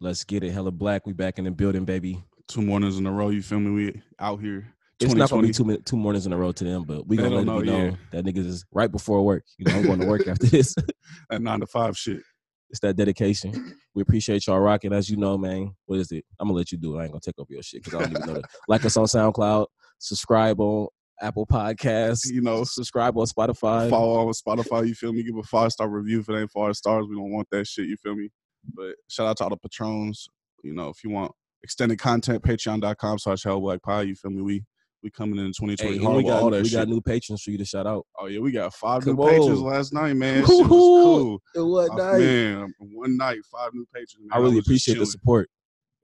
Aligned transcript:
Let's 0.00 0.24
get 0.24 0.44
it. 0.44 0.52
Hella 0.52 0.70
black. 0.70 1.06
We 1.06 1.12
back 1.12 1.38
in 1.38 1.44
the 1.44 1.50
building, 1.50 1.84
baby. 1.84 2.22
Two 2.48 2.62
mornings 2.62 2.98
in 2.98 3.06
a 3.06 3.12
row. 3.12 3.30
You 3.30 3.42
feel 3.42 3.60
me? 3.60 3.70
We 3.70 4.02
out 4.20 4.40
here. 4.40 4.72
It's 5.00 5.12
not 5.14 5.28
gonna 5.30 5.42
be 5.42 5.52
two 5.52 5.76
two 5.84 5.96
mornings 5.96 6.26
in 6.26 6.32
a 6.32 6.36
row 6.38 6.52
to 6.52 6.64
them, 6.64 6.84
but 6.84 7.06
we 7.06 7.16
They 7.16 7.24
gonna 7.24 7.36
let 7.36 7.46
don't 7.46 7.66
know, 7.66 7.84
yeah. 7.86 7.96
that 8.12 8.24
niggas 8.24 8.46
is 8.46 8.64
right 8.72 8.90
before 8.90 9.22
work. 9.24 9.44
You 9.58 9.66
know, 9.66 9.76
I'm 9.78 9.82
going 9.84 10.00
to 10.00 10.06
work 10.06 10.26
after 10.28 10.46
this. 10.46 10.74
That 11.30 11.42
nine 11.42 11.60
to 11.60 11.66
five 11.66 11.96
shit. 11.98 12.20
it's 12.70 12.80
that 12.80 12.96
dedication. 12.96 13.74
We 13.94 14.02
appreciate 14.02 14.46
y'all 14.46 14.58
rocking. 14.60 14.92
As 14.92 15.08
you 15.10 15.16
know, 15.16 15.36
man, 15.38 15.74
what 15.86 15.98
is 15.98 16.10
it? 16.12 16.24
I'm 16.40 16.48
gonna 16.48 16.56
let 16.58 16.72
you 16.72 16.78
do 16.78 16.96
it. 16.96 17.00
I 17.00 17.02
ain't 17.04 17.12
gonna 17.12 17.20
take 17.20 17.38
over 17.38 17.52
your 17.52 17.62
shit 17.62 17.82
because 17.84 18.00
I 18.00 18.04
don't 18.04 18.16
even 18.16 18.26
know 18.26 18.34
that. 18.40 18.50
Like 18.68 18.84
us 18.84 18.96
on 18.96 19.04
SoundCloud, 19.06 19.66
subscribe 19.98 20.60
on 20.60 20.88
Apple 21.20 21.46
Podcasts, 21.46 22.30
You 22.30 22.40
know, 22.42 22.64
subscribe 22.64 23.16
on 23.18 23.26
Spotify. 23.26 23.88
follow 23.90 24.26
on 24.28 24.32
Spotify. 24.34 24.86
You 24.88 24.94
feel 24.94 25.12
me? 25.12 25.22
Give 25.22 25.36
a 25.36 25.42
five 25.42 25.72
star 25.72 25.88
review 25.88 26.20
if 26.20 26.28
it 26.28 26.38
ain't 26.40 26.50
five 26.50 26.74
stars. 26.76 27.06
We 27.08 27.16
don't 27.16 27.30
want 27.32 27.48
that 27.50 27.66
shit. 27.66 27.86
You 27.86 27.96
feel 28.02 28.14
me? 28.16 28.30
But 28.74 28.94
shout 29.08 29.26
out 29.26 29.36
to 29.38 29.44
all 29.44 29.50
the 29.50 29.56
patrons. 29.56 30.28
You 30.62 30.74
know, 30.74 30.88
if 30.88 31.02
you 31.04 31.10
want 31.10 31.32
extended 31.62 31.98
content, 31.98 32.42
Patreon.com 32.42 33.18
slash 33.18 33.42
Hell 33.44 33.60
Black 33.60 33.82
Pie. 33.82 34.02
You 34.02 34.14
feel 34.14 34.30
me? 34.30 34.42
We 34.42 34.64
we 35.02 35.10
coming 35.10 35.38
in 35.38 35.46
2020 35.52 35.98
Hey, 35.98 36.02
hard 36.02 36.16
we 36.16 36.24
got 36.24 36.42
all 36.42 36.50
that 36.50 36.62
we 36.62 36.68
shit. 36.68 36.78
got 36.78 36.88
new 36.88 37.00
patrons 37.00 37.42
for 37.42 37.50
you 37.50 37.58
to 37.58 37.64
shout 37.64 37.86
out. 37.86 38.06
oh 38.18 38.26
yeah, 38.26 38.40
we 38.40 38.50
got 38.50 38.74
five 38.74 39.04
Come 39.04 39.16
new 39.16 39.26
patrons 39.28 39.60
last 39.60 39.92
night, 39.92 40.14
man. 40.14 40.44
Shit 40.46 40.48
was 40.48 40.66
cool. 40.66 41.40
What 41.54 41.90
Oh, 41.92 42.18
man, 42.18 42.72
one 42.80 43.16
night, 43.16 43.38
five 43.50 43.70
new 43.74 43.86
patrons. 43.94 44.16
man. 44.20 44.28
I 44.32 44.38
really 44.38 44.56
just 44.56 44.66
appreciate 44.66 44.98
the 44.98 45.06
support. 45.06 45.48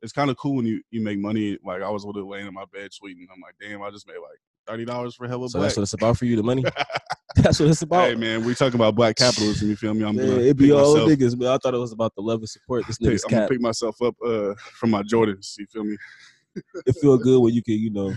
It's 0.02 0.12
kind 0.12 0.30
of 0.30 0.36
cool 0.36 0.56
when 0.56 0.66
you 0.66 0.82
you 0.90 1.00
make 1.00 1.18
money. 1.18 1.58
Like 1.64 1.82
I 1.82 1.88
was 1.90 2.04
literally 2.04 2.28
laying 2.28 2.46
in 2.48 2.54
my 2.54 2.64
bed 2.72 2.90
tweeting. 2.90 3.26
I'm 3.32 3.40
like, 3.40 3.54
damn, 3.60 3.82
I 3.82 3.90
just 3.90 4.06
made 4.06 4.14
like 4.14 4.38
thirty 4.66 4.84
dollars 4.84 5.14
for 5.14 5.26
Hella 5.28 5.48
So 5.48 5.58
Black. 5.58 5.68
that's 5.68 5.76
what 5.76 5.82
it's 5.84 5.92
about 5.92 6.16
for 6.18 6.24
you, 6.24 6.36
the 6.36 6.42
money. 6.42 6.64
that's 7.36 7.60
what 7.60 7.68
it's 7.68 7.82
about. 7.82 8.08
Hey 8.08 8.14
man, 8.14 8.44
we 8.44 8.54
talking 8.54 8.74
about 8.76 8.94
black 8.94 9.16
capitalism. 9.16 9.70
You 9.70 9.76
feel 9.76 9.94
me? 9.94 10.04
I'm 10.04 10.16
Man, 10.16 10.40
it 10.40 10.56
be 10.56 10.72
all 10.72 10.96
niggas, 10.96 11.38
man. 11.38 11.48
I 11.48 11.58
thought 11.58 11.74
it 11.74 11.78
was 11.78 11.92
about 11.92 12.14
the 12.14 12.22
love 12.22 12.40
and 12.40 12.48
support. 12.48 12.86
This 12.86 12.98
nigga's 13.02 13.24
I'm 13.24 13.30
gonna 13.30 13.48
pick 13.48 13.60
myself 13.60 14.00
up 14.02 14.14
uh, 14.24 14.54
from 14.74 14.90
my 14.90 15.02
Jordans. 15.02 15.54
You 15.58 15.66
feel 15.66 15.84
me? 15.84 15.96
It 16.84 16.94
feel 17.00 17.16
good 17.16 17.40
when 17.40 17.54
you 17.54 17.62
can, 17.62 17.76
you 17.76 17.88
know, 17.88 18.14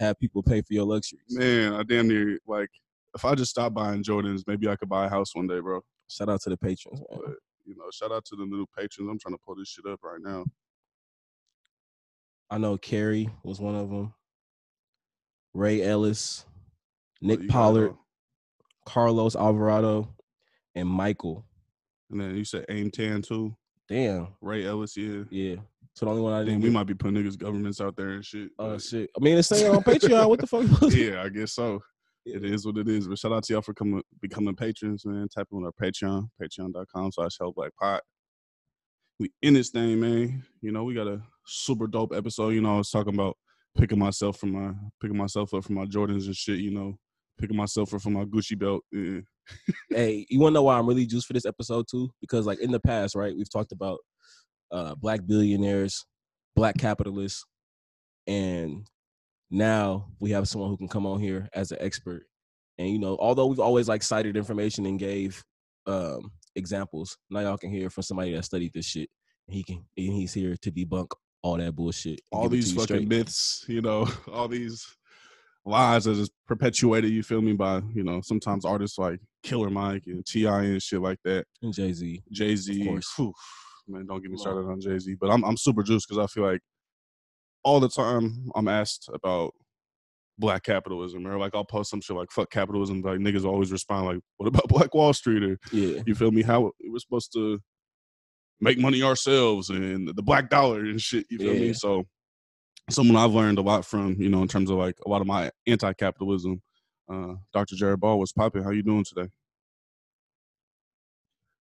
have 0.00 0.18
people 0.18 0.42
pay 0.42 0.60
for 0.60 0.72
your 0.72 0.84
luxuries. 0.84 1.22
Man, 1.28 1.72
I 1.72 1.84
damn 1.84 2.08
near 2.08 2.36
like 2.44 2.70
if 3.14 3.24
I 3.24 3.34
just 3.36 3.52
stop 3.52 3.74
buying 3.74 4.02
Jordans, 4.02 4.42
maybe 4.46 4.68
I 4.68 4.74
could 4.74 4.88
buy 4.88 5.06
a 5.06 5.08
house 5.08 5.34
one 5.36 5.46
day, 5.46 5.60
bro. 5.60 5.80
Shout 6.08 6.28
out 6.28 6.40
to 6.42 6.50
the 6.50 6.56
patrons, 6.56 7.00
man. 7.10 7.20
But 7.24 7.34
you 7.64 7.76
know, 7.76 7.84
shout 7.92 8.10
out 8.10 8.24
to 8.26 8.36
the 8.36 8.44
new 8.44 8.66
patrons. 8.76 9.08
I'm 9.08 9.18
trying 9.18 9.34
to 9.34 9.40
pull 9.44 9.54
this 9.54 9.68
shit 9.68 9.86
up 9.86 10.00
right 10.02 10.20
now. 10.20 10.44
I 12.50 12.58
know 12.58 12.76
Carrie 12.76 13.28
was 13.42 13.60
one 13.60 13.74
of 13.74 13.88
them. 13.88 14.14
Ray 15.56 15.82
Ellis, 15.82 16.44
oh, 16.46 16.52
Nick 17.22 17.40
you 17.42 17.48
Pollard. 17.48 17.94
Carlos 18.84 19.34
Alvarado, 19.34 20.08
and 20.74 20.88
Michael. 20.88 21.44
and 22.10 22.20
then 22.20 22.36
you 22.36 22.44
said 22.44 22.66
Aim 22.68 22.90
Tan 22.90 23.22
too. 23.22 23.56
Damn, 23.88 24.28
Ray 24.40 24.66
Ellis, 24.66 24.96
yeah. 24.96 25.22
yeah. 25.30 25.56
So 25.94 26.04
the 26.04 26.10
only 26.10 26.22
one 26.22 26.34
I 26.34 26.44
didn't. 26.44 26.60
we 26.60 26.68
might 26.70 26.86
be 26.86 26.94
putting 26.94 27.16
niggas 27.16 27.38
governments 27.38 27.80
out 27.80 27.96
there 27.96 28.10
and 28.10 28.24
shit. 28.24 28.50
Oh 28.58 28.72
but- 28.72 28.82
shit! 28.82 29.10
I 29.16 29.24
mean, 29.24 29.38
it's 29.38 29.48
saying 29.48 29.74
on 29.74 29.82
Patreon. 29.82 30.28
What 30.28 30.40
the 30.40 30.46
fuck? 30.46 30.66
yeah, 30.92 31.22
I 31.22 31.30
guess 31.30 31.52
so. 31.52 31.80
It 32.26 32.44
is 32.44 32.66
what 32.66 32.76
it 32.76 32.88
is. 32.88 33.06
But 33.08 33.18
shout 33.18 33.32
out 33.32 33.44
to 33.44 33.52
y'all 33.52 33.62
for 33.62 33.72
coming 33.72 34.02
becoming 34.20 34.54
patrons, 34.56 35.06
man. 35.06 35.28
Tap 35.30 35.46
on 35.52 35.64
our 35.64 35.72
Patreon, 35.72 36.28
patreon.com 36.42 37.12
slash 37.12 37.38
hell 37.40 37.52
black 37.52 37.70
pot. 37.80 38.02
We 39.18 39.32
in 39.42 39.54
this 39.54 39.70
thing, 39.70 40.00
man. 40.00 40.44
You 40.60 40.72
know, 40.72 40.84
we 40.84 40.92
got 40.92 41.06
a 41.06 41.22
super 41.46 41.86
dope 41.86 42.12
episode. 42.14 42.50
You 42.50 42.60
know, 42.60 42.74
I 42.74 42.78
was 42.78 42.90
talking 42.90 43.14
about 43.14 43.36
picking 43.76 43.98
myself 43.98 44.38
from 44.38 44.52
my 44.52 44.72
picking 45.00 45.16
myself 45.16 45.52
up 45.54 45.64
from 45.64 45.76
my 45.76 45.84
Jordans 45.84 46.26
and 46.26 46.36
shit, 46.36 46.58
you 46.58 46.70
know, 46.70 46.98
picking 47.38 47.56
myself 47.56 47.94
up 47.94 48.00
from 48.00 48.14
my 48.14 48.24
Gucci 48.24 48.58
belt. 48.58 48.82
Yeah. 48.92 49.20
hey, 49.90 50.26
you 50.28 50.40
wanna 50.40 50.54
know 50.54 50.64
why 50.64 50.78
I'm 50.78 50.86
really 50.86 51.06
juiced 51.06 51.26
for 51.26 51.32
this 51.32 51.46
episode 51.46 51.86
too? 51.90 52.10
Because 52.20 52.46
like 52.46 52.60
in 52.60 52.70
the 52.70 52.80
past, 52.80 53.14
right, 53.14 53.36
we've 53.36 53.50
talked 53.50 53.72
about 53.72 53.98
uh 54.70 54.94
black 54.94 55.20
billionaires, 55.26 56.04
black 56.54 56.76
capitalists, 56.78 57.44
and 58.26 58.86
now 59.50 60.08
we 60.18 60.30
have 60.30 60.48
someone 60.48 60.70
who 60.70 60.76
can 60.76 60.88
come 60.88 61.06
on 61.06 61.20
here 61.20 61.48
as 61.54 61.70
an 61.70 61.78
expert. 61.80 62.24
And 62.78 62.88
you 62.88 62.98
know, 62.98 63.16
although 63.20 63.46
we've 63.46 63.60
always 63.60 63.88
like 63.88 64.02
cited 64.02 64.36
information 64.36 64.86
and 64.86 64.98
gave 64.98 65.44
um 65.86 66.32
examples, 66.56 67.16
now 67.30 67.40
y'all 67.40 67.58
can 67.58 67.70
hear 67.70 67.90
from 67.90 68.02
somebody 68.02 68.34
that 68.34 68.44
studied 68.44 68.72
this 68.72 68.86
shit. 68.86 69.08
He 69.48 69.62
can 69.62 69.84
and 69.96 70.12
he's 70.12 70.34
here 70.34 70.56
to 70.62 70.72
debunk 70.72 71.08
all 71.42 71.56
that 71.58 71.74
bullshit. 71.76 72.20
All 72.32 72.44
give 72.48 72.52
it 72.52 72.56
to 72.56 72.62
these 72.62 72.72
fucking 72.74 72.84
straight. 72.84 73.08
myths, 73.08 73.64
you 73.68 73.80
know, 73.82 74.08
all 74.32 74.48
these 74.48 74.86
lies 75.64 76.04
that 76.04 76.12
is 76.16 76.30
perpetuated, 76.46 77.10
you 77.10 77.22
feel 77.22 77.40
me, 77.40 77.52
by, 77.52 77.80
you 77.94 78.04
know, 78.04 78.20
sometimes 78.22 78.64
artists 78.64 78.98
like 78.98 79.20
Killer 79.42 79.70
Mike 79.70 80.04
and 80.06 80.24
T.I. 80.26 80.62
and 80.62 80.82
shit 80.82 81.00
like 81.00 81.18
that. 81.24 81.46
and 81.62 81.72
Jay 81.74 81.92
Z. 81.92 82.22
Jay 82.30 82.56
Z. 82.56 82.84
Man, 83.88 84.06
don't 84.06 84.20
get 84.20 84.30
me 84.32 84.36
started 84.36 84.68
on 84.68 84.80
Jay 84.80 84.98
Z. 84.98 85.14
But 85.20 85.30
I'm 85.30 85.44
I'm 85.44 85.56
super 85.56 85.82
juiced 85.84 86.08
because 86.08 86.22
I 86.22 86.26
feel 86.32 86.42
like 86.44 86.60
all 87.62 87.78
the 87.80 87.88
time 87.88 88.50
I'm 88.56 88.66
asked 88.68 89.08
about 89.12 89.52
black 90.38 90.64
capitalism 90.64 91.26
or 91.26 91.38
like 91.38 91.54
I'll 91.54 91.64
post 91.64 91.90
some 91.90 92.00
shit 92.00 92.16
like 92.16 92.30
fuck 92.32 92.50
capitalism. 92.50 93.00
Like 93.02 93.18
niggas 93.20 93.44
always 93.44 93.70
respond 93.72 94.06
like, 94.06 94.18
what 94.38 94.46
about 94.48 94.68
Black 94.68 94.92
Wall 94.94 95.12
Street? 95.12 95.42
Or 95.44 95.58
Yeah. 95.72 96.02
you 96.04 96.14
feel 96.16 96.30
me? 96.32 96.42
How 96.42 96.72
we're 96.84 96.98
supposed 96.98 97.32
to 97.34 97.60
make 98.60 98.78
money 98.78 99.02
ourselves 99.02 99.70
and 99.70 100.08
the 100.08 100.22
black 100.22 100.48
dollar 100.50 100.80
and 100.80 101.00
shit. 101.00 101.26
You 101.30 101.38
feel 101.38 101.54
Yeah. 101.54 101.60
me? 101.60 101.72
So 101.72 102.04
someone 102.90 103.16
I've 103.16 103.32
learned 103.34 103.58
a 103.58 103.62
lot 103.62 103.84
from, 103.84 104.14
you 104.20 104.28
know, 104.28 104.42
in 104.42 104.48
terms 104.48 104.70
of 104.70 104.78
like 104.78 104.96
a 105.04 105.08
lot 105.08 105.20
of 105.20 105.26
my 105.26 105.50
anti-capitalism. 105.66 106.62
Uh, 107.12 107.34
Dr. 107.52 107.76
Jared 107.76 108.00
Ball 108.00 108.18
was 108.18 108.32
popping. 108.32 108.62
How 108.62 108.70
you 108.70 108.82
doing 108.82 109.04
today? 109.04 109.28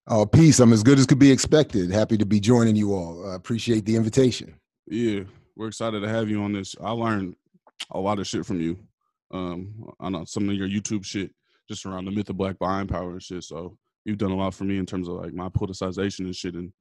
Oh, 0.08 0.26
peace. 0.26 0.60
I'm 0.60 0.72
as 0.74 0.84
good 0.84 1.00
as 1.00 1.06
could 1.08 1.20
be 1.20 1.32
expected. 1.32 1.92
Happy 1.92 2.18
to 2.18 2.26
be 2.26 2.40
joining 2.40 2.76
you 2.76 2.94
all. 2.94 3.28
I 3.30 3.36
appreciate 3.36 3.86
the 3.86 3.96
invitation. 3.96 4.54
Yeah, 4.88 5.22
we're 5.56 5.68
excited 5.70 6.02
to 6.02 6.10
have 6.10 6.30
you 6.30 6.44
on 6.44 6.54
this. 6.54 6.76
I 6.80 6.92
learned 6.92 7.36
a 7.92 8.00
lot 8.00 8.20
of 8.20 8.28
shit 8.28 8.46
from 8.46 8.62
you. 8.62 8.78
Um, 9.32 9.90
I 10.00 10.10
know 10.10 10.24
some 10.26 10.48
of 10.48 10.56
your 10.56 10.68
YouTube 10.70 11.04
shit 11.04 11.34
just 11.68 11.86
around 11.88 12.06
the 12.06 12.12
myth 12.12 12.30
of 12.30 12.38
black 12.38 12.60
buying 12.60 12.88
power 12.88 13.14
and 13.14 13.24
shit. 13.24 13.44
So 13.44 13.78
you've 14.06 14.20
done 14.20 14.30
a 14.32 14.36
lot 14.36 14.54
for 14.54 14.64
me 14.66 14.78
in 14.78 14.86
terms 14.86 15.08
of 15.08 15.16
like 15.16 15.34
my 15.34 15.50
politicization 15.50 16.20
and 16.26 16.36
shit, 16.36 16.54
and 16.54 16.72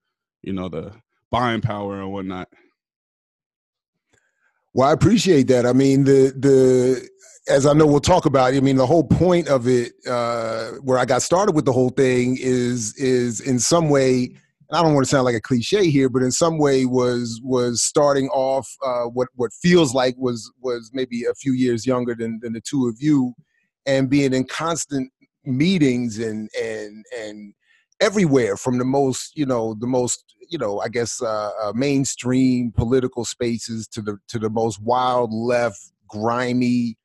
you 0.45 0.53
know 0.53 0.69
the 0.69 0.93
buying 1.31 1.61
power 1.61 2.01
and 2.01 2.13
whatnot. 2.13 2.49
Well, 4.75 4.89
I 4.89 4.93
appreciate 4.93 5.47
that. 5.49 5.67
I 5.67 5.73
mean, 5.73 6.05
the 6.05 6.33
the 6.37 7.09
as 7.49 7.67
I 7.67 7.73
know 7.73 7.87
we'll 7.87 8.01
talk 8.01 8.27
about. 8.27 8.55
I 8.55 8.61
mean, 8.61 8.77
the 8.77 8.87
whole 8.87 9.05
point 9.05 9.49
of 9.49 9.69
it, 9.69 9.93
uh, 10.09 10.73
where 10.83 10.99
I 10.99 11.05
got 11.05 11.23
started 11.23 11.55
with 11.55 11.65
the 11.65 11.73
whole 11.73 11.91
thing, 11.91 12.37
is 12.41 12.95
is 12.97 13.41
in 13.41 13.59
some 13.59 13.89
way. 13.89 14.35
And 14.71 14.79
I 14.79 14.83
don't 14.83 14.95
want 14.95 15.05
to 15.05 15.11
sound 15.11 15.27
like 15.27 15.35
a 15.35 15.43
cliche 15.43 15.91
here, 15.91 16.09
but 16.09 16.23
in 16.23 16.33
some 16.33 16.59
way 16.59 16.87
was 16.87 17.41
was 17.45 17.83
starting 17.83 18.29
off 18.29 18.69
uh, 18.85 19.05
what 19.05 19.29
what 19.35 19.53
feels 19.53 19.95
like 19.95 20.15
was 20.19 20.51
was 20.61 20.91
maybe 20.95 21.25
a 21.25 21.35
few 21.35 21.53
years 21.53 21.87
younger 21.87 22.15
than 22.15 22.41
than 22.43 22.55
the 22.55 22.63
two 22.63 22.89
of 22.89 22.97
you, 22.99 23.35
and 23.87 24.09
being 24.09 24.33
in 24.33 24.45
constant 24.45 25.13
meetings 25.45 26.19
and 26.19 26.49
and 26.61 27.05
and 27.17 27.55
everywhere 28.01 28.57
from 28.57 28.79
the 28.79 28.85
most 28.85 29.37
you 29.37 29.47
know 29.47 29.75
the 29.81 29.87
most 29.87 30.35
you 30.49 30.59
know 30.59 30.81
i 30.81 30.89
guess 30.89 31.23
uh, 31.23 31.51
uh 31.63 31.73
mainstream 31.75 32.73
political 32.73 33.25
spaces 33.25 33.87
to 33.87 34.03
the 34.03 34.19
to 34.29 34.39
the 34.39 34.51
most 34.51 34.81
wild 34.83 35.33
left 35.33 35.93
grimy 36.09 36.97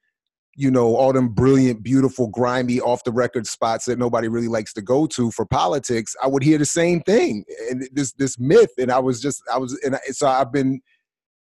you 0.56 0.70
know 0.70 0.96
all 0.96 1.14
them 1.14 1.30
brilliant 1.30 1.84
beautiful 1.84 2.28
grimy 2.28 2.82
off 2.82 3.04
the 3.04 3.12
record 3.12 3.48
spots 3.48 3.86
that 3.86 4.00
nobody 4.00 4.28
really 4.28 4.48
likes 4.48 4.74
to 4.74 4.82
go 4.82 5.06
to 5.08 5.32
for 5.32 5.46
politics 5.46 6.16
i 6.24 6.28
would 6.28 6.44
hear 6.44 6.58
the 6.58 6.66
same 6.66 7.02
thing. 7.02 7.46
And 7.70 7.88
this 7.94 8.12
this 8.14 8.40
myth 8.40 8.72
and 8.78 8.92
i 8.92 9.00
was 9.00 9.22
just 9.22 9.42
i 9.54 9.58
was 9.58 9.80
and 9.86 9.96
I, 9.96 10.00
so 10.10 10.28
i've 10.28 10.52
been 10.52 10.82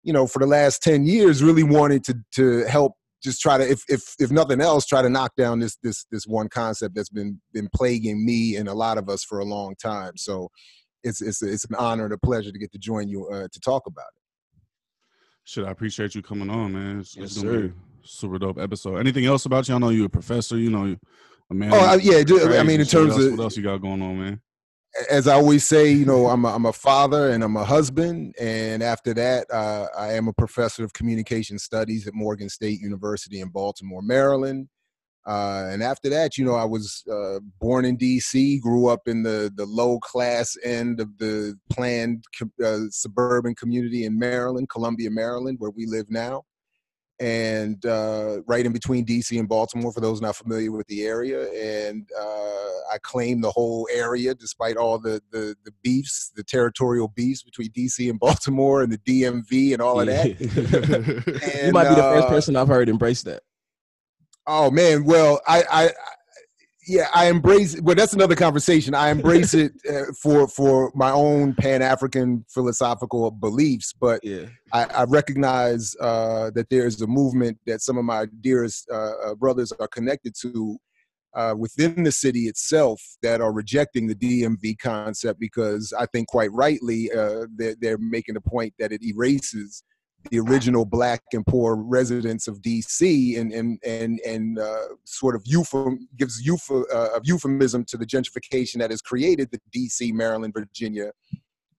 you 0.03 0.11
know 0.11 0.27
for 0.27 0.39
the 0.39 0.47
last 0.47 0.83
10 0.83 1.05
years 1.05 1.43
really 1.43 1.63
wanted 1.63 2.03
to 2.05 2.15
to 2.33 2.65
help 2.65 2.93
just 3.25 3.41
try 3.41 3.57
to 3.57 3.69
if 3.69 3.81
if 3.89 4.01
if 4.19 4.31
nothing 4.31 4.61
else 4.61 4.85
try 4.85 5.01
to 5.01 5.09
knock 5.09 5.31
down 5.35 5.59
this 5.59 5.75
this 5.83 6.05
this 6.11 6.25
one 6.25 6.47
concept 6.47 6.95
that's 6.95 7.09
been 7.09 7.41
been 7.53 7.67
plaguing 7.75 8.25
me 8.25 8.55
and 8.55 8.69
a 8.69 8.73
lot 8.73 8.97
of 8.97 9.09
us 9.09 9.23
for 9.23 9.39
a 9.39 9.43
long 9.45 9.75
time 9.81 10.13
so 10.15 10.47
it's 11.03 11.21
it's 11.21 11.41
it's 11.41 11.65
an 11.65 11.75
honor 11.75 12.05
and 12.05 12.13
a 12.13 12.17
pleasure 12.17 12.51
to 12.51 12.59
get 12.59 12.71
to 12.71 12.77
join 12.77 13.09
you 13.09 13.27
uh, 13.27 13.47
to 13.51 13.59
talk 13.59 13.83
about 13.87 14.05
it 14.15 14.21
Shit, 15.47 15.65
I 15.65 15.71
appreciate 15.71 16.15
you 16.15 16.23
coming 16.23 16.49
on, 16.49 16.73
man. 16.73 16.99
It's, 17.01 17.15
Yes, 17.15 17.25
it's 17.33 17.41
sir. 17.41 17.71
super 18.03 18.39
dope 18.39 18.57
episode. 18.57 18.97
Anything 18.97 19.25
else 19.27 19.45
about 19.45 19.67
you? 19.67 19.75
I 19.75 19.77
know 19.77 19.89
you're 19.89 20.07
a 20.07 20.09
professor. 20.09 20.57
You 20.57 20.71
know, 20.71 20.95
a 21.51 21.53
man. 21.53 21.71
oh 21.71 21.77
I, 21.77 21.95
yeah 21.97 22.23
ju- 22.23 22.41
i 22.55 22.63
mean 22.63 22.79
in 22.81 22.87
terms 22.87 23.11
what 23.13 23.17
else, 23.21 23.25
of 23.25 23.37
what 23.37 23.43
else 23.43 23.57
you 23.57 23.61
got 23.61 23.77
going 23.79 24.01
on, 24.01 24.19
man? 24.19 24.41
As 25.09 25.27
I 25.27 25.33
always 25.33 25.65
say, 25.65 25.91
you 25.91 26.05
know, 26.05 26.27
I'm 26.27 26.45
a, 26.45 26.49
I'm 26.49 26.65
a 26.65 26.73
father 26.73 27.29
and 27.29 27.43
I'm 27.43 27.57
a 27.57 27.65
husband, 27.65 28.35
and 28.39 28.81
after 28.81 29.13
that, 29.13 29.47
uh, 29.51 29.87
I 29.97 30.13
am 30.13 30.27
a 30.27 30.33
professor 30.33 30.83
of 30.83 30.93
communication 30.93 31.59
studies 31.59 32.07
at 32.07 32.13
Morgan 32.13 32.49
State 32.49 32.79
University 32.79 33.41
in 33.41 33.49
Baltimore, 33.49 34.01
Maryland. 34.01 34.69
Uh, 35.27 35.67
and 35.71 35.81
after 35.81 36.07
that, 36.09 36.37
you 36.37 36.45
know, 36.45 36.53
I 36.53 36.65
was 36.65 37.03
uh, 37.11 37.39
born 37.59 37.83
in 37.83 37.97
D.C., 37.97 38.59
grew 38.59 38.87
up 38.87 39.07
in 39.07 39.23
the 39.23 39.51
the 39.55 39.65
low 39.65 39.99
class 39.99 40.55
end 40.63 40.99
of 40.99 41.17
the 41.17 41.57
planned 41.71 42.23
uh, 42.63 42.81
suburban 42.89 43.55
community 43.55 44.05
in 44.05 44.19
Maryland, 44.19 44.69
Columbia, 44.69 45.09
Maryland, 45.09 45.57
where 45.59 45.71
we 45.71 45.87
live 45.87 46.05
now. 46.09 46.43
And 47.19 47.85
uh, 47.85 48.37
right 48.45 48.65
in 48.65 48.73
between 48.73 49.05
DC 49.05 49.37
and 49.39 49.47
Baltimore. 49.47 49.91
For 49.91 50.01
those 50.01 50.21
not 50.21 50.35
familiar 50.35 50.71
with 50.71 50.87
the 50.87 51.03
area, 51.03 51.49
and 51.51 52.09
uh, 52.19 52.93
I 52.93 52.97
claim 53.01 53.41
the 53.41 53.51
whole 53.51 53.87
area, 53.93 54.35
despite 54.35 54.77
all 54.77 54.99
the, 54.99 55.21
the 55.31 55.55
the 55.63 55.71
beefs, 55.83 56.31
the 56.35 56.43
territorial 56.43 57.07
beefs 57.07 57.43
between 57.43 57.69
DC 57.69 58.09
and 58.09 58.19
Baltimore, 58.19 58.83
and 58.83 58.91
the 58.91 58.97
DMV 58.99 59.73
and 59.73 59.81
all 59.81 59.99
of 59.99 60.07
that. 60.07 60.25
you 61.65 61.71
might 61.71 61.89
be 61.89 61.95
the 61.95 62.01
first 62.01 62.27
uh, 62.27 62.29
person 62.29 62.55
I've 62.55 62.67
heard 62.67 62.89
embrace 62.89 63.23
that. 63.23 63.43
Oh 64.47 64.69
man, 64.69 65.05
well, 65.05 65.41
I, 65.47 65.63
I, 65.71 65.89
yeah, 66.87 67.07
I 67.13 67.27
embrace. 67.27 67.79
Well, 67.81 67.95
that's 67.95 68.13
another 68.13 68.35
conversation. 68.35 68.93
I 68.93 69.09
embrace 69.09 69.53
it 69.63 69.73
uh, 69.89 70.13
for 70.21 70.47
for 70.47 70.91
my 70.95 71.11
own 71.11 71.53
Pan 71.55 71.81
African 71.81 72.45
philosophical 72.49 73.31
beliefs, 73.31 73.93
but 73.93 74.23
Yeah. 74.23 74.45
I, 74.73 74.83
I 74.85 75.03
recognize 75.05 75.95
uh, 75.99 76.51
that 76.55 76.69
there's 76.69 77.01
a 77.01 77.07
movement 77.07 77.57
that 77.65 77.81
some 77.81 77.97
of 77.97 78.05
my 78.05 78.27
dearest 78.41 78.89
uh, 78.91 79.11
uh, 79.25 79.35
brothers 79.35 79.71
are 79.73 79.87
connected 79.87 80.33
to 80.41 80.77
uh, 81.35 81.53
within 81.57 82.03
the 82.03 82.11
city 82.11 82.47
itself 82.47 83.01
that 83.21 83.41
are 83.41 83.51
rejecting 83.51 84.07
the 84.07 84.15
DMV 84.15 84.77
concept 84.79 85.39
because 85.39 85.93
I 85.97 86.05
think 86.07 86.27
quite 86.27 86.51
rightly 86.51 87.11
uh, 87.11 87.45
they're, 87.55 87.75
they're 87.79 87.97
making 87.97 88.35
the 88.35 88.41
point 88.41 88.73
that 88.79 88.91
it 88.91 89.03
erases 89.03 89.83
the 90.31 90.39
original 90.39 90.85
black 90.85 91.21
and 91.33 91.45
poor 91.45 91.75
residents 91.75 92.47
of 92.47 92.61
DC 92.61 93.39
and 93.39 93.51
and 93.51 93.79
and 93.85 94.19
and 94.21 94.59
uh, 94.59 94.87
sort 95.05 95.35
of 95.35 95.43
euphem 95.43 95.97
gives 96.17 96.45
euph- 96.45 96.85
uh, 96.93 97.19
euphemism 97.23 97.85
to 97.85 97.97
the 97.97 98.05
gentrification 98.05 98.79
that 98.79 98.91
has 98.91 99.01
created 99.01 99.49
the 99.51 99.59
DC, 99.75 100.13
Maryland, 100.13 100.53
Virginia 100.53 101.11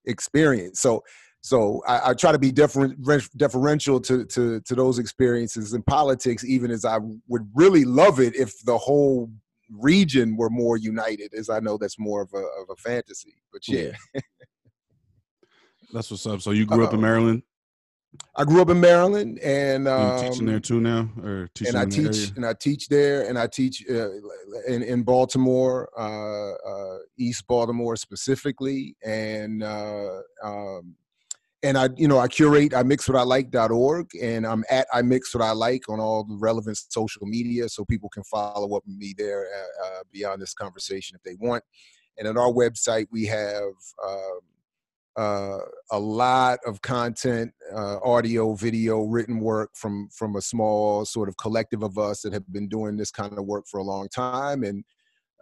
experience. 0.05 0.81
So 0.81 1.03
so 1.43 1.81
I, 1.87 2.11
I 2.11 2.15
try 2.15 2.33
to 2.33 2.39
be 2.39 2.51
different, 2.51 2.99
deferential 3.37 4.01
to, 4.01 4.25
to 4.25 4.61
to 4.61 4.75
those 4.75 4.99
experiences 4.99 5.75
in 5.75 5.83
politics, 5.83 6.45
even 6.45 6.71
as 6.71 6.85
I 6.85 6.99
would 7.29 7.49
really 7.55 7.85
love 7.85 8.19
it 8.21 8.35
if 8.35 8.53
the 8.65 8.77
whole 8.77 9.31
region 9.71 10.37
were 10.37 10.51
more 10.51 10.77
united. 10.77 11.35
As 11.35 11.49
I 11.49 11.61
know 11.61 11.79
that's 11.79 11.99
more 11.99 12.23
of 12.23 12.31
a 12.35 12.39
of 12.39 12.71
a 12.71 12.77
fantasy, 12.77 13.35
but 13.53 13.67
yeah. 13.69 13.93
Yeah. 14.15 14.21
That's 15.93 16.11
what's 16.11 16.27
up. 16.27 16.41
So 16.41 16.51
you 16.51 16.67
grew 16.67 16.85
up 16.85 16.95
in 16.95 17.01
Maryland. 17.01 17.43
I 18.35 18.45
grew 18.45 18.61
up 18.61 18.71
in 18.71 18.81
Maryland, 18.81 19.39
and 19.41 19.89
um, 19.89 20.21
teaching 20.21 20.47
there 20.47 20.61
too 20.61 20.81
now, 20.81 21.09
or 21.23 21.49
teaching 21.55 21.75
and 21.75 21.79
I 21.79 21.85
teach 21.87 22.33
and 22.37 22.47
I 22.47 22.53
teach 22.53 22.89
there, 22.89 23.29
and 23.29 23.39
I 23.39 23.47
teach 23.47 23.85
uh, 23.89 24.11
in 24.69 24.83
in 24.83 25.03
Baltimore, 25.03 25.89
uh, 25.99 26.53
uh, 26.53 26.99
East 27.19 27.47
Baltimore 27.47 27.97
specifically, 27.97 28.97
and 29.05 29.63
uh, 29.63 30.21
um, 30.43 30.97
and 31.63 31.77
I 31.79 31.89
you 31.97 32.09
know 32.09 32.19
I 32.19 32.29
curate 32.29 32.75
I 32.75 32.83
mix 32.83 33.09
what 33.09 33.19
I 33.19 33.23
like.org, 33.23 34.11
and 34.21 34.47
I'm 34.47 34.65
at 34.71 34.87
I 34.93 35.03
mix 35.03 35.35
what 35.35 35.43
I 35.43 35.53
like 35.53 35.89
on 35.89 36.01
all 36.01 36.25
the 36.25 36.37
relevant 36.37 36.79
social 36.89 37.27
media, 37.27 37.69
so 37.69 37.85
people 37.85 38.09
can 38.09 38.25
follow 38.25 38.77
up 38.77 38.83
with 38.87 38.97
me 38.97 39.15
there 39.17 39.47
uh, 39.47 39.87
uh, 39.87 40.03
beyond 40.13 40.43
this 40.43 40.55
conversation 40.55 41.17
if 41.17 41.23
they 41.23 41.37
want. 41.37 41.65
And 42.19 42.27
on 42.29 42.39
our 42.39 42.51
website, 42.51 43.07
we 43.11 43.27
have. 43.27 43.73
Um, 44.07 44.41
uh, 45.17 45.59
a 45.91 45.99
lot 45.99 46.59
of 46.67 46.83
content, 46.83 47.53
uh, 47.75 47.99
audio, 48.05 48.55
video, 48.55 49.03
written 49.05 49.41
work 49.41 49.71
from 49.75 50.09
from 50.13 50.37
a 50.37 50.43
small 50.43 51.05
sort 51.07 51.29
of 51.29 51.37
collective 51.39 51.83
of 51.83 51.97
us 51.97 52.21
that 52.21 52.33
have 52.33 52.51
been 52.53 52.69
doing 52.69 52.97
this 52.97 53.11
kind 53.11 53.39
of 53.39 53.47
work 53.47 53.65
for 53.67 53.79
a 53.79 53.85
long 53.85 54.09
time, 54.09 54.63
and 54.63 54.85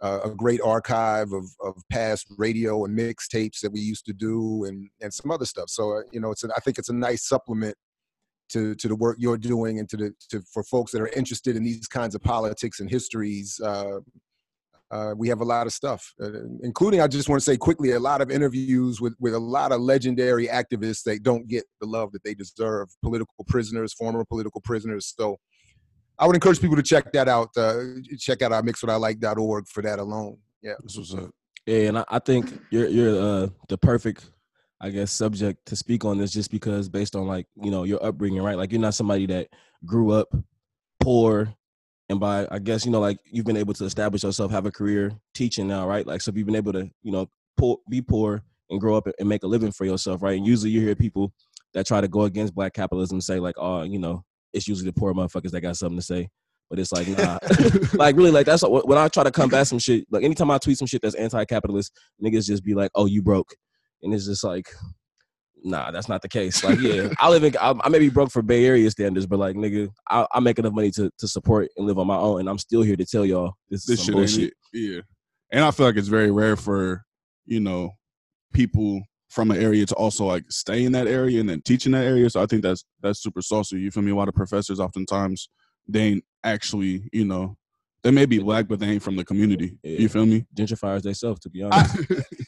uh, 0.01 0.19
a 0.23 0.29
great 0.29 0.61
archive 0.61 1.33
of 1.33 1.45
of 1.61 1.75
past 1.91 2.27
radio 2.37 2.85
and 2.85 2.97
mixtapes 2.97 3.59
that 3.59 3.71
we 3.71 3.81
used 3.81 4.05
to 4.05 4.13
do, 4.13 4.63
and 4.65 4.89
and 5.01 5.13
some 5.13 5.29
other 5.29 5.45
stuff. 5.45 5.69
So 5.69 5.97
uh, 5.97 6.01
you 6.11 6.21
know, 6.21 6.31
it's 6.31 6.45
a, 6.45 6.49
I 6.55 6.59
think 6.61 6.77
it's 6.77 6.89
a 6.89 6.93
nice 6.93 7.27
supplement 7.27 7.75
to 8.49 8.75
to 8.75 8.87
the 8.87 8.95
work 8.95 9.17
you're 9.19 9.37
doing, 9.37 9.79
and 9.79 9.89
to 9.89 9.97
the 9.97 10.13
to 10.29 10.41
for 10.53 10.63
folks 10.63 10.93
that 10.93 11.01
are 11.01 11.09
interested 11.09 11.57
in 11.57 11.63
these 11.63 11.87
kinds 11.87 12.15
of 12.15 12.23
politics 12.23 12.79
and 12.79 12.89
histories. 12.89 13.59
Uh, 14.95 15.13
we 15.15 15.27
have 15.27 15.41
a 15.41 15.45
lot 15.45 15.67
of 15.67 15.73
stuff, 15.73 16.13
uh, 16.23 16.29
including 16.63 17.01
I 17.01 17.07
just 17.07 17.27
want 17.27 17.41
to 17.41 17.43
say 17.43 17.57
quickly 17.57 17.91
a 17.91 17.99
lot 17.99 18.21
of 18.21 18.31
interviews 18.31 19.01
with 19.01 19.13
with 19.19 19.33
a 19.33 19.39
lot 19.39 19.73
of 19.73 19.81
legendary 19.81 20.47
activists 20.47 21.03
that 21.03 21.21
don't 21.21 21.47
get 21.49 21.65
the 21.81 21.87
love 21.87 22.13
that 22.13 22.23
they 22.23 22.33
deserve. 22.33 22.87
Political 23.03 23.45
prisoners, 23.47 23.93
former 23.93 24.23
political 24.23 24.61
prisoners. 24.61 25.13
So 25.17 25.35
I 26.17 26.25
would 26.25 26.35
encourage 26.35 26.61
people 26.61 26.77
to 26.77 26.83
check 26.83 27.11
that 27.11 27.27
out. 27.27 27.49
Uh, 27.57 27.81
check 28.17 28.41
out 28.41 28.53
our 28.53 28.61
mixwhatilike.org 28.61 29.67
for 29.67 29.83
that 29.83 29.99
alone. 29.99 30.37
Yeah. 30.61 30.73
That's 30.79 30.97
what's 30.97 31.13
up. 31.13 31.29
Yeah, 31.65 31.87
and 31.89 31.99
I, 31.99 32.05
I 32.07 32.19
think 32.19 32.57
you're 32.69 32.87
you're 32.87 33.19
uh, 33.19 33.47
the 33.67 33.77
perfect, 33.77 34.29
I 34.79 34.91
guess, 34.91 35.11
subject 35.11 35.65
to 35.65 35.75
speak 35.75 36.05
on 36.05 36.17
this, 36.17 36.31
just 36.31 36.51
because 36.51 36.87
based 36.87 37.17
on 37.17 37.27
like 37.27 37.47
you 37.61 37.71
know 37.71 37.83
your 37.83 38.01
upbringing, 38.05 38.41
right? 38.41 38.57
Like 38.57 38.71
you're 38.71 38.79
not 38.79 38.93
somebody 38.93 39.25
that 39.25 39.49
grew 39.85 40.11
up 40.11 40.33
poor, 41.01 41.53
and 42.09 42.19
by 42.19 42.47
I 42.51 42.59
guess 42.59 42.85
you 42.85 42.91
know 42.91 42.99
like 42.99 43.17
you've 43.25 43.45
been 43.45 43.57
able 43.57 43.73
to 43.75 43.85
establish 43.85 44.23
yourself, 44.23 44.51
have 44.51 44.65
a 44.65 44.71
career 44.71 45.11
teaching 45.33 45.67
now, 45.67 45.87
right? 45.87 46.05
Like 46.05 46.21
so, 46.21 46.29
if 46.29 46.37
you've 46.37 46.45
been 46.45 46.55
able 46.55 46.73
to 46.73 46.89
you 47.03 47.11
know 47.11 47.27
poor, 47.57 47.77
be 47.89 48.01
poor 48.01 48.43
and 48.69 48.79
grow 48.79 48.95
up 48.95 49.07
and 49.19 49.29
make 49.29 49.43
a 49.43 49.47
living 49.47 49.71
for 49.71 49.85
yourself, 49.85 50.21
right? 50.21 50.37
And 50.37 50.45
usually 50.45 50.71
you 50.71 50.81
hear 50.81 50.95
people 50.95 51.31
that 51.73 51.85
try 51.85 52.01
to 52.01 52.07
go 52.07 52.21
against 52.21 52.55
black 52.55 52.73
capitalism 52.73 53.21
say 53.21 53.39
like, 53.39 53.55
oh, 53.57 53.83
you 53.83 53.99
know, 53.99 54.23
it's 54.53 54.67
usually 54.67 54.89
the 54.89 54.99
poor 54.99 55.13
motherfuckers 55.13 55.51
that 55.51 55.61
got 55.61 55.77
something 55.77 55.97
to 55.97 56.05
say. 56.05 56.29
But 56.69 56.79
it's 56.79 56.91
like, 56.91 57.07
nah, 57.07 57.37
like 57.93 58.15
really, 58.15 58.31
like 58.31 58.45
that's 58.45 58.63
what, 58.63 58.87
when 58.87 58.97
I 58.97 59.07
try 59.07 59.23
to 59.23 59.31
combat 59.31 59.67
some 59.67 59.79
shit. 59.79 60.05
Like 60.09 60.23
anytime 60.23 60.49
I 60.49 60.57
tweet 60.57 60.77
some 60.77 60.87
shit 60.87 61.01
that's 61.01 61.15
anti-capitalist, 61.15 61.91
niggas 62.23 62.47
just 62.47 62.63
be 62.63 62.73
like, 62.73 62.89
"Oh, 62.95 63.05
you 63.05 63.21
broke," 63.21 63.53
and 64.01 64.13
it's 64.13 64.25
just 64.25 64.43
like, 64.43 64.67
nah, 65.65 65.91
that's 65.91 66.07
not 66.07 66.21
the 66.21 66.29
case. 66.29 66.63
Like, 66.63 66.79
yeah, 66.79 67.09
I 67.19 67.29
live 67.29 67.43
in, 67.43 67.55
I, 67.59 67.73
I 67.83 67.89
may 67.89 67.99
be 67.99 68.09
broke 68.09 68.31
for 68.31 68.41
Bay 68.41 68.65
Area 68.65 68.89
standards, 68.91 69.25
but 69.25 69.39
like, 69.39 69.55
nigga, 69.55 69.89
I, 70.09 70.25
I 70.31 70.39
make 70.39 70.59
enough 70.59 70.73
money 70.73 70.91
to 70.91 71.11
to 71.17 71.27
support 71.27 71.69
and 71.75 71.85
live 71.85 71.99
on 71.99 72.07
my 72.07 72.17
own, 72.17 72.41
and 72.41 72.49
I'm 72.49 72.59
still 72.59 72.83
here 72.83 72.95
to 72.95 73.05
tell 73.05 73.25
y'all 73.25 73.53
this 73.69 73.89
is 73.89 73.97
some 73.97 74.05
shit 74.05 74.15
bullshit. 74.15 74.53
Yeah. 74.71 75.01
And 75.51 75.63
I 75.63 75.71
feel 75.71 75.85
like 75.85 75.97
it's 75.97 76.07
very 76.07 76.31
rare 76.31 76.55
for, 76.55 77.03
you 77.45 77.59
know, 77.59 77.91
people 78.53 79.01
from 79.29 79.51
an 79.51 79.61
area 79.61 79.85
to 79.85 79.95
also 79.95 80.25
like 80.25 80.43
stay 80.49 80.85
in 80.85 80.91
that 80.93 81.07
area 81.07 81.39
and 81.39 81.49
then 81.49 81.61
teach 81.61 81.85
in 81.85 81.91
that 81.91 82.05
area. 82.05 82.29
So 82.29 82.41
I 82.41 82.45
think 82.45 82.61
that's 82.61 82.85
that's 83.01 83.21
super 83.21 83.41
saucy. 83.41 83.79
You 83.79 83.91
feel 83.91 84.03
me? 84.03 84.11
A 84.11 84.15
lot 84.15 84.29
of 84.29 84.35
professors 84.35 84.79
oftentimes 84.79 85.49
they 85.87 86.01
ain't 86.01 86.23
actually, 86.43 87.07
you 87.11 87.25
know, 87.25 87.57
they 88.03 88.11
may 88.11 88.25
be 88.25 88.39
black, 88.39 88.67
but 88.67 88.79
they 88.79 88.87
ain't 88.87 89.03
from 89.03 89.15
the 89.15 89.25
community. 89.25 89.77
Yeah. 89.83 89.99
You 89.99 90.09
feel 90.09 90.25
me? 90.25 90.45
Gentrifiers 90.55 91.01
themselves, 91.01 91.39
to 91.41 91.49
be 91.49 91.63
honest. 91.63 91.95
I 92.11 92.23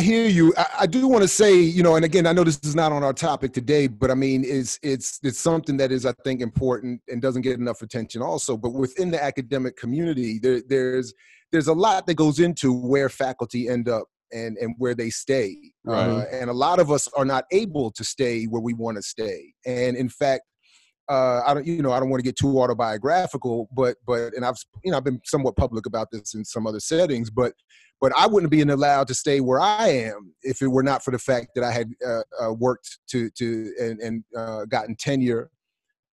hear 0.00 0.26
you. 0.26 0.54
I, 0.56 0.66
I 0.80 0.86
do 0.86 1.06
want 1.06 1.22
to 1.22 1.28
say, 1.28 1.54
you 1.60 1.82
know, 1.82 1.96
and 1.96 2.04
again, 2.04 2.26
I 2.26 2.32
know 2.32 2.44
this 2.44 2.58
is 2.62 2.74
not 2.74 2.90
on 2.92 3.02
our 3.04 3.12
topic 3.12 3.52
today, 3.52 3.86
but 3.86 4.10
I 4.10 4.14
mean, 4.14 4.42
it's 4.44 4.78
it's 4.82 5.20
it's 5.22 5.38
something 5.38 5.76
that 5.76 5.92
is, 5.92 6.06
I 6.06 6.12
think, 6.24 6.40
important 6.40 7.00
and 7.08 7.20
doesn't 7.20 7.42
get 7.42 7.58
enough 7.58 7.82
attention, 7.82 8.22
also. 8.22 8.56
But 8.56 8.70
within 8.72 9.10
the 9.10 9.22
academic 9.22 9.76
community, 9.76 10.38
there, 10.38 10.62
there's 10.68 11.12
there's 11.52 11.68
a 11.68 11.74
lot 11.74 12.06
that 12.06 12.14
goes 12.14 12.40
into 12.40 12.72
where 12.72 13.08
faculty 13.08 13.68
end 13.68 13.88
up 13.88 14.06
and 14.32 14.56
and 14.56 14.74
where 14.78 14.94
they 14.94 15.10
stay, 15.10 15.56
Right. 15.84 16.08
uh, 16.08 16.24
and 16.32 16.48
a 16.48 16.54
lot 16.54 16.78
of 16.80 16.90
us 16.90 17.06
are 17.16 17.24
not 17.26 17.44
able 17.52 17.90
to 17.92 18.04
stay 18.04 18.44
where 18.44 18.62
we 18.62 18.72
want 18.74 18.96
to 18.96 19.02
stay. 19.02 19.52
And 19.66 19.96
in 19.96 20.08
fact, 20.08 20.44
uh, 21.08 21.42
I 21.46 21.54
don't, 21.54 21.66
you 21.66 21.82
know, 21.82 21.92
I 21.92 22.00
don't 22.00 22.08
want 22.08 22.20
to 22.20 22.24
get 22.24 22.36
too 22.36 22.58
autobiographical, 22.60 23.68
but 23.72 23.96
but 24.06 24.34
and 24.34 24.44
I've 24.44 24.56
you 24.84 24.90
know 24.90 24.96
I've 24.96 25.04
been 25.04 25.20
somewhat 25.24 25.56
public 25.56 25.86
about 25.86 26.10
this 26.10 26.34
in 26.34 26.44
some 26.44 26.66
other 26.66 26.80
settings, 26.80 27.30
but 27.30 27.52
but 28.00 28.12
I 28.16 28.26
wouldn't 28.26 28.50
be 28.50 28.62
allowed 28.62 29.08
to 29.08 29.14
stay 29.14 29.40
where 29.40 29.60
I 29.60 29.88
am 29.88 30.34
if 30.42 30.62
it 30.62 30.68
were 30.68 30.82
not 30.82 31.04
for 31.04 31.10
the 31.10 31.18
fact 31.18 31.48
that 31.54 31.64
I 31.64 31.72
had 31.72 31.90
uh, 32.06 32.22
uh, 32.40 32.52
worked 32.52 32.98
to 33.08 33.30
to 33.30 33.72
and, 33.80 34.00
and 34.00 34.24
uh, 34.36 34.64
gotten 34.66 34.96
tenure 34.96 35.50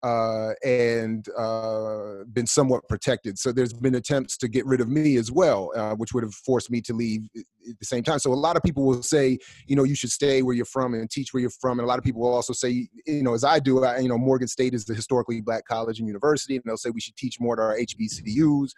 uh, 0.02 0.52
and 0.64 1.28
uh, 1.36 2.24
been 2.32 2.46
somewhat 2.46 2.88
protected. 2.88 3.38
So 3.38 3.52
there's 3.52 3.72
been 3.72 3.96
attempts 3.96 4.36
to 4.38 4.48
get 4.48 4.64
rid 4.64 4.80
of 4.80 4.88
me 4.88 5.16
as 5.16 5.30
well, 5.30 5.72
uh, 5.76 5.94
which 5.94 6.14
would 6.14 6.22
have 6.22 6.34
forced 6.34 6.70
me 6.70 6.80
to 6.82 6.94
leave 6.94 7.28
at 7.36 7.78
the 7.78 7.84
same 7.84 8.02
time. 8.02 8.18
So 8.18 8.32
a 8.32 8.34
lot 8.34 8.56
of 8.56 8.62
people 8.62 8.84
will 8.84 9.02
say, 9.02 9.38
you 9.66 9.76
know, 9.76 9.84
you 9.84 9.94
should 9.94 10.10
stay 10.10 10.42
where 10.42 10.54
you're 10.54 10.64
from 10.64 10.94
and 10.94 11.10
teach 11.10 11.34
where 11.34 11.40
you're 11.40 11.50
from. 11.50 11.78
And 11.78 11.84
a 11.84 11.88
lot 11.88 11.98
of 11.98 12.04
people 12.04 12.22
will 12.22 12.32
also 12.32 12.54
say, 12.54 12.88
you 13.06 13.22
know, 13.22 13.34
as 13.34 13.44
I 13.44 13.58
do, 13.58 13.84
I, 13.84 13.98
you 13.98 14.08
know, 14.08 14.16
Morgan 14.16 14.48
State 14.48 14.72
is 14.72 14.86
the 14.86 14.94
historically 14.94 15.40
black 15.42 15.66
college 15.66 15.98
and 15.98 16.08
university, 16.08 16.56
and 16.56 16.64
they'll 16.64 16.78
say 16.78 16.90
we 16.90 17.00
should 17.00 17.16
teach 17.16 17.38
more 17.38 17.60
at 17.60 17.62
our 17.62 17.76
HBCUs. 17.76 18.70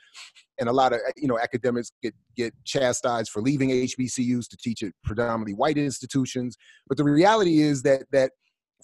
And 0.59 0.69
a 0.69 0.73
lot 0.73 0.93
of 0.93 1.01
you 1.17 1.27
know 1.27 1.39
academics 1.39 1.93
get 2.03 2.15
get 2.37 2.55
chastised 2.65 3.31
for 3.31 3.41
leaving 3.41 3.71
HBCUs 3.71 4.49
to 4.49 4.57
teach 4.57 4.83
at 4.83 4.93
predominantly 5.03 5.55
white 5.55 5.79
institutions. 5.79 6.57
But 6.89 6.99
the 6.99 7.05
reality 7.05 7.61
is 7.61 7.83
that 7.83 8.05
that 8.13 8.33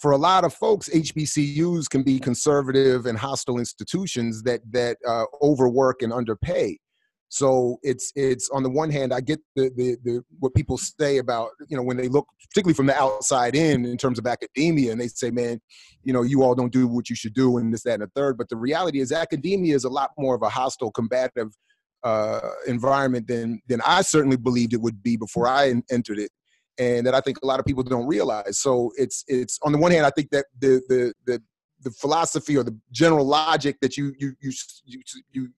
for 0.00 0.12
a 0.12 0.16
lot 0.16 0.44
of 0.44 0.54
folks, 0.54 0.88
HBCUs 0.88 1.88
can 1.88 2.02
be 2.02 2.18
conservative 2.18 3.06
and 3.06 3.18
hostile 3.18 3.58
institutions 3.58 4.42
that 4.44 4.60
that 4.72 4.98
uh, 5.06 5.24
overwork 5.42 6.02
and 6.02 6.12
underpay. 6.12 6.78
So 7.30 7.78
it's 7.82 8.10
it's 8.16 8.48
on 8.50 8.62
the 8.62 8.70
one 8.70 8.90
hand, 8.90 9.12
I 9.12 9.20
get 9.20 9.40
the, 9.54 9.70
the 9.76 9.96
the 10.02 10.22
what 10.38 10.54
people 10.54 10.78
say 10.78 11.18
about 11.18 11.50
you 11.68 11.76
know 11.76 11.82
when 11.82 11.96
they 11.96 12.08
look 12.08 12.26
particularly 12.48 12.74
from 12.74 12.86
the 12.86 12.96
outside 12.98 13.54
in 13.54 13.84
in 13.84 13.98
terms 13.98 14.18
of 14.18 14.26
academia, 14.26 14.92
and 14.92 15.00
they 15.00 15.08
say, 15.08 15.30
man, 15.30 15.60
you 16.04 16.12
know, 16.12 16.22
you 16.22 16.42
all 16.42 16.54
don't 16.54 16.72
do 16.72 16.86
what 16.86 17.10
you 17.10 17.16
should 17.16 17.34
do, 17.34 17.58
and 17.58 17.72
this, 17.72 17.82
that, 17.82 17.94
and 17.94 18.02
the 18.02 18.10
third. 18.14 18.38
But 18.38 18.48
the 18.48 18.56
reality 18.56 19.00
is, 19.00 19.12
academia 19.12 19.74
is 19.74 19.84
a 19.84 19.90
lot 19.90 20.10
more 20.16 20.34
of 20.34 20.42
a 20.42 20.48
hostile, 20.48 20.90
combative 20.90 21.48
uh, 22.02 22.40
environment 22.66 23.26
than 23.26 23.60
than 23.68 23.82
I 23.84 24.02
certainly 24.02 24.38
believed 24.38 24.72
it 24.72 24.80
would 24.80 25.02
be 25.02 25.16
before 25.16 25.46
I 25.46 25.74
entered 25.90 26.18
it 26.18 26.30
and 26.78 27.06
that 27.06 27.14
I 27.14 27.20
think 27.20 27.38
a 27.42 27.46
lot 27.46 27.60
of 27.60 27.66
people 27.66 27.82
don't 27.82 28.06
realize. 28.06 28.58
So 28.58 28.92
it's 28.96 29.24
it's 29.26 29.58
on 29.62 29.72
the 29.72 29.78
one 29.78 29.90
hand, 29.90 30.06
I 30.06 30.10
think 30.10 30.30
that 30.30 30.46
the 30.58 30.80
the 30.88 31.12
the 31.26 31.42
the 31.82 31.90
philosophy 31.90 32.56
or 32.56 32.64
the 32.64 32.76
general 32.90 33.26
logic 33.26 33.76
that 33.82 33.96
you 33.96 34.14
you 34.18 34.34
you 34.40 34.52
you, 34.84 35.02
you 35.32 35.48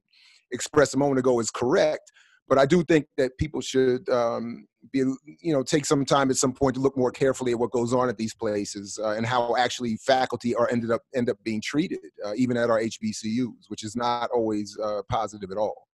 expressed 0.51 0.95
a 0.95 0.99
moment 0.99 1.19
ago 1.19 1.39
is 1.41 1.51
correct. 1.51 2.11
But 2.49 2.59
I 2.59 2.67
do 2.67 2.83
think 2.83 3.07
that 3.17 3.39
people 3.39 3.61
should 3.61 4.09
um, 4.09 4.67
be, 4.93 4.99
you 4.99 5.53
know, 5.53 5.63
take 5.63 5.87
some 5.87 6.05
time 6.05 6.31
at 6.31 6.37
some 6.37 6.53
point 6.53 6.75
to 6.75 6.81
look 6.81 6.97
more 6.97 7.13
carefully 7.13 7.53
at 7.53 7.59
what 7.61 7.71
goes 7.71 7.95
on 7.95 8.09
at 8.09 8.17
these 8.17 8.35
places 8.35 8.99
uh, 9.01 9.11
and 9.11 9.25
how 9.25 9.55
actually 9.57 9.97
faculty 9.99 10.53
are 10.57 10.69
ended 10.69 10.91
up 10.91 11.03
end 11.15 11.31
up 11.31 11.37
being 11.45 11.61
treated, 11.63 12.01
uh, 12.27 12.33
even 12.35 12.57
at 12.57 12.69
our 12.69 12.81
HBCUs, 12.81 13.69
which 13.69 13.85
is 13.85 13.95
not 13.95 14.31
always 14.35 14.77
uh, 14.83 15.03
positive 15.09 15.53
at 15.53 15.59
all. 15.59 15.87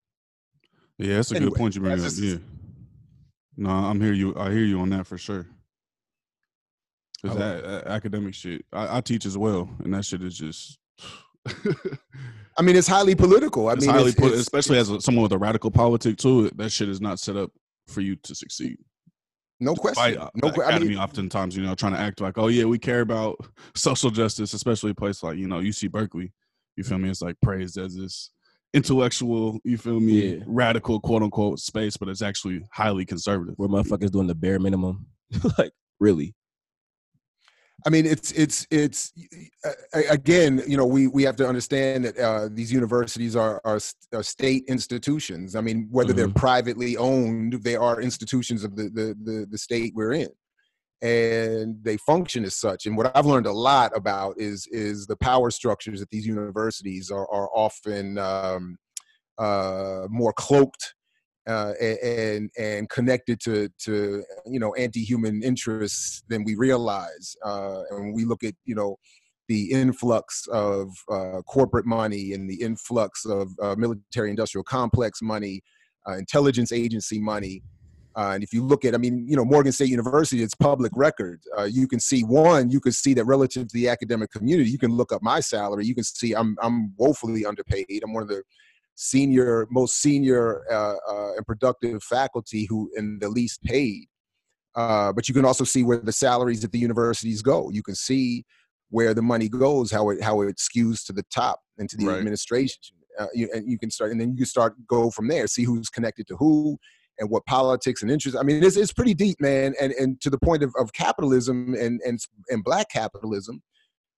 Yeah, 0.98 1.16
that's 1.16 1.32
a 1.32 1.36
anyway, 1.36 1.50
good 1.50 1.58
point 1.58 1.74
you 1.74 1.80
bring 1.80 1.94
up. 1.94 1.98
Just, 1.98 2.20
yeah. 2.20 2.36
No, 3.56 3.70
I'm 3.70 4.00
here. 4.00 4.12
You, 4.12 4.36
I 4.36 4.50
hear 4.50 4.64
you 4.64 4.80
on 4.80 4.90
that 4.90 5.06
for 5.06 5.18
sure. 5.18 5.46
Cause 7.24 7.36
that, 7.38 7.86
academic 7.86 8.34
shit, 8.34 8.66
I, 8.70 8.98
I, 8.98 9.00
teach 9.00 9.24
as 9.24 9.38
well, 9.38 9.70
and 9.82 9.94
that 9.94 10.04
shit 10.04 10.22
is 10.22 10.36
just. 10.36 10.78
I 12.58 12.62
mean, 12.62 12.76
it's 12.76 12.86
highly 12.86 13.14
political. 13.14 13.68
I 13.68 13.72
it's 13.72 13.86
mean, 13.86 13.94
highly 13.94 14.10
it's, 14.10 14.20
it's, 14.20 14.36
especially 14.36 14.78
as 14.78 14.90
a, 14.90 15.00
someone 15.00 15.22
with 15.22 15.32
a 15.32 15.38
radical 15.38 15.70
politic 15.70 16.18
too. 16.18 16.50
That 16.50 16.70
shit 16.70 16.90
is 16.90 17.00
not 17.00 17.18
set 17.18 17.36
up 17.36 17.50
for 17.88 18.02
you 18.02 18.16
to 18.16 18.34
succeed. 18.34 18.76
No 19.58 19.74
question. 19.74 20.18
Uh, 20.18 20.28
no 20.34 20.52
question. 20.52 20.82
I 20.82 20.86
mean, 20.86 20.98
oftentimes, 20.98 21.56
you 21.56 21.62
know, 21.62 21.74
trying 21.74 21.94
to 21.94 21.98
act 21.98 22.20
like, 22.20 22.36
oh 22.36 22.48
yeah, 22.48 22.64
we 22.64 22.78
care 22.78 23.00
about 23.00 23.38
social 23.74 24.10
justice, 24.10 24.52
especially 24.52 24.90
a 24.90 24.94
place 24.94 25.22
like 25.22 25.38
you 25.38 25.48
know 25.48 25.60
UC 25.60 25.90
Berkeley. 25.90 26.32
You 26.76 26.84
feel 26.84 26.98
me? 26.98 27.08
It's 27.08 27.22
like 27.22 27.36
praised 27.40 27.78
as 27.78 27.96
this 27.96 28.30
intellectual, 28.74 29.60
you 29.64 29.78
feel 29.78 30.00
me, 30.00 30.34
yeah. 30.34 30.44
radical 30.46 31.00
quote 31.00 31.22
unquote 31.22 31.60
space, 31.60 31.96
but 31.96 32.08
it's 32.08 32.22
actually 32.22 32.62
highly 32.72 33.06
conservative. 33.06 33.54
Where 33.56 33.68
motherfuckers 33.68 34.10
doing 34.10 34.26
the 34.26 34.34
bare 34.34 34.58
minimum. 34.58 35.06
like, 35.58 35.72
really? 36.00 36.34
I 37.86 37.90
mean, 37.90 38.06
it's 38.06 38.32
it's 38.32 38.66
it's 38.70 39.12
again, 40.08 40.62
you 40.66 40.76
know, 40.76 40.86
we 40.86 41.06
we 41.06 41.22
have 41.24 41.36
to 41.36 41.46
understand 41.46 42.04
that 42.06 42.18
uh, 42.18 42.48
these 42.50 42.72
universities 42.72 43.36
are, 43.36 43.60
are, 43.64 43.78
are 44.12 44.22
state 44.22 44.64
institutions. 44.68 45.54
I 45.54 45.60
mean, 45.60 45.88
whether 45.90 46.10
mm-hmm. 46.10 46.16
they're 46.16 46.28
privately 46.28 46.96
owned, 46.96 47.54
they 47.62 47.76
are 47.76 48.00
institutions 48.00 48.64
of 48.64 48.74
the, 48.74 48.84
the 48.84 49.16
the 49.22 49.46
the 49.50 49.58
state 49.58 49.92
we're 49.94 50.14
in, 50.14 50.28
and 51.04 51.76
they 51.84 51.98
function 51.98 52.44
as 52.44 52.56
such. 52.56 52.86
And 52.86 52.96
what 52.96 53.14
I've 53.14 53.26
learned 53.26 53.46
a 53.46 53.52
lot 53.52 53.92
about 53.94 54.36
is 54.38 54.66
is 54.70 55.06
the 55.06 55.16
power 55.16 55.50
structures 55.50 56.00
at 56.00 56.08
these 56.08 56.26
universities 56.26 57.10
are 57.10 57.30
are 57.30 57.50
often 57.54 58.16
um, 58.16 58.78
uh, 59.36 60.06
more 60.08 60.32
cloaked 60.32 60.94
uh, 61.46 61.72
and 61.80 62.50
and 62.58 62.88
connected 62.88 63.38
to 63.40 63.68
to 63.80 64.24
you 64.46 64.58
know 64.58 64.74
anti-human 64.74 65.42
interests 65.42 66.22
than 66.28 66.42
we 66.42 66.54
realize. 66.54 67.36
Uh, 67.44 67.82
and 67.90 68.14
we 68.14 68.24
look 68.24 68.42
at 68.42 68.54
you 68.64 68.74
know 68.74 68.96
the 69.48 69.70
influx 69.72 70.46
of 70.50 70.88
uh, 71.12 71.42
corporate 71.42 71.84
money 71.84 72.32
and 72.32 72.48
the 72.48 72.62
influx 72.62 73.26
of 73.26 73.50
uh, 73.60 73.74
military-industrial 73.76 74.64
complex 74.64 75.20
money, 75.20 75.60
uh, 76.08 76.16
intelligence 76.16 76.72
agency 76.72 77.20
money. 77.20 77.62
Uh, 78.16 78.30
and 78.34 78.44
if 78.44 78.52
you 78.52 78.62
look 78.62 78.84
at, 78.84 78.94
I 78.94 78.98
mean, 78.98 79.26
you 79.28 79.36
know, 79.36 79.44
Morgan 79.44 79.72
State 79.72 79.88
University, 79.88 80.42
it's 80.42 80.54
public 80.54 80.92
record. 80.94 81.42
you 81.68 81.88
can 81.88 81.98
see 81.98 82.22
one, 82.22 82.70
you 82.70 82.80
can 82.80 82.92
see 82.92 83.12
that 83.14 83.24
relative 83.24 83.66
to 83.68 83.74
the 83.74 83.88
academic 83.88 84.30
community, 84.30 84.70
you 84.70 84.78
can 84.78 84.92
look 84.92 85.12
up 85.12 85.22
my 85.22 85.40
salary. 85.40 85.84
You 85.84 85.94
can 85.94 86.04
see 86.04 86.32
I'm 86.32 86.56
I'm 86.62 86.94
woefully 86.96 87.44
underpaid. 87.44 88.02
I'm 88.04 88.12
one 88.12 88.22
of 88.22 88.28
the 88.28 88.42
senior, 88.94 89.66
most 89.70 90.00
senior 90.00 90.62
uh, 90.72 90.96
uh, 91.08 91.34
and 91.36 91.46
productive 91.46 92.02
faculty 92.02 92.66
who 92.66 92.90
in 92.96 93.18
the 93.20 93.28
least 93.28 93.62
paid. 93.62 94.06
Uh, 94.74 95.12
but 95.12 95.28
you 95.28 95.34
can 95.34 95.44
also 95.44 95.64
see 95.64 95.82
where 95.82 95.98
the 95.98 96.12
salaries 96.12 96.64
at 96.64 96.72
the 96.72 96.78
universities 96.78 97.42
go. 97.42 97.70
You 97.70 97.82
can 97.82 97.94
see 97.94 98.44
where 98.90 99.14
the 99.14 99.22
money 99.22 99.48
goes, 99.48 99.90
how 99.90 100.10
it 100.10 100.22
how 100.22 100.40
it 100.42 100.56
skews 100.56 101.04
to 101.06 101.12
the 101.12 101.24
top 101.34 101.60
and 101.78 101.88
to 101.90 101.96
the 101.96 102.06
right. 102.06 102.18
administration. 102.18 102.80
Uh, 103.18 103.26
you, 103.32 103.48
and 103.54 103.70
you 103.70 103.78
can 103.78 103.90
start, 103.90 104.10
and 104.10 104.20
then 104.20 104.30
you 104.30 104.38
can 104.38 104.46
start 104.46 104.74
go 104.88 105.10
from 105.10 105.28
there. 105.28 105.46
See 105.46 105.62
who's 105.62 105.88
connected 105.88 106.26
to 106.26 106.36
who, 106.36 106.76
and 107.18 107.30
what 107.30 107.46
politics 107.46 108.02
and 108.02 108.10
interests. 108.10 108.38
I 108.38 108.42
mean, 108.42 108.62
it's 108.62 108.76
it's 108.76 108.92
pretty 108.92 109.14
deep, 109.14 109.40
man. 109.40 109.74
And 109.80 109.92
and 109.92 110.20
to 110.20 110.30
the 110.30 110.38
point 110.38 110.62
of, 110.62 110.72
of 110.78 110.92
capitalism 110.92 111.74
and 111.74 112.00
and 112.04 112.18
and 112.48 112.64
black 112.64 112.90
capitalism, 112.90 113.62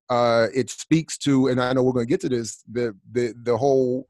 uh, 0.09 0.49
it 0.55 0.71
speaks 0.71 1.19
to, 1.19 1.49
and 1.49 1.61
I 1.61 1.73
know 1.73 1.83
we're 1.83 1.93
going 1.93 2.07
to 2.07 2.11
get 2.11 2.21
to 2.23 2.29
this, 2.29 2.63
the 2.71 2.95
the 3.13 3.35
the 3.43 3.57
whole 3.57 4.07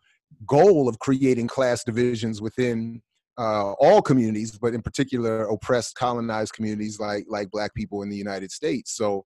goal 0.47 0.88
of 0.88 0.99
creating 0.99 1.49
class 1.49 1.85
divisions 1.85 2.43
within 2.43 3.02
uh, 3.38 3.73
all 3.73 4.02
communities, 4.02 4.59
but 4.59 4.75
in 4.75 4.83
particular 4.83 5.45
oppressed, 5.45 5.95
colonized 5.95 6.52
communities 6.52 6.99
like 7.00 7.25
like 7.28 7.50
Black 7.50 7.75
people 7.75 8.02
in 8.02 8.09
the 8.09 8.16
United 8.16 8.50
States. 8.50 8.97
So 8.97 9.25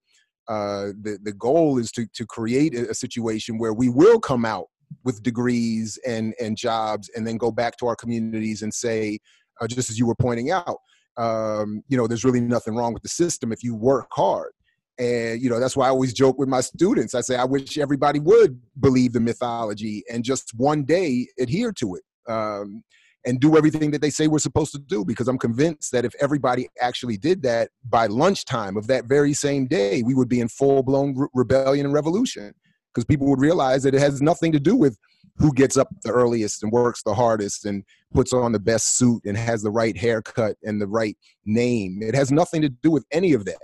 uh, 0.49 0.89
the 1.01 1.19
the 1.23 1.33
goal 1.33 1.79
is 1.79 1.93
to 1.93 2.07
to 2.15 2.27
create 2.27 2.75
a, 2.75 2.95
situation 2.95 3.59
where 3.59 3.73
we 3.73 3.89
will 3.89 4.19
come 4.19 4.45
out 4.45 4.67
with 5.05 5.23
degrees 5.23 5.99
and 6.07 6.35
and 6.41 6.57
jobs, 6.57 7.11
and 7.15 7.27
then 7.27 7.37
go 7.37 7.51
back 7.51 7.77
to 7.79 7.87
our 7.87 7.97
communities 7.97 8.63
and 8.63 8.73
say, 8.73 9.19
uh, 9.61 9.67
just 9.67 9.91
as 9.91 9.99
you 9.99 10.07
were 10.07 10.15
pointing 10.15 10.51
out, 10.51 10.79
um, 11.17 11.83
you 11.89 11.97
know, 11.97 12.07
there's 12.07 12.25
really 12.25 12.41
nothing 12.41 12.75
wrong 12.75 12.95
with 12.95 13.03
the 13.03 13.09
system 13.09 13.53
if 13.53 13.63
you 13.63 13.75
work 13.75 14.09
hard. 14.13 14.53
And, 14.99 15.41
you 15.41 15.49
know, 15.49 15.59
that's 15.59 15.77
why 15.77 15.87
I 15.87 15.91
always 15.91 16.13
joke 16.13 16.39
with 16.39 16.49
my 16.49 16.61
students. 16.61 17.15
I 17.15 17.23
say, 17.23 17.37
I 17.37 17.45
wish 17.45 17.79
everybody 17.79 18.21
would 18.21 18.61
believe 18.81 19.15
the 19.15 19.21
mythology 19.21 20.05
and 20.13 20.23
just 20.23 20.53
one 20.57 20.85
day 20.85 21.27
adhere 21.39 21.73
to 21.73 21.95
it 21.95 22.03
um, 22.31 22.85
and 23.25 23.41
do 23.41 23.57
everything 23.57 23.93
that 23.93 24.03
they 24.03 24.11
say 24.11 24.29
we're 24.29 24.39
supposed 24.39 24.73
to 24.73 24.79
do. 24.79 25.05
Because 25.05 25.27
I'm 25.27 25.39
convinced 25.39 25.93
that 25.93 26.05
if 26.05 26.15
everybody 26.21 26.69
actually 26.81 27.17
did 27.17 27.43
that 27.43 27.71
by 27.89 28.07
lunchtime 28.09 28.77
of 28.77 28.89
that 28.89 29.07
very 29.07 29.33
same 29.33 29.67
day, 29.67 30.03
we 30.03 30.15
would 30.15 30.29
be 30.29 30.41
in 30.41 30.49
full 30.49 30.83
blown 30.83 31.15
re- 31.17 31.29
rebellion 31.33 31.87
and 31.87 31.95
revolution. 31.95 32.53
Because 32.93 33.07
people 33.07 33.27
would 33.29 33.41
realize 33.41 33.85
that 33.85 33.95
it 33.95 34.01
has 34.01 34.21
nothing 34.21 34.53
to 34.53 34.61
do 34.61 34.77
with 34.77 34.99
who 35.41 35.53
gets 35.55 35.77
up 35.77 35.89
the 36.03 36.13
earliest 36.13 36.63
and 36.63 36.71
works 36.71 37.03
the 37.03 37.15
hardest 37.15 37.65
and 37.65 37.83
puts 38.13 38.33
on 38.33 38.53
the 38.53 38.59
best 38.59 38.99
suit 38.99 39.23
and 39.25 39.37
has 39.37 39.63
the 39.63 39.71
right 39.71 39.97
haircut 39.97 40.57
and 40.63 40.81
the 40.81 40.87
right 40.87 41.17
name. 41.47 42.01
It 42.03 42.15
has 42.15 42.31
nothing 42.31 42.61
to 42.63 42.69
do 42.69 42.91
with 42.91 43.07
any 43.11 43.33
of 43.33 43.47
that. 43.47 43.59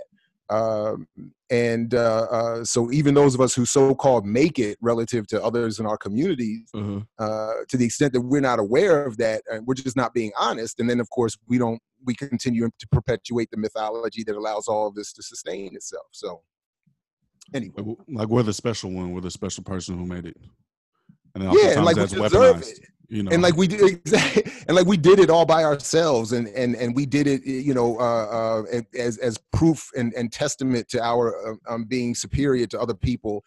Um, 0.49 1.07
and 1.49 1.93
uh, 1.93 2.25
uh, 2.31 2.63
so 2.63 2.91
even 2.91 3.13
those 3.13 3.35
of 3.35 3.41
us 3.41 3.53
who 3.53 3.65
so-called 3.65 4.25
make 4.25 4.59
it 4.59 4.77
relative 4.81 5.27
to 5.27 5.43
others 5.43 5.79
in 5.79 5.85
our 5.85 5.97
communities 5.97 6.69
mm-hmm. 6.73 6.99
uh, 7.19 7.53
to 7.67 7.77
the 7.77 7.85
extent 7.85 8.13
that 8.13 8.21
we're 8.21 8.41
not 8.41 8.57
aware 8.57 9.05
of 9.05 9.17
that 9.17 9.41
and 9.51 9.67
we're 9.67 9.73
just 9.73 9.97
not 9.97 10.13
being 10.13 10.31
honest 10.39 10.79
and 10.79 10.89
then 10.89 11.01
of 11.01 11.09
course 11.09 11.37
we 11.47 11.57
don't 11.57 11.81
we 12.05 12.15
continue 12.15 12.69
to 12.79 12.87
perpetuate 12.89 13.49
the 13.51 13.57
mythology 13.57 14.23
that 14.23 14.37
allows 14.37 14.67
all 14.67 14.87
of 14.87 14.95
this 14.95 15.11
to 15.11 15.21
sustain 15.21 15.75
itself 15.75 16.07
so 16.11 16.41
anyway 17.53 17.83
like 18.09 18.29
we're 18.29 18.43
the 18.43 18.53
special 18.53 18.91
one 18.91 19.11
we're 19.11 19.21
the 19.21 19.31
special 19.31 19.63
person 19.63 19.97
who 19.97 20.05
made 20.05 20.25
it 20.25 20.37
and 21.41 21.53
yeah 21.53 21.69
and 21.71 21.85
like 21.85 21.95
we 21.95 22.05
deserve 22.05 22.61
it. 22.61 22.79
you 23.09 23.23
know. 23.23 23.31
And 23.31 23.41
like 23.41 23.55
we 23.55 23.67
did 23.67 23.81
exactly. 24.05 24.43
And 24.67 24.75
like 24.75 24.85
we 24.85 24.97
did 24.97 25.19
it 25.19 25.29
all 25.29 25.45
by 25.45 25.63
ourselves 25.63 26.33
and 26.33 26.47
and 26.49 26.75
and 26.75 26.95
we 26.95 27.05
did 27.05 27.27
it 27.27 27.45
you 27.45 27.73
know 27.73 27.99
uh, 27.99 28.63
uh, 28.71 28.81
as 28.97 29.17
as 29.17 29.37
proof 29.53 29.89
and, 29.95 30.13
and 30.13 30.31
testament 30.31 30.89
to 30.89 31.01
our 31.01 31.51
uh, 31.51 31.73
um, 31.73 31.85
being 31.85 32.15
superior 32.15 32.67
to 32.67 32.79
other 32.79 32.93
people 32.93 33.43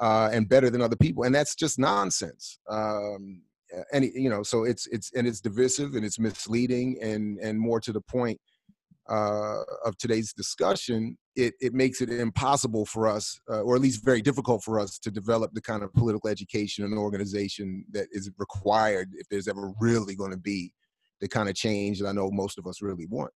uh, 0.00 0.28
and 0.32 0.48
better 0.48 0.70
than 0.70 0.80
other 0.80 0.96
people. 0.96 1.24
And 1.24 1.34
that's 1.34 1.54
just 1.54 1.78
nonsense. 1.78 2.58
Um, 2.68 3.42
and 3.92 4.04
you 4.04 4.30
know 4.30 4.42
so 4.42 4.64
it's 4.64 4.86
it's 4.88 5.12
and 5.14 5.26
it's 5.26 5.40
divisive 5.40 5.94
and 5.94 6.04
it's 6.04 6.18
misleading 6.18 6.96
and 7.02 7.38
and 7.38 7.58
more 7.58 7.80
to 7.80 7.92
the 7.92 8.00
point 8.00 8.40
uh, 9.08 9.62
of 9.84 9.96
today's 9.98 10.32
discussion, 10.32 11.16
it, 11.36 11.54
it 11.60 11.74
makes 11.74 12.00
it 12.00 12.10
impossible 12.10 12.86
for 12.86 13.06
us, 13.06 13.38
uh, 13.50 13.60
or 13.60 13.74
at 13.76 13.82
least 13.82 14.04
very 14.04 14.22
difficult 14.22 14.62
for 14.62 14.80
us, 14.80 14.98
to 14.98 15.10
develop 15.10 15.52
the 15.52 15.60
kind 15.60 15.82
of 15.82 15.92
political 15.92 16.30
education 16.30 16.84
and 16.84 16.96
organization 16.96 17.84
that 17.92 18.06
is 18.12 18.30
required 18.38 19.10
if 19.14 19.28
there's 19.28 19.48
ever 19.48 19.72
really 19.80 20.14
going 20.14 20.30
to 20.30 20.38
be 20.38 20.72
the 21.20 21.28
kind 21.28 21.48
of 21.48 21.54
change 21.54 22.00
that 22.00 22.08
I 22.08 22.12
know 22.12 22.30
most 22.30 22.58
of 22.58 22.66
us 22.66 22.82
really 22.82 23.06
want. 23.06 23.32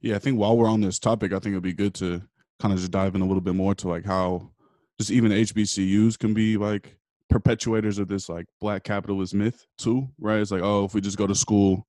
Yeah, 0.00 0.16
I 0.16 0.18
think 0.18 0.38
while 0.38 0.56
we're 0.56 0.68
on 0.68 0.80
this 0.80 0.98
topic, 0.98 1.32
I 1.32 1.38
think 1.38 1.52
it'd 1.52 1.62
be 1.62 1.72
good 1.72 1.94
to 1.94 2.22
kind 2.60 2.72
of 2.72 2.78
just 2.78 2.90
dive 2.90 3.14
in 3.14 3.22
a 3.22 3.26
little 3.26 3.40
bit 3.40 3.54
more 3.54 3.74
to 3.74 3.88
like 3.88 4.04
how 4.04 4.50
just 4.98 5.10
even 5.10 5.32
HBCUs 5.32 6.18
can 6.18 6.34
be 6.34 6.56
like 6.56 6.96
perpetuators 7.30 7.98
of 7.98 8.08
this 8.08 8.28
like 8.28 8.46
black 8.60 8.84
capitalist 8.84 9.34
myth 9.34 9.66
too, 9.78 10.08
right? 10.18 10.40
It's 10.40 10.50
like, 10.50 10.62
oh, 10.62 10.84
if 10.84 10.94
we 10.94 11.00
just 11.00 11.18
go 11.18 11.26
to 11.26 11.34
school, 11.34 11.86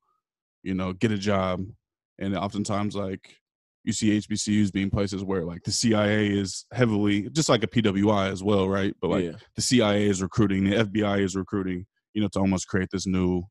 you 0.66 0.74
know, 0.74 0.92
get 0.94 1.12
a 1.12 1.18
job. 1.18 1.64
And 2.18 2.36
oftentimes, 2.36 2.96
like, 2.96 3.36
you 3.84 3.94
see 3.94 4.18
HBCUs 4.18 4.74
being 4.74 4.90
places 4.90 5.24
where, 5.24 5.46
like, 5.46 5.64
the 5.64 5.72
CIA 5.72 6.28
is 6.28 6.66
heavily, 6.74 7.30
just 7.30 7.50
like 7.50 7.64
a 7.64 7.68
PWI 7.68 8.32
as 8.32 8.44
well, 8.44 8.68
right? 8.68 8.96
But, 9.00 9.10
like, 9.12 9.26
yeah. 9.26 9.34
the 9.56 9.62
CIA 9.62 10.08
is 10.08 10.22
recruiting, 10.22 10.64
the 10.64 10.78
FBI 10.78 11.24
is 11.24 11.36
recruiting, 11.36 11.86
you 12.14 12.22
know, 12.22 12.28
to 12.30 12.40
almost 12.40 12.68
create 12.68 12.90
this 12.92 13.06
new 13.06 13.44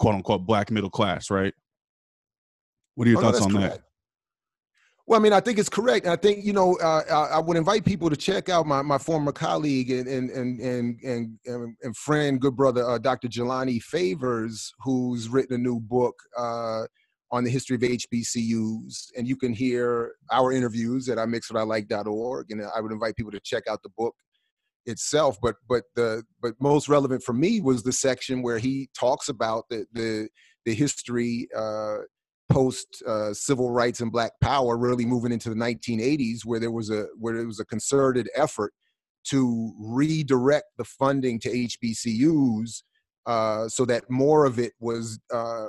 quote 0.00 0.16
unquote 0.16 0.44
black 0.44 0.70
middle 0.70 0.90
class, 0.90 1.30
right? 1.30 1.54
What 2.96 3.06
are 3.06 3.10
your 3.10 3.20
oh, 3.20 3.22
thoughts 3.22 3.40
no, 3.40 3.46
on 3.46 3.52
correct. 3.52 3.76
that? 3.76 3.84
Well, 5.10 5.18
I 5.18 5.22
mean, 5.24 5.32
I 5.32 5.40
think 5.40 5.58
it's 5.58 5.68
correct. 5.68 6.06
I 6.06 6.14
think 6.14 6.44
you 6.44 6.52
know, 6.52 6.76
uh, 6.76 7.30
I, 7.32 7.40
would 7.40 7.56
invite 7.56 7.84
people 7.84 8.08
to 8.10 8.16
check 8.16 8.48
out 8.48 8.64
my, 8.64 8.80
my 8.80 8.96
former 8.96 9.32
colleague 9.32 9.90
and 9.90 10.06
and 10.06 10.30
and 10.30 10.60
and 10.60 11.38
and, 11.44 11.76
and 11.82 11.96
friend, 11.96 12.40
good 12.40 12.54
brother, 12.54 12.88
uh, 12.88 12.96
Dr. 12.96 13.26
Jelani 13.26 13.82
Favors, 13.82 14.72
who's 14.84 15.28
written 15.28 15.56
a 15.56 15.58
new 15.58 15.80
book 15.80 16.14
uh, 16.38 16.82
on 17.32 17.42
the 17.42 17.50
history 17.50 17.74
of 17.74 17.82
HBCUs. 17.82 19.08
And 19.18 19.26
you 19.26 19.34
can 19.34 19.52
hear 19.52 20.12
our 20.30 20.52
interviews 20.52 21.08
at 21.08 21.18
imixwhatilike.org. 21.18 22.52
And 22.52 22.62
I 22.72 22.80
would 22.80 22.92
invite 22.92 23.16
people 23.16 23.32
to 23.32 23.40
check 23.40 23.64
out 23.68 23.82
the 23.82 23.90
book 23.98 24.14
itself. 24.86 25.38
But 25.42 25.56
but 25.68 25.86
the 25.96 26.22
but 26.40 26.54
most 26.60 26.88
relevant 26.88 27.24
for 27.24 27.32
me 27.32 27.60
was 27.60 27.82
the 27.82 27.92
section 27.92 28.42
where 28.42 28.58
he 28.58 28.88
talks 28.96 29.28
about 29.28 29.64
the 29.70 29.86
the 29.92 30.28
the 30.64 30.74
history 30.74 31.48
uh, 31.56 31.96
post 32.50 33.02
uh, 33.06 33.32
civil 33.32 33.70
rights 33.70 34.00
and 34.00 34.12
black 34.12 34.32
power 34.40 34.76
really 34.76 35.06
moving 35.06 35.32
into 35.32 35.48
the 35.48 35.54
1980s 35.54 36.40
where 36.44 36.60
there 36.60 36.70
was 36.70 36.90
a 36.90 37.06
where 37.18 37.36
there 37.36 37.46
was 37.46 37.60
a 37.60 37.64
concerted 37.64 38.28
effort 38.34 38.72
to 39.24 39.72
redirect 39.78 40.66
the 40.76 40.84
funding 40.84 41.38
to 41.38 41.48
HBCUs 41.48 42.82
uh, 43.26 43.68
so 43.68 43.84
that 43.84 44.04
more 44.10 44.44
of 44.44 44.58
it 44.58 44.72
was 44.80 45.18
uh, 45.32 45.66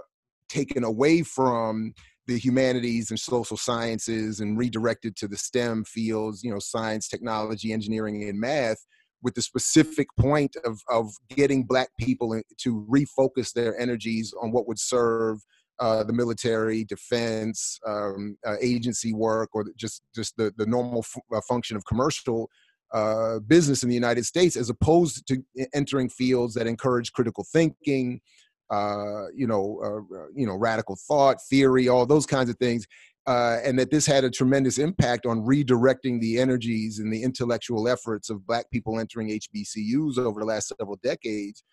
taken 0.49 0.83
away 0.83 1.21
from 1.21 1.93
the 2.27 2.37
humanities 2.37 3.09
and 3.09 3.19
social 3.19 3.57
sciences 3.57 4.39
and 4.39 4.57
redirected 4.57 5.15
to 5.17 5.27
the 5.27 5.37
STEM 5.37 5.83
fields, 5.85 6.43
you 6.43 6.51
know, 6.51 6.59
science, 6.59 7.07
technology, 7.07 7.73
engineering, 7.73 8.23
and 8.23 8.39
math, 8.39 8.85
with 9.23 9.35
the 9.35 9.41
specific 9.41 10.07
point 10.19 10.55
of, 10.65 10.79
of 10.89 11.11
getting 11.29 11.63
Black 11.63 11.89
people 11.99 12.39
to 12.57 12.87
refocus 12.89 13.53
their 13.53 13.79
energies 13.79 14.33
on 14.41 14.51
what 14.51 14.67
would 14.67 14.79
serve 14.79 15.39
uh, 15.81 16.03
the 16.03 16.13
military, 16.13 16.83
defense, 16.83 17.79
um, 17.87 18.37
uh, 18.45 18.55
agency 18.61 19.13
work, 19.13 19.49
or 19.53 19.65
just 19.75 20.03
just 20.13 20.37
the 20.37 20.53
the 20.55 20.65
normal 20.67 20.99
f- 20.99 21.21
uh, 21.35 21.41
function 21.49 21.75
of 21.75 21.83
commercial 21.85 22.49
uh, 22.93 23.39
business 23.39 23.81
in 23.81 23.89
the 23.89 23.95
United 23.95 24.23
States, 24.23 24.55
as 24.55 24.69
opposed 24.69 25.25
to 25.27 25.43
entering 25.73 26.07
fields 26.07 26.53
that 26.53 26.67
encourage 26.67 27.11
critical 27.13 27.43
thinking, 27.51 28.21
uh, 28.69 29.25
you 29.35 29.47
know, 29.47 30.05
you 30.35 30.45
know, 30.45 30.55
radical 30.55 30.95
thought, 31.07 31.37
theory, 31.49 31.89
all 31.89 32.05
those 32.05 32.27
kinds 32.27 32.49
of 32.49 32.57
things, 32.57 32.85
and 33.25 33.79
that 33.79 33.89
this 33.89 34.05
had 34.05 34.23
a 34.23 34.29
tremendous 34.29 34.77
impact 34.77 35.25
on 35.25 35.39
redirecting 35.39 36.21
the 36.21 36.37
energies 36.37 36.99
and 36.99 37.11
the 37.11 37.23
intellectual 37.23 37.87
efforts 37.87 38.29
of 38.29 38.45
Black 38.45 38.69
people 38.69 38.99
entering 38.99 39.29
HBCUs 39.29 40.19
over 40.19 40.41
the 40.41 40.45
last 40.45 40.71
several 40.77 40.99
decades, 41.01 41.63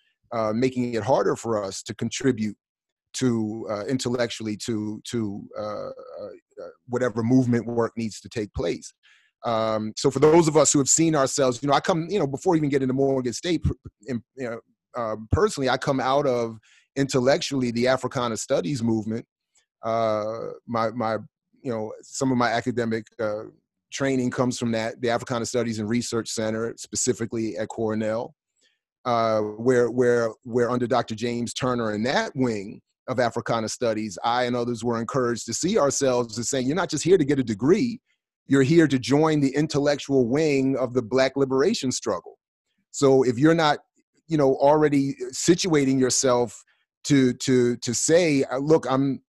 making 0.54 0.94
it 0.94 1.02
harder 1.02 1.36
for 1.36 1.62
us 1.62 1.82
to 1.82 1.94
contribute 1.94 2.56
to 3.18 3.66
uh, 3.70 3.84
intellectually 3.86 4.56
to 4.56 5.00
to 5.04 5.42
whatever 6.88 7.22
movement 7.22 7.66
work 7.66 7.92
needs 7.96 8.20
to 8.20 8.28
take 8.28 8.52
place. 8.54 8.92
Um, 9.44 9.92
so 9.96 10.10
for 10.10 10.18
those 10.18 10.48
of 10.48 10.56
us 10.56 10.72
who 10.72 10.78
have 10.78 10.88
seen 10.88 11.14
ourselves, 11.14 11.62
you 11.62 11.68
know, 11.68 11.74
I 11.74 11.80
come, 11.80 12.06
you 12.10 12.18
know, 12.18 12.26
before 12.26 12.56
even 12.56 12.68
getting 12.68 12.88
to 12.88 12.94
Morgan 12.94 13.32
State, 13.32 13.64
you 14.00 14.22
know, 14.36 14.60
um, 14.96 15.28
personally, 15.30 15.68
I 15.68 15.76
come 15.76 16.00
out 16.00 16.26
of 16.26 16.58
intellectually 16.96 17.70
the 17.70 17.86
Africana 17.88 18.36
Studies 18.36 18.82
movement. 18.82 19.24
Uh, 19.82 20.48
my 20.66 20.90
my, 20.90 21.18
you 21.62 21.70
know, 21.70 21.92
some 22.02 22.32
of 22.32 22.38
my 22.38 22.48
academic 22.48 23.06
uh, 23.20 23.44
training 23.92 24.30
comes 24.30 24.58
from 24.58 24.72
that, 24.72 25.00
the 25.00 25.10
Africana 25.10 25.46
Studies 25.46 25.78
and 25.78 25.88
Research 25.88 26.28
Center, 26.28 26.74
specifically 26.76 27.56
at 27.56 27.68
Cornell, 27.68 28.34
uh, 29.04 29.40
where 29.40 29.88
where 29.90 30.30
where 30.42 30.70
under 30.70 30.88
Dr. 30.88 31.14
James 31.14 31.54
Turner 31.54 31.94
in 31.94 32.02
that 32.04 32.32
wing 32.34 32.80
of 33.08 33.18
Africana 33.18 33.68
Studies, 33.68 34.18
I 34.22 34.44
and 34.44 34.54
others 34.54 34.84
were 34.84 35.00
encouraged 35.00 35.46
to 35.46 35.54
see 35.54 35.78
ourselves 35.78 36.38
as 36.38 36.48
saying, 36.48 36.66
you're 36.66 36.76
not 36.76 36.90
just 36.90 37.04
here 37.04 37.18
to 37.18 37.24
get 37.24 37.38
a 37.38 37.44
degree, 37.44 38.00
you're 38.46 38.62
here 38.62 38.86
to 38.86 38.98
join 38.98 39.40
the 39.40 39.54
intellectual 39.54 40.28
wing 40.28 40.76
of 40.76 40.94
the 40.94 41.02
black 41.02 41.36
liberation 41.36 41.90
struggle. 41.90 42.38
So 42.90 43.22
if 43.22 43.38
you're 43.38 43.54
not 43.54 43.78
you 44.28 44.36
know 44.36 44.54
already 44.56 45.14
situating 45.32 45.98
yourself 45.98 46.62
to 47.04 47.32
to 47.34 47.76
to 47.78 47.94
say 47.94 48.44
uh, 48.44 48.58
look 48.58 48.86
i'm 48.90 49.20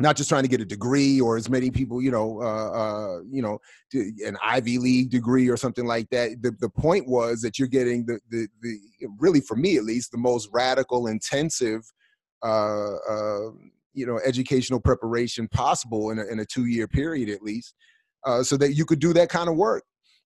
not 0.00 0.16
just 0.16 0.28
trying 0.28 0.42
to 0.42 0.48
get 0.48 0.60
a 0.60 0.64
degree 0.64 1.20
or 1.20 1.36
as 1.36 1.48
many 1.48 1.70
people 1.70 2.02
you 2.02 2.10
know 2.10 2.42
uh, 2.42 2.70
uh, 2.70 3.20
you 3.30 3.40
know 3.40 3.58
an 3.92 4.36
ivy 4.42 4.76
league 4.76 5.08
degree 5.08 5.48
or 5.48 5.56
something 5.56 5.86
like 5.86 6.10
that 6.10 6.42
the, 6.42 6.50
the 6.60 6.68
point 6.68 7.06
was 7.06 7.40
that 7.40 7.58
you're 7.58 7.68
getting 7.68 8.04
the, 8.04 8.18
the 8.28 8.48
the 8.60 8.76
really 9.18 9.40
for 9.40 9.56
me 9.56 9.76
at 9.76 9.84
least 9.84 10.10
the 10.10 10.18
most 10.18 10.48
radical 10.52 11.06
intensive 11.06 11.82
uh, 12.42 12.94
uh, 13.08 13.50
you 13.92 14.06
know 14.06 14.20
educational 14.24 14.80
preparation 14.80 15.48
possible 15.48 16.10
in 16.10 16.18
a, 16.18 16.24
in 16.26 16.40
a 16.40 16.44
two 16.44 16.66
year 16.66 16.88
period 16.88 17.28
at 17.28 17.42
least 17.42 17.74
uh, 18.24 18.42
so 18.42 18.56
that 18.56 18.74
you 18.74 18.84
could 18.84 18.98
do 18.98 19.12
that 19.12 19.28
kind 19.28 19.48
of 19.48 19.56
work. 19.56 19.84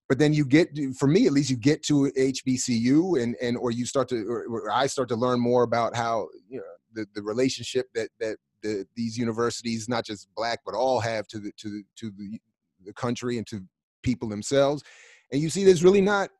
But 0.09 0.19
then 0.19 0.33
you 0.33 0.47
get, 0.47 0.71
for 0.99 1.07
me 1.07 1.27
at 1.27 1.33
least, 1.33 1.51
you 1.51 1.57
get 1.57 1.83
to 1.85 2.11
HBCU 2.17 3.23
and 3.23 3.37
and 3.43 3.59
or 3.59 3.71
you 3.71 3.85
start 3.85 4.09
to, 4.09 4.27
or, 4.27 4.45
or 4.47 4.71
I 4.71 4.87
start 4.87 5.09
to 5.11 5.17
learn 5.17 5.39
more 5.39 5.65
about 5.65 5.95
how 5.95 6.29
you 6.49 6.59
know 6.59 6.65
the, 6.95 7.07
the 7.15 7.23
relationship 7.23 7.87
that 7.95 8.09
that 8.19 8.39
the, 8.63 8.87
these 8.97 9.19
universities, 9.19 9.87
not 9.89 10.07
just 10.07 10.29
black 10.35 10.61
but 10.65 10.75
all, 10.75 11.01
have 11.01 11.27
to 11.29 11.39
the 11.39 11.53
to 11.59 11.69
the, 11.69 11.83
to 11.97 12.11
the 12.17 12.41
the 12.87 12.93
country 12.95 13.37
and 13.37 13.47
to 13.49 13.63
people 14.03 14.31
themselves, 14.31 14.83
and 15.31 15.43
you 15.43 15.51
see 15.51 15.63
there's 15.63 15.85
really 15.85 16.01
not 16.01 16.31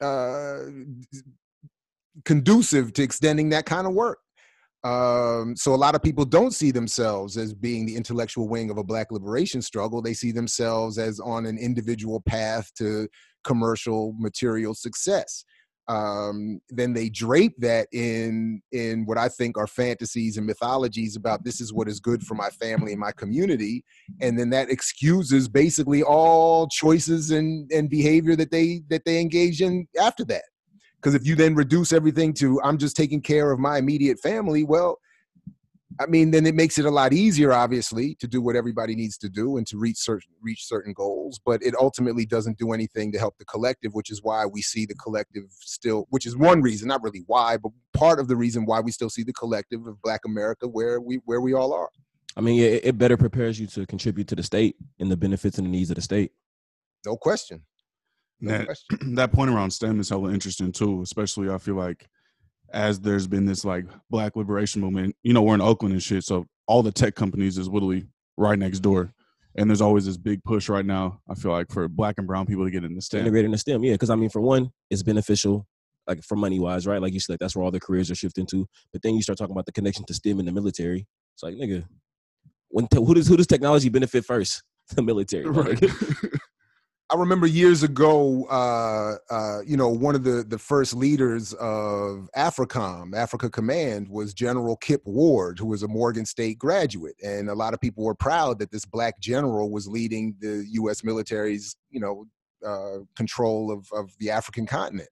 uh, 0.00 0.64
conducive 2.24 2.92
to 2.94 3.04
extending 3.04 3.50
that 3.50 3.66
kind 3.66 3.86
of 3.86 3.94
work. 3.94 4.18
Um, 4.84 5.54
so 5.56 5.74
a 5.74 5.76
lot 5.76 5.94
of 5.94 6.02
people 6.02 6.24
don't 6.24 6.52
see 6.52 6.72
themselves 6.72 7.36
as 7.36 7.54
being 7.54 7.86
the 7.86 7.94
intellectual 7.94 8.48
wing 8.48 8.70
of 8.70 8.78
a 8.78 8.84
black 8.84 9.12
liberation 9.12 9.62
struggle. 9.62 10.02
They 10.02 10.14
see 10.14 10.32
themselves 10.32 10.98
as 10.98 11.20
on 11.20 11.46
an 11.46 11.56
individual 11.56 12.20
path 12.20 12.72
to 12.78 13.08
commercial 13.44 14.14
material 14.18 14.74
success. 14.74 15.44
Um, 15.88 16.60
then 16.70 16.92
they 16.92 17.08
drape 17.08 17.54
that 17.58 17.88
in 17.92 18.62
in 18.70 19.04
what 19.04 19.18
I 19.18 19.28
think 19.28 19.58
are 19.58 19.66
fantasies 19.66 20.36
and 20.36 20.46
mythologies 20.46 21.16
about 21.16 21.42
this 21.44 21.60
is 21.60 21.72
what 21.72 21.88
is 21.88 21.98
good 21.98 22.22
for 22.22 22.34
my 22.34 22.50
family 22.50 22.92
and 22.92 23.00
my 23.00 23.10
community, 23.12 23.84
and 24.20 24.38
then 24.38 24.50
that 24.50 24.70
excuses 24.70 25.48
basically 25.48 26.04
all 26.04 26.68
choices 26.68 27.32
and 27.32 27.70
and 27.72 27.90
behavior 27.90 28.36
that 28.36 28.52
they 28.52 28.82
that 28.90 29.04
they 29.04 29.20
engage 29.20 29.60
in 29.60 29.88
after 30.00 30.24
that. 30.26 30.44
Because 31.02 31.14
if 31.14 31.26
you 31.26 31.34
then 31.34 31.54
reduce 31.54 31.92
everything 31.92 32.32
to 32.34 32.60
I'm 32.62 32.78
just 32.78 32.96
taking 32.96 33.20
care 33.20 33.50
of 33.50 33.58
my 33.58 33.78
immediate 33.78 34.20
family, 34.20 34.62
well, 34.62 34.98
I 36.00 36.06
mean, 36.06 36.30
then 36.30 36.46
it 36.46 36.54
makes 36.54 36.78
it 36.78 36.84
a 36.84 36.90
lot 36.90 37.12
easier, 37.12 37.52
obviously, 37.52 38.14
to 38.16 38.28
do 38.28 38.40
what 38.40 38.56
everybody 38.56 38.94
needs 38.94 39.18
to 39.18 39.28
do 39.28 39.56
and 39.56 39.66
to 39.66 39.76
reach 39.76 39.98
certain 39.98 40.30
reach 40.40 40.66
certain 40.66 40.92
goals. 40.92 41.40
But 41.44 41.62
it 41.62 41.74
ultimately 41.78 42.24
doesn't 42.24 42.56
do 42.56 42.72
anything 42.72 43.10
to 43.12 43.18
help 43.18 43.36
the 43.38 43.44
collective, 43.44 43.92
which 43.94 44.10
is 44.10 44.22
why 44.22 44.46
we 44.46 44.62
see 44.62 44.86
the 44.86 44.94
collective 44.94 45.44
still. 45.50 46.06
Which 46.10 46.24
is 46.24 46.36
one 46.36 46.62
reason, 46.62 46.88
not 46.88 47.02
really 47.02 47.24
why, 47.26 47.56
but 47.56 47.72
part 47.92 48.20
of 48.20 48.28
the 48.28 48.36
reason 48.36 48.64
why 48.64 48.80
we 48.80 48.92
still 48.92 49.10
see 49.10 49.24
the 49.24 49.32
collective 49.32 49.86
of 49.86 50.00
Black 50.02 50.20
America 50.24 50.68
where 50.68 51.00
we 51.00 51.16
where 51.24 51.40
we 51.40 51.52
all 51.52 51.72
are. 51.72 51.90
I 52.36 52.40
mean, 52.40 52.60
it, 52.60 52.84
it 52.84 52.98
better 52.98 53.16
prepares 53.16 53.60
you 53.60 53.66
to 53.68 53.84
contribute 53.86 54.28
to 54.28 54.36
the 54.36 54.42
state 54.42 54.76
and 54.98 55.10
the 55.10 55.16
benefits 55.16 55.58
and 55.58 55.66
the 55.66 55.70
needs 55.70 55.90
of 55.90 55.96
the 55.96 56.02
state. 56.02 56.32
No 57.04 57.16
question. 57.16 57.64
No 58.42 58.58
that 58.58 58.78
that 59.14 59.32
point 59.32 59.50
around 59.50 59.70
STEM 59.70 60.00
is 60.00 60.10
hella 60.10 60.32
interesting 60.32 60.72
too. 60.72 61.00
Especially, 61.02 61.48
I 61.48 61.58
feel 61.58 61.76
like 61.76 62.06
as 62.72 63.00
there's 63.00 63.26
been 63.26 63.46
this 63.46 63.64
like 63.64 63.86
Black 64.10 64.36
liberation 64.36 64.80
movement. 64.80 65.14
You 65.22 65.32
know, 65.32 65.42
we're 65.42 65.54
in 65.54 65.60
Oakland 65.60 65.92
and 65.92 66.02
shit, 66.02 66.24
so 66.24 66.46
all 66.66 66.82
the 66.82 66.92
tech 66.92 67.14
companies 67.14 67.58
is 67.58 67.68
literally 67.68 68.06
right 68.36 68.58
next 68.58 68.80
door. 68.80 69.12
And 69.54 69.68
there's 69.68 69.82
always 69.82 70.06
this 70.06 70.16
big 70.16 70.42
push 70.44 70.70
right 70.70 70.84
now. 70.84 71.20
I 71.28 71.34
feel 71.34 71.50
like 71.50 71.70
for 71.70 71.86
Black 71.86 72.14
and 72.16 72.26
Brown 72.26 72.46
people 72.46 72.64
to 72.64 72.70
get 72.70 72.84
into 72.84 73.02
STEM, 73.02 73.20
integrate 73.20 73.44
into 73.44 73.58
STEM, 73.58 73.84
yeah. 73.84 73.92
Because 73.92 74.10
I 74.10 74.14
mean, 74.14 74.30
for 74.30 74.40
one, 74.40 74.70
it's 74.90 75.02
beneficial, 75.02 75.66
like 76.06 76.22
for 76.24 76.36
money 76.36 76.58
wise, 76.58 76.86
right? 76.86 77.02
Like 77.02 77.12
you 77.12 77.20
said, 77.20 77.36
that's 77.38 77.54
where 77.54 77.64
all 77.64 77.70
the 77.70 77.80
careers 77.80 78.10
are 78.10 78.14
shifting 78.14 78.46
to. 78.46 78.66
But 78.92 79.02
then 79.02 79.14
you 79.14 79.22
start 79.22 79.38
talking 79.38 79.52
about 79.52 79.66
the 79.66 79.72
connection 79.72 80.04
to 80.06 80.14
STEM 80.14 80.40
in 80.40 80.46
the 80.46 80.52
military. 80.52 81.06
It's 81.34 81.42
like, 81.42 81.54
nigga, 81.54 81.84
when 82.68 82.88
te- 82.88 83.04
who 83.04 83.14
does 83.14 83.28
who 83.28 83.36
does 83.36 83.46
technology 83.46 83.88
benefit 83.88 84.24
first? 84.24 84.62
The 84.96 85.00
military. 85.00 85.46
Right. 85.46 85.80
I 87.12 87.16
remember 87.16 87.46
years 87.46 87.82
ago, 87.82 88.46
uh, 88.46 89.16
uh, 89.30 89.60
you 89.66 89.76
know, 89.76 89.90
one 89.90 90.14
of 90.14 90.24
the, 90.24 90.44
the 90.48 90.58
first 90.58 90.94
leaders 90.94 91.52
of 91.54 92.30
AFRICOM, 92.34 93.14
Africa 93.14 93.50
Command, 93.50 94.08
was 94.08 94.32
General 94.32 94.78
Kip 94.78 95.02
Ward, 95.04 95.58
who 95.58 95.66
was 95.66 95.82
a 95.82 95.88
Morgan 95.88 96.24
State 96.24 96.58
graduate. 96.58 97.14
And 97.22 97.50
a 97.50 97.54
lot 97.54 97.74
of 97.74 97.80
people 97.82 98.02
were 98.02 98.14
proud 98.14 98.58
that 98.60 98.70
this 98.70 98.86
black 98.86 99.20
general 99.20 99.70
was 99.70 99.86
leading 99.86 100.36
the 100.40 100.64
U.S. 100.70 101.04
military's, 101.04 101.76
you 101.90 102.00
know, 102.00 102.24
uh, 102.66 103.04
control 103.14 103.70
of, 103.70 103.86
of 103.92 104.10
the 104.18 104.30
African 104.30 104.64
continent. 104.64 105.10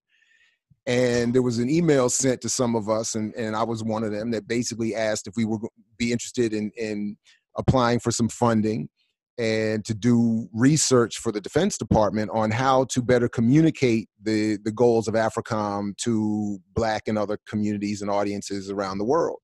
And 0.87 1.35
there 1.35 1.43
was 1.43 1.59
an 1.59 1.69
email 1.69 2.09
sent 2.09 2.41
to 2.41 2.49
some 2.49 2.77
of 2.77 2.89
us, 2.89 3.15
and, 3.15 3.35
and 3.35 3.55
I 3.55 3.63
was 3.65 3.85
one 3.85 4.05
of 4.05 4.13
them, 4.13 4.31
that 4.31 4.49
basically 4.49 4.95
asked 4.95 5.27
if 5.27 5.35
we 5.37 5.45
would 5.45 5.61
be 5.99 6.13
interested 6.13 6.55
in, 6.55 6.71
in 6.79 7.19
applying 7.59 8.01
for 8.01 8.11
some 8.11 8.31
funding 8.31 8.89
and 9.39 9.85
to 9.87 9.95
do 9.95 10.49
research 10.53 11.19
for 11.19 11.33
the 11.33 11.41
Defense 11.41 11.79
Department 11.79 12.31
on 12.33 12.51
how 12.51 12.85
to 12.91 13.03
better 13.03 13.29
communicate 13.29 14.09
the, 14.23 14.59
the 14.65 14.73
goals 14.73 15.09
of 15.09 15.15
AFRICOM 15.15 15.97
to 15.99 16.59
Black 16.75 17.09
and 17.09 17.17
other 17.17 17.39
communities 17.49 18.03
and 18.03 18.11
audiences 18.11 18.71
around 18.71 18.99
the 18.99 19.05
world. 19.05 19.39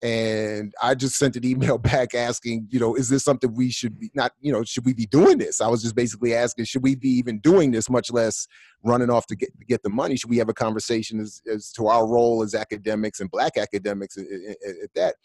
And 0.00 0.72
I 0.80 0.94
just 0.94 1.16
sent 1.16 1.34
an 1.34 1.44
email 1.44 1.76
back 1.78 2.14
asking, 2.14 2.68
you 2.70 2.78
know, 2.78 2.94
is 2.94 3.08
this 3.08 3.24
something 3.24 3.54
we 3.54 3.70
should 3.70 3.98
be 3.98 4.10
not, 4.14 4.32
you 4.40 4.52
know, 4.52 4.62
should 4.62 4.86
we 4.86 4.94
be 4.94 5.06
doing 5.06 5.38
this? 5.38 5.60
I 5.60 5.68
was 5.68 5.82
just 5.82 5.96
basically 5.96 6.34
asking, 6.34 6.66
should 6.66 6.84
we 6.84 6.94
be 6.94 7.10
even 7.10 7.40
doing 7.40 7.72
this, 7.72 7.90
much 7.90 8.12
less 8.12 8.46
running 8.84 9.10
off 9.10 9.26
to 9.26 9.36
get 9.36 9.50
to 9.58 9.64
get 9.66 9.82
the 9.82 9.90
money? 9.90 10.16
Should 10.16 10.30
we 10.30 10.38
have 10.38 10.48
a 10.48 10.54
conversation 10.54 11.20
as, 11.20 11.42
as 11.52 11.72
to 11.72 11.88
our 11.88 12.06
role 12.06 12.42
as 12.42 12.54
academics 12.54 13.20
and 13.20 13.30
Black 13.30 13.56
academics 13.56 14.16
at, 14.16 14.24
at, 14.24 14.76
at 14.84 14.94
that? 14.94 15.16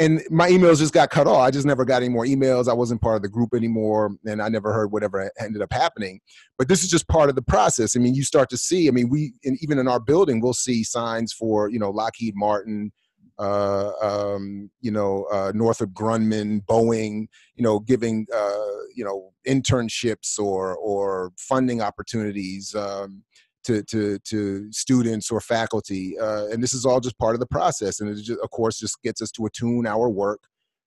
And 0.00 0.22
my 0.30 0.48
emails 0.48 0.78
just 0.78 0.94
got 0.94 1.10
cut 1.10 1.26
off. 1.26 1.40
I 1.40 1.50
just 1.50 1.66
never 1.66 1.84
got 1.84 2.02
any 2.02 2.08
more 2.08 2.24
emails. 2.24 2.68
I 2.68 2.72
wasn't 2.72 3.02
part 3.02 3.16
of 3.16 3.22
the 3.22 3.28
group 3.28 3.50
anymore, 3.54 4.16
and 4.24 4.40
I 4.40 4.48
never 4.48 4.72
heard 4.72 4.90
whatever 4.90 5.30
ended 5.38 5.60
up 5.60 5.72
happening. 5.72 6.20
But 6.56 6.68
this 6.68 6.82
is 6.82 6.88
just 6.90 7.06
part 7.06 7.28
of 7.28 7.34
the 7.34 7.42
process. 7.42 7.94
I 7.94 8.00
mean, 8.00 8.14
you 8.14 8.24
start 8.24 8.48
to 8.50 8.56
see. 8.56 8.88
I 8.88 8.92
mean, 8.92 9.10
we 9.10 9.34
even 9.44 9.78
in 9.78 9.86
our 9.86 10.00
building, 10.00 10.40
we'll 10.40 10.54
see 10.54 10.82
signs 10.82 11.34
for 11.34 11.68
you 11.68 11.78
know 11.78 11.90
Lockheed 11.90 12.34
Martin, 12.34 12.90
uh, 13.38 13.92
um, 14.00 14.70
you 14.80 14.90
know 14.90 15.26
uh, 15.30 15.52
Northrop 15.54 15.90
Grumman, 15.90 16.64
Boeing, 16.64 17.26
you 17.56 17.62
know, 17.62 17.78
giving 17.78 18.26
uh, 18.34 18.66
you 18.96 19.04
know 19.04 19.34
internships 19.46 20.38
or 20.38 20.76
or 20.76 21.32
funding 21.36 21.82
opportunities. 21.82 22.74
Um, 22.74 23.22
to 23.64 23.82
to 23.84 24.18
to 24.20 24.72
students 24.72 25.30
or 25.30 25.40
faculty, 25.40 26.18
uh, 26.18 26.46
and 26.46 26.62
this 26.62 26.74
is 26.74 26.84
all 26.84 27.00
just 27.00 27.18
part 27.18 27.34
of 27.34 27.40
the 27.40 27.46
process. 27.46 28.00
And 28.00 28.10
it 28.10 28.22
just, 28.22 28.40
of 28.40 28.50
course, 28.50 28.78
just 28.78 29.00
gets 29.02 29.20
us 29.20 29.30
to 29.32 29.46
attune 29.46 29.86
our 29.86 30.08
work 30.08 30.40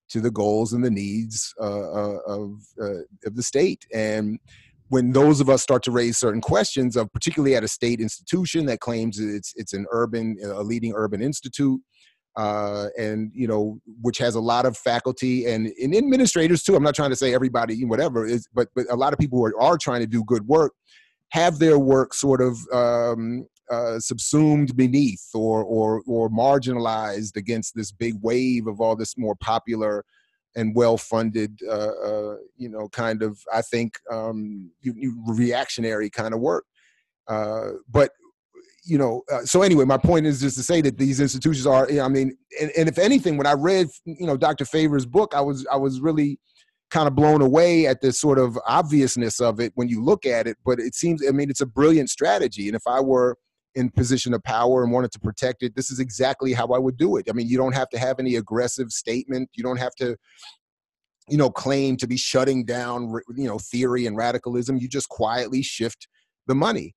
to 0.10 0.22
the 0.22 0.32
goals 0.32 0.74
and 0.74 0.84
the 0.84 0.92
needs 0.92 1.54
uh, 1.60 1.64
uh 1.64 2.20
of 2.28 2.62
uh, 2.82 3.02
of 3.26 3.36
the 3.36 3.44
state. 3.44 3.86
And 3.94 4.40
when 4.90 5.12
those 5.12 5.40
of 5.40 5.50
us 5.50 5.64
start 5.64 5.82
to 5.84 5.92
raise 5.92 6.18
certain 6.18 6.42
questions 6.42 6.96
of, 6.96 7.12
particularly 7.14 7.56
at 7.56 7.64
a 7.64 7.68
state 7.68 8.00
institution 8.00 8.66
that 8.68 8.80
claims 8.80 9.20
it's 9.20 9.54
it's 9.56 9.74
an 9.74 9.86
urban, 9.92 10.38
a 10.44 10.64
leading 10.64 10.94
urban 10.96 11.22
institute, 11.22 11.82
uh, 12.36 12.88
and 12.98 13.32
you 13.34 13.48
know 13.48 13.80
which 14.02 14.18
has 14.18 14.36
a 14.36 14.40
lot 14.40 14.66
of 14.66 14.78
faculty 14.78 15.46
and, 15.46 15.68
and 15.82 15.96
administrators 15.96 16.64
too 16.64 16.76
i'm 16.76 16.84
not 16.84 16.96
trying 16.96 17.12
to 17.12 17.16
say 17.16 17.34
everybody 17.34 17.86
whatever 17.86 18.26
is 18.26 18.48
but 18.54 18.70
but 18.76 18.86
a 18.90 18.96
lot 18.96 19.14
of 19.14 19.20
people 19.20 19.46
are, 19.46 19.60
are 19.62 19.78
trying 19.78 20.02
to 20.02 20.08
do 20.08 20.24
good 20.24 20.48
work 20.48 20.74
have 21.34 21.58
their 21.58 21.80
work 21.80 22.14
sort 22.14 22.42
of 22.42 22.60
um, 22.72 23.48
uh, 23.68 24.00
subsumed 24.00 24.78
beneath 24.78 25.30
or, 25.34 25.64
or, 25.64 26.04
or 26.06 26.30
marginalized 26.30 27.36
against 27.36 27.74
this 27.76 27.92
big 27.92 28.14
wave 28.22 28.68
of 28.68 28.80
all 28.80 28.96
this 28.96 29.18
more 29.18 29.36
popular 29.38 30.06
and 30.56 30.76
well-funded, 30.76 31.60
uh, 31.68 31.72
uh, 32.06 32.36
you 32.56 32.70
know, 32.70 32.88
kind 32.90 33.24
of, 33.24 33.40
I 33.52 33.64
think, 33.64 33.96
um, 34.12 34.70
reactionary 35.26 36.12
kind 36.12 36.36
of 36.36 36.40
work. 36.40 36.66
Uh, 37.28 37.70
but 37.90 38.12
you 38.86 39.00
know, 39.00 39.24
uh, 39.32 39.44
so 39.44 39.64
anyway, 39.64 39.86
my 39.86 39.98
point 39.98 40.28
is 40.28 40.42
just 40.42 40.58
to 40.58 40.62
say 40.62 40.82
that 40.82 40.98
these 40.98 41.20
institutions 41.20 41.66
are. 41.66 41.88
I 41.90 42.10
mean, 42.10 42.38
and, 42.62 42.70
and 42.78 42.90
if 42.90 43.00
anything, 43.00 43.38
when 43.38 43.48
I 43.48 43.54
read, 43.54 43.88
you 44.04 44.28
know, 44.28 44.36
Dr. 44.36 44.66
Favor's 44.66 45.06
book, 45.06 45.34
I 45.34 45.40
was 45.40 45.66
I 45.72 45.78
was 45.78 46.02
really 46.02 46.38
kind 46.94 47.08
of 47.08 47.16
blown 47.16 47.42
away 47.42 47.88
at 47.88 48.02
the 48.02 48.14
sort 48.14 48.38
of 48.38 48.58
obviousness 48.68 49.42
of 49.42 49.60
it 49.60 49.72
when 49.74 49.90
you 49.90 50.02
look 50.02 50.28
at 50.28 50.46
it. 50.46 50.58
But 50.64 50.80
it 50.80 50.94
seems, 50.94 51.28
I 51.28 51.32
mean, 51.32 51.50
it's 51.50 51.60
a 51.60 51.66
brilliant 51.66 52.12
strategy. 52.12 52.68
And 52.68 52.76
if 52.76 52.84
I 52.86 53.02
were 53.02 53.36
in 53.74 53.90
position 53.90 54.32
of 54.32 54.44
power 54.44 54.84
and 54.84 54.92
wanted 54.92 55.12
to 55.14 55.20
protect 55.20 55.64
it, 55.64 55.76
this 55.76 55.90
is 55.90 56.00
exactly 56.00 56.54
how 56.54 56.68
I 56.68 56.78
would 56.78 56.96
do 56.96 57.18
it. 57.18 57.26
I 57.28 57.34
mean, 57.34 57.48
you 57.48 57.58
don't 57.58 57.74
have 57.74 57.90
to 57.90 57.98
have 57.98 58.20
any 58.20 58.36
aggressive 58.36 58.92
statement. 58.92 59.50
You 59.56 59.64
don't 59.64 59.78
have 59.78 59.96
to, 59.96 60.16
you 61.28 61.38
know, 61.38 61.50
claim 61.50 61.98
to 61.98 62.06
be 62.06 62.16
shutting 62.16 62.64
down, 62.64 63.12
you 63.36 63.48
know, 63.48 63.58
theory 63.58 64.06
and 64.06 64.16
radicalism. 64.16 64.78
You 64.78 64.88
just 64.88 65.10
quietly 65.10 65.64
shift 65.64 66.08
the 66.46 66.54
money. 66.54 66.94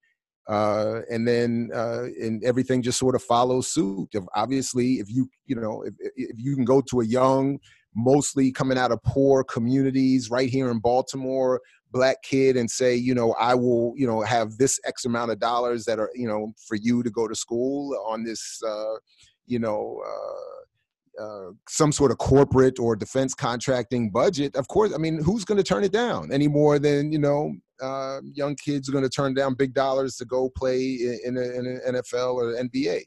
Uh, 0.46 1.00
and 1.10 1.26
then 1.26 1.70
uh, 1.74 2.04
and 2.20 2.44
everything 2.44 2.82
just 2.82 2.98
sort 2.98 3.14
of 3.14 3.22
follows 3.22 3.66
suit. 3.66 4.10
Obviously, 4.34 4.94
if 4.94 5.10
you 5.10 5.28
you 5.46 5.56
know 5.56 5.82
if 5.82 5.94
if 6.14 6.36
you 6.38 6.54
can 6.54 6.64
go 6.64 6.80
to 6.82 7.00
a 7.00 7.04
young 7.04 7.58
mostly 7.96 8.52
coming 8.52 8.78
out 8.78 8.92
of 8.92 9.02
poor 9.02 9.42
communities 9.42 10.30
right 10.30 10.48
here 10.50 10.70
in 10.70 10.78
Baltimore, 10.78 11.60
black 11.90 12.22
kid, 12.22 12.56
and 12.56 12.70
say, 12.70 12.94
you 12.94 13.14
know, 13.14 13.32
I 13.32 13.54
will, 13.54 13.94
you 13.96 14.06
know, 14.06 14.20
have 14.20 14.58
this 14.58 14.78
X 14.84 15.04
amount 15.06 15.32
of 15.32 15.40
dollars 15.40 15.86
that 15.86 15.98
are, 15.98 16.10
you 16.14 16.28
know, 16.28 16.52
for 16.68 16.76
you 16.76 17.02
to 17.02 17.10
go 17.10 17.26
to 17.26 17.34
school 17.34 17.98
on 18.06 18.22
this, 18.22 18.62
uh, 18.62 18.96
you 19.46 19.58
know, 19.58 20.02
uh, 20.06 21.22
uh, 21.22 21.50
some 21.66 21.92
sort 21.92 22.10
of 22.10 22.18
corporate 22.18 22.78
or 22.78 22.94
defense 22.94 23.32
contracting 23.32 24.10
budget, 24.10 24.54
of 24.54 24.68
course, 24.68 24.92
I 24.94 24.98
mean, 24.98 25.22
who's 25.22 25.46
going 25.46 25.56
to 25.56 25.64
turn 25.64 25.82
it 25.82 25.92
down 25.92 26.30
any 26.30 26.46
more 26.46 26.78
than 26.78 27.10
you 27.10 27.18
know 27.18 27.54
uh, 27.80 28.20
young 28.34 28.54
kids 28.56 28.88
are 28.88 28.92
going 28.92 29.04
to 29.04 29.10
turn 29.10 29.32
down 29.32 29.54
big 29.54 29.72
dollars 29.72 30.16
to 30.16 30.26
go 30.26 30.50
play 30.50 30.82
in, 31.24 31.38
an 31.38 31.80
NFL 31.88 32.34
or 32.34 32.52
NBA? 32.52 33.04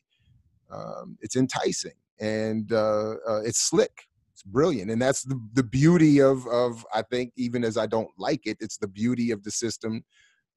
Um, 0.72 1.18
it's 1.22 1.36
enticing 1.36 1.94
and 2.20 2.72
uh, 2.72 3.16
uh, 3.28 3.42
it's 3.42 3.60
slick. 3.60 4.08
It's 4.40 4.44
brilliant, 4.50 4.90
and 4.90 5.02
that's 5.02 5.24
the, 5.24 5.38
the 5.52 5.64
beauty 5.64 6.22
of 6.22 6.48
of 6.48 6.86
I 6.94 7.02
think 7.02 7.34
even 7.36 7.66
as 7.66 7.76
I 7.76 7.88
don't 7.88 8.08
like 8.18 8.46
it, 8.46 8.56
it's 8.62 8.78
the 8.78 8.88
beauty 8.88 9.32
of 9.32 9.44
the 9.44 9.52
system 9.52 10.02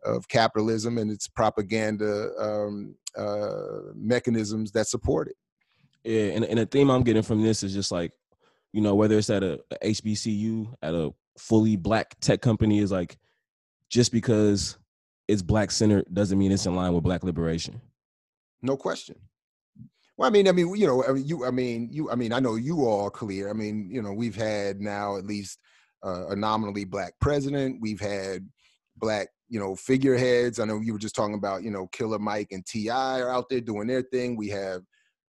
of 0.04 0.28
capitalism 0.28 0.98
and 0.98 1.10
its 1.10 1.26
propaganda 1.26 2.30
um, 2.38 2.94
uh, 3.18 3.90
mechanisms 3.96 4.70
that 4.70 4.86
support 4.86 5.26
it. 5.26 5.36
Yeah, 6.04 6.36
and, 6.36 6.44
and 6.44 6.60
the 6.60 6.66
theme 6.66 6.90
I'm 6.92 7.02
getting 7.02 7.24
from 7.24 7.42
this 7.42 7.64
is 7.64 7.74
just 7.74 7.90
like, 7.90 8.12
you 8.72 8.80
know, 8.80 8.94
whether 8.94 9.18
it's 9.18 9.30
at 9.30 9.42
a, 9.42 9.60
a 9.82 9.90
HBCU, 9.90 10.74
at 10.80 10.94
a 10.94 11.12
fully 11.36 11.74
black 11.74 12.14
tech 12.20 12.40
company, 12.40 12.78
is 12.78 12.92
like, 12.92 13.18
just 13.90 14.12
because 14.12 14.78
it's 15.26 15.42
black 15.42 15.72
centered 15.72 16.06
doesn't 16.12 16.38
mean 16.38 16.52
it's 16.52 16.66
in 16.66 16.76
line 16.76 16.92
with 16.92 17.02
black 17.02 17.24
liberation. 17.24 17.80
No 18.62 18.76
question. 18.76 19.16
Well, 20.16 20.29
I 20.29 20.31
mean, 20.33 20.46
I 20.46 20.53
mean, 20.53 20.75
you 20.77 20.87
know, 20.87 21.14
you, 21.14 21.46
I 21.46 21.51
mean, 21.51 21.88
you, 21.90 22.11
I 22.11 22.14
mean, 22.14 22.33
I 22.33 22.40
know 22.40 22.57
you 22.57 22.85
all 22.85 23.11
clear. 23.11 23.48
I 23.48 23.55
mean, 23.55 23.88
you 23.90 24.03
know, 24.03 24.12
we've 24.12 24.37
had 24.37 24.81
now 24.81 25.16
at 25.16 25.25
least 25.25 25.59
uh, 26.05 26.29
a 26.29 26.37
nominally 26.37 26.85
black 26.85 27.14
president. 27.20 27.79
We've 27.81 28.01
had 28.01 28.46
black, 28.96 29.29
you 29.48 29.59
know, 29.59 29.75
figureheads. 29.75 30.59
I 30.61 30.66
know 30.66 30.81
you 30.81 30.92
were 30.92 30.98
just 30.98 31.14
talking 31.14 31.35
about, 31.35 31.62
you 31.62 31.70
know, 31.70 31.87
Killer 31.88 32.18
Mike 32.18 32.48
and 32.51 32.64
T.I. 32.66 33.20
are 33.20 33.31
out 33.31 33.48
there 33.48 33.61
doing 33.61 33.87
their 33.87 34.03
thing. 34.03 34.37
We 34.37 34.48
have, 34.51 34.83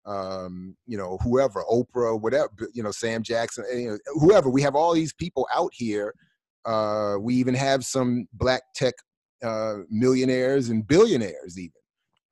um, 0.05 0.77
you 0.87 0.99
know, 0.99 1.17
whoever, 1.23 1.63
Oprah, 1.71 2.21
whatever, 2.21 2.51
you 2.75 2.83
know, 2.83 2.91
Sam 2.91 3.23
Jackson, 3.23 3.65
you 3.73 3.91
know, 3.91 3.99
whoever. 4.15 4.51
We 4.51 4.63
have 4.63 4.75
all 4.75 4.95
these 4.95 5.13
people 5.13 5.47
out 5.55 5.71
here. 5.73 6.13
Uh, 6.65 7.17
we 7.21 7.35
even 7.37 7.55
have 7.55 7.85
some 7.85 8.27
black 8.33 8.63
tech 8.75 8.95
uh, 9.45 9.79
millionaires 9.91 10.71
and 10.71 10.87
billionaires, 10.87 11.57
even 11.57 11.73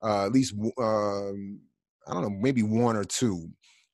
uh, 0.03 0.27
at 0.27 0.33
least. 0.33 0.55
Um, 0.79 1.61
I 2.07 2.15
don't 2.15 2.23
know, 2.23 2.31
maybe 2.31 2.63
one 2.63 2.97
or 2.97 3.05
two, 3.05 3.49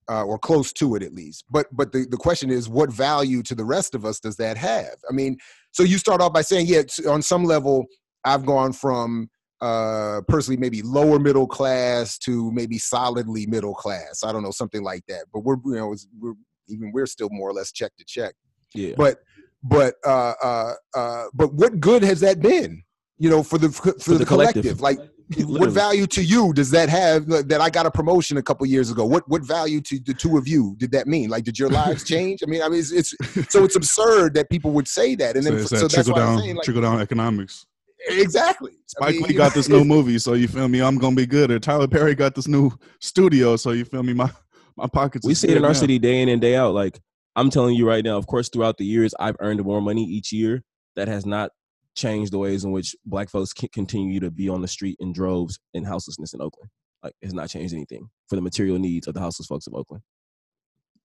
uh, 0.08 0.24
or 0.24 0.38
close 0.38 0.72
to 0.74 0.94
it 0.94 1.02
at 1.02 1.12
least. 1.12 1.44
But 1.50 1.66
but 1.72 1.92
the, 1.92 2.06
the 2.10 2.16
question 2.16 2.50
is, 2.50 2.68
what 2.68 2.92
value 2.92 3.42
to 3.44 3.54
the 3.54 3.64
rest 3.64 3.94
of 3.94 4.04
us 4.04 4.20
does 4.20 4.36
that 4.36 4.56
have? 4.56 4.96
I 5.08 5.12
mean, 5.12 5.36
so 5.72 5.82
you 5.82 5.98
start 5.98 6.20
off 6.20 6.32
by 6.32 6.42
saying, 6.42 6.66
yeah, 6.66 6.82
on 7.08 7.22
some 7.22 7.44
level, 7.44 7.86
I've 8.24 8.46
gone 8.46 8.72
from 8.72 9.28
uh, 9.60 10.20
personally 10.28 10.58
maybe 10.58 10.82
lower 10.82 11.18
middle 11.18 11.46
class 11.46 12.18
to 12.18 12.50
maybe 12.52 12.78
solidly 12.78 13.46
middle 13.46 13.74
class. 13.74 14.22
I 14.24 14.32
don't 14.32 14.42
know, 14.42 14.50
something 14.50 14.82
like 14.82 15.02
that. 15.08 15.26
But 15.32 15.40
we're 15.40 15.56
you 15.64 15.76
know 15.76 15.94
we're 16.18 16.34
even 16.68 16.92
we're 16.92 17.06
still 17.06 17.28
more 17.30 17.48
or 17.48 17.52
less 17.52 17.72
check 17.72 17.92
to 17.98 18.04
check. 18.06 18.34
Yeah. 18.74 18.94
But 18.96 19.18
but 19.62 19.94
uh, 20.04 20.34
uh, 20.42 20.72
uh, 20.94 21.24
but 21.34 21.54
what 21.54 21.80
good 21.80 22.02
has 22.02 22.20
that 22.20 22.40
been? 22.40 22.82
You 23.18 23.30
know, 23.30 23.42
for 23.42 23.58
the 23.58 23.70
for, 23.70 23.92
for 23.98 24.12
the, 24.12 24.18
the, 24.18 24.26
collective. 24.26 24.78
collective. 24.78 24.80
Like 24.80 24.98
what 25.38 25.70
value 25.70 26.06
to 26.06 26.22
you 26.22 26.52
does 26.52 26.70
that 26.70 26.88
have 26.88 27.26
that 27.26 27.60
I 27.60 27.68
got 27.68 27.84
a 27.84 27.90
promotion 27.90 28.36
a 28.36 28.42
couple 28.42 28.64
years 28.66 28.90
ago? 28.90 29.04
What 29.04 29.28
what 29.28 29.42
value 29.42 29.80
to 29.82 29.98
the 29.98 30.14
two 30.14 30.38
of 30.38 30.46
you 30.46 30.76
did 30.78 30.92
that 30.92 31.06
mean? 31.06 31.30
Like, 31.30 31.44
did 31.44 31.58
your 31.58 31.68
lives 31.68 32.04
change? 32.08 32.42
I 32.42 32.46
mean, 32.46 32.62
I 32.62 32.68
mean, 32.68 32.78
it's, 32.78 32.92
it's 32.92 33.14
so 33.52 33.64
it's 33.64 33.76
absurd 33.76 34.34
that 34.34 34.48
people 34.50 34.70
would 34.72 34.86
say 34.86 35.14
that, 35.16 35.36
and 35.36 35.44
then 35.44 35.58
so, 35.60 35.66
so, 35.66 35.76
that's 35.82 35.94
trickle 35.94 36.14
down, 36.14 36.38
saying, 36.38 36.56
like, 36.56 36.64
trickle 36.64 36.82
down 36.82 37.00
economics. 37.00 37.66
Exactly. 38.08 38.72
Spike 38.86 39.08
I 39.08 39.12
mean, 39.12 39.22
Lee 39.22 39.34
got 39.34 39.52
this 39.52 39.68
new 39.70 39.84
movie, 39.84 40.18
so 40.18 40.34
you 40.34 40.46
feel 40.46 40.68
me? 40.68 40.80
I'm 40.80 40.96
gonna 40.96 41.16
be 41.16 41.26
good. 41.26 41.50
Or 41.50 41.58
Tyler 41.58 41.88
Perry 41.88 42.14
got 42.14 42.34
this 42.34 42.46
new 42.46 42.70
studio, 43.00 43.56
so 43.56 43.72
you 43.72 43.84
feel 43.84 44.04
me? 44.04 44.12
My 44.12 44.30
my 44.76 44.86
pockets. 44.86 45.26
We 45.26 45.34
see 45.34 45.48
it 45.48 45.56
in 45.56 45.64
our 45.64 45.70
now. 45.70 45.74
city 45.74 45.98
day 45.98 46.22
in 46.22 46.28
and 46.28 46.40
day 46.40 46.54
out. 46.54 46.72
Like 46.72 47.00
I'm 47.34 47.50
telling 47.50 47.74
you 47.74 47.88
right 47.88 48.04
now. 48.04 48.16
Of 48.16 48.28
course, 48.28 48.48
throughout 48.48 48.78
the 48.78 48.84
years, 48.84 49.12
I've 49.18 49.36
earned 49.40 49.64
more 49.64 49.82
money 49.82 50.04
each 50.04 50.32
year. 50.32 50.62
That 50.94 51.08
has 51.08 51.26
not 51.26 51.50
change 51.96 52.30
the 52.30 52.38
ways 52.38 52.64
in 52.64 52.70
which 52.70 52.94
black 53.06 53.28
folks 53.28 53.52
can 53.52 53.68
continue 53.70 54.20
to 54.20 54.30
be 54.30 54.48
on 54.48 54.60
the 54.60 54.68
street 54.68 54.96
in 55.00 55.12
droves 55.12 55.58
in 55.74 55.82
houselessness 55.82 56.34
in 56.34 56.40
Oakland. 56.40 56.70
Like 57.02 57.14
it's 57.22 57.32
not 57.32 57.48
changed 57.48 57.74
anything 57.74 58.08
for 58.28 58.36
the 58.36 58.42
material 58.42 58.78
needs 58.78 59.06
of 59.06 59.14
the 59.14 59.20
houseless 59.20 59.46
folks 59.46 59.66
of 59.66 59.74
Oakland. 59.74 60.02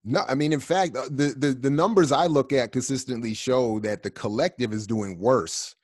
No, 0.04 0.24
I 0.28 0.36
mean, 0.36 0.52
in 0.52 0.60
fact, 0.60 0.96
uh, 0.98 1.06
the, 1.12 1.36
the 1.38 1.54
the 1.54 1.70
numbers 1.70 2.12
I 2.12 2.26
look 2.26 2.54
at 2.54 2.72
consistently 2.72 3.34
show 3.34 3.80
that 3.80 4.02
the 4.02 4.10
collective 4.10 4.74
is 4.74 4.88
doing 4.88 5.20
worse 5.20 5.76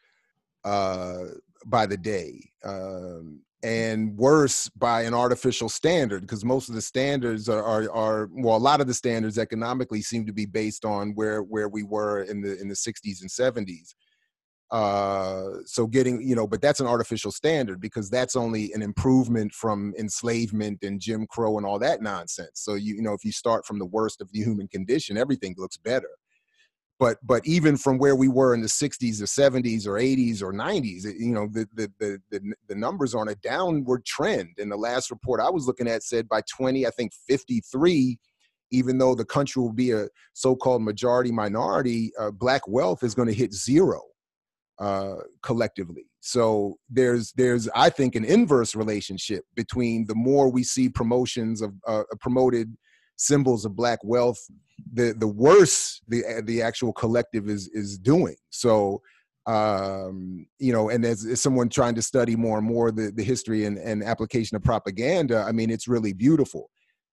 uh, 0.65 1.25
by 1.67 1.85
the 1.85 1.97
day, 1.97 2.41
um, 2.63 3.41
and 3.61 4.17
worse 4.17 4.69
by 4.69 5.03
an 5.03 5.13
artificial 5.13 5.69
standard 5.69 6.21
because 6.21 6.43
most 6.43 6.67
of 6.67 6.73
the 6.73 6.81
standards 6.81 7.47
are, 7.47 7.63
are, 7.63 7.91
are 7.91 8.29
well, 8.33 8.55
a 8.55 8.57
lot 8.57 8.81
of 8.81 8.87
the 8.87 8.93
standards 8.93 9.37
economically 9.37 10.01
seem 10.01 10.25
to 10.25 10.33
be 10.33 10.47
based 10.47 10.83
on 10.83 11.13
where 11.13 11.43
where 11.43 11.69
we 11.69 11.83
were 11.83 12.23
in 12.23 12.41
the 12.41 12.59
in 12.59 12.67
the 12.67 12.73
60s 12.73 13.21
and 13.21 13.29
70s 13.29 13.93
uh 14.71 15.45
so 15.63 15.87
getting 15.87 16.21
you 16.21 16.35
know 16.35 16.45
but 16.45 16.61
that's 16.61 16.81
an 16.81 16.87
artificial 16.87 17.31
standard 17.31 17.79
because 17.79 18.09
that's 18.09 18.35
only 18.35 18.73
an 18.73 18.81
improvement 18.81 19.53
from 19.53 19.93
enslavement 19.97 20.77
and 20.83 20.99
jim 20.99 21.25
crow 21.25 21.57
and 21.57 21.65
all 21.65 21.79
that 21.79 22.01
nonsense. 22.01 22.51
So 22.55 22.75
you, 22.75 22.95
you 22.95 23.01
know 23.01 23.13
if 23.13 23.23
you 23.23 23.31
start 23.31 23.65
from 23.65 23.79
the 23.79 23.85
worst 23.85 24.19
of 24.19 24.29
the 24.33 24.39
human 24.39 24.67
condition 24.67 25.17
everything 25.17 25.55
looks 25.57 25.77
better. 25.77 26.09
But 26.99 27.17
but 27.23 27.47
even 27.47 27.77
from 27.77 27.97
where 27.97 28.15
we 28.17 28.27
were 28.27 28.53
in 28.53 28.61
the 28.61 28.67
60s 28.67 29.21
or 29.21 29.25
70s 29.25 29.87
or 29.87 29.93
80s 29.93 30.41
or 30.41 30.51
90s 30.51 31.05
you 31.17 31.31
know 31.31 31.47
the 31.49 31.65
the 31.73 31.89
the, 31.99 32.21
the, 32.29 32.53
the 32.67 32.75
numbers 32.75 33.15
are 33.15 33.21
on 33.21 33.29
a 33.29 33.35
downward 33.35 34.05
trend. 34.05 34.49
And 34.57 34.69
the 34.69 34.75
last 34.75 35.11
report 35.11 35.39
i 35.39 35.49
was 35.49 35.65
looking 35.65 35.87
at 35.87 36.03
said 36.03 36.27
by 36.27 36.41
20 36.57 36.85
i 36.85 36.89
think 36.89 37.13
53 37.29 38.19
even 38.71 38.97
though 38.97 39.15
the 39.15 39.23
country 39.23 39.61
will 39.61 39.71
be 39.71 39.91
a 39.91 40.09
so-called 40.33 40.83
majority 40.83 41.31
minority, 41.31 42.11
uh, 42.19 42.31
black 42.31 42.67
wealth 42.67 43.01
is 43.01 43.15
going 43.15 43.29
to 43.29 43.33
hit 43.33 43.53
zero 43.53 44.01
uh, 44.79 45.15
collectively. 45.41 46.05
So 46.19 46.77
there's 46.89 47.31
there's 47.33 47.69
I 47.75 47.89
think 47.89 48.15
an 48.15 48.25
inverse 48.25 48.75
relationship 48.75 49.45
between 49.55 50.05
the 50.07 50.15
more 50.15 50.49
we 50.49 50.63
see 50.63 50.89
promotions 50.89 51.61
of 51.61 51.73
uh, 51.87 52.03
promoted 52.19 52.75
symbols 53.15 53.65
of 53.65 53.75
black 53.75 53.99
wealth, 54.03 54.39
the 54.93 55.13
the 55.17 55.27
worse 55.27 56.01
the 56.07 56.41
the 56.43 56.61
actual 56.61 56.93
collective 56.93 57.49
is 57.49 57.69
is 57.69 57.97
doing. 57.97 58.35
So 58.49 59.01
um, 59.47 60.45
you 60.59 60.73
know, 60.73 60.89
and 60.89 61.05
as, 61.05 61.25
as, 61.25 61.41
someone 61.41 61.69
trying 61.69 61.95
to 61.95 62.01
study 62.01 62.35
more 62.35 62.57
and 62.57 62.67
more 62.67 62.91
the, 62.91 63.11
the 63.15 63.23
history 63.23 63.63
and, 63.63 63.77
and 63.77 64.03
application 64.03 64.57
of 64.57 64.63
propaganda, 64.63 65.45
I 65.47 65.53
mean, 65.53 65.69
it's 65.69 65.87
really 65.87 66.11
beautiful. 66.11 66.69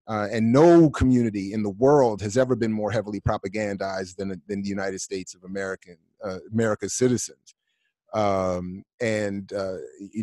Uh, 0.09 0.27
and 0.33 0.53
no 0.53 0.90
community 0.90 1.53
in 1.53 1.62
the 1.62 1.70
world 1.70 2.20
has 2.20 2.37
ever 2.37 2.57
been 2.57 2.72
more 2.72 2.90
heavily 2.90 3.20
propagandized 3.20 4.16
than, 4.16 4.42
than 4.48 4.62
the 4.62 4.68
United 4.68 5.00
States 5.00 5.35
of 5.35 5.44
American, 5.44 5.96
uh, 6.24 6.38
America's 6.52 6.94
citizens. 6.94 7.54
Um, 8.12 8.84
and 9.00 9.52
uh, 9.52 9.78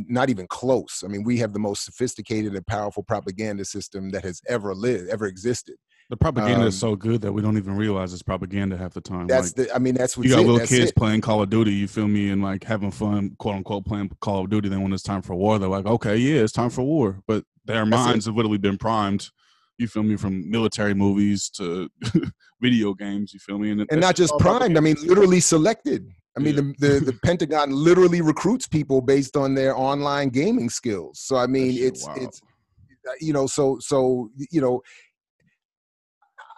not 0.07 0.29
even 0.29 0.47
close. 0.47 1.03
I 1.03 1.09
mean, 1.09 1.23
we 1.23 1.37
have 1.39 1.51
the 1.51 1.59
most 1.59 1.83
sophisticated 1.83 2.55
and 2.55 2.65
powerful 2.65 3.03
propaganda 3.03 3.65
system 3.65 4.11
that 4.11 4.23
has 4.23 4.41
ever 4.47 4.73
lived, 4.73 5.09
ever 5.09 5.25
existed. 5.25 5.75
The 6.11 6.17
propaganda 6.17 6.63
um, 6.63 6.67
is 6.67 6.77
so 6.77 6.95
good 6.95 7.21
that 7.21 7.31
we 7.31 7.41
don't 7.41 7.57
even 7.57 7.75
realize 7.77 8.11
it's 8.13 8.21
propaganda 8.21 8.75
half 8.75 8.93
the 8.93 8.99
time. 8.99 9.27
That's 9.27 9.57
like, 9.57 9.67
the. 9.67 9.75
I 9.75 9.79
mean, 9.79 9.95
that's 9.95 10.17
what 10.17 10.25
you 10.25 10.33
got 10.33 10.41
it, 10.41 10.45
little 10.45 10.67
kids 10.67 10.91
it. 10.91 10.95
playing 10.95 11.21
Call 11.21 11.41
of 11.41 11.49
Duty. 11.49 11.71
You 11.71 11.87
feel 11.87 12.07
me, 12.07 12.29
and 12.31 12.41
like 12.41 12.65
having 12.65 12.91
fun, 12.91 13.35
quote 13.39 13.55
unquote, 13.55 13.85
playing 13.85 14.11
Call 14.19 14.43
of 14.43 14.49
Duty. 14.49 14.67
Then 14.67 14.81
when 14.81 14.91
it's 14.91 15.03
time 15.03 15.21
for 15.21 15.35
war, 15.35 15.57
they're 15.57 15.69
like, 15.69 15.85
okay, 15.85 16.17
yeah, 16.17 16.41
it's 16.41 16.51
time 16.51 16.69
for 16.69 16.81
war. 16.81 17.21
But 17.27 17.45
their 17.63 17.85
that's 17.85 17.89
minds 17.89 18.27
it. 18.27 18.31
have 18.31 18.35
literally 18.35 18.57
been 18.57 18.77
primed. 18.77 19.29
You 19.81 19.87
feel 19.87 20.03
me 20.03 20.15
from 20.15 20.49
military 20.49 20.93
movies 20.93 21.49
to 21.55 21.89
video 22.61 22.93
games. 22.93 23.33
You 23.33 23.39
feel 23.39 23.57
me, 23.57 23.71
and, 23.71 23.85
and 23.89 23.99
not 23.99 24.15
just 24.15 24.33
primed. 24.39 24.77
I 24.77 24.79
mean, 24.79 24.95
literally 25.03 25.39
selected. 25.39 26.07
I 26.37 26.39
mean, 26.39 26.55
the, 26.55 26.61
the, 26.79 26.99
the 26.99 27.19
Pentagon 27.25 27.71
literally 27.71 28.21
recruits 28.21 28.67
people 28.67 29.01
based 29.01 29.35
on 29.35 29.53
their 29.55 29.75
online 29.75 30.29
gaming 30.29 30.69
skills. 30.69 31.19
So 31.19 31.35
I 31.35 31.47
mean, 31.47 31.73
it's 31.77 32.07
it's 32.15 32.41
uh, 33.07 33.13
you 33.19 33.33
know, 33.33 33.47
so 33.47 33.79
so 33.79 34.29
you 34.51 34.61
know, 34.61 34.81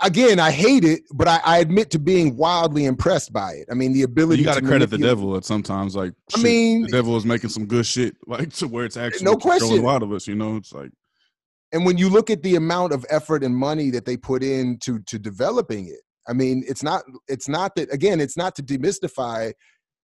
again, 0.02 0.40
I 0.40 0.52
hate 0.52 0.84
it, 0.84 1.04
but 1.14 1.28
I, 1.28 1.40
I, 1.46 1.58
admit 1.60 1.92
to 1.92 2.00
being 2.00 2.36
wildly 2.36 2.86
impressed 2.86 3.32
by 3.32 3.54
it. 3.54 3.68
I 3.72 3.74
mean, 3.74 3.94
the 3.94 4.04
ability. 4.04 4.42
You 4.42 4.46
got 4.46 4.56
to 4.56 4.62
credit 4.62 4.90
the 4.90 4.98
devil 4.98 5.36
at 5.38 5.46
sometimes. 5.46 5.96
Like, 5.96 6.14
I 6.36 6.42
mean, 6.42 6.84
the 6.84 6.90
devil 6.90 7.16
is 7.16 7.26
making 7.26 7.50
some 7.50 7.66
good 7.66 7.86
shit, 7.86 8.16
like 8.28 8.52
to 8.56 8.68
where 8.68 8.86
it's 8.86 8.98
actually 8.98 9.26
no 9.26 9.36
question. 9.36 9.80
A 9.80 9.82
lot 9.82 10.04
of 10.04 10.12
us, 10.12 10.28
you 10.28 10.36
know, 10.36 10.58
it's 10.58 10.74
like. 10.74 10.92
And 11.74 11.86
when 11.86 11.98
you 11.98 12.08
look 12.08 12.30
at 12.30 12.44
the 12.44 12.56
amount 12.56 12.94
of 12.94 13.06
effort 13.10 13.44
and 13.44 13.56
money 13.56 13.90
that 13.90 14.06
they 14.06 14.16
put 14.16 14.44
into 14.44 15.00
to 15.00 15.20
developing 15.20 15.88
it, 15.88 16.02
I 16.28 16.34
mean, 16.34 16.64
it's 16.68 16.84
not. 16.84 17.04
It's 17.28 17.50
not 17.50 17.76
that. 17.76 17.94
Again, 17.94 18.22
it's 18.22 18.38
not 18.38 18.56
to 18.56 18.64
demystify 18.64 19.54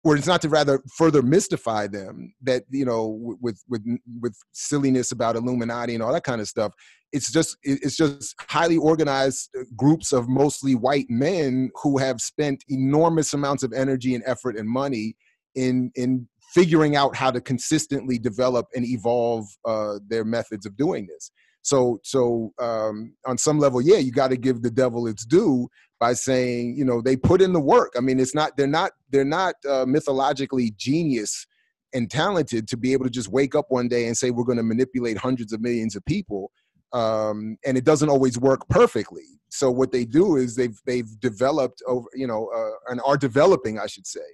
or 0.05 0.17
it's 0.17 0.27
not 0.27 0.41
to 0.43 0.49
rather 0.49 0.83
further 0.97 1.23
mystify 1.23 1.87
them 1.87 2.33
that 2.43 2.65
you 2.71 2.85
know 2.85 3.37
with 3.41 3.63
with 3.69 3.85
with 4.21 4.37
silliness 4.53 5.13
about 5.13 5.37
illuminati 5.37 5.95
and 5.95 6.03
all 6.03 6.13
that 6.13 6.25
kind 6.25 6.41
of 6.41 6.49
stuff 6.49 6.73
it's 7.13 7.33
just 7.33 7.57
it's 7.63 7.97
just 7.97 8.35
highly 8.49 8.77
organized 8.77 9.51
uh, 9.59 9.63
groups 9.77 10.13
of 10.13 10.29
mostly 10.29 10.75
white 10.75 11.07
men 11.09 11.71
who 11.83 11.99
have 11.99 12.21
spent 12.21 12.65
enormous 12.69 13.33
amounts 13.33 13.63
of 13.63 13.73
energy 13.73 14.15
and 14.15 14.25
effort 14.27 14.57
and 14.57 14.69
money 14.69 15.17
in 15.55 15.91
in 15.95 16.29
figuring 16.55 16.97
out 16.97 17.15
how 17.15 17.31
to 17.31 17.41
consistently 17.41 18.19
develop 18.19 18.67
and 18.75 18.87
evolve 18.87 19.47
uh, 19.67 19.99
their 20.09 20.25
methods 20.25 20.65
of 20.65 20.77
doing 20.77 21.07
this 21.07 21.31
so 21.69 22.01
so 22.03 22.53
um, 22.59 23.15
on 23.27 23.37
some 23.37 23.59
level 23.59 23.81
yeah 23.83 23.99
you 23.99 24.11
got 24.11 24.29
to 24.29 24.37
give 24.37 24.63
the 24.63 24.71
devil 24.71 25.07
its 25.07 25.25
due 25.25 25.69
by 26.01 26.13
saying 26.13 26.75
you 26.77 26.85
know 26.85 27.01
they 27.03 27.17
put 27.17 27.43
in 27.43 27.53
the 27.53 27.61
work. 27.61 27.93
I 27.97 28.01
mean 28.01 28.19
it's 28.21 28.35
not 28.35 28.57
they're 28.57 28.67
not 28.67 28.93
they're 29.11 29.25
not 29.25 29.55
uh, 29.69 29.85
mythologically 29.87 30.73
genius 30.77 31.47
and 31.93 32.11
talented 32.11 32.69
to 32.69 32.77
be 32.77 32.93
able 32.93 33.05
to 33.05 33.11
just 33.11 33.29
wake 33.29 33.55
up 33.55 33.67
one 33.69 33.89
day 33.89 34.07
and 34.07 34.17
say 34.17 34.31
we're 34.31 34.45
going 34.45 34.59
to 34.59 34.63
manipulate 34.75 35.17
hundreds 35.17 35.53
of 35.53 35.61
millions 35.61 35.97
of 35.97 36.05
people 36.05 36.51
um, 36.93 37.57
and 37.65 37.77
it 37.77 37.85
doesn't 37.85 38.09
always 38.09 38.39
work 38.39 38.67
perfectly. 38.69 39.25
So 39.51 39.71
what 39.71 39.93
they 39.93 40.05
do 40.05 40.37
is 40.37 40.57
they've 40.57 40.79
they've 40.87 41.21
developed 41.21 41.83
over 41.87 42.09
you 42.15 42.27
know 42.27 42.49
uh, 42.55 42.91
and 42.91 43.01
are 43.05 43.19
developing 43.19 43.79
i 43.79 43.87
should 43.87 44.07
say 44.07 44.29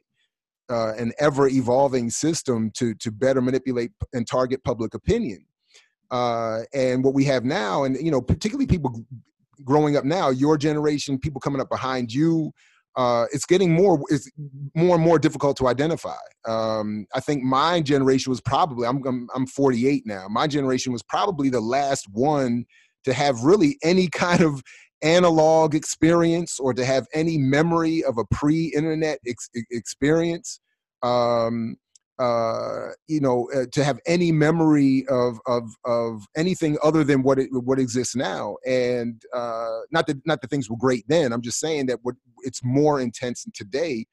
uh, 0.70 0.92
an 0.94 1.12
ever 1.18 1.48
evolving 1.48 2.10
system 2.10 2.70
to 2.74 2.94
to 2.94 3.10
better 3.10 3.40
manipulate 3.40 3.92
and 4.12 4.26
target 4.26 4.62
public 4.64 4.94
opinion 4.94 5.44
uh, 6.14 6.60
and 6.72 7.04
what 7.04 7.14
we 7.14 7.24
have 7.24 7.44
now 7.44 7.84
and 7.84 7.96
you 7.96 8.10
know 8.10 8.20
particularly 8.20 8.66
people 8.66 9.04
growing 9.62 9.96
up 9.96 10.04
now, 10.04 10.30
your 10.30 10.56
generation, 10.56 11.18
people 11.18 11.40
coming 11.40 11.60
up 11.60 11.68
behind 11.68 12.12
you, 12.12 12.52
uh, 12.96 13.26
it's 13.32 13.46
getting 13.46 13.72
more 13.72 14.00
it's 14.08 14.30
more 14.74 14.94
and 14.94 15.04
more 15.04 15.18
difficult 15.18 15.56
to 15.56 15.66
identify. 15.66 16.14
Um, 16.46 17.06
I 17.12 17.20
think 17.20 17.42
my 17.42 17.80
generation 17.80 18.30
was 18.30 18.40
probably 18.40 18.86
I'm, 18.86 19.04
I'm 19.06 19.28
I'm 19.34 19.46
48 19.46 20.04
now. 20.06 20.28
My 20.28 20.46
generation 20.46 20.92
was 20.92 21.02
probably 21.02 21.50
the 21.50 21.60
last 21.60 22.06
one 22.12 22.64
to 23.04 23.12
have 23.12 23.42
really 23.42 23.78
any 23.82 24.08
kind 24.12 24.42
of 24.42 24.62
analog 25.02 25.74
experience 25.74 26.58
or 26.60 26.72
to 26.72 26.84
have 26.84 27.06
any 27.12 27.36
memory 27.36 28.02
of 28.04 28.16
a 28.16 28.24
pre-internet 28.30 29.18
ex- 29.26 29.50
experience. 29.70 30.60
Um, 31.02 31.76
uh, 32.18 32.90
you 33.08 33.20
know, 33.20 33.48
uh, 33.54 33.64
to 33.72 33.82
have 33.82 33.98
any 34.06 34.30
memory 34.30 35.04
of 35.08 35.38
of 35.46 35.64
of 35.84 36.22
anything 36.36 36.78
other 36.82 37.02
than 37.02 37.22
what 37.22 37.38
it, 37.38 37.48
what 37.50 37.78
exists 37.78 38.14
now. 38.14 38.56
And 38.66 39.20
uh, 39.32 39.80
not 39.90 40.06
that 40.06 40.24
not 40.26 40.40
that 40.40 40.48
things 40.48 40.70
were 40.70 40.76
great 40.76 41.04
then. 41.08 41.32
I'm 41.32 41.42
just 41.42 41.58
saying 41.58 41.86
that 41.86 41.98
what 42.02 42.14
it's 42.42 42.62
more 42.62 43.00
intense 43.00 43.44
today 43.54 44.06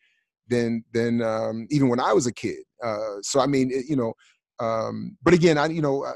than 0.47 0.83
than 0.93 1.21
um, 1.21 1.67
even 1.69 1.89
when 1.89 1.99
I 1.99 2.13
was 2.13 2.25
a 2.25 2.33
kid. 2.33 2.59
Uh, 2.83 3.21
so 3.21 3.39
I 3.39 3.45
mean, 3.45 3.69
it, 3.71 3.85
you 3.87 3.95
know, 3.95 4.13
um, 4.59 5.17
but 5.23 5.33
again, 5.33 5.57
I 5.57 5.67
you 5.67 5.81
know. 5.81 6.03
Uh, 6.03 6.13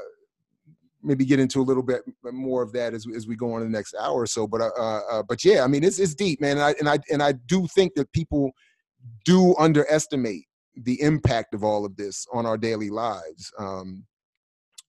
maybe 1.02 1.24
get 1.24 1.38
into 1.38 1.60
a 1.60 1.62
little 1.62 1.84
bit 1.84 2.02
more 2.32 2.62
of 2.62 2.72
that 2.72 2.92
as, 2.92 3.06
as 3.14 3.28
we 3.28 3.36
go 3.36 3.52
on 3.52 3.62
in 3.62 3.70
the 3.70 3.78
next 3.78 3.94
hour 3.94 4.22
or 4.22 4.26
so. 4.26 4.44
But 4.44 4.60
uh, 4.60 5.00
uh, 5.08 5.22
but 5.22 5.44
yeah, 5.44 5.62
I 5.62 5.68
mean 5.68 5.84
it's 5.84 6.00
it's 6.00 6.16
deep, 6.16 6.40
man. 6.40 6.56
And 6.56 6.62
I 6.62 6.74
and 6.80 6.88
I 6.88 6.98
and 7.12 7.22
I 7.22 7.32
do 7.32 7.68
think 7.68 7.94
that 7.94 8.10
people 8.12 8.50
do 9.24 9.54
underestimate 9.56 10.46
the 10.76 11.00
impact 11.00 11.54
of 11.54 11.64
all 11.64 11.84
of 11.84 11.96
this 11.96 12.26
on 12.32 12.46
our 12.46 12.58
daily 12.58 12.90
lives. 12.90 13.52
Um, 13.58 14.04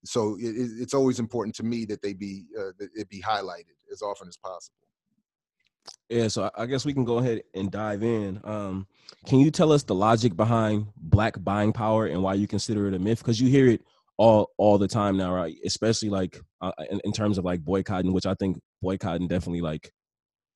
so 0.06 0.36
it, 0.40 0.56
it's 0.80 0.94
always 0.94 1.20
important 1.20 1.56
to 1.56 1.64
me 1.64 1.86
that 1.86 2.02
they 2.02 2.14
be 2.14 2.46
uh, 2.58 2.72
that 2.80 2.90
it 2.96 3.10
be 3.10 3.22
highlighted 3.22 3.76
as 3.92 4.02
often 4.02 4.28
as 4.28 4.38
possible. 4.38 4.76
Yeah, 6.10 6.28
so 6.28 6.50
I 6.56 6.66
guess 6.66 6.86
we 6.86 6.94
can 6.94 7.06
go 7.06 7.18
ahead 7.18 7.42
and 7.54 7.72
dive 7.72 8.04
in. 8.04 8.42
Um, 8.44 8.88
can 9.26 9.40
you 9.40 9.52
tell 9.52 9.72
us 9.72 9.84
the 9.84 9.96
logic 9.96 10.36
behind 10.36 10.88
black 10.98 11.36
buying 11.44 11.74
power 11.74 12.08
and 12.08 12.22
why 12.22 12.34
you 12.34 12.48
consider 12.48 12.88
it 12.88 12.94
a 12.94 13.00
myth? 13.00 13.20
Because 13.20 13.40
you 13.40 13.50
hear 13.50 13.68
it 13.68 13.82
all 14.18 14.50
all 14.58 14.78
the 14.78 14.88
time 14.88 15.18
now, 15.18 15.34
right? 15.34 15.56
Especially 15.66 16.10
like 16.10 16.42
uh, 16.62 16.72
in, 16.90 17.00
in 17.04 17.12
terms 17.12 17.38
of 17.38 17.46
like 17.46 17.62
boycotting, 17.62 18.14
which 18.14 18.26
I 18.26 18.34
think 18.36 18.60
boycotting 18.82 19.28
definitely 19.28 19.62
like 19.62 19.92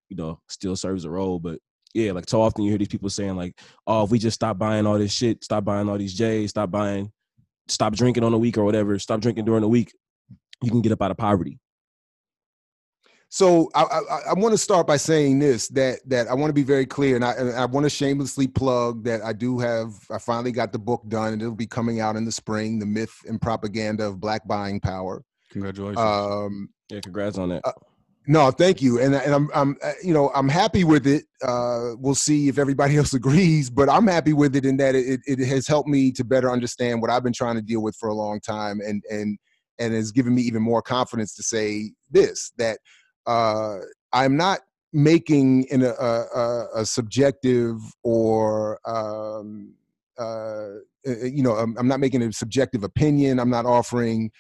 you 0.10 0.18
know 0.18 0.40
still 0.50 0.76
serves 0.76 1.06
a 1.06 1.10
role, 1.10 1.40
but 1.40 1.60
yeah, 1.94 2.12
like 2.12 2.30
so 2.30 2.42
often 2.42 2.64
you 2.64 2.72
hear 2.72 2.78
these 2.78 2.88
people 2.88 3.10
saying 3.10 3.36
like, 3.36 3.60
"Oh, 3.88 4.04
if 4.04 4.12
we 4.12 4.20
just 4.20 4.36
stop 4.36 4.58
buying 4.58 4.86
all 4.86 4.98
this 4.98 5.12
shit, 5.12 5.44
stop 5.44 5.64
buying 5.64 5.90
all 5.90 5.98
these 5.98 6.14
J's, 6.14 6.52
stop 6.52 6.72
buying, 6.72 7.12
stop 7.68 7.94
drinking 7.94 8.24
on 8.24 8.32
the 8.32 8.38
week 8.38 8.58
or 8.58 8.64
whatever, 8.64 8.98
stop 9.00 9.22
drinking 9.22 9.46
during 9.46 9.62
the 9.62 9.68
week, 9.68 9.94
you 10.62 10.72
can 10.72 10.82
get 10.82 10.92
up 10.92 11.02
out 11.02 11.12
of 11.12 11.18
poverty." 11.18 11.60
So 13.34 13.70
I, 13.74 13.84
I, 13.84 14.20
I 14.32 14.34
want 14.34 14.52
to 14.52 14.58
start 14.58 14.86
by 14.86 14.98
saying 14.98 15.40
this 15.40 15.70
that 15.70 16.00
that 16.08 16.28
I 16.28 16.34
want 16.34 16.50
to 16.50 16.54
be 16.54 16.64
very 16.64 16.86
clear, 16.86 17.16
and 17.16 17.24
I, 17.24 17.32
and 17.32 17.52
I 17.56 17.64
want 17.66 17.86
to 17.86 17.90
shamelessly 17.90 18.48
plug 18.48 19.06
that 19.06 19.22
I 19.24 19.32
do 19.32 19.58
have 19.58 19.94
I 20.12 20.18
finally 20.18 20.52
got 20.52 20.74
the 20.74 20.80
book 20.80 21.04
done, 21.08 21.32
and 21.32 21.42
it'll 21.42 21.56
be 21.56 21.66
coming 21.66 22.02
out 22.02 22.18
in 22.18 22.26
the 22.26 22.32
spring. 22.32 22.78
The 22.78 22.86
myth 22.86 23.16
and 23.28 23.42
propaganda 23.42 24.08
of 24.08 24.20
black 24.20 24.46
buying 24.46 24.82
power. 24.82 25.24
Congratulations. 25.52 25.98
Um, 25.98 26.70
yeah, 26.90 27.00
congrats 27.00 27.38
on 27.38 27.50
that. 27.50 27.62
Uh, 27.66 27.72
no, 28.28 28.52
thank 28.52 28.82
you, 28.82 29.00
and 29.00 29.16
and 29.16 29.34
I'm 29.34 29.50
I'm 29.54 29.78
uh, 29.84 29.94
you 30.04 30.14
know 30.14 30.32
I'm 30.36 30.48
happy 30.48 30.84
with 30.84 31.08
it. 31.08 31.26
Uh, 31.42 31.96
we'll 31.98 32.16
see 32.16 32.50
if 32.50 32.60
everybody 32.60 32.98
else 32.98 33.14
agrees, 33.14 33.70
but 33.70 33.90
I'm 33.90 34.08
happy 34.08 34.34
with 34.34 34.56
it 34.56 34.66
in 34.66 34.78
that 34.78 34.96
it 34.96 35.22
it 35.26 35.40
has 35.40 35.68
helped 35.68 35.90
me 35.90 36.12
to 36.14 36.24
better 36.24 36.52
understand 36.52 37.02
what 37.02 37.10
I've 37.10 37.24
been 37.24 37.34
trying 37.34 37.56
to 37.56 37.62
deal 37.62 37.82
with 37.82 37.96
for 37.96 38.10
a 38.10 38.14
long 38.14 38.40
time, 38.40 38.80
and 38.80 39.04
and 39.10 39.38
and 39.80 39.94
has 39.94 40.12
given 40.12 40.36
me 40.36 40.44
even 40.44 40.62
more 40.62 40.82
confidence 40.82 41.36
to 41.36 41.44
say 41.44 41.92
this 42.12 42.52
that 42.58 42.80
uh, 43.26 43.78
I'm 44.14 44.38
not 44.38 44.60
making 44.94 45.64
in 45.66 45.82
a, 45.84 45.90
a, 45.90 46.68
a 46.76 46.86
subjective 46.86 47.78
or 48.04 48.80
um, 48.88 49.74
uh, 50.20 50.68
you 51.06 51.42
know 51.42 51.54
I'm, 51.54 51.76
I'm 51.78 51.88
not 51.88 52.00
making 52.00 52.22
a 52.22 52.32
subjective 52.32 52.84
opinion. 52.84 53.40
I'm 53.40 53.50
not 53.50 53.66
offering 53.66 54.32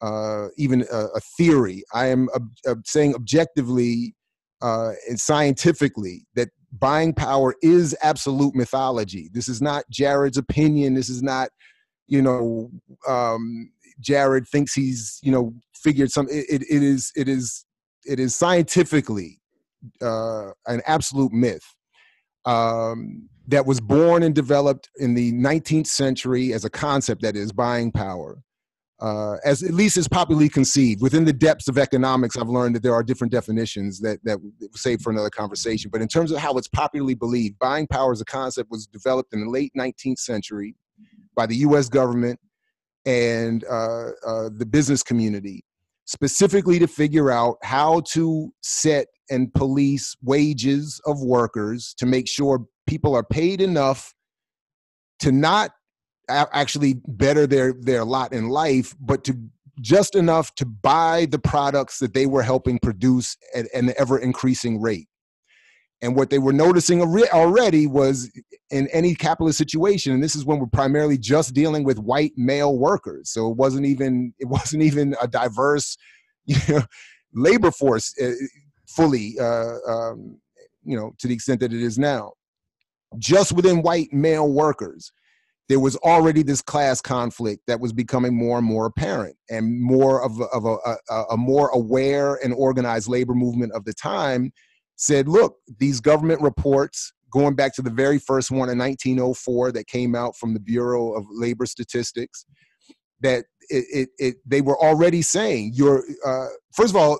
uh, 0.00 0.48
even 0.56 0.82
a, 0.92 1.06
a, 1.14 1.20
theory. 1.36 1.84
I 1.92 2.06
am 2.06 2.28
ob- 2.34 2.86
saying 2.86 3.14
objectively 3.14 4.14
uh, 4.62 4.92
and 5.08 5.20
scientifically 5.20 6.26
that 6.34 6.48
buying 6.72 7.12
power 7.14 7.54
is 7.62 7.96
absolute 8.02 8.54
mythology. 8.54 9.30
This 9.32 9.48
is 9.48 9.60
not 9.60 9.84
Jared's 9.90 10.38
opinion. 10.38 10.94
This 10.94 11.08
is 11.08 11.22
not, 11.22 11.50
you 12.06 12.22
know, 12.22 12.70
um, 13.08 13.70
Jared 14.00 14.46
thinks 14.48 14.74
he's, 14.74 15.18
you 15.22 15.32
know, 15.32 15.54
figured 15.74 16.10
some. 16.10 16.26
It, 16.28 16.46
it, 16.48 16.62
it 16.62 16.82
is. 16.82 17.12
It 17.16 17.28
is. 17.28 17.64
It 18.04 18.18
is 18.18 18.34
scientifically 18.34 19.40
uh, 20.00 20.50
an 20.66 20.80
absolute 20.86 21.32
myth 21.32 21.64
um, 22.46 23.28
that 23.48 23.66
was 23.66 23.80
born 23.80 24.22
and 24.22 24.34
developed 24.34 24.88
in 24.96 25.14
the 25.14 25.32
19th 25.32 25.86
century 25.86 26.52
as 26.54 26.64
a 26.64 26.70
concept 26.70 27.22
that 27.22 27.36
is 27.36 27.52
buying 27.52 27.92
power. 27.92 28.42
Uh, 29.00 29.36
as 29.44 29.62
at 29.62 29.72
least 29.72 29.96
as 29.96 30.06
popularly 30.06 30.48
conceived 30.48 31.00
within 31.00 31.24
the 31.24 31.32
depths 31.32 31.68
of 31.68 31.78
economics, 31.78 32.36
I've 32.36 32.50
learned 32.50 32.74
that 32.74 32.82
there 32.82 32.92
are 32.92 33.02
different 33.02 33.32
definitions 33.32 33.98
that 34.00 34.22
that 34.24 34.38
save 34.74 35.00
for 35.00 35.10
another 35.10 35.30
conversation. 35.30 35.90
But 35.90 36.02
in 36.02 36.08
terms 36.08 36.30
of 36.30 36.38
how 36.38 36.54
it's 36.58 36.68
popularly 36.68 37.14
believed, 37.14 37.58
buying 37.58 37.86
power 37.86 38.12
as 38.12 38.20
a 38.20 38.26
concept 38.26 38.70
was 38.70 38.86
developed 38.86 39.32
in 39.32 39.40
the 39.40 39.48
late 39.48 39.72
19th 39.76 40.18
century 40.18 40.74
by 41.34 41.46
the 41.46 41.56
U.S. 41.56 41.88
government 41.88 42.38
and 43.06 43.64
uh, 43.64 44.10
uh, 44.26 44.50
the 44.52 44.66
business 44.66 45.02
community, 45.02 45.64
specifically 46.04 46.78
to 46.78 46.86
figure 46.86 47.30
out 47.30 47.56
how 47.62 48.00
to 48.00 48.52
set 48.60 49.06
and 49.30 49.52
police 49.54 50.14
wages 50.22 51.00
of 51.06 51.22
workers 51.22 51.94
to 51.96 52.04
make 52.04 52.28
sure 52.28 52.66
people 52.86 53.14
are 53.14 53.24
paid 53.24 53.62
enough 53.62 54.12
to 55.20 55.32
not 55.32 55.70
actually 56.30 57.00
better 57.06 57.46
their 57.46 57.72
their 57.72 58.04
lot 58.04 58.32
in 58.32 58.48
life 58.48 58.94
but 59.00 59.24
to 59.24 59.36
just 59.80 60.14
enough 60.14 60.54
to 60.56 60.66
buy 60.66 61.26
the 61.30 61.38
products 61.38 61.98
that 61.98 62.14
they 62.14 62.26
were 62.26 62.42
helping 62.42 62.78
produce 62.78 63.36
at 63.54 63.66
an 63.74 63.92
ever 63.98 64.18
increasing 64.18 64.80
rate. 64.80 65.08
And 66.02 66.16
what 66.16 66.30
they 66.30 66.38
were 66.38 66.52
noticing 66.52 67.02
already 67.02 67.86
was 67.86 68.30
in 68.70 68.88
any 68.88 69.14
capitalist 69.14 69.58
situation 69.58 70.12
and 70.12 70.22
this 70.22 70.34
is 70.34 70.44
when 70.44 70.58
we're 70.58 70.66
primarily 70.66 71.18
just 71.18 71.52
dealing 71.52 71.84
with 71.84 71.98
white 71.98 72.32
male 72.36 72.78
workers 72.78 73.28
so 73.30 73.50
it 73.50 73.56
wasn't 73.56 73.84
even 73.84 74.32
it 74.38 74.46
wasn't 74.46 74.82
even 74.82 75.14
a 75.20 75.26
diverse 75.26 75.96
you 76.46 76.56
know, 76.68 76.82
labor 77.34 77.70
force 77.70 78.14
uh, 78.22 78.30
fully 78.86 79.34
uh, 79.40 79.74
um, 79.86 80.38
you 80.84 80.96
know 80.96 81.12
to 81.18 81.28
the 81.28 81.34
extent 81.34 81.60
that 81.60 81.72
it 81.72 81.82
is 81.82 81.98
now. 81.98 82.32
Just 83.18 83.52
within 83.52 83.82
white 83.82 84.12
male 84.12 84.50
workers 84.50 85.12
there 85.70 85.78
was 85.78 85.94
already 85.98 86.42
this 86.42 86.60
class 86.60 87.00
conflict 87.00 87.62
that 87.68 87.78
was 87.78 87.92
becoming 87.92 88.34
more 88.34 88.58
and 88.58 88.66
more 88.66 88.86
apparent 88.86 89.36
and 89.50 89.80
more 89.80 90.20
of, 90.20 90.40
a, 90.40 90.44
of 90.46 90.64
a, 90.64 90.76
a, 91.08 91.22
a 91.30 91.36
more 91.36 91.68
aware 91.68 92.34
and 92.42 92.52
organized 92.54 93.06
labor 93.06 93.34
movement 93.34 93.72
of 93.72 93.84
the 93.84 93.94
time 93.94 94.50
said 94.96 95.28
look 95.28 95.54
these 95.78 96.00
government 96.00 96.40
reports 96.42 97.12
going 97.32 97.54
back 97.54 97.72
to 97.72 97.82
the 97.82 97.90
very 97.90 98.18
first 98.18 98.50
one 98.50 98.68
in 98.68 98.76
1904 98.76 99.70
that 99.70 99.86
came 99.86 100.16
out 100.16 100.36
from 100.36 100.54
the 100.54 100.60
bureau 100.60 101.12
of 101.12 101.24
labor 101.30 101.66
statistics 101.66 102.44
that 103.20 103.44
it, 103.68 103.84
it, 103.92 104.08
it 104.18 104.34
they 104.44 104.60
were 104.60 104.78
already 104.82 105.22
saying 105.22 105.70
you're 105.72 106.02
uh, 106.26 106.46
first 106.74 106.90
of 106.90 106.96
all 106.96 107.16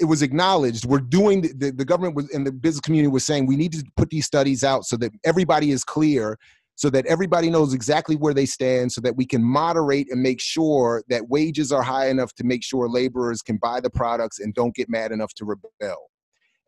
it 0.00 0.06
was 0.06 0.22
acknowledged 0.22 0.86
we're 0.86 0.98
doing 1.00 1.42
the, 1.42 1.70
the 1.70 1.84
government 1.84 2.16
was 2.16 2.30
and 2.30 2.46
the 2.46 2.50
business 2.50 2.80
community 2.80 3.12
was 3.12 3.26
saying 3.26 3.44
we 3.46 3.56
need 3.56 3.72
to 3.72 3.84
put 3.94 4.08
these 4.08 4.24
studies 4.24 4.64
out 4.64 4.86
so 4.86 4.96
that 4.96 5.12
everybody 5.22 5.70
is 5.70 5.84
clear 5.84 6.38
so 6.76 6.90
that 6.90 7.06
everybody 7.06 7.50
knows 7.50 7.72
exactly 7.72 8.16
where 8.16 8.34
they 8.34 8.46
stand 8.46 8.92
so 8.92 9.00
that 9.00 9.16
we 9.16 9.24
can 9.24 9.42
moderate 9.42 10.10
and 10.10 10.22
make 10.22 10.40
sure 10.40 11.02
that 11.08 11.28
wages 11.28 11.70
are 11.70 11.82
high 11.82 12.08
enough 12.08 12.34
to 12.34 12.44
make 12.44 12.64
sure 12.64 12.88
laborers 12.88 13.42
can 13.42 13.56
buy 13.58 13.80
the 13.80 13.90
products 13.90 14.40
and 14.40 14.54
don't 14.54 14.74
get 14.74 14.88
mad 14.88 15.12
enough 15.12 15.32
to 15.34 15.44
rebel. 15.44 16.10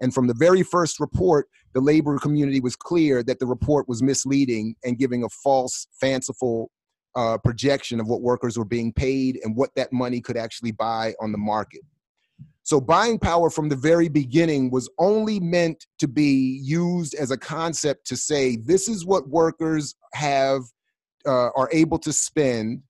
And 0.01 0.15
from 0.15 0.27
the 0.27 0.35
very 0.35 0.63
first 0.63 1.01
report 1.01 1.49
the 1.77 1.81
labor 1.83 2.19
community 2.19 2.59
was 2.59 2.75
clear 2.75 3.23
that 3.23 3.39
the 3.39 3.47
report 3.47 3.87
was 3.87 4.03
misleading 4.03 4.75
and 4.83 4.99
giving 4.99 5.25
a 5.25 5.29
false 5.29 5.87
fanciful 6.01 6.71
uh, 7.15 7.37
projection 7.37 8.01
of 8.01 8.09
what 8.09 8.23
workers 8.23 8.57
were 8.57 8.65
being 8.65 8.95
paid 8.95 9.39
and 9.45 9.55
what 9.55 9.75
that 9.77 9.93
money 9.93 10.23
could 10.23 10.39
actually 10.39 10.73
buy 10.73 11.15
on 11.21 11.33
the 11.33 11.39
market 11.39 11.83
so 12.63 12.81
buying 12.81 13.19
power 13.19 13.49
from 13.49 13.69
the 13.69 13.77
very 13.77 14.09
beginning 14.09 14.71
was 14.73 14.91
only 14.99 15.39
meant 15.39 15.87
to 16.01 16.09
be 16.09 16.61
used 16.63 17.15
as 17.15 17.31
a 17.31 17.39
concept 17.39 18.07
to 18.09 18.17
say 18.17 18.57
this 18.57 18.89
is 18.89 19.07
what 19.07 19.29
workers 19.29 19.95
have 20.15 20.63
uh, 21.27 21.51
are 21.57 21.69
able 21.73 21.99
to 21.99 22.13
spend 22.13 22.83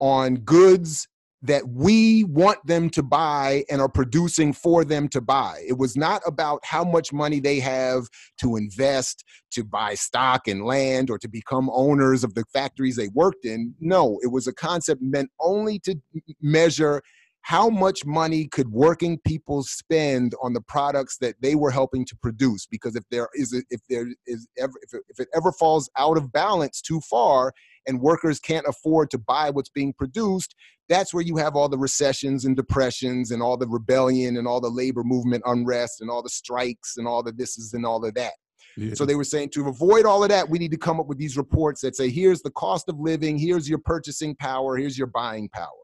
on 0.00 0.36
goods 0.36 1.06
that 1.42 1.66
we 1.68 2.24
want 2.24 2.64
them 2.66 2.90
to 2.90 3.02
buy 3.02 3.64
and 3.70 3.80
are 3.80 3.88
producing 3.88 4.52
for 4.52 4.84
them 4.84 5.08
to 5.08 5.20
buy. 5.20 5.62
It 5.66 5.78
was 5.78 5.96
not 5.96 6.20
about 6.26 6.60
how 6.64 6.84
much 6.84 7.12
money 7.12 7.40
they 7.40 7.60
have 7.60 8.04
to 8.40 8.56
invest, 8.56 9.24
to 9.52 9.64
buy 9.64 9.94
stock 9.94 10.48
and 10.48 10.64
land, 10.64 11.08
or 11.08 11.18
to 11.18 11.28
become 11.28 11.70
owners 11.72 12.24
of 12.24 12.34
the 12.34 12.44
factories 12.52 12.96
they 12.96 13.08
worked 13.08 13.46
in. 13.46 13.74
No, 13.80 14.18
it 14.22 14.28
was 14.28 14.46
a 14.46 14.52
concept 14.52 15.00
meant 15.00 15.30
only 15.40 15.78
to 15.80 15.96
measure 16.42 17.00
how 17.42 17.68
much 17.68 18.04
money 18.04 18.46
could 18.46 18.68
working 18.68 19.18
people 19.26 19.62
spend 19.62 20.34
on 20.42 20.52
the 20.52 20.60
products 20.60 21.16
that 21.18 21.34
they 21.40 21.54
were 21.54 21.70
helping 21.70 22.04
to 22.04 22.16
produce 22.16 22.66
because 22.66 22.96
if 22.96 23.04
there 23.10 23.28
is 23.34 23.54
a, 23.54 23.62
if 23.70 23.80
there 23.88 24.06
is 24.26 24.46
ever 24.58 24.72
if 24.82 24.94
it, 24.94 25.02
if 25.08 25.20
it 25.20 25.28
ever 25.34 25.52
falls 25.52 25.90
out 25.96 26.16
of 26.16 26.32
balance 26.32 26.80
too 26.80 27.00
far 27.00 27.52
and 27.86 28.00
workers 28.00 28.38
can't 28.38 28.66
afford 28.68 29.10
to 29.10 29.18
buy 29.18 29.50
what's 29.50 29.70
being 29.70 29.92
produced 29.94 30.54
that's 30.88 31.14
where 31.14 31.22
you 31.22 31.36
have 31.36 31.56
all 31.56 31.68
the 31.68 31.78
recessions 31.78 32.44
and 32.44 32.56
depressions 32.56 33.30
and 33.30 33.42
all 33.42 33.56
the 33.56 33.68
rebellion 33.68 34.36
and 34.36 34.46
all 34.46 34.60
the 34.60 34.68
labor 34.68 35.02
movement 35.04 35.42
unrest 35.46 36.00
and 36.00 36.10
all 36.10 36.22
the 36.22 36.28
strikes 36.28 36.96
and 36.96 37.08
all 37.08 37.22
the 37.22 37.32
this 37.32 37.58
is 37.58 37.72
and 37.72 37.86
all 37.86 38.04
of 38.04 38.14
that 38.14 38.32
yeah. 38.76 38.94
So 38.94 39.04
they 39.04 39.16
were 39.16 39.24
saying 39.24 39.50
to 39.50 39.68
avoid 39.68 40.06
all 40.06 40.22
of 40.22 40.28
that, 40.28 40.48
we 40.48 40.58
need 40.58 40.70
to 40.70 40.78
come 40.78 41.00
up 41.00 41.06
with 41.06 41.18
these 41.18 41.36
reports 41.36 41.80
that 41.80 41.96
say, 41.96 42.08
here's 42.08 42.40
the 42.40 42.52
cost 42.52 42.88
of 42.88 42.98
living, 43.00 43.36
here's 43.36 43.68
your 43.68 43.78
purchasing 43.78 44.34
power, 44.36 44.76
here's 44.76 44.96
your 44.96 45.08
buying 45.08 45.48
power. 45.48 45.79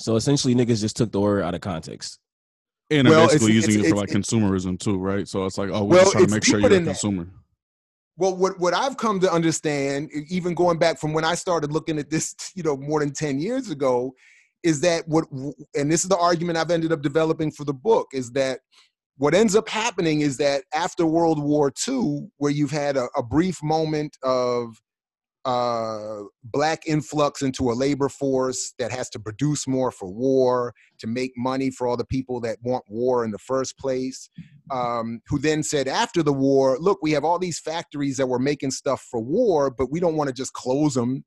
So 0.00 0.16
essentially, 0.16 0.54
niggas 0.54 0.80
just 0.80 0.96
took 0.96 1.12
the 1.12 1.20
word 1.20 1.42
out 1.42 1.54
of 1.54 1.60
context. 1.60 2.18
And 2.90 3.08
well, 3.08 3.26
basically 3.26 3.56
it's, 3.56 3.66
using 3.66 3.80
it's, 3.80 3.88
it 3.88 3.90
for 3.90 3.96
like 3.96 4.08
consumerism 4.08 4.78
too, 4.78 4.98
right? 4.98 5.28
So 5.28 5.44
it's 5.44 5.58
like, 5.58 5.70
oh, 5.70 5.84
we're 5.84 5.96
well, 5.96 6.04
just 6.04 6.12
trying 6.12 6.26
to 6.26 6.34
make 6.34 6.44
sure 6.44 6.58
you're 6.58 6.72
a 6.72 6.82
consumer. 6.82 7.24
That. 7.24 7.32
Well, 8.16 8.36
what 8.36 8.58
what 8.58 8.74
I've 8.74 8.96
come 8.96 9.20
to 9.20 9.32
understand, 9.32 10.10
even 10.28 10.54
going 10.54 10.78
back 10.78 10.98
from 10.98 11.12
when 11.12 11.24
I 11.24 11.34
started 11.34 11.70
looking 11.70 11.98
at 11.98 12.10
this, 12.10 12.34
you 12.54 12.62
know, 12.62 12.76
more 12.76 13.00
than 13.00 13.12
ten 13.12 13.38
years 13.38 13.70
ago, 13.70 14.12
is 14.62 14.80
that 14.80 15.06
what, 15.06 15.24
and 15.74 15.90
this 15.90 16.02
is 16.02 16.08
the 16.08 16.18
argument 16.18 16.58
I've 16.58 16.70
ended 16.70 16.92
up 16.92 17.02
developing 17.02 17.50
for 17.50 17.64
the 17.64 17.74
book, 17.74 18.08
is 18.12 18.32
that 18.32 18.60
what 19.18 19.34
ends 19.34 19.54
up 19.54 19.68
happening 19.68 20.22
is 20.22 20.38
that 20.38 20.64
after 20.72 21.04
World 21.04 21.42
War 21.42 21.70
II, 21.86 22.28
where 22.38 22.50
you've 22.50 22.70
had 22.70 22.96
a, 22.96 23.06
a 23.16 23.22
brief 23.22 23.62
moment 23.62 24.16
of 24.22 24.80
uh, 25.44 26.20
black 26.44 26.86
influx 26.86 27.42
into 27.42 27.70
a 27.70 27.72
labor 27.72 28.08
force 28.08 28.74
that 28.78 28.92
has 28.92 29.08
to 29.10 29.18
produce 29.18 29.66
more 29.66 29.90
for 29.90 30.10
war, 30.10 30.74
to 30.98 31.06
make 31.06 31.32
money 31.36 31.70
for 31.70 31.86
all 31.86 31.96
the 31.96 32.04
people 32.04 32.40
that 32.40 32.58
want 32.62 32.84
war 32.88 33.24
in 33.24 33.30
the 33.30 33.38
first 33.38 33.78
place. 33.78 34.28
Um, 34.70 35.20
who 35.26 35.38
then 35.38 35.62
said 35.62 35.88
after 35.88 36.22
the 36.22 36.32
war, 36.32 36.78
look, 36.78 36.98
we 37.02 37.12
have 37.12 37.24
all 37.24 37.38
these 37.38 37.58
factories 37.58 38.16
that 38.18 38.26
were 38.26 38.38
making 38.38 38.70
stuff 38.70 39.06
for 39.10 39.20
war, 39.20 39.70
but 39.70 39.90
we 39.90 39.98
don't 39.98 40.16
want 40.16 40.28
to 40.28 40.34
just 40.34 40.52
close 40.52 40.94
them 40.94 41.24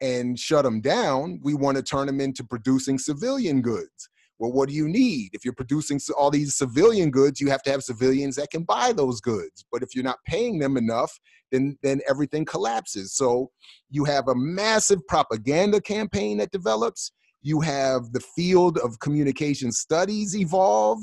and 0.00 0.38
shut 0.38 0.64
them 0.64 0.80
down. 0.80 1.40
We 1.42 1.54
want 1.54 1.76
to 1.76 1.82
turn 1.82 2.06
them 2.06 2.20
into 2.20 2.44
producing 2.44 2.98
civilian 2.98 3.62
goods. 3.62 4.08
Well, 4.38 4.52
what 4.52 4.68
do 4.68 4.74
you 4.74 4.88
need? 4.88 5.30
If 5.32 5.44
you're 5.44 5.54
producing 5.54 5.98
all 6.16 6.30
these 6.30 6.56
civilian 6.56 7.10
goods, 7.10 7.40
you 7.40 7.48
have 7.48 7.62
to 7.62 7.70
have 7.70 7.82
civilians 7.82 8.36
that 8.36 8.50
can 8.50 8.64
buy 8.64 8.92
those 8.92 9.20
goods. 9.20 9.64
But 9.72 9.82
if 9.82 9.94
you're 9.94 10.04
not 10.04 10.18
paying 10.26 10.58
them 10.58 10.76
enough, 10.76 11.18
then 11.50 11.78
then 11.82 12.00
everything 12.08 12.44
collapses. 12.44 13.14
So 13.14 13.50
you 13.90 14.04
have 14.04 14.28
a 14.28 14.34
massive 14.34 15.06
propaganda 15.06 15.80
campaign 15.80 16.38
that 16.38 16.50
develops. 16.50 17.12
You 17.42 17.60
have 17.60 18.12
the 18.12 18.20
field 18.20 18.78
of 18.78 18.98
communication 18.98 19.70
studies 19.72 20.36
evolve 20.36 21.00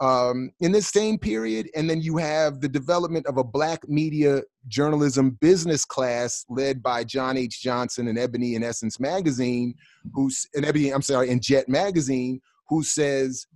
um, 0.00 0.50
in 0.60 0.72
this 0.72 0.88
same 0.88 1.18
period, 1.18 1.70
and 1.74 1.88
then 1.88 2.02
you 2.02 2.18
have 2.18 2.60
the 2.60 2.68
development 2.68 3.26
of 3.26 3.38
a 3.38 3.44
black 3.44 3.88
media 3.88 4.42
journalism 4.68 5.30
business 5.40 5.84
class 5.84 6.44
led 6.50 6.82
by 6.82 7.02
John 7.02 7.36
H. 7.38 7.62
Johnson 7.62 8.08
and 8.08 8.18
Ebony 8.18 8.56
and 8.56 8.64
Essence 8.64 9.00
magazine, 9.00 9.74
who's 10.12 10.46
and 10.54 10.66
Ebony, 10.66 10.90
I'm 10.90 11.02
sorry, 11.02 11.30
and 11.30 11.42
Jet 11.42 11.68
magazine, 11.68 12.40
who 12.68 12.82
says, 12.82 13.46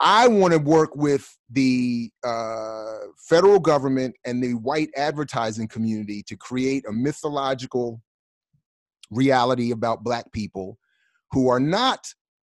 I 0.00 0.28
want 0.28 0.52
to 0.52 0.58
work 0.58 0.94
with 0.94 1.26
the 1.50 2.10
uh, 2.22 2.96
federal 3.16 3.58
government 3.58 4.14
and 4.24 4.42
the 4.42 4.54
white 4.54 4.90
advertising 4.96 5.68
community 5.68 6.22
to 6.24 6.36
create 6.36 6.84
a 6.86 6.92
mythological 6.92 8.02
reality 9.10 9.70
about 9.70 10.04
Black 10.04 10.30
people 10.32 10.78
who 11.32 11.48
are 11.48 11.60
not 11.60 12.06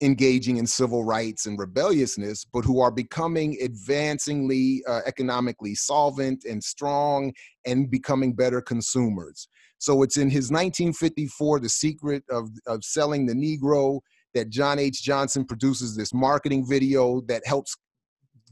engaging 0.00 0.58
in 0.58 0.66
civil 0.66 1.04
rights 1.04 1.46
and 1.46 1.58
rebelliousness, 1.58 2.44
but 2.52 2.64
who 2.64 2.80
are 2.80 2.90
becoming 2.90 3.56
advancingly 3.62 4.82
uh, 4.88 5.00
economically 5.06 5.74
solvent 5.74 6.44
and 6.44 6.62
strong 6.62 7.32
and 7.66 7.90
becoming 7.90 8.32
better 8.32 8.60
consumers. 8.60 9.48
So 9.78 10.02
it's 10.02 10.16
in 10.16 10.30
his 10.30 10.50
1954, 10.50 11.60
The 11.60 11.68
Secret 11.68 12.24
of, 12.30 12.48
of 12.66 12.84
Selling 12.84 13.26
the 13.26 13.34
Negro 13.34 14.00
that 14.34 14.50
John 14.50 14.78
H. 14.78 15.02
Johnson 15.02 15.44
produces 15.44 15.96
this 15.96 16.14
marketing 16.14 16.66
video 16.68 17.22
that 17.22 17.46
helps 17.46 17.76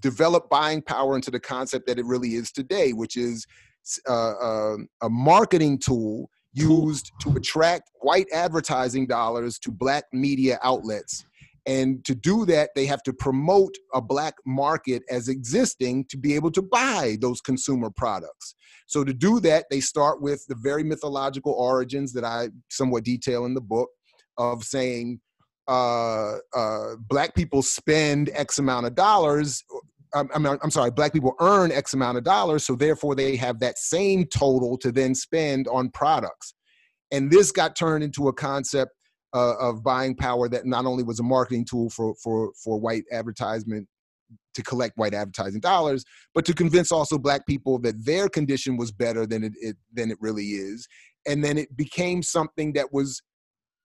develop 0.00 0.50
buying 0.50 0.82
power 0.82 1.16
into 1.16 1.30
the 1.30 1.40
concept 1.40 1.86
that 1.86 1.98
it 1.98 2.06
really 2.06 2.34
is 2.34 2.52
today, 2.52 2.92
which 2.92 3.16
is 3.16 3.46
uh, 4.08 4.32
uh, 4.32 4.76
a 5.02 5.08
marketing 5.10 5.78
tool 5.78 6.30
used 6.52 7.12
to 7.20 7.30
attract 7.36 7.90
white 8.00 8.26
advertising 8.32 9.06
dollars 9.06 9.58
to 9.60 9.70
black 9.70 10.04
media 10.12 10.58
outlets 10.62 11.24
And 11.66 12.04
to 12.04 12.14
do 12.14 12.46
that, 12.46 12.70
they 12.76 12.86
have 12.86 13.02
to 13.04 13.12
promote 13.12 13.74
a 13.92 14.00
black 14.00 14.34
market 14.46 15.02
as 15.10 15.28
existing 15.28 16.06
to 16.06 16.16
be 16.16 16.34
able 16.34 16.52
to 16.52 16.62
buy 16.62 17.16
those 17.20 17.40
consumer 17.40 17.90
products. 17.90 18.54
So, 18.86 19.02
to 19.04 19.12
do 19.12 19.40
that, 19.40 19.66
they 19.70 19.80
start 19.80 20.22
with 20.22 20.46
the 20.46 20.54
very 20.56 20.84
mythological 20.84 21.52
origins 21.52 22.12
that 22.14 22.24
I 22.24 22.50
somewhat 22.70 23.04
detail 23.04 23.46
in 23.46 23.54
the 23.54 23.60
book 23.60 23.90
of 24.38 24.62
saying 24.62 25.20
uh, 25.68 26.36
uh, 26.54 26.96
black 27.08 27.34
people 27.34 27.62
spend 27.62 28.30
X 28.34 28.58
amount 28.58 28.86
of 28.86 28.94
dollars. 28.94 29.64
I'm, 30.14 30.30
I'm, 30.34 30.46
I'm 30.46 30.70
sorry, 30.70 30.90
black 30.90 31.12
people 31.12 31.34
earn 31.40 31.72
X 31.72 31.92
amount 31.92 32.18
of 32.18 32.24
dollars, 32.24 32.64
so 32.64 32.76
therefore 32.76 33.14
they 33.14 33.36
have 33.36 33.60
that 33.60 33.76
same 33.78 34.26
total 34.26 34.78
to 34.78 34.92
then 34.92 35.14
spend 35.14 35.68
on 35.68 35.90
products. 35.90 36.54
And 37.10 37.30
this 37.30 37.52
got 37.52 37.76
turned 37.76 38.02
into 38.04 38.28
a 38.28 38.32
concept 38.32 38.92
uh, 39.34 39.54
of 39.58 39.82
buying 39.82 40.14
power 40.14 40.48
that 40.48 40.66
not 40.66 40.86
only 40.86 41.02
was 41.02 41.20
a 41.20 41.22
marketing 41.22 41.66
tool 41.68 41.90
for 41.90 42.14
for 42.22 42.52
for 42.62 42.80
white 42.80 43.04
advertisement 43.12 43.86
to 44.54 44.62
collect 44.62 44.96
white 44.96 45.14
advertising 45.14 45.60
dollars, 45.60 46.04
but 46.34 46.44
to 46.46 46.54
convince 46.54 46.90
also 46.90 47.18
black 47.18 47.46
people 47.46 47.78
that 47.80 48.04
their 48.04 48.28
condition 48.28 48.76
was 48.76 48.90
better 48.90 49.26
than 49.26 49.44
it, 49.44 49.52
it 49.60 49.76
than 49.92 50.10
it 50.10 50.16
really 50.20 50.46
is. 50.46 50.88
And 51.26 51.44
then 51.44 51.58
it 51.58 51.76
became 51.76 52.22
something 52.22 52.72
that 52.74 52.92
was 52.92 53.20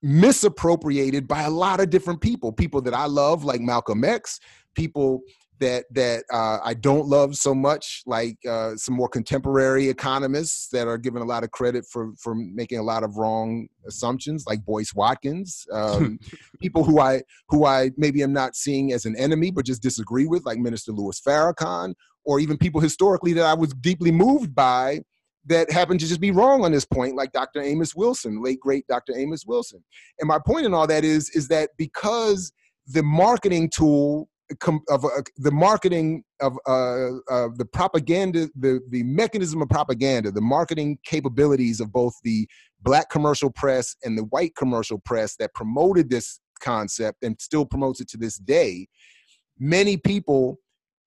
misappropriated 0.02 1.28
by 1.28 1.43
a 1.43 1.49
lot 1.49 1.80
of 1.80 1.89
different 1.89 2.22
people. 2.22 2.52
People 2.52 2.82
that 2.82 2.93
I 2.93 3.06
love, 3.06 3.43
like 3.43 3.62
Malcolm 3.62 4.04
X, 4.04 4.39
people 4.76 5.22
that 5.62 5.86
that 5.91 6.26
uh, 6.34 6.58
I 6.64 6.74
don't 6.74 7.08
love 7.08 7.36
so 7.36 7.56
much, 7.56 8.04
like 8.06 8.38
uh, 8.49 8.76
some 8.76 8.95
more 8.95 9.08
contemporary 9.08 9.88
economists 9.88 10.68
that 10.70 10.88
are 10.88 10.97
given 10.97 11.22
a 11.22 11.26
lot 11.26 11.43
of 11.43 11.52
credit 11.52 11.86
for 11.89 12.12
for 12.20 12.36
making 12.36 12.80
a 12.80 12.84
lot 12.84 13.04
of 13.04 13.16
wrong 13.16 13.68
assumptions, 13.88 14.43
like 14.45 14.66
Boyce 14.66 14.93
Watkins. 14.93 15.66
Um, 15.72 16.20
people 16.62 16.84
who 16.84 16.99
I 16.99 17.22
who 17.47 17.66
I 17.66 17.91
maybe 17.95 18.24
am 18.24 18.34
not 18.34 18.56
seeing 18.56 18.91
as 18.91 19.06
an 19.06 19.16
enemy, 19.16 19.52
but 19.52 19.66
just 19.66 19.82
disagree 19.82 20.26
with, 20.26 20.45
like 20.45 20.58
Minister 20.58 20.91
Louis 20.91 21.22
Farrakhan, 21.22 21.93
or 22.26 22.39
even 22.39 22.58
people 22.58 22.82
historically 22.82 23.34
that 23.34 23.45
I 23.45 23.54
was 23.54 23.74
deeply 23.74 24.12
moved 24.12 24.54
by 24.54 25.02
that 25.46 25.72
happen 25.72 25.98
to 25.98 26.06
just 26.06 26.22
be 26.22 26.32
wrong 26.32 26.64
on 26.64 26.72
this 26.72 26.86
point, 26.86 27.16
like 27.16 27.32
Dr. 27.32 27.62
Amos 27.62 27.96
Wilson, 27.96 28.44
late 28.44 28.60
great 28.60 28.86
Dr. 28.88 29.18
Amos 29.18 29.46
Wilson. 29.46 29.84
And 30.20 30.28
my 30.28 30.39
point 30.39 30.66
in 30.66 30.74
all 30.74 30.88
that 30.88 31.04
is 31.04 31.30
is 31.32 31.48
that 31.48 31.72
because 31.78 32.52
the 32.88 33.04
marketing 33.04 33.70
tool 33.70 34.28
of 34.89 35.06
uh, 35.06 35.10
the 35.38 35.52
marketing 35.52 36.24
of 36.42 36.58
uh, 36.68 37.18
uh, 37.30 37.50
the 37.56 37.68
propaganda, 37.72 38.50
the 38.56 38.82
the 38.89 39.04
mechanism 39.04 39.62
of 39.62 39.70
propaganda, 39.70 40.32
the 40.32 40.42
marketing 40.42 40.98
capabilities 41.06 41.80
of 41.80 41.92
both 41.92 42.14
the 42.24 42.48
black 42.82 43.10
commercial 43.10 43.50
press 43.50 43.96
and 44.04 44.18
the 44.18 44.24
white 44.26 44.56
commercial 44.56 45.00
press 45.00 45.36
that 45.38 45.54
promoted 45.54 46.10
this 46.10 46.39
concept 46.60 47.24
and 47.24 47.39
still 47.39 47.66
promotes 47.66 48.02
it 48.02 48.10
to 48.10 48.18
this 48.18 48.38
day. 48.38 48.88
Many 49.58 49.98
people 49.98 50.60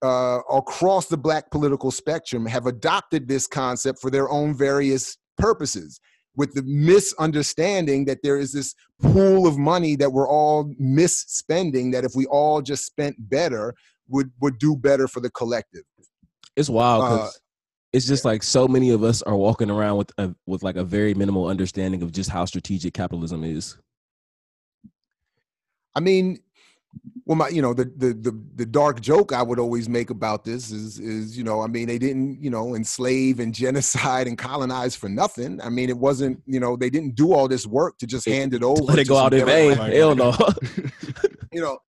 uh, 0.05 0.39
across 0.51 1.07
the 1.07 1.17
black 1.17 1.51
political 1.51 1.91
spectrum 1.91 2.45
have 2.45 2.65
adopted 2.65 3.27
this 3.27 3.47
concept 3.47 3.99
for 3.99 4.09
their 4.09 4.29
own 4.29 4.55
various 4.55 5.17
purposes 5.37 5.99
with 6.35 6.53
the 6.53 6.63
misunderstanding 6.63 8.05
that 8.05 8.19
there 8.23 8.37
is 8.37 8.51
this 8.51 8.75
pool 9.01 9.47
of 9.47 9.57
money 9.57 9.95
that 9.95 10.11
we're 10.11 10.27
all 10.27 10.65
misspending 10.81 11.91
that 11.91 12.03
if 12.03 12.13
we 12.15 12.25
all 12.27 12.61
just 12.61 12.85
spent 12.85 13.15
better 13.29 13.73
would 14.07 14.31
would 14.41 14.57
do 14.59 14.75
better 14.75 15.07
for 15.07 15.19
the 15.19 15.31
collective 15.31 15.83
it's 16.55 16.69
wild 16.69 17.03
uh, 17.03 17.29
it's 17.93 18.05
just 18.05 18.23
yeah. 18.23 18.31
like 18.31 18.43
so 18.43 18.67
many 18.67 18.91
of 18.91 19.03
us 19.03 19.21
are 19.23 19.35
walking 19.35 19.71
around 19.71 19.97
with 19.97 20.11
a, 20.17 20.33
with 20.45 20.63
like 20.63 20.75
a 20.75 20.83
very 20.83 21.13
minimal 21.13 21.47
understanding 21.47 22.03
of 22.03 22.11
just 22.11 22.29
how 22.29 22.45
strategic 22.45 22.93
capitalism 22.93 23.43
is 23.43 23.77
i 25.95 25.99
mean 25.99 26.37
well 27.25 27.35
my 27.35 27.49
you 27.49 27.61
know 27.61 27.73
the, 27.73 27.85
the 27.97 28.13
the 28.13 28.43
the 28.55 28.65
dark 28.65 29.01
joke 29.01 29.33
i 29.33 29.41
would 29.41 29.59
always 29.59 29.89
make 29.89 30.09
about 30.09 30.43
this 30.43 30.71
is 30.71 30.99
is 30.99 31.37
you 31.37 31.43
know 31.43 31.61
i 31.61 31.67
mean 31.67 31.87
they 31.87 31.97
didn't 31.97 32.41
you 32.41 32.49
know 32.49 32.75
enslave 32.75 33.39
and 33.39 33.53
genocide 33.63 34.27
and 34.27 34.37
colonize 34.37 34.95
for 34.95 35.09
nothing. 35.09 35.59
I 35.61 35.69
mean 35.69 35.89
it 35.89 35.97
wasn't 35.97 36.41
you 36.45 36.59
know 36.59 36.75
they 36.75 36.89
didn't 36.89 37.15
do 37.15 37.33
all 37.33 37.47
this 37.47 37.65
work 37.65 37.97
to 37.99 38.07
just 38.07 38.27
hand 38.27 38.53
it 38.53 38.63
over 38.63 38.81
let 38.81 38.99
it 38.99 39.07
go 39.07 39.17
out 39.17 39.33
in 39.33 39.45
vain 39.45 39.75
hell 39.75 40.15
no. 40.15 40.33
You 41.51 41.61
know 41.61 41.79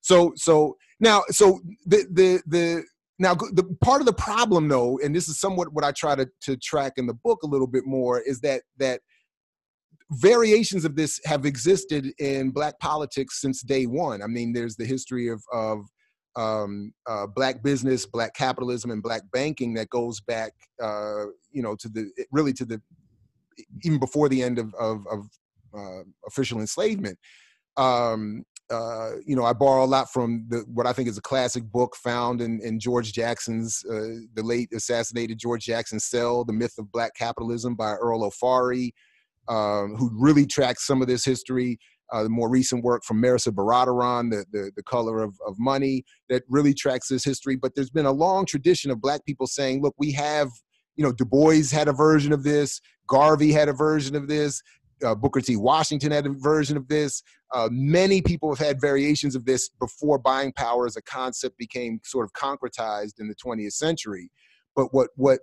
so 0.00 0.32
so 0.36 0.76
now 1.00 1.22
so 1.30 1.60
the 1.84 2.06
the 2.12 2.42
the 2.46 2.84
now 3.18 3.34
the 3.34 3.64
part 3.82 4.00
of 4.00 4.06
the 4.06 4.12
problem 4.12 4.68
though 4.68 4.98
and 5.02 5.14
this 5.14 5.28
is 5.28 5.40
somewhat 5.40 5.72
what 5.72 5.84
i 5.84 5.90
try 5.90 6.14
to 6.14 6.28
to 6.42 6.56
track 6.56 6.92
in 6.96 7.06
the 7.06 7.14
book 7.14 7.42
a 7.42 7.46
little 7.46 7.66
bit 7.66 7.84
more 7.84 8.20
is 8.20 8.40
that 8.40 8.62
that 8.78 9.00
variations 10.10 10.84
of 10.84 10.94
this 10.94 11.20
have 11.24 11.44
existed 11.44 12.12
in 12.18 12.50
black 12.50 12.78
politics 12.78 13.40
since 13.40 13.62
day 13.62 13.86
one. 13.86 14.22
I 14.22 14.26
mean, 14.26 14.52
there's 14.52 14.76
the 14.76 14.84
history 14.84 15.28
of 15.28 15.42
of 15.52 15.84
um, 16.36 16.92
uh, 17.08 17.26
black 17.26 17.62
business, 17.62 18.06
black 18.06 18.34
capitalism, 18.34 18.90
and 18.90 19.02
black 19.02 19.22
banking 19.32 19.74
that 19.74 19.88
goes 19.90 20.20
back, 20.20 20.52
uh, 20.82 21.24
you 21.50 21.62
know, 21.62 21.74
to 21.76 21.88
the 21.88 22.10
really 22.30 22.52
to 22.54 22.64
the 22.64 22.80
even 23.82 23.98
before 23.98 24.28
the 24.28 24.42
end 24.42 24.58
of 24.58 24.72
of, 24.74 25.06
of 25.10 25.28
uh, 25.76 26.02
official 26.26 26.60
enslavement. 26.60 27.18
Um, 27.76 28.44
uh, 28.68 29.12
you 29.24 29.36
know, 29.36 29.44
I 29.44 29.52
borrow 29.52 29.84
a 29.84 29.86
lot 29.86 30.12
from 30.12 30.44
the, 30.48 30.64
what 30.72 30.88
I 30.88 30.92
think 30.92 31.08
is 31.08 31.18
a 31.18 31.22
classic 31.22 31.62
book 31.70 31.94
found 31.94 32.40
in, 32.40 32.60
in 32.64 32.80
George 32.80 33.12
Jackson's, 33.12 33.84
uh, 33.88 34.26
the 34.34 34.42
late 34.42 34.68
assassinated 34.74 35.38
George 35.38 35.64
Jackson 35.64 36.00
Cell, 36.00 36.44
The 36.44 36.52
Myth 36.52 36.74
of 36.76 36.90
Black 36.90 37.14
Capitalism 37.14 37.76
by 37.76 37.92
Earl 37.92 38.28
Ofari 38.28 38.90
um, 39.48 39.96
who 39.96 40.10
really 40.14 40.46
tracks 40.46 40.86
some 40.86 41.02
of 41.02 41.08
this 41.08 41.24
history. 41.24 41.78
Uh, 42.12 42.22
the 42.22 42.28
more 42.28 42.48
recent 42.48 42.84
work 42.84 43.02
from 43.02 43.20
Mehrsa 43.20 43.48
Baradaran, 43.48 44.30
the, 44.30 44.44
the, 44.52 44.70
the 44.76 44.82
color 44.84 45.24
of, 45.24 45.34
of 45.44 45.56
money, 45.58 46.04
that 46.28 46.44
really 46.48 46.72
tracks 46.72 47.08
this 47.08 47.24
history. 47.24 47.56
But 47.56 47.74
there's 47.74 47.90
been 47.90 48.06
a 48.06 48.12
long 48.12 48.46
tradition 48.46 48.92
of 48.92 49.00
black 49.00 49.24
people 49.24 49.48
saying, 49.48 49.82
look, 49.82 49.94
we 49.98 50.12
have, 50.12 50.48
you 50.94 51.02
know, 51.02 51.10
Du 51.10 51.24
Bois 51.24 51.68
had 51.72 51.88
a 51.88 51.92
version 51.92 52.32
of 52.32 52.44
this, 52.44 52.80
Garvey 53.08 53.50
had 53.50 53.68
a 53.68 53.72
version 53.72 54.14
of 54.14 54.28
this, 54.28 54.62
uh, 55.04 55.14
Booker 55.14 55.40
T. 55.40 55.56
Washington 55.56 56.10
had 56.10 56.26
a 56.26 56.30
version 56.30 56.76
of 56.76 56.88
this. 56.88 57.22
Uh, 57.54 57.68
many 57.70 58.22
people 58.22 58.54
have 58.54 58.64
had 58.64 58.80
variations 58.80 59.34
of 59.34 59.44
this 59.44 59.68
before 59.68 60.18
buying 60.18 60.52
power 60.52 60.86
as 60.86 60.96
a 60.96 61.02
concept 61.02 61.58
became 61.58 62.00
sort 62.04 62.24
of 62.24 62.32
concretized 62.32 63.18
in 63.18 63.28
the 63.28 63.34
20th 63.34 63.72
century. 63.72 64.30
But 64.74 64.92
what 64.92 65.10
what 65.16 65.40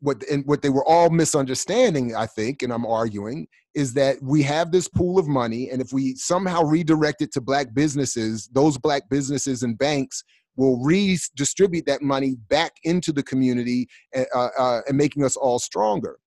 what 0.00 0.22
and 0.30 0.44
what 0.46 0.62
they 0.62 0.70
were 0.70 0.84
all 0.84 1.10
misunderstanding 1.10 2.14
i 2.14 2.26
think 2.26 2.62
and 2.62 2.72
i'm 2.72 2.86
arguing 2.86 3.46
is 3.74 3.94
that 3.94 4.16
we 4.22 4.42
have 4.42 4.72
this 4.72 4.88
pool 4.88 5.18
of 5.18 5.26
money 5.26 5.70
and 5.70 5.80
if 5.80 5.92
we 5.92 6.14
somehow 6.14 6.62
redirect 6.62 7.22
it 7.22 7.32
to 7.32 7.40
black 7.40 7.74
businesses 7.74 8.48
those 8.52 8.76
black 8.78 9.08
businesses 9.08 9.62
and 9.62 9.78
banks 9.78 10.22
will 10.56 10.82
redistribute 10.82 11.86
that 11.86 12.02
money 12.02 12.36
back 12.48 12.72
into 12.82 13.12
the 13.12 13.22
community 13.22 13.88
uh, 14.14 14.24
uh, 14.58 14.80
and 14.88 14.96
making 14.96 15.24
us 15.24 15.36
all 15.36 15.58
stronger. 15.58 16.18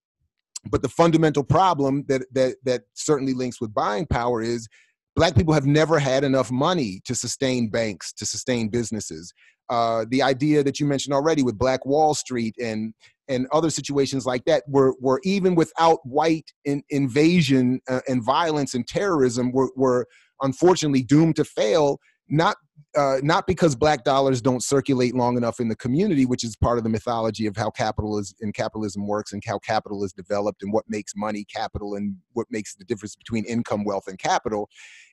But 0.70 0.82
the 0.82 0.90
fundamental 0.90 1.44
problem 1.44 2.06
that 2.08 2.24
that 2.34 2.56
that 2.66 2.82
certainly 2.94 3.34
links 3.34 3.62
with 3.62 3.74
buying 3.74 4.06
power 4.06 4.42
is 4.42 4.68
black 5.16 5.36
people 5.36 5.54
have 5.54 5.66
never 5.66 6.00
had 6.00 6.24
enough 6.24 6.52
money 6.52 7.02
to 7.06 7.16
sustain 7.16 7.70
banks 7.70 8.12
to 8.14 8.26
sustain 8.26 8.68
businesses. 8.70 9.34
Uh, 9.70 10.06
the 10.10 10.22
idea 10.22 10.64
that 10.64 10.80
you 10.80 10.86
mentioned 10.86 11.14
already 11.14 11.44
with 11.44 11.58
Black 11.58 11.86
Wall 11.86 12.14
Street 12.14 12.56
and 12.62 12.94
and 13.30 13.48
other 13.52 13.70
situations 13.70 14.26
like 14.26 14.44
that, 14.46 14.64
were 14.68 14.96
were 15.00 15.22
even 15.24 15.56
without 15.56 16.00
white 16.04 16.52
in, 16.66 16.84
invasion 16.90 17.80
uh, 17.88 18.02
and 18.08 18.24
violence 18.24 18.74
and 18.74 18.88
terrorism, 18.88 19.52
were, 19.52 19.72
were 19.76 20.08
unfortunately 20.42 21.04
doomed 21.04 21.36
to 21.38 21.46
fail. 21.46 22.00
Not 22.28 22.58
uh, 22.96 23.18
not 23.22 23.46
because 23.46 23.76
black 23.76 24.04
dollars 24.04 24.42
don't 24.42 24.64
circulate 24.64 25.16
long 25.16 25.38
enough 25.38 25.60
in 25.60 25.68
the 25.68 25.76
community, 25.76 26.26
which 26.26 26.44
is 26.44 26.56
part 26.56 26.78
of 26.78 26.84
the 26.84 26.90
mythology 26.90 27.46
of 27.46 27.56
how 27.56 27.70
capital 27.70 28.18
is 28.18 28.34
and 28.42 28.54
capitalism 28.54 29.08
works 29.08 29.32
and 29.32 29.44
how 29.46 29.60
capital 29.60 30.04
is 30.04 30.14
developed 30.14 30.64
and 30.64 30.74
what 30.74 30.86
makes 30.88 31.14
money 31.16 31.46
capital 31.54 31.96
and 31.96 32.16
what 32.34 32.48
makes 32.50 32.76
the 32.76 32.86
difference 32.86 33.16
between 33.16 33.46
income, 33.46 33.84
wealth, 33.84 34.08
and 34.08 34.18
capital 34.18 34.70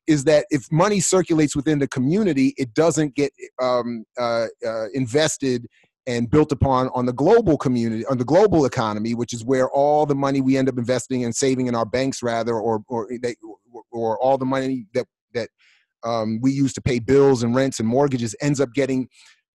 is 0.07 0.25
that 0.25 0.47
if 0.51 0.71
money 0.71 1.01
circulates 1.01 1.57
within 1.57 1.79
the 1.79 1.89
community, 1.89 2.55
it 2.57 2.73
doesn't 2.75 3.14
get 3.14 3.33
um, 3.61 4.05
uh, 4.19 4.47
uh, 4.67 4.89
invested 4.95 5.67
and 6.07 6.31
built 6.31 6.53
upon 6.53 6.89
on 6.95 7.07
the 7.07 7.13
global 7.13 7.59
community, 7.59 8.07
on 8.07 8.19
the 8.19 8.25
global 8.25 8.65
economy, 8.65 9.15
which 9.15 9.33
is 9.33 9.45
where 9.45 9.69
all 9.71 10.07
the 10.07 10.15
money 10.15 10.41
we 10.41 10.57
end 10.57 10.69
up 10.69 10.79
investing 10.79 11.25
and 11.25 11.35
saving 11.35 11.67
in 11.67 11.75
our 11.75 11.87
banks, 11.87 12.23
rather, 12.23 12.55
or 12.55 12.83
or 12.89 13.09
they, 13.23 13.35
or 13.91 14.19
all 14.19 14.39
the 14.39 14.45
money 14.45 14.87
that 14.95 15.07
that 15.35 15.49
um, 16.05 16.41
we 16.41 16.53
use 16.53 16.73
to 16.75 16.81
pay 16.81 16.99
bills 16.99 17.43
and 17.43 17.55
rents 17.55 17.81
and 17.81 17.89
mortgages 17.89 18.35
ends 18.41 18.61
up 18.61 18.73
getting 18.75 19.09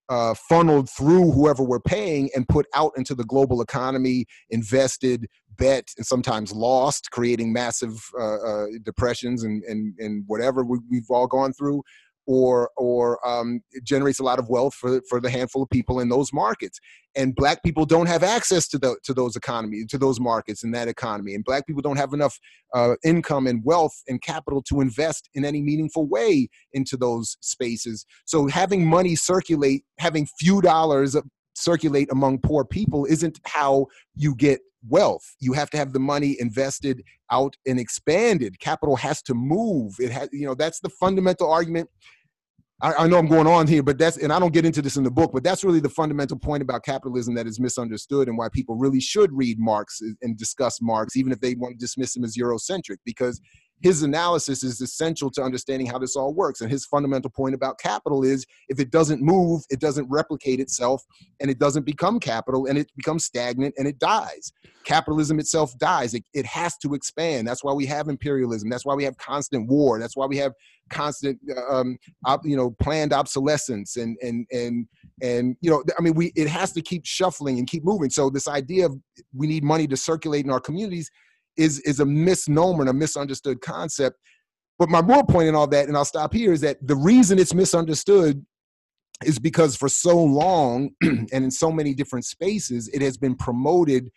uh, 0.09 0.33
funneled 0.49 0.89
through 0.89 1.31
whoever 1.31 1.63
we're 1.63 1.79
paying 1.79 2.29
and 2.35 2.47
put 2.49 2.65
out 2.75 2.91
into 2.97 3.15
the 3.15 3.23
global 3.23 3.61
economy, 3.61 4.25
invested, 4.49 5.25
bet, 5.57 5.87
and 5.95 6.05
sometimes 6.05 6.51
lost, 6.51 7.09
creating 7.11 7.53
massive 7.53 8.03
uh, 8.19 8.35
uh, 8.35 8.65
depressions 8.83 9.43
and, 9.43 9.63
and, 9.63 9.95
and 9.99 10.25
whatever 10.27 10.65
we, 10.65 10.79
have 10.93 11.05
all 11.09 11.27
gone 11.27 11.53
through. 11.53 11.81
Or 12.31 12.69
or 12.77 13.19
um, 13.27 13.59
generates 13.83 14.19
a 14.19 14.23
lot 14.23 14.39
of 14.39 14.47
wealth 14.47 14.73
for 14.73 15.01
for 15.09 15.19
the 15.19 15.29
handful 15.29 15.61
of 15.61 15.69
people 15.69 15.99
in 15.99 16.07
those 16.07 16.31
markets. 16.31 16.79
And 17.13 17.35
black 17.35 17.61
people 17.61 17.85
don't 17.85 18.05
have 18.05 18.23
access 18.23 18.69
to 18.69 18.77
the 18.77 18.95
to 19.03 19.13
those 19.13 19.35
economies 19.35 19.87
to 19.87 19.97
those 19.97 20.17
markets 20.17 20.63
in 20.63 20.71
that 20.71 20.87
economy. 20.87 21.35
And 21.35 21.43
black 21.43 21.67
people 21.67 21.81
don't 21.81 21.97
have 21.97 22.13
enough 22.13 22.39
uh, 22.73 22.95
income 23.03 23.47
and 23.47 23.61
wealth 23.65 24.01
and 24.07 24.21
capital 24.21 24.61
to 24.69 24.79
invest 24.79 25.29
in 25.33 25.43
any 25.43 25.61
meaningful 25.61 26.07
way 26.07 26.47
into 26.71 26.95
those 26.95 27.35
spaces. 27.41 28.05
So 28.23 28.47
having 28.47 28.85
money 28.85 29.15
circulate, 29.17 29.83
having 29.99 30.25
few 30.39 30.61
dollars 30.61 31.17
circulate 31.53 32.09
among 32.13 32.39
poor 32.39 32.63
people 32.63 33.03
isn't 33.05 33.41
how 33.45 33.87
you 34.15 34.35
get 34.35 34.61
wealth. 34.87 35.35
You 35.39 35.53
have 35.53 35.69
to 35.71 35.77
have 35.77 35.91
the 35.91 35.99
money 35.99 36.37
invested 36.39 37.03
out 37.29 37.55
and 37.65 37.79
expanded. 37.79 38.59
Capital 38.59 38.95
has 38.95 39.21
to 39.23 39.33
move. 39.33 39.95
It 39.99 40.11
has, 40.11 40.29
you 40.31 40.45
know, 40.45 40.55
that's 40.55 40.79
the 40.79 40.89
fundamental 40.89 41.51
argument. 41.51 41.89
I, 42.81 42.93
I, 42.93 43.07
know 43.07 43.17
I'm 43.17 43.27
going 43.27 43.47
on 43.47 43.67
here, 43.67 43.83
but 43.83 43.97
that's, 43.97 44.17
and 44.17 44.33
I 44.33 44.39
don't 44.39 44.53
get 44.53 44.65
into 44.65 44.81
this 44.81 44.95
in 44.95 45.03
the 45.03 45.11
book, 45.11 45.31
but 45.33 45.43
that's 45.43 45.63
really 45.63 45.79
the 45.79 45.89
fundamental 45.89 46.37
point 46.37 46.63
about 46.63 46.83
capitalism 46.83 47.35
that 47.35 47.45
is 47.45 47.59
misunderstood 47.59 48.27
and 48.27 48.37
why 48.37 48.49
people 48.49 48.75
really 48.75 48.99
should 48.99 49.31
read 49.31 49.59
Marx 49.59 50.01
and 50.21 50.37
discuss 50.37 50.81
Marx, 50.81 51.15
even 51.15 51.31
if 51.31 51.39
they 51.39 51.55
want 51.55 51.73
to 51.73 51.77
dismiss 51.77 52.15
him 52.15 52.23
as 52.23 52.35
Eurocentric, 52.35 52.97
because 53.05 53.39
his 53.81 54.03
analysis 54.03 54.63
is 54.63 54.79
essential 54.79 55.31
to 55.31 55.41
understanding 55.41 55.87
how 55.87 55.97
this 55.97 56.15
all 56.15 56.33
works. 56.33 56.61
And 56.61 56.71
his 56.71 56.85
fundamental 56.85 57.31
point 57.31 57.55
about 57.55 57.79
capital 57.79 58.23
is 58.23 58.45
if 58.69 58.79
it 58.79 58.91
doesn't 58.91 59.21
move, 59.21 59.63
it 59.69 59.79
doesn't 59.79 60.07
replicate 60.09 60.59
itself 60.59 61.03
and 61.39 61.49
it 61.49 61.59
doesn't 61.59 61.85
become 61.85 62.19
capital 62.19 62.67
and 62.67 62.77
it 62.77 62.91
becomes 62.95 63.25
stagnant 63.25 63.73
and 63.77 63.87
it 63.87 63.97
dies. 63.97 64.51
Capitalism 64.85 65.39
itself 65.39 65.75
dies. 65.77 66.13
It, 66.13 66.23
it 66.33 66.45
has 66.45 66.77
to 66.77 66.93
expand. 66.93 67.47
That's 67.47 67.63
why 67.63 67.73
we 67.73 67.85
have 67.87 68.07
imperialism. 68.07 68.69
That's 68.69 68.85
why 68.85 68.95
we 68.95 69.03
have 69.03 69.17
constant 69.17 69.67
war. 69.67 69.99
That's 69.99 70.15
why 70.15 70.27
we 70.27 70.37
have 70.37 70.53
constant, 70.89 71.39
um, 71.69 71.97
op, 72.25 72.45
you 72.45 72.57
know, 72.57 72.71
planned 72.79 73.13
obsolescence 73.13 73.97
and, 73.97 74.17
and, 74.21 74.45
and, 74.51 74.87
and, 75.21 75.55
you 75.61 75.71
know, 75.71 75.83
I 75.97 76.01
mean, 76.01 76.13
we, 76.13 76.31
it 76.35 76.47
has 76.47 76.71
to 76.73 76.81
keep 76.81 77.05
shuffling 77.05 77.57
and 77.57 77.67
keep 77.67 77.83
moving. 77.83 78.09
So 78.09 78.29
this 78.29 78.47
idea 78.47 78.85
of 78.85 78.97
we 79.33 79.47
need 79.47 79.63
money 79.63 79.87
to 79.87 79.97
circulate 79.97 80.45
in 80.45 80.51
our 80.51 80.59
communities 80.59 81.09
is 81.57 81.79
is 81.81 81.99
a 81.99 82.05
misnomer 82.05 82.81
and 82.81 82.89
a 82.89 82.93
misunderstood 82.93 83.61
concept. 83.61 84.17
But 84.79 84.89
my 84.89 84.99
real 84.99 85.23
point 85.23 85.47
in 85.47 85.55
all 85.55 85.67
that, 85.67 85.87
and 85.87 85.95
I'll 85.95 86.05
stop 86.05 86.33
here, 86.33 86.53
is 86.53 86.61
that 86.61 86.77
the 86.81 86.95
reason 86.95 87.37
it's 87.37 87.53
misunderstood 87.53 88.43
is 89.23 89.37
because 89.37 89.75
for 89.75 89.89
so 89.89 90.21
long 90.21 90.89
and 91.01 91.29
in 91.31 91.51
so 91.51 91.71
many 91.71 91.93
different 91.93 92.25
spaces, 92.25 92.89
it 92.93 93.01
has 93.01 93.17
been 93.17 93.35
promoted 93.35 94.09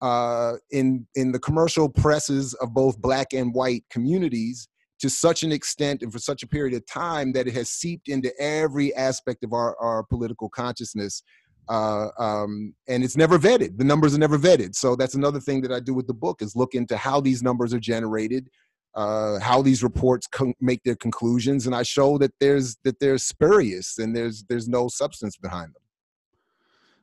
uh, 0.00 0.54
in 0.70 1.06
in 1.14 1.32
the 1.32 1.38
commercial 1.38 1.88
presses 1.88 2.54
of 2.54 2.72
both 2.72 3.00
black 3.00 3.32
and 3.32 3.54
white 3.54 3.84
communities 3.90 4.68
to 5.00 5.08
such 5.08 5.42
an 5.42 5.52
extent 5.52 6.02
and 6.02 6.12
for 6.12 6.18
such 6.18 6.42
a 6.42 6.46
period 6.46 6.74
of 6.74 6.84
time 6.86 7.32
that 7.32 7.46
it 7.46 7.54
has 7.54 7.70
seeped 7.70 8.08
into 8.08 8.32
every 8.40 8.94
aspect 8.94 9.44
of 9.44 9.52
our, 9.52 9.76
our 9.78 10.02
political 10.02 10.48
consciousness 10.48 11.22
uh, 11.68 12.08
um, 12.18 12.74
and 12.88 13.04
it's 13.04 13.16
never 13.16 13.38
vetted. 13.38 13.76
The 13.76 13.84
numbers 13.84 14.14
are 14.14 14.18
never 14.18 14.38
vetted. 14.38 14.74
So 14.74 14.96
that's 14.96 15.14
another 15.14 15.40
thing 15.40 15.60
that 15.62 15.72
I 15.72 15.80
do 15.80 15.94
with 15.94 16.06
the 16.06 16.14
book 16.14 16.42
is 16.42 16.56
look 16.56 16.74
into 16.74 16.96
how 16.96 17.20
these 17.20 17.42
numbers 17.42 17.74
are 17.74 17.80
generated, 17.80 18.48
uh, 18.94 19.38
how 19.40 19.62
these 19.62 19.82
reports 19.82 20.26
con- 20.26 20.54
make 20.60 20.82
their 20.84 20.96
conclusions, 20.96 21.66
and 21.66 21.74
I 21.74 21.82
show 21.82 22.18
that 22.18 22.32
there's 22.40 22.76
that 22.84 22.98
they're 23.00 23.18
spurious 23.18 23.98
and 23.98 24.16
there's 24.16 24.44
there's 24.48 24.68
no 24.68 24.88
substance 24.88 25.36
behind 25.36 25.74
them. 25.74 25.82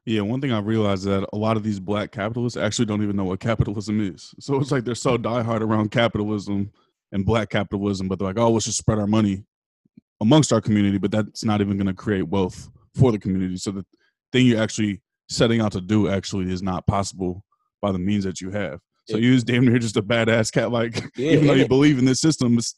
Yeah, 0.05 0.21
one 0.21 0.39
thing 0.39 0.51
I 0.51 0.59
realized 0.59 1.01
is 1.01 1.05
that 1.05 1.27
a 1.33 1.37
lot 1.37 1.57
of 1.57 1.63
these 1.63 1.79
black 1.79 2.11
capitalists 2.11 2.57
actually 2.57 2.85
don't 2.85 3.01
even 3.01 3.15
know 3.15 3.23
what 3.23 3.39
capitalism 3.39 3.99
is. 3.99 4.35
So 4.39 4.59
it's 4.59 4.71
like 4.71 4.83
they're 4.83 4.93
so 4.93 5.17
diehard 5.17 5.61
around 5.61 5.89
capitalism 5.89 6.71
and 7.11 7.25
black 7.25 7.49
capitalism, 7.49 8.07
but 8.07 8.19
they're 8.19 8.27
like, 8.27 8.37
oh, 8.37 8.51
let's 8.51 8.65
just 8.65 8.77
spread 8.77 8.99
our 8.99 9.07
money 9.07 9.45
amongst 10.21 10.53
our 10.53 10.61
community, 10.61 10.99
but 10.99 11.11
that's 11.11 11.43
not 11.43 11.59
even 11.59 11.77
going 11.77 11.87
to 11.87 11.93
create 11.93 12.27
wealth 12.27 12.69
for 12.93 13.11
the 13.11 13.17
community. 13.17 13.57
So 13.57 13.71
that 13.71 13.85
thing 14.35 14.47
you're 14.47 14.61
actually 14.61 15.01
setting 15.29 15.61
out 15.61 15.71
to 15.71 15.81
do 15.81 16.09
actually 16.09 16.51
is 16.51 16.61
not 16.61 16.85
possible 16.85 17.43
by 17.81 17.91
the 17.91 17.99
means 17.99 18.25
that 18.25 18.41
you 18.41 18.51
have. 18.51 18.79
So 19.07 19.17
you 19.17 19.33
just 19.33 19.45
damn 19.45 19.65
near 19.65 19.77
just 19.77 19.97
a 19.97 20.01
badass 20.01 20.51
cat, 20.51 20.71
like 20.71 20.95
yeah, 21.15 21.31
even 21.31 21.47
though 21.47 21.53
you 21.53 21.67
believe 21.67 21.99
in 21.99 22.05
this 22.05 22.19
system, 22.19 22.55
this 22.55 22.75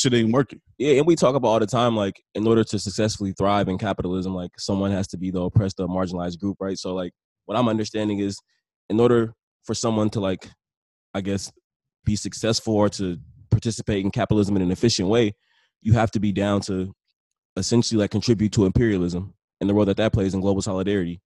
shit 0.00 0.12
ain't 0.12 0.32
working. 0.32 0.60
Yeah, 0.78 0.98
and 0.98 1.06
we 1.06 1.14
talk 1.16 1.36
about 1.36 1.48
all 1.48 1.60
the 1.60 1.66
time, 1.66 1.96
like 1.96 2.20
in 2.34 2.46
order 2.46 2.64
to 2.64 2.78
successfully 2.78 3.32
thrive 3.32 3.68
in 3.68 3.78
capitalism, 3.78 4.34
like 4.34 4.50
someone 4.58 4.90
has 4.90 5.06
to 5.08 5.16
be 5.16 5.30
the 5.30 5.42
oppressed 5.42 5.76
the 5.76 5.86
marginalized 5.86 6.38
group, 6.40 6.56
right? 6.60 6.76
So 6.76 6.92
like 6.92 7.12
what 7.46 7.56
I'm 7.56 7.68
understanding 7.68 8.18
is, 8.18 8.36
in 8.88 8.98
order 8.98 9.32
for 9.64 9.74
someone 9.74 10.10
to 10.10 10.20
like, 10.20 10.50
I 11.14 11.20
guess, 11.20 11.52
be 12.04 12.16
successful 12.16 12.74
or 12.74 12.88
to 12.90 13.16
participate 13.50 14.04
in 14.04 14.10
capitalism 14.10 14.56
in 14.56 14.62
an 14.62 14.72
efficient 14.72 15.08
way, 15.08 15.34
you 15.82 15.92
have 15.92 16.10
to 16.10 16.20
be 16.20 16.32
down 16.32 16.60
to 16.62 16.92
essentially 17.56 18.00
like 18.00 18.10
contribute 18.10 18.52
to 18.52 18.66
imperialism 18.66 19.34
and 19.60 19.68
the 19.68 19.74
role 19.74 19.84
that 19.84 19.96
that 19.98 20.12
plays 20.12 20.34
in 20.34 20.40
global 20.40 20.62
solidarity. 20.62 21.20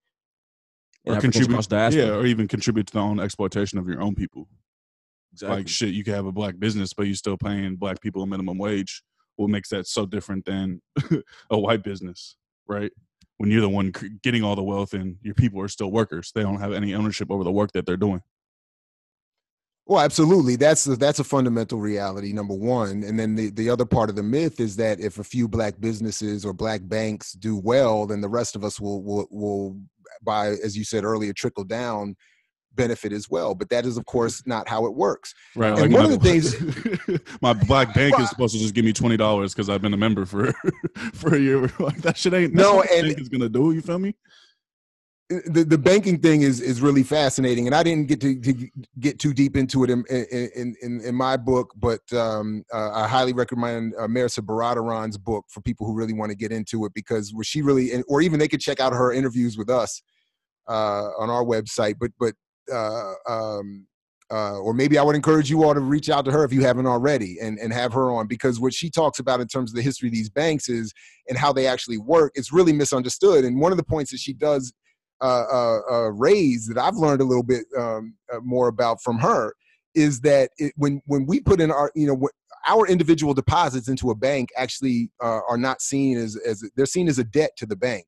Or 1.05 1.19
contribute, 1.19 1.71
yeah, 1.71 2.09
or 2.09 2.25
even 2.25 2.47
contribute 2.47 2.87
to 2.87 2.93
the 2.93 2.99
own 2.99 3.19
exploitation 3.19 3.77
of 3.77 3.87
your 3.87 4.01
own 4.01 4.15
people. 4.15 4.47
Exactly. 5.33 5.57
Like 5.57 5.67
shit, 5.67 5.93
you 5.93 6.03
can 6.03 6.13
have 6.13 6.25
a 6.25 6.31
black 6.31 6.57
business, 6.57 6.93
but 6.93 7.03
you're 7.03 7.15
still 7.15 7.37
paying 7.37 7.75
black 7.75 8.01
people 8.01 8.23
a 8.23 8.27
minimum 8.27 8.57
wage. 8.57 9.03
What 9.35 9.49
makes 9.49 9.69
that 9.69 9.85
so 9.85 10.07
different 10.07 10.45
than 10.45 10.81
a 11.51 11.59
white 11.59 11.83
business, 11.83 12.37
right? 12.67 12.91
When 13.37 13.51
you're 13.51 13.61
the 13.61 13.69
one 13.69 13.91
getting 14.23 14.43
all 14.43 14.55
the 14.55 14.63
wealth 14.63 14.93
and 14.93 15.17
your 15.21 15.35
people 15.35 15.61
are 15.61 15.67
still 15.67 15.91
workers, 15.91 16.31
they 16.33 16.41
don't 16.41 16.59
have 16.59 16.73
any 16.73 16.95
ownership 16.95 17.29
over 17.29 17.43
the 17.43 17.51
work 17.51 17.73
that 17.73 17.85
they're 17.85 17.97
doing. 17.97 18.21
Well, 19.87 20.01
absolutely. 20.03 20.55
That's 20.55 20.87
a, 20.87 20.95
that's 20.95 21.19
a 21.19 21.23
fundamental 21.23 21.79
reality, 21.79 22.33
number 22.33 22.55
one. 22.55 23.03
And 23.03 23.19
then 23.19 23.35
the, 23.35 23.51
the 23.51 23.69
other 23.69 23.85
part 23.85 24.09
of 24.09 24.15
the 24.15 24.23
myth 24.23 24.59
is 24.59 24.75
that 24.77 24.99
if 24.99 25.19
a 25.19 25.23
few 25.23 25.47
black 25.47 25.79
businesses 25.79 26.43
or 26.43 26.53
black 26.53 26.81
banks 26.83 27.33
do 27.33 27.55
well, 27.55 28.07
then 28.07 28.19
the 28.19 28.29
rest 28.29 28.55
of 28.55 28.63
us 28.63 28.79
will 28.79 29.03
will 29.03 29.27
will 29.29 29.77
by, 30.23 30.47
as 30.47 30.75
you 30.75 30.83
said 30.83 31.03
earlier, 31.03 31.33
trickle 31.33 31.63
down 31.63 32.15
benefit 32.75 33.11
as 33.11 33.29
well. 33.29 33.55
But 33.55 33.69
that 33.69 33.85
is, 33.85 33.97
of 33.97 34.05
course, 34.05 34.43
not 34.45 34.67
how 34.67 34.85
it 34.85 34.93
works. 34.93 35.33
Right. 35.55 35.69
And 35.69 35.81
like 35.81 35.91
one 35.91 36.05
of 36.05 36.11
the 36.11 36.17
things, 36.19 37.31
my 37.41 37.53
black 37.53 37.93
bank 37.93 38.19
is 38.19 38.29
supposed 38.29 38.53
to 38.53 38.59
just 38.59 38.73
give 38.73 38.85
me 38.85 38.93
twenty 38.93 39.17
dollars 39.17 39.53
because 39.53 39.69
I've 39.69 39.81
been 39.81 39.93
a 39.93 39.97
member 39.97 40.25
for 40.25 40.51
for 41.13 41.35
a 41.35 41.39
year. 41.39 41.71
Like 41.79 42.01
that 42.01 42.17
shit 42.17 42.33
ain't 42.33 42.53
no, 42.53 42.81
and 42.81 43.07
is 43.07 43.29
gonna 43.29 43.49
do. 43.49 43.71
You 43.71 43.81
feel 43.81 43.99
me? 43.99 44.15
The, 45.29 45.65
the 45.67 45.77
banking 45.77 46.19
thing 46.19 46.43
is 46.43 46.61
is 46.61 46.81
really 46.81 47.01
fascinating, 47.01 47.65
and 47.65 47.75
I 47.75 47.81
didn't 47.81 48.07
get 48.07 48.21
to, 48.21 48.39
to 48.39 48.69
get 48.99 49.19
too 49.19 49.33
deep 49.33 49.57
into 49.57 49.83
it 49.83 49.89
in 49.89 50.03
in 50.05 50.75
in, 50.81 51.01
in 51.01 51.15
my 51.15 51.35
book, 51.35 51.73
but 51.77 52.01
um, 52.13 52.63
uh, 52.71 52.91
I 52.91 53.07
highly 53.07 53.33
recommend 53.33 53.95
uh, 53.97 54.07
Mehrsa 54.07 54.41
Baradaran's 54.41 55.17
book 55.17 55.45
for 55.49 55.61
people 55.61 55.87
who 55.87 55.95
really 55.95 56.13
want 56.13 56.31
to 56.31 56.37
get 56.37 56.51
into 56.51 56.85
it 56.85 56.93
because 56.93 57.33
where 57.33 57.43
she 57.43 57.63
really, 57.63 57.91
or 58.07 58.21
even 58.21 58.39
they 58.39 58.47
could 58.47 58.61
check 58.61 58.79
out 58.79 58.93
her 58.93 59.11
interviews 59.13 59.57
with 59.57 59.69
us 59.69 60.03
uh, 60.67 61.09
on 61.17 61.31
our 61.31 61.43
website. 61.43 61.95
But 61.99 62.11
but 62.19 62.35
uh, 62.71 63.13
um, 63.27 63.87
uh, 64.31 64.59
or 64.59 64.75
maybe 64.75 64.99
I 64.99 65.03
would 65.03 65.15
encourage 65.15 65.49
you 65.49 65.63
all 65.63 65.73
to 65.73 65.79
reach 65.79 66.09
out 66.09 66.25
to 66.25 66.31
her 66.31 66.43
if 66.43 66.53
you 66.53 66.61
haven't 66.61 66.87
already 66.87 67.37
and, 67.41 67.57
and 67.59 67.73
have 67.73 67.93
her 67.93 68.11
on 68.11 68.27
because 68.27 68.59
what 68.59 68.73
she 68.73 68.89
talks 68.89 69.19
about 69.19 69.39
in 69.39 69.47
terms 69.47 69.71
of 69.71 69.75
the 69.75 69.83
history 69.83 70.09
of 70.09 70.13
these 70.13 70.29
banks 70.29 70.69
is 70.69 70.93
and 71.29 71.37
how 71.37 71.53
they 71.53 71.67
actually 71.67 71.97
work 71.97 72.31
is 72.35 72.51
really 72.51 72.73
misunderstood. 72.73 73.43
And 73.43 73.59
one 73.59 73.71
of 73.71 73.77
the 73.77 73.83
points 73.83 74.11
that 74.11 74.19
she 74.19 74.33
does 74.33 74.73
uh, 75.21 75.79
uh, 75.89 76.11
raised 76.11 76.69
that 76.69 76.77
I've 76.77 76.95
learned 76.95 77.21
a 77.21 77.25
little 77.25 77.43
bit 77.43 77.65
um, 77.77 78.15
uh, 78.33 78.39
more 78.41 78.67
about 78.67 79.01
from 79.01 79.17
her 79.19 79.53
is 79.93 80.19
that 80.21 80.51
it, 80.57 80.73
when 80.75 81.01
when 81.05 81.25
we 81.25 81.39
put 81.39 81.61
in 81.61 81.71
our 81.71 81.91
you 81.95 82.07
know 82.07 82.29
our 82.67 82.87
individual 82.87 83.33
deposits 83.33 83.87
into 83.87 84.09
a 84.09 84.15
bank 84.15 84.49
actually 84.57 85.09
uh, 85.21 85.41
are 85.47 85.57
not 85.57 85.81
seen 85.81 86.17
as 86.17 86.35
as 86.37 86.69
they're 86.75 86.85
seen 86.85 87.07
as 87.07 87.19
a 87.19 87.23
debt 87.23 87.51
to 87.57 87.65
the 87.65 87.75
bank. 87.75 88.05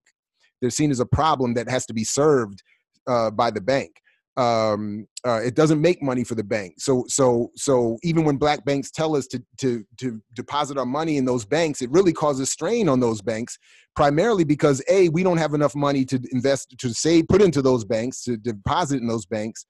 They're 0.62 0.70
seen 0.70 0.91
as 0.91 0.99
a 0.99 1.05
problem 1.05 1.53
that 1.53 1.70
has 1.70 1.86
to 1.86 1.93
be 1.93 2.03
served 2.03 2.64
uh, 3.08 3.32
by 3.32 3.51
the 3.51 3.62
bank 3.62 4.01
um, 4.38 5.07
uh, 5.25 5.41
it 5.43 5.55
doesn't 5.55 5.81
make 5.81 6.01
money 6.01 6.23
for 6.23 6.35
the 6.35 6.43
bank. 6.43 6.75
So 6.77 7.05
so 7.07 7.51
so 7.55 7.97
even 8.03 8.23
when 8.23 8.38
black 8.38 8.63
banks 8.63 8.91
tell 8.91 9.15
us 9.15 9.25
to 9.27 9.43
to 9.57 9.83
to 9.97 10.21
deposit 10.33 10.77
our 10.77 10.85
money 10.85 11.17
in 11.17 11.25
those 11.25 11.43
banks, 11.43 11.81
it 11.81 11.89
really 11.89 12.13
causes 12.13 12.51
strain 12.51 12.88
on 12.88 12.99
those 12.99 13.21
banks, 13.21 13.57
primarily 13.95 14.43
because 14.43 14.81
a 14.89 15.09
we 15.09 15.23
don't 15.23 15.38
have 15.38 15.55
enough 15.55 15.75
money 15.75 16.05
to 16.05 16.19
invest 16.31 16.75
to 16.77 16.93
save 16.93 17.27
put 17.27 17.41
into 17.41 17.61
those 17.63 17.83
banks 17.83 18.23
to 18.23 18.38
deposit 18.38 19.01
in 19.01 19.07
those 19.07 19.25
banks 19.25 19.65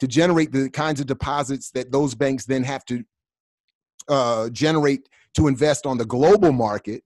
to 0.00 0.06
generate 0.06 0.52
the 0.52 0.68
kinds 0.70 1.00
of 1.00 1.06
deposits 1.06 1.70
that 1.70 1.90
those 1.90 2.14
banks 2.14 2.44
then 2.44 2.62
have 2.62 2.84
to 2.86 3.02
uh, 4.08 4.48
generate 4.50 5.08
to 5.34 5.46
invest 5.46 5.86
on 5.86 5.96
the 5.96 6.04
global 6.04 6.52
market 6.52 7.02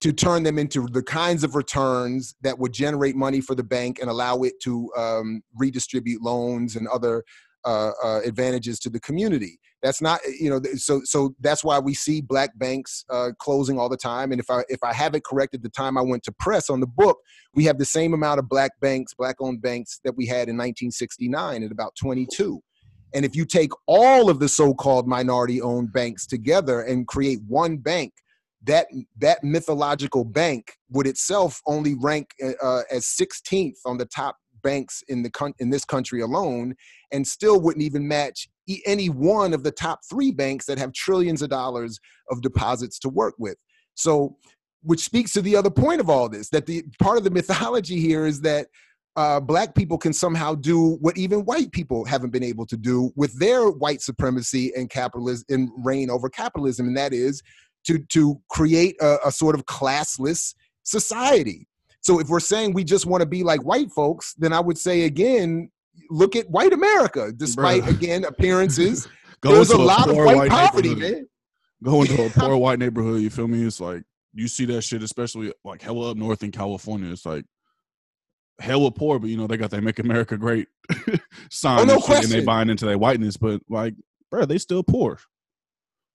to 0.00 0.12
turn 0.12 0.42
them 0.42 0.58
into 0.58 0.86
the 0.86 1.02
kinds 1.02 1.44
of 1.44 1.54
returns 1.54 2.34
that 2.40 2.58
would 2.58 2.72
generate 2.72 3.14
money 3.14 3.40
for 3.40 3.54
the 3.54 3.62
bank 3.62 3.98
and 4.00 4.08
allow 4.08 4.38
it 4.42 4.54
to 4.62 4.90
um, 4.96 5.42
redistribute 5.54 6.22
loans 6.22 6.76
and 6.76 6.88
other 6.88 7.22
uh, 7.64 7.90
uh, 8.02 8.20
advantages 8.24 8.78
to 8.80 8.88
the 8.88 9.00
community. 9.00 9.58
That's 9.82 10.00
not, 10.00 10.20
you 10.38 10.48
know, 10.50 10.60
so 10.76 11.02
so 11.04 11.34
that's 11.40 11.62
why 11.62 11.78
we 11.78 11.94
see 11.94 12.20
black 12.20 12.50
banks 12.58 13.04
uh, 13.10 13.30
closing 13.38 13.78
all 13.78 13.88
the 13.88 13.96
time. 13.96 14.32
And 14.32 14.40
if 14.40 14.50
I 14.50 14.62
if 14.68 14.82
I 14.82 14.92
have 14.92 15.14
it 15.14 15.24
correct 15.24 15.54
at 15.54 15.62
the 15.62 15.68
time 15.68 15.98
I 15.98 16.02
went 16.02 16.22
to 16.24 16.32
press 16.32 16.70
on 16.70 16.80
the 16.80 16.86
book, 16.86 17.18
we 17.54 17.64
have 17.64 17.78
the 17.78 17.84
same 17.84 18.14
amount 18.14 18.38
of 18.38 18.48
black 18.48 18.72
banks, 18.80 19.14
black-owned 19.14 19.60
banks 19.60 20.00
that 20.04 20.16
we 20.16 20.26
had 20.26 20.48
in 20.48 20.56
1969 20.56 21.62
at 21.62 21.70
about 21.70 21.94
22. 21.96 22.62
And 23.12 23.24
if 23.24 23.34
you 23.34 23.44
take 23.44 23.72
all 23.86 24.30
of 24.30 24.38
the 24.38 24.48
so-called 24.48 25.08
minority-owned 25.08 25.92
banks 25.92 26.26
together 26.26 26.82
and 26.82 27.08
create 27.08 27.40
one 27.48 27.76
bank 27.78 28.12
that 28.64 28.86
that 29.18 29.42
mythological 29.42 30.24
bank 30.24 30.76
would 30.90 31.06
itself 31.06 31.60
only 31.66 31.94
rank 31.94 32.30
uh, 32.62 32.82
as 32.90 33.06
16th 33.06 33.78
on 33.86 33.98
the 33.98 34.04
top 34.06 34.36
banks 34.62 35.02
in 35.08 35.22
the 35.22 35.30
con- 35.30 35.54
in 35.58 35.70
this 35.70 35.84
country 35.84 36.20
alone, 36.20 36.74
and 37.12 37.26
still 37.26 37.60
wouldn't 37.60 37.84
even 37.84 38.06
match 38.06 38.48
any 38.86 39.08
one 39.08 39.52
of 39.52 39.64
the 39.64 39.70
top 39.70 40.00
three 40.08 40.30
banks 40.30 40.66
that 40.66 40.78
have 40.78 40.92
trillions 40.92 41.42
of 41.42 41.50
dollars 41.50 41.98
of 42.30 42.40
deposits 42.42 42.98
to 43.00 43.08
work 43.08 43.34
with. 43.38 43.56
So, 43.94 44.36
which 44.82 45.00
speaks 45.00 45.32
to 45.32 45.42
the 45.42 45.56
other 45.56 45.70
point 45.70 46.00
of 46.00 46.08
all 46.08 46.28
this 46.28 46.50
that 46.50 46.66
the 46.66 46.84
part 47.00 47.18
of 47.18 47.24
the 47.24 47.30
mythology 47.30 47.98
here 48.00 48.26
is 48.26 48.40
that 48.42 48.68
uh, 49.16 49.40
black 49.40 49.74
people 49.74 49.98
can 49.98 50.12
somehow 50.12 50.54
do 50.54 50.96
what 51.00 51.18
even 51.18 51.44
white 51.44 51.72
people 51.72 52.04
haven't 52.04 52.30
been 52.30 52.44
able 52.44 52.64
to 52.64 52.76
do 52.76 53.10
with 53.16 53.36
their 53.38 53.68
white 53.68 54.00
supremacy 54.00 54.72
and 54.76 54.88
capitalism 54.88 55.44
and 55.48 55.70
reign 55.84 56.10
over 56.10 56.28
capitalism, 56.28 56.86
and 56.86 56.96
that 56.96 57.12
is 57.12 57.42
to 57.86 57.98
to 58.10 58.40
create 58.50 58.96
a, 59.00 59.18
a 59.26 59.32
sort 59.32 59.54
of 59.54 59.64
classless 59.66 60.54
society. 60.82 61.66
So 62.02 62.18
if 62.18 62.28
we're 62.28 62.40
saying 62.40 62.72
we 62.72 62.84
just 62.84 63.06
want 63.06 63.20
to 63.22 63.26
be 63.26 63.42
like 63.42 63.62
white 63.62 63.90
folks, 63.90 64.34
then 64.34 64.52
I 64.52 64.60
would 64.60 64.78
say 64.78 65.02
again, 65.02 65.70
look 66.08 66.34
at 66.34 66.48
white 66.48 66.72
America. 66.72 67.32
Despite 67.34 67.82
Bruh. 67.82 67.90
again 67.90 68.24
appearances, 68.24 69.08
there's 69.42 69.70
a, 69.70 69.76
a 69.76 69.78
lot 69.78 70.08
of 70.08 70.16
white, 70.16 70.36
white 70.36 70.50
poverty, 70.50 70.94
man. 70.94 71.26
Go 71.82 72.02
into 72.02 72.24
a 72.24 72.30
poor 72.30 72.56
white 72.58 72.78
neighborhood, 72.78 73.20
you 73.22 73.30
feel 73.30 73.48
me? 73.48 73.64
It's 73.64 73.80
like 73.80 74.02
you 74.32 74.48
see 74.48 74.64
that 74.66 74.82
shit, 74.82 75.02
especially 75.02 75.52
like 75.64 75.82
hella 75.82 76.12
up 76.12 76.16
north 76.16 76.42
in 76.42 76.50
California. 76.50 77.10
It's 77.10 77.26
like 77.26 77.44
hella 78.60 78.90
poor, 78.90 79.18
but 79.18 79.30
you 79.30 79.36
know 79.36 79.46
they 79.46 79.56
got 79.56 79.70
that 79.70 79.82
"Make 79.82 79.98
America 79.98 80.36
Great" 80.36 80.68
oh, 81.08 81.16
sign, 81.50 81.80
oh, 81.80 81.84
no 81.84 82.14
and, 82.14 82.24
and 82.24 82.32
they 82.32 82.44
buying 82.44 82.70
into 82.70 82.86
their 82.86 82.98
whiteness. 82.98 83.36
But 83.36 83.62
like, 83.68 83.94
bro, 84.30 84.46
they 84.46 84.58
still 84.58 84.82
poor 84.82 85.18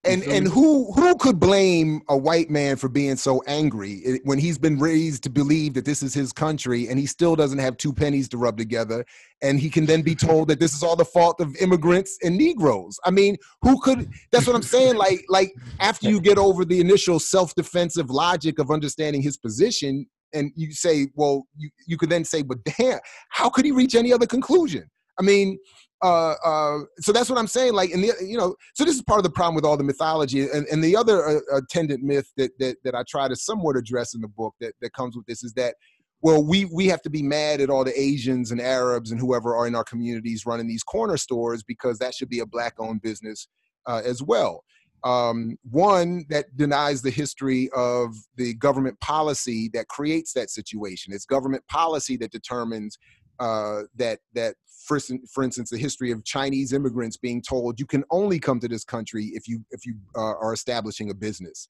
and 0.05 0.23
and 0.23 0.47
who 0.47 0.91
who 0.93 1.15
could 1.15 1.39
blame 1.39 2.01
a 2.09 2.17
white 2.17 2.49
man 2.49 2.75
for 2.75 2.87
being 2.87 3.15
so 3.15 3.41
angry 3.47 4.01
eh, 4.05 4.17
when 4.23 4.37
he's 4.37 4.57
been 4.57 4.77
raised 4.77 5.23
to 5.23 5.29
believe 5.29 5.73
that 5.73 5.85
this 5.85 6.03
is 6.03 6.13
his 6.13 6.31
country 6.31 6.87
and 6.87 6.99
he 6.99 7.05
still 7.05 7.35
doesn't 7.35 7.59
have 7.59 7.77
two 7.77 7.93
pennies 7.93 8.29
to 8.29 8.37
rub 8.37 8.57
together 8.57 9.05
and 9.41 9.59
he 9.59 9.69
can 9.69 9.85
then 9.85 10.01
be 10.01 10.15
told 10.27 10.47
that 10.47 10.59
this 10.59 10.73
is 10.73 10.83
all 10.83 10.95
the 10.95 11.05
fault 11.05 11.39
of 11.41 11.55
immigrants 11.57 12.17
and 12.23 12.37
negroes? 12.37 12.99
I 13.05 13.11
mean 13.11 13.37
who 13.61 13.79
could 13.81 14.09
that's 14.31 14.47
what 14.47 14.55
i'm 14.55 14.63
saying 14.63 14.95
like 14.95 15.23
like 15.29 15.53
after 15.79 16.09
you 16.09 16.19
get 16.19 16.37
over 16.37 16.65
the 16.65 16.79
initial 16.79 17.19
self-defensive 17.19 18.09
logic 18.09 18.59
of 18.59 18.71
understanding 18.71 19.21
his 19.21 19.37
position 19.37 20.05
and 20.33 20.51
you 20.55 20.71
say 20.71 21.07
well 21.15 21.47
you, 21.57 21.69
you 21.87 21.97
could 21.97 22.09
then 22.09 22.23
say 22.23 22.41
but 22.41 22.63
damn 22.63 22.99
how 23.29 23.49
could 23.49 23.65
he 23.65 23.71
reach 23.71 23.95
any 23.95 24.13
other 24.13 24.27
conclusion? 24.27 24.89
I 25.17 25.23
mean 25.23 25.57
uh, 26.05 26.35
uh, 26.45 26.79
so 26.99 27.11
that's 27.11 27.29
what 27.29 27.39
I'm 27.39 27.47
saying. 27.47 27.73
Like, 27.73 27.89
and 27.91 28.03
the, 28.03 28.13
you 28.21 28.37
know, 28.37 28.55
so 28.73 28.83
this 28.85 28.95
is 28.95 29.01
part 29.01 29.19
of 29.19 29.23
the 29.23 29.31
problem 29.31 29.55
with 29.55 29.65
all 29.65 29.77
the 29.77 29.83
mythology, 29.83 30.41
and, 30.41 30.67
and 30.71 30.83
the 30.83 30.95
other 30.95 31.25
uh, 31.27 31.57
attendant 31.57 32.03
myth 32.03 32.31
that, 32.37 32.51
that 32.59 32.77
that 32.83 32.95
I 32.95 33.03
try 33.09 33.27
to 33.27 33.35
somewhat 33.35 33.75
address 33.75 34.13
in 34.13 34.21
the 34.21 34.27
book 34.27 34.53
that 34.61 34.73
that 34.81 34.93
comes 34.93 35.15
with 35.15 35.25
this 35.25 35.43
is 35.43 35.53
that, 35.53 35.75
well, 36.21 36.43
we 36.43 36.65
we 36.65 36.85
have 36.87 37.01
to 37.03 37.09
be 37.09 37.23
mad 37.23 37.59
at 37.59 37.69
all 37.69 37.83
the 37.83 37.99
Asians 37.99 38.51
and 38.51 38.61
Arabs 38.61 39.11
and 39.11 39.19
whoever 39.19 39.55
are 39.55 39.67
in 39.67 39.75
our 39.75 39.83
communities 39.83 40.45
running 40.45 40.67
these 40.67 40.83
corner 40.83 41.17
stores 41.17 41.63
because 41.63 41.97
that 41.99 42.13
should 42.13 42.29
be 42.29 42.39
a 42.39 42.45
black-owned 42.45 43.01
business 43.01 43.47
uh, 43.87 44.01
as 44.05 44.21
well. 44.21 44.63
Um, 45.03 45.57
one 45.69 46.25
that 46.29 46.45
denies 46.57 47.01
the 47.01 47.11
history 47.11 47.69
of 47.75 48.15
the 48.37 48.55
government 48.55 48.99
policy 49.01 49.69
that 49.73 49.87
creates 49.87 50.33
that 50.33 50.49
situation. 50.49 51.13
It's 51.13 51.25
government 51.25 51.63
policy 51.67 52.17
that 52.17 52.31
determines 52.31 52.97
uh, 53.39 53.81
that 53.95 54.19
that 54.33 54.55
for, 54.85 54.99
for 55.31 55.43
instance 55.43 55.69
the 55.69 55.77
history 55.77 56.11
of 56.11 56.23
Chinese 56.23 56.73
immigrants 56.73 57.17
being 57.17 57.41
told 57.41 57.79
you 57.79 57.85
can 57.85 58.03
only 58.11 58.39
come 58.39 58.59
to 58.59 58.67
this 58.67 58.83
country 58.83 59.31
if 59.33 59.47
you 59.47 59.63
if 59.71 59.85
you 59.85 59.95
uh, 60.15 60.35
are 60.37 60.53
establishing 60.53 61.09
a 61.09 61.13
business. 61.13 61.67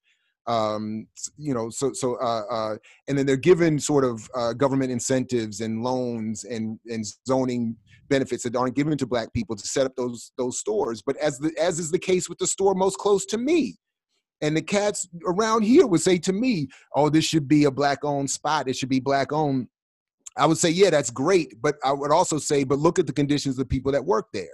Um, 0.48 1.08
you 1.38 1.56
know, 1.56 1.70
so 1.72 1.92
so 1.94 2.18
uh, 2.22 2.44
uh, 2.52 2.78
and 3.08 3.18
then 3.18 3.26
they're 3.26 3.36
given 3.36 3.80
sort 3.80 4.04
of 4.04 4.30
uh, 4.36 4.54
government 4.54 4.92
incentives 4.92 5.62
and 5.62 5.84
loans 5.84 6.44
and 6.44 6.80
and 6.86 7.04
zoning 7.28 7.76
benefits 8.10 8.44
that 8.44 8.56
aren't 8.56 8.76
given 8.76 8.98
to 8.98 9.08
black 9.08 9.34
people 9.34 9.56
to 9.56 9.68
set 9.68 9.88
up 9.88 9.96
those 9.96 10.32
those 10.38 10.60
stores. 10.60 11.02
But 11.02 11.18
as 11.18 11.40
the 11.40 11.52
as 11.60 11.80
is 11.80 11.90
the 11.90 12.00
case 12.00 12.30
with 12.30 12.38
the 12.38 12.48
store 12.48 12.76
most 12.76 13.00
close 13.00 13.26
to 13.28 13.40
me, 13.40 13.78
and 14.42 14.56
the 14.56 14.62
cats 14.62 15.08
around 15.26 15.64
here 15.64 15.88
would 15.88 16.02
say 16.02 16.20
to 16.20 16.34
me, 16.34 16.68
"Oh, 16.96 17.10
this 17.10 17.26
should 17.26 17.48
be 17.48 17.64
a 17.64 17.72
black 17.72 18.04
owned 18.04 18.30
spot. 18.30 18.70
It 18.70 18.76
should 18.76 18.90
be 18.90 19.00
black 19.00 19.32
owned." 19.32 19.68
I 20.38 20.46
would 20.46 20.58
say, 20.58 20.70
yeah, 20.70 20.90
that's 20.90 21.12
great. 21.12 21.62
But 21.62 21.76
I 21.84 21.92
would 21.92 22.12
also 22.12 22.38
say, 22.38 22.64
but 22.64 22.80
look 22.80 23.00
at 23.00 23.08
the 23.08 23.14
conditions 23.14 23.56
of 23.56 23.60
the 23.60 23.66
people 23.66 23.92
that 23.92 24.06
work 24.06 24.28
there. 24.34 24.48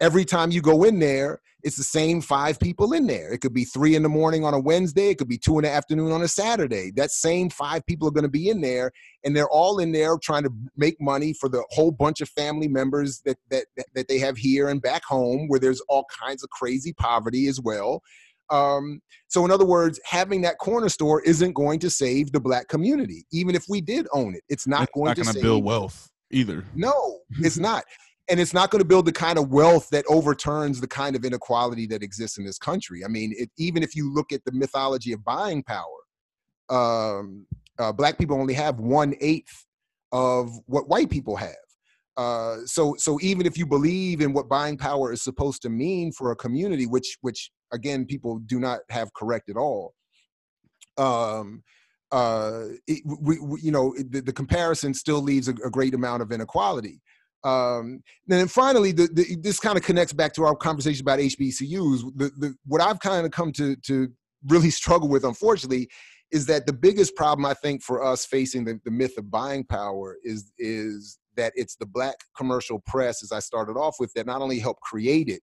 Every 0.00 0.24
time 0.24 0.50
you 0.50 0.60
go 0.60 0.84
in 0.84 0.98
there, 0.98 1.40
it's 1.62 1.76
the 1.76 1.82
same 1.82 2.20
five 2.20 2.60
people 2.60 2.92
in 2.92 3.06
there. 3.06 3.32
It 3.32 3.38
could 3.38 3.54
be 3.54 3.64
three 3.64 3.94
in 3.94 4.02
the 4.02 4.08
morning 4.08 4.44
on 4.44 4.52
a 4.52 4.60
Wednesday. 4.60 5.08
It 5.08 5.18
could 5.18 5.28
be 5.28 5.38
two 5.38 5.58
in 5.58 5.64
the 5.64 5.70
afternoon 5.70 6.12
on 6.12 6.20
a 6.20 6.28
Saturday. 6.28 6.90
That 6.94 7.10
same 7.10 7.48
five 7.48 7.86
people 7.86 8.06
are 8.06 8.10
going 8.10 8.24
to 8.24 8.28
be 8.28 8.50
in 8.50 8.60
there, 8.60 8.90
and 9.24 9.34
they're 9.34 9.48
all 9.48 9.78
in 9.78 9.92
there 9.92 10.18
trying 10.18 10.42
to 10.42 10.50
make 10.76 11.00
money 11.00 11.32
for 11.32 11.48
the 11.48 11.64
whole 11.70 11.90
bunch 11.90 12.20
of 12.20 12.28
family 12.28 12.68
members 12.68 13.22
that 13.24 13.38
that 13.50 13.64
that 13.94 14.08
they 14.08 14.18
have 14.18 14.36
here 14.36 14.68
and 14.68 14.82
back 14.82 15.04
home, 15.04 15.48
where 15.48 15.60
there's 15.60 15.80
all 15.88 16.04
kinds 16.22 16.44
of 16.44 16.50
crazy 16.50 16.92
poverty 16.92 17.46
as 17.46 17.60
well. 17.60 18.02
Um, 18.50 19.00
so, 19.28 19.44
in 19.44 19.50
other 19.50 19.64
words, 19.64 20.00
having 20.04 20.42
that 20.42 20.58
corner 20.58 20.88
store 20.88 21.22
isn't 21.22 21.52
going 21.52 21.78
to 21.80 21.90
save 21.90 22.32
the 22.32 22.40
black 22.40 22.68
community, 22.68 23.26
even 23.32 23.54
if 23.54 23.64
we 23.68 23.80
did 23.80 24.06
own 24.12 24.34
it. 24.34 24.42
It's 24.48 24.66
not 24.66 24.82
it's 24.82 24.92
going 24.94 25.08
not 25.08 25.16
to 25.16 25.24
save, 25.24 25.42
build 25.42 25.64
wealth 25.64 26.10
either. 26.30 26.64
No, 26.74 27.20
it's 27.38 27.58
not. 27.58 27.84
And 28.28 28.40
it's 28.40 28.54
not 28.54 28.70
going 28.70 28.80
to 28.80 28.88
build 28.88 29.04
the 29.04 29.12
kind 29.12 29.38
of 29.38 29.50
wealth 29.50 29.88
that 29.90 30.06
overturns 30.08 30.80
the 30.80 30.88
kind 30.88 31.14
of 31.14 31.24
inequality 31.26 31.86
that 31.88 32.02
exists 32.02 32.38
in 32.38 32.46
this 32.46 32.56
country. 32.56 33.04
I 33.04 33.08
mean, 33.08 33.34
it, 33.36 33.50
even 33.58 33.82
if 33.82 33.94
you 33.94 34.12
look 34.12 34.32
at 34.32 34.42
the 34.46 34.52
mythology 34.52 35.12
of 35.12 35.22
buying 35.24 35.62
power, 35.62 35.84
um, 36.70 37.46
uh, 37.78 37.92
black 37.92 38.16
people 38.18 38.40
only 38.40 38.54
have 38.54 38.78
one 38.78 39.14
eighth 39.20 39.66
of 40.12 40.50
what 40.66 40.88
white 40.88 41.10
people 41.10 41.36
have. 41.36 41.54
Uh, 42.16 42.58
so 42.64 42.94
so 42.96 43.18
even 43.22 43.44
if 43.44 43.58
you 43.58 43.66
believe 43.66 44.20
in 44.20 44.32
what 44.32 44.48
buying 44.48 44.76
power 44.76 45.12
is 45.12 45.22
supposed 45.22 45.62
to 45.62 45.68
mean 45.68 46.12
for 46.12 46.30
a 46.30 46.36
community, 46.36 46.86
which 46.86 47.18
which 47.22 47.50
again 47.72 48.04
people 48.04 48.38
do 48.46 48.60
not 48.60 48.80
have 48.90 49.12
correct 49.14 49.48
at 49.48 49.56
all, 49.56 49.94
um, 50.96 51.62
uh, 52.12 52.66
it, 52.86 53.02
we, 53.04 53.38
we, 53.40 53.60
you 53.60 53.72
know 53.72 53.94
the, 54.10 54.20
the, 54.20 54.32
comparison 54.32 54.94
still 54.94 55.20
leaves 55.20 55.48
a, 55.48 55.52
a 55.64 55.70
great 55.70 55.94
amount 55.94 56.22
of 56.22 56.30
inequality. 56.30 57.00
Um, 57.42 58.02
and 58.28 58.40
then 58.40 58.48
finally, 58.48 58.92
the, 58.92 59.08
the, 59.12 59.36
this 59.40 59.60
kind 59.60 59.76
of 59.76 59.82
connects 59.82 60.12
back 60.12 60.32
to 60.34 60.44
our 60.44 60.54
conversation 60.54 61.02
about 61.02 61.18
HBCUs. 61.18 62.16
The, 62.16 62.30
the, 62.38 62.54
what 62.64 62.80
I've 62.80 63.00
kind 63.00 63.26
of 63.26 63.32
come 63.32 63.52
to 63.52 63.74
to 63.76 64.08
really 64.46 64.70
struggle 64.70 65.08
with, 65.08 65.24
unfortunately, 65.24 65.88
is 66.30 66.46
that 66.46 66.66
the 66.66 66.72
biggest 66.72 67.16
problem 67.16 67.44
I 67.44 67.54
think 67.54 67.82
for 67.82 68.02
us 68.02 68.24
facing 68.24 68.64
the, 68.64 68.80
the 68.84 68.90
myth 68.90 69.18
of 69.18 69.30
buying 69.30 69.64
power 69.64 70.16
is 70.22 70.52
is 70.58 71.18
that 71.36 71.52
it's 71.56 71.76
the 71.76 71.86
black 71.86 72.16
commercial 72.36 72.80
press, 72.86 73.22
as 73.22 73.32
I 73.32 73.40
started 73.40 73.72
off 73.72 73.96
with, 73.98 74.12
that 74.14 74.26
not 74.26 74.42
only 74.42 74.58
helped 74.58 74.80
create 74.82 75.28
it, 75.28 75.42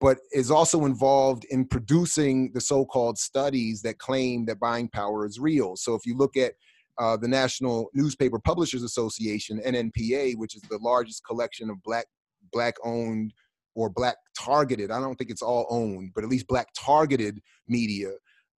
but 0.00 0.18
is 0.32 0.50
also 0.50 0.84
involved 0.84 1.44
in 1.50 1.66
producing 1.66 2.52
the 2.52 2.60
so-called 2.60 3.18
studies 3.18 3.82
that 3.82 3.98
claim 3.98 4.44
that 4.46 4.60
buying 4.60 4.88
power 4.88 5.26
is 5.26 5.38
real. 5.38 5.76
So 5.76 5.94
if 5.94 6.04
you 6.04 6.16
look 6.16 6.36
at 6.36 6.52
uh, 6.98 7.16
the 7.16 7.28
National 7.28 7.88
Newspaper 7.94 8.38
Publishers 8.38 8.82
Association 8.82 9.60
(NNPA), 9.64 10.36
which 10.36 10.54
is 10.56 10.62
the 10.62 10.78
largest 10.78 11.24
collection 11.26 11.70
of 11.70 11.82
black 11.82 12.06
black-owned 12.52 13.32
or 13.74 13.90
black 13.90 14.16
targeted, 14.38 14.90
I 14.90 15.00
don't 15.00 15.16
think 15.16 15.30
it's 15.30 15.42
all 15.42 15.66
owned, 15.68 16.12
but 16.14 16.24
at 16.24 16.30
least 16.30 16.46
black 16.46 16.68
targeted 16.78 17.40
media, 17.68 18.12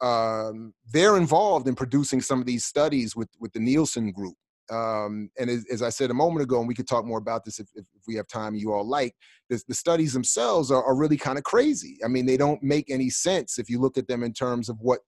um, 0.02 0.74
they're 0.92 1.16
involved 1.16 1.68
in 1.68 1.74
producing 1.74 2.20
some 2.20 2.40
of 2.40 2.46
these 2.46 2.64
studies 2.64 3.16
with 3.16 3.28
with 3.40 3.52
the 3.52 3.60
Nielsen 3.60 4.10
Group 4.10 4.36
um, 4.70 5.30
and 5.38 5.48
as, 5.48 5.64
as, 5.70 5.82
I 5.82 5.90
said 5.90 6.10
a 6.10 6.14
moment 6.14 6.42
ago, 6.42 6.58
and 6.58 6.66
we 6.66 6.74
could 6.74 6.88
talk 6.88 7.04
more 7.04 7.18
about 7.18 7.44
this 7.44 7.60
if, 7.60 7.68
if, 7.74 7.84
if 7.94 8.02
we 8.08 8.16
have 8.16 8.26
time, 8.26 8.54
you 8.54 8.72
all 8.72 8.86
like, 8.86 9.14
this, 9.48 9.62
the 9.64 9.74
studies 9.74 10.12
themselves 10.12 10.70
are, 10.70 10.82
are 10.82 10.96
really 10.96 11.16
kind 11.16 11.38
of 11.38 11.44
crazy. 11.44 11.98
I 12.04 12.08
mean, 12.08 12.26
they 12.26 12.36
don't 12.36 12.62
make 12.62 12.90
any 12.90 13.08
sense 13.08 13.58
if 13.58 13.70
you 13.70 13.80
look 13.80 13.96
at 13.96 14.08
them 14.08 14.24
in 14.24 14.32
terms 14.32 14.68
of 14.68 14.76
what 14.80 15.00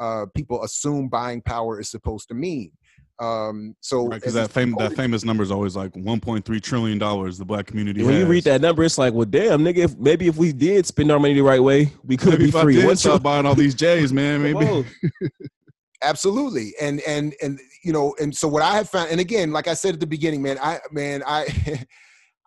uh, 0.00 0.26
people 0.34 0.64
assume 0.64 1.08
buying 1.08 1.42
power 1.42 1.80
is 1.80 1.88
supposed 1.90 2.28
to 2.28 2.34
mean. 2.34 2.72
Um, 3.20 3.76
so 3.80 4.08
because 4.08 4.34
right, 4.34 4.42
that, 4.42 4.50
fam- 4.50 4.74
that 4.78 4.94
famous 4.94 5.24
number 5.24 5.44
is 5.44 5.52
always 5.52 5.76
like 5.76 5.92
1.3 5.92 6.60
trillion 6.60 6.98
dollars 6.98 7.38
the 7.38 7.44
black 7.44 7.66
community. 7.66 8.02
When 8.02 8.14
has. 8.14 8.22
you 8.24 8.26
read 8.26 8.44
that 8.44 8.60
number, 8.60 8.82
it's 8.82 8.98
like, 8.98 9.14
well, 9.14 9.24
damn, 9.24 9.60
nigga, 9.60 9.78
if, 9.78 9.96
maybe 9.96 10.26
if 10.26 10.36
we 10.36 10.52
did 10.52 10.84
spend 10.86 11.12
our 11.12 11.20
money 11.20 11.34
the 11.34 11.42
right 11.42 11.62
way, 11.62 11.92
we 12.02 12.16
could 12.16 12.40
be 12.40 12.50
free. 12.50 12.84
What's 12.84 13.06
up 13.06 13.22
buying 13.22 13.46
all 13.46 13.54
these 13.54 13.76
J's, 13.76 14.12
man? 14.12 14.42
Maybe. 14.42 14.84
absolutely. 16.04 16.74
And 16.80 17.00
and 17.06 17.34
and 17.42 17.60
you 17.82 17.92
know 17.92 18.14
and 18.20 18.34
so 18.34 18.48
what 18.48 18.62
i 18.62 18.74
have 18.74 18.88
found 18.88 19.10
and 19.10 19.20
again 19.20 19.52
like 19.52 19.68
i 19.68 19.74
said 19.74 19.94
at 19.94 20.00
the 20.00 20.06
beginning 20.06 20.42
man 20.42 20.58
i 20.60 20.80
man 20.90 21.22
i 21.26 21.46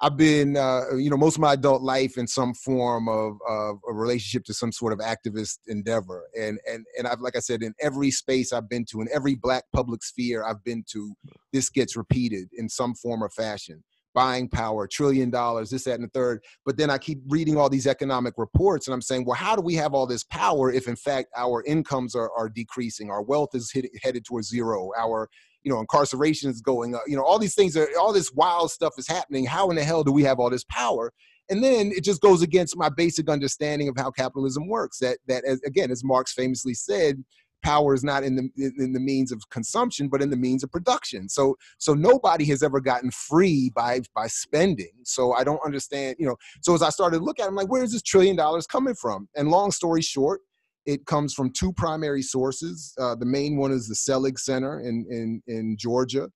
i've 0.02 0.18
been 0.18 0.58
uh, 0.58 0.96
you 0.96 1.10
know 1.10 1.18
most 1.18 1.36
of 1.36 1.42
my 1.42 1.54
adult 1.54 1.82
life 1.82 2.18
in 2.18 2.28
some 2.28 2.54
form 2.54 3.08
of, 3.08 3.38
of 3.48 3.78
a 3.90 3.94
relationship 3.94 4.44
to 4.46 4.54
some 4.54 4.72
sort 4.72 4.94
of 4.94 5.00
activist 5.00 5.58
endeavor. 5.68 6.26
And 6.40 6.60
and 6.70 6.86
and 6.98 7.08
i've 7.08 7.22
like 7.22 7.36
i 7.36 7.40
said 7.40 7.64
in 7.64 7.74
every 7.82 8.12
space 8.12 8.52
i've 8.52 8.70
been 8.70 8.86
to 8.92 9.02
in 9.02 9.08
every 9.14 9.36
black 9.36 9.64
public 9.74 10.04
sphere 10.04 10.44
i've 10.44 10.64
been 10.64 10.84
to 10.92 11.14
this 11.54 11.70
gets 11.70 11.96
repeated 11.96 12.50
in 12.58 12.68
some 12.70 12.96
form 12.96 13.24
or 13.24 13.30
fashion 13.30 13.84
buying 14.14 14.50
power, 14.50 14.88
trillion 14.88 15.30
dollars, 15.30 15.70
this, 15.70 15.84
that, 15.84 15.96
and 15.96 16.04
the 16.04 16.10
third. 16.14 16.44
But 16.66 16.78
then 16.78 16.90
I 16.90 16.98
keep 16.98 17.20
reading 17.28 17.58
all 17.58 17.70
these 17.70 17.88
economic 17.88 18.34
reports 18.38 18.88
and 18.88 18.94
I'm 18.94 19.02
saying, 19.02 19.26
well, 19.26 19.36
how 19.36 19.56
do 19.56 19.62
we 19.62 19.76
have 19.76 19.94
all 19.94 20.08
this 20.08 20.24
power 20.24 20.72
if 20.72 20.88
in 20.88 20.96
fact 20.96 21.30
our 21.36 21.64
incomes 21.66 22.16
are, 22.16 22.32
are 22.38 22.50
decreasing, 22.50 23.10
our 23.10 23.22
wealth 23.22 23.50
is 23.54 23.72
hit, 23.72 23.86
headed 24.02 24.26
towards 24.26 24.50
zero, 24.50 24.92
our 24.98 25.30
you 25.64 25.72
know 25.72 25.80
incarceration 25.80 26.50
is 26.50 26.62
going 26.62 26.96
up, 26.96 27.02
you 27.08 27.16
know, 27.16 27.24
all 27.24 27.40
these 27.40 27.56
things 27.56 27.76
are 27.76 27.88
all 28.00 28.14
this 28.14 28.32
wild 28.34 28.72
stuff 28.72 28.94
is 28.98 29.08
happening. 29.08 29.46
How 29.46 29.70
in 29.70 29.76
the 29.76 29.84
hell 29.84 30.04
do 30.04 30.12
we 30.12 30.24
have 30.24 30.40
all 30.40 30.50
this 30.50 30.64
power? 30.66 31.12
And 31.50 31.64
then 31.64 31.92
it 31.96 32.04
just 32.04 32.22
goes 32.22 32.42
against 32.42 32.78
my 32.78 32.90
basic 32.90 33.30
understanding 33.30 33.88
of 33.88 33.96
how 33.98 34.12
capitalism 34.12 34.68
works. 34.68 35.00
That 35.00 35.18
that 35.28 35.46
as, 35.46 35.62
again, 35.64 35.92
as 35.92 36.04
Marx 36.04 36.34
famously 36.34 36.74
said, 36.74 37.24
power 37.64 37.94
is 37.94 38.04
not 38.04 38.24
in 38.24 38.36
the 38.36 38.74
in 38.78 38.94
the 38.94 39.00
means 39.00 39.32
of 39.32 39.42
consumption 39.50 40.08
but 40.08 40.22
in 40.22 40.30
the 40.30 40.38
means 40.38 40.64
of 40.64 40.72
production. 40.72 41.28
So 41.30 41.56
so 41.78 41.94
nobody 41.94 42.46
has 42.46 42.64
ever 42.64 42.80
gotten 42.80 43.12
free 43.12 43.72
by 43.76 44.02
by 44.16 44.28
spending. 44.28 44.92
So 45.04 45.34
i 45.34 45.44
don't 45.44 45.64
understand 45.66 46.18
you 46.20 46.28
know 46.28 46.36
so 46.62 46.74
as 46.74 46.82
i 46.82 46.90
started 46.90 47.20
to 47.20 47.24
look 47.24 47.40
at 47.40 47.46
it, 47.46 47.48
i'm 47.48 47.56
like 47.56 47.70
where 47.70 47.84
is 47.84 47.92
this 47.92 48.02
trillion 48.02 48.36
dollars 48.36 48.68
coming 48.68 48.96
from? 48.96 49.28
And 49.36 49.50
long 49.50 49.72
story 49.72 50.02
short 50.02 50.42
it 50.86 51.06
comes 51.06 51.34
from 51.34 51.52
two 51.52 51.74
primary 51.74 52.22
sources. 52.22 52.94
Uh, 52.98 53.14
the 53.14 53.26
main 53.26 53.58
one 53.58 53.74
is 53.74 53.90
the 53.90 53.96
selig 53.96 54.40
center 54.40 54.80
in 54.80 55.06
in 55.10 55.42
in 55.48 55.78
georgia 55.78 56.30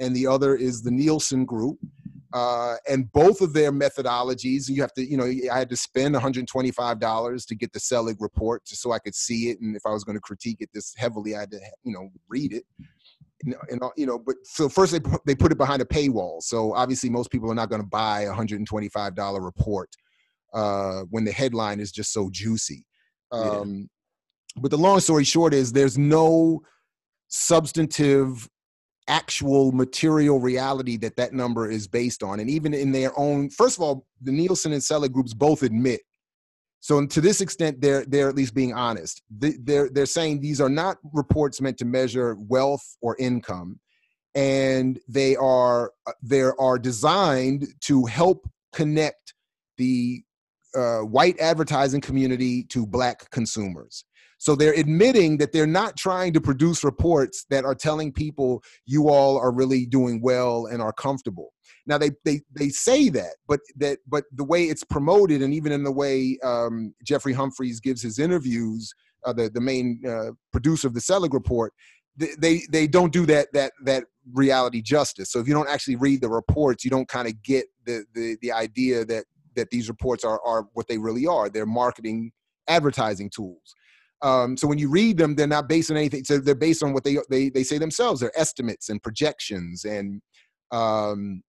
and 0.00 0.14
the 0.16 0.26
other 0.26 0.56
is 0.56 0.82
the 0.82 0.90
nielsen 0.90 1.44
group 1.44 1.78
uh, 2.32 2.76
and 2.88 3.10
both 3.12 3.40
of 3.40 3.52
their 3.52 3.72
methodologies, 3.72 4.68
you 4.68 4.80
have 4.80 4.92
to, 4.94 5.04
you 5.04 5.16
know, 5.16 5.24
I 5.24 5.58
had 5.58 5.68
to 5.70 5.76
spend 5.76 6.14
$125 6.14 7.46
to 7.46 7.54
get 7.54 7.72
the 7.72 7.80
Selig 7.80 8.16
report 8.20 8.64
just 8.64 8.82
so 8.82 8.92
I 8.92 8.98
could 8.98 9.14
see 9.14 9.50
it. 9.50 9.60
And 9.60 9.76
if 9.76 9.84
I 9.84 9.90
was 9.90 10.04
going 10.04 10.16
to 10.16 10.20
critique 10.20 10.58
it 10.60 10.70
this 10.72 10.94
heavily, 10.96 11.36
I 11.36 11.40
had 11.40 11.50
to, 11.50 11.60
you 11.84 11.92
know, 11.92 12.10
read 12.28 12.52
it. 12.52 12.64
And, 13.44 13.54
and 13.70 13.82
you 13.96 14.06
know, 14.06 14.18
but 14.18 14.36
so 14.44 14.68
first 14.68 14.92
they 14.92 15.00
put, 15.00 15.20
they 15.26 15.34
put 15.34 15.52
it 15.52 15.58
behind 15.58 15.82
a 15.82 15.84
paywall. 15.84 16.42
So 16.42 16.72
obviously 16.74 17.10
most 17.10 17.30
people 17.30 17.50
are 17.50 17.54
not 17.54 17.68
going 17.68 17.82
to 17.82 17.88
buy 17.88 18.22
a 18.22 18.32
$125 18.32 19.44
report 19.44 19.90
uh, 20.54 21.02
when 21.10 21.24
the 21.24 21.32
headline 21.32 21.80
is 21.80 21.92
just 21.92 22.12
so 22.12 22.30
juicy. 22.30 22.86
Um, 23.30 23.88
yeah. 24.54 24.62
But 24.62 24.70
the 24.70 24.78
long 24.78 25.00
story 25.00 25.24
short 25.24 25.54
is 25.54 25.72
there's 25.72 25.98
no 25.98 26.62
substantive 27.28 28.48
actual 29.08 29.72
material 29.72 30.38
reality 30.38 30.96
that 30.98 31.16
that 31.16 31.32
number 31.32 31.70
is 31.70 31.86
based 31.88 32.22
on. 32.22 32.40
And 32.40 32.48
even 32.48 32.74
in 32.74 32.92
their 32.92 33.18
own, 33.18 33.50
first 33.50 33.76
of 33.76 33.82
all, 33.82 34.06
the 34.22 34.32
Nielsen 34.32 34.72
and 34.72 34.82
Selig 34.82 35.12
groups 35.12 35.34
both 35.34 35.62
admit. 35.62 36.00
So 36.80 37.06
to 37.06 37.20
this 37.20 37.40
extent, 37.40 37.80
they're 37.80 38.04
they're 38.04 38.28
at 38.28 38.34
least 38.34 38.54
being 38.54 38.74
honest. 38.74 39.22
They're 39.30 39.88
they're 39.88 40.04
saying 40.04 40.40
these 40.40 40.60
are 40.60 40.68
not 40.68 40.98
reports 41.12 41.60
meant 41.60 41.78
to 41.78 41.84
measure 41.84 42.36
wealth 42.40 42.84
or 43.00 43.16
income, 43.20 43.78
and 44.34 44.98
they 45.08 45.36
are 45.36 45.92
they 46.22 46.42
are 46.42 46.78
designed 46.80 47.68
to 47.82 48.04
help 48.06 48.50
connect 48.72 49.34
the 49.78 50.24
uh, 50.74 51.00
white 51.00 51.38
advertising 51.38 52.00
community 52.00 52.64
to 52.64 52.84
black 52.84 53.30
consumers. 53.30 54.04
So 54.42 54.56
they're 54.56 54.74
admitting 54.74 55.36
that 55.36 55.52
they're 55.52 55.68
not 55.68 55.96
trying 55.96 56.32
to 56.32 56.40
produce 56.40 56.82
reports 56.82 57.46
that 57.50 57.64
are 57.64 57.76
telling 57.76 58.12
people 58.12 58.60
you 58.86 59.08
all 59.08 59.38
are 59.38 59.52
really 59.52 59.86
doing 59.86 60.20
well 60.20 60.66
and 60.66 60.82
are 60.82 60.92
comfortable. 60.92 61.52
Now 61.86 61.96
they 61.96 62.10
they 62.24 62.40
they 62.50 62.68
say 62.70 63.08
that, 63.10 63.36
but 63.46 63.60
that 63.76 63.98
but 64.08 64.24
the 64.32 64.42
way 64.42 64.64
it's 64.64 64.82
promoted, 64.82 65.42
and 65.42 65.54
even 65.54 65.70
in 65.70 65.84
the 65.84 65.92
way 65.92 66.40
um, 66.42 66.92
Jeffrey 67.04 67.32
Humphreys 67.32 67.78
gives 67.78 68.02
his 68.02 68.18
interviews, 68.18 68.92
uh, 69.24 69.32
the 69.32 69.48
the 69.48 69.60
main 69.60 70.02
uh, 70.04 70.32
producer 70.50 70.88
of 70.88 70.94
the 70.94 71.00
Selig 71.00 71.34
report, 71.34 71.72
they 72.16 72.62
they 72.68 72.88
don't 72.88 73.12
do 73.12 73.24
that 73.26 73.46
that 73.52 73.70
that 73.84 74.06
reality 74.32 74.82
justice. 74.82 75.30
So 75.30 75.38
if 75.38 75.46
you 75.46 75.54
don't 75.54 75.68
actually 75.68 75.94
read 75.94 76.20
the 76.20 76.28
reports, 76.28 76.84
you 76.84 76.90
don't 76.90 77.06
kind 77.06 77.28
of 77.28 77.40
get 77.44 77.66
the 77.86 78.04
the 78.12 78.36
the 78.42 78.50
idea 78.50 79.04
that 79.04 79.24
that 79.54 79.70
these 79.70 79.88
reports 79.88 80.24
are 80.24 80.40
are 80.44 80.66
what 80.72 80.88
they 80.88 80.98
really 80.98 81.28
are. 81.28 81.48
They're 81.48 81.64
marketing 81.64 82.32
advertising 82.66 83.30
tools. 83.30 83.76
Um, 84.22 84.56
so 84.56 84.68
when 84.68 84.78
you 84.78 84.88
read 84.88 85.18
them, 85.18 85.34
they're 85.34 85.46
not 85.46 85.68
based 85.68 85.90
on 85.90 85.96
anything. 85.96 86.24
So 86.24 86.38
they're 86.38 86.54
based 86.54 86.82
on 86.82 86.92
what 86.92 87.04
they 87.04 87.18
they 87.28 87.48
they 87.48 87.64
say 87.64 87.78
themselves. 87.78 88.20
They're 88.20 88.38
estimates 88.38 88.88
and 88.88 89.02
projections, 89.02 89.84
and 89.84 90.22
um, 90.70 91.42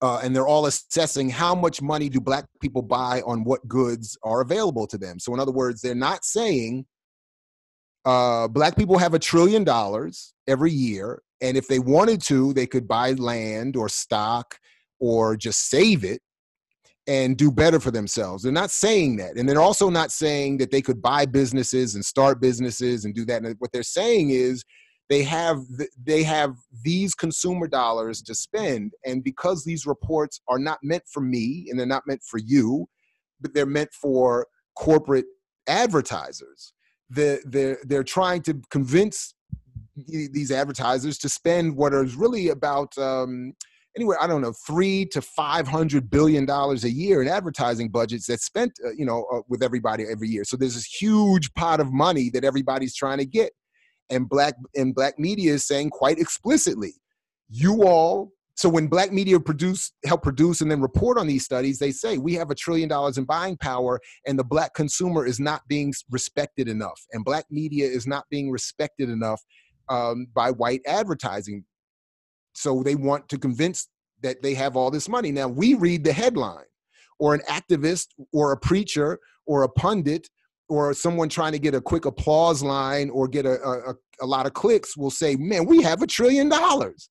uh, 0.00 0.20
and 0.22 0.34
they're 0.34 0.46
all 0.46 0.66
assessing 0.66 1.28
how 1.28 1.54
much 1.54 1.82
money 1.82 2.08
do 2.08 2.20
black 2.20 2.46
people 2.60 2.82
buy 2.82 3.20
on 3.26 3.44
what 3.44 3.66
goods 3.68 4.16
are 4.22 4.40
available 4.40 4.86
to 4.86 4.96
them. 4.96 5.18
So 5.18 5.34
in 5.34 5.40
other 5.40 5.52
words, 5.52 5.82
they're 5.82 5.94
not 5.94 6.24
saying 6.24 6.86
uh, 8.04 8.48
black 8.48 8.76
people 8.76 8.96
have 8.98 9.14
a 9.14 9.18
trillion 9.18 9.64
dollars 9.64 10.32
every 10.46 10.72
year, 10.72 11.20
and 11.42 11.56
if 11.56 11.68
they 11.68 11.78
wanted 11.78 12.22
to, 12.22 12.54
they 12.54 12.66
could 12.66 12.88
buy 12.88 13.12
land 13.12 13.76
or 13.76 13.88
stock 13.88 14.58
or 14.98 15.36
just 15.36 15.68
save 15.68 16.04
it 16.04 16.20
and 17.08 17.38
do 17.38 17.50
better 17.50 17.80
for 17.80 17.90
themselves. 17.90 18.42
They're 18.42 18.52
not 18.52 18.70
saying 18.70 19.16
that. 19.16 19.36
And 19.36 19.48
they're 19.48 19.62
also 19.62 19.88
not 19.88 20.12
saying 20.12 20.58
that 20.58 20.70
they 20.70 20.82
could 20.82 21.00
buy 21.00 21.24
businesses 21.24 21.94
and 21.94 22.04
start 22.04 22.38
businesses 22.38 23.06
and 23.06 23.14
do 23.14 23.24
that. 23.24 23.42
And 23.42 23.56
what 23.58 23.72
they're 23.72 23.82
saying 23.82 24.28
is 24.30 24.62
they 25.08 25.22
have 25.22 25.62
they 26.00 26.22
have 26.22 26.54
these 26.84 27.14
consumer 27.14 27.66
dollars 27.66 28.20
to 28.22 28.34
spend 28.34 28.92
and 29.06 29.24
because 29.24 29.64
these 29.64 29.86
reports 29.86 30.42
are 30.48 30.58
not 30.58 30.78
meant 30.82 31.04
for 31.10 31.20
me 31.20 31.66
and 31.70 31.78
they're 31.78 31.86
not 31.86 32.06
meant 32.06 32.22
for 32.22 32.38
you, 32.38 32.86
but 33.40 33.54
they're 33.54 33.64
meant 33.64 33.92
for 33.94 34.46
corporate 34.76 35.24
advertisers. 35.66 36.74
They're, 37.08 37.40
they're, 37.46 37.78
they're 37.84 38.04
trying 38.04 38.42
to 38.42 38.60
convince 38.70 39.34
these 40.06 40.52
advertisers 40.52 41.16
to 41.18 41.30
spend 41.30 41.74
what 41.74 41.94
is 41.94 42.14
really 42.16 42.50
about 42.50 42.96
um, 42.98 43.54
anywhere 43.98 44.22
I 44.22 44.28
don't 44.28 44.42
know 44.42 44.52
three 44.52 45.06
to 45.06 45.20
five 45.20 45.66
hundred 45.66 46.08
billion 46.08 46.46
dollars 46.46 46.84
a 46.84 46.90
year 46.90 47.20
in 47.20 47.28
advertising 47.28 47.88
budgets 47.88 48.26
that's 48.26 48.44
spent 48.44 48.72
uh, 48.84 48.92
you 48.96 49.04
know 49.04 49.26
uh, 49.32 49.40
with 49.48 49.62
everybody 49.62 50.04
every 50.10 50.28
year. 50.28 50.44
So 50.44 50.56
there's 50.56 50.74
this 50.74 50.86
huge 50.86 51.52
pot 51.54 51.80
of 51.80 51.92
money 51.92 52.30
that 52.30 52.44
everybody's 52.44 52.94
trying 52.94 53.18
to 53.18 53.26
get, 53.26 53.52
and 54.08 54.28
black 54.28 54.54
and 54.76 54.94
black 54.94 55.18
media 55.18 55.52
is 55.54 55.66
saying 55.66 55.90
quite 55.90 56.18
explicitly, 56.18 56.94
you 57.48 57.82
all. 57.82 58.32
So 58.54 58.68
when 58.68 58.88
black 58.88 59.12
media 59.12 59.38
produce 59.38 59.92
help 60.04 60.22
produce 60.22 60.60
and 60.60 60.70
then 60.70 60.80
report 60.80 61.16
on 61.16 61.28
these 61.28 61.44
studies, 61.44 61.78
they 61.78 61.92
say 61.92 62.18
we 62.18 62.34
have 62.34 62.50
a 62.50 62.56
trillion 62.56 62.88
dollars 62.88 63.18
in 63.18 63.24
buying 63.24 63.56
power, 63.56 64.00
and 64.26 64.38
the 64.38 64.44
black 64.44 64.74
consumer 64.74 65.26
is 65.26 65.40
not 65.40 65.62
being 65.68 65.92
respected 66.10 66.68
enough, 66.68 67.00
and 67.12 67.24
black 67.24 67.46
media 67.50 67.86
is 67.86 68.06
not 68.06 68.24
being 68.30 68.50
respected 68.50 69.10
enough 69.10 69.42
um, 69.88 70.26
by 70.34 70.50
white 70.50 70.82
advertising 70.86 71.64
so 72.58 72.82
they 72.82 72.96
want 72.96 73.28
to 73.28 73.38
convince 73.38 73.88
that 74.22 74.42
they 74.42 74.54
have 74.54 74.76
all 74.76 74.90
this 74.90 75.08
money. 75.08 75.30
Now 75.30 75.46
we 75.46 75.74
read 75.74 76.02
the 76.02 76.12
headline, 76.12 76.64
or 77.18 77.34
an 77.34 77.40
activist, 77.48 78.08
or 78.32 78.52
a 78.52 78.56
preacher, 78.56 79.20
or 79.46 79.62
a 79.62 79.68
pundit, 79.68 80.28
or 80.68 80.92
someone 80.92 81.28
trying 81.28 81.52
to 81.52 81.58
get 81.58 81.74
a 81.74 81.80
quick 81.80 82.04
applause 82.04 82.62
line 82.62 83.10
or 83.10 83.28
get 83.28 83.46
a, 83.46 83.62
a, 83.62 83.94
a 84.20 84.26
lot 84.26 84.46
of 84.46 84.54
clicks 84.54 84.96
will 84.96 85.10
say, 85.10 85.36
Man, 85.36 85.66
we 85.66 85.82
have 85.82 86.02
a 86.02 86.06
trillion 86.06 86.48
dollars. 86.48 87.08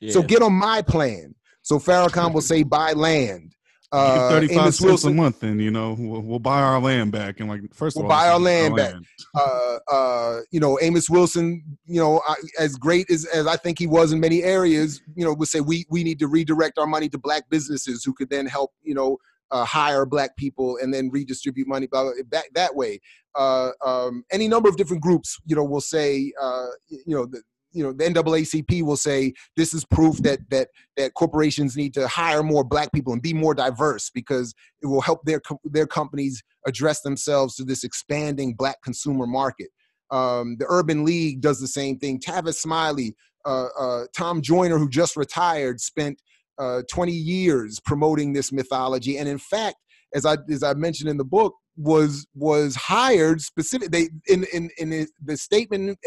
Yeah. 0.00 0.12
So 0.12 0.22
get 0.22 0.42
on 0.42 0.54
my 0.54 0.82
plan. 0.82 1.34
So 1.62 1.78
Farrakhan 1.78 2.32
will 2.32 2.40
say, 2.40 2.62
Buy 2.62 2.92
land. 2.92 3.54
Uh, 3.92 4.28
35 4.30 4.56
Amos 4.56 4.78
cents 4.78 4.80
Wilson, 4.82 5.12
a 5.12 5.14
month 5.14 5.42
and 5.42 5.60
you 5.60 5.70
know 5.70 5.94
we'll, 5.98 6.20
we'll, 6.20 6.38
buy 6.38 6.60
our 6.60 6.80
land 6.80 7.12
back. 7.12 7.40
And 7.40 7.48
like 7.48 7.60
first 7.72 7.96
we'll 7.96 8.04
of 8.04 8.10
all 8.10 8.18
buy 8.18 8.28
our 8.28 8.38
land 8.38 8.72
our 8.72 8.76
back. 8.76 8.92
land. 8.92 9.06
Uh, 9.34 9.78
uh, 9.90 10.40
you 10.50 10.58
know 10.58 10.78
amos 10.82 11.08
wilson 11.08 11.62
you 11.86 12.00
know 12.00 12.20
as 12.58 12.74
great 12.76 13.08
as, 13.10 13.24
as 13.26 13.46
i 13.46 13.56
think 13.56 13.78
he 13.78 13.86
was 13.86 14.12
in 14.12 14.20
many 14.20 14.42
areas 14.42 15.00
you 15.14 15.24
know 15.24 15.32
would 15.32 15.48
say 15.48 15.60
we 15.60 15.86
we 15.88 16.02
need 16.02 16.18
to 16.18 16.26
redirect 16.26 16.78
our 16.78 16.86
money 16.86 17.08
to 17.08 17.18
black 17.18 17.48
businesses 17.48 18.02
who 18.04 18.12
could 18.12 18.28
then 18.28 18.46
help 18.46 18.72
you 18.82 18.94
know 18.94 19.16
uh, 19.50 19.64
hire 19.64 20.04
black 20.04 20.36
people 20.36 20.78
and 20.82 20.92
then 20.92 21.08
redistribute 21.10 21.68
money 21.68 21.86
blah, 21.86 22.02
blah, 22.02 22.12
that, 22.30 22.44
that 22.54 22.74
way. 22.74 23.00
Uh, 23.34 23.70
um, 23.84 24.24
any 24.32 24.48
number 24.48 24.68
of 24.68 24.76
different 24.76 25.02
groups 25.02 25.38
you 25.46 25.54
know 25.54 25.64
will 25.64 25.80
say 25.80 26.32
uh, 26.40 26.66
you 26.88 27.14
know 27.14 27.26
the, 27.26 27.42
you 27.76 27.82
know 27.82 27.92
the 27.92 28.04
NAACP 28.04 28.82
will 28.82 28.96
say 28.96 29.34
this 29.56 29.74
is 29.74 29.84
proof 29.84 30.16
that 30.18 30.38
that 30.50 30.68
that 30.96 31.14
corporations 31.14 31.76
need 31.76 31.92
to 31.94 32.08
hire 32.08 32.42
more 32.42 32.64
black 32.64 32.90
people 32.92 33.12
and 33.12 33.20
be 33.20 33.34
more 33.34 33.54
diverse 33.54 34.10
because 34.10 34.54
it 34.82 34.86
will 34.86 35.02
help 35.02 35.24
their 35.24 35.42
their 35.64 35.86
companies 35.86 36.42
address 36.66 37.02
themselves 37.02 37.54
to 37.56 37.64
this 37.64 37.84
expanding 37.84 38.54
black 38.54 38.82
consumer 38.82 39.26
market. 39.26 39.68
Um, 40.10 40.56
the 40.58 40.66
Urban 40.68 41.04
League 41.04 41.40
does 41.40 41.60
the 41.60 41.68
same 41.68 41.98
thing. 41.98 42.20
Tavis 42.20 42.54
Smiley, 42.54 43.14
uh, 43.44 43.66
uh, 43.78 44.04
Tom 44.16 44.40
Joyner, 44.40 44.78
who 44.78 44.88
just 44.88 45.16
retired, 45.16 45.80
spent 45.80 46.22
uh, 46.58 46.82
20 46.90 47.12
years 47.12 47.78
promoting 47.80 48.32
this 48.32 48.52
mythology, 48.52 49.18
and 49.18 49.28
in 49.28 49.38
fact, 49.38 49.76
as 50.14 50.24
I 50.24 50.38
as 50.50 50.62
I 50.62 50.72
mentioned 50.74 51.10
in 51.10 51.18
the 51.18 51.24
book, 51.24 51.54
was 51.76 52.26
was 52.34 52.74
hired 52.74 53.40
specific. 53.40 53.90
They 53.90 54.08
in 54.28 54.46
in 54.52 54.70
in 54.78 55.06
the 55.22 55.36
statement 55.36 55.98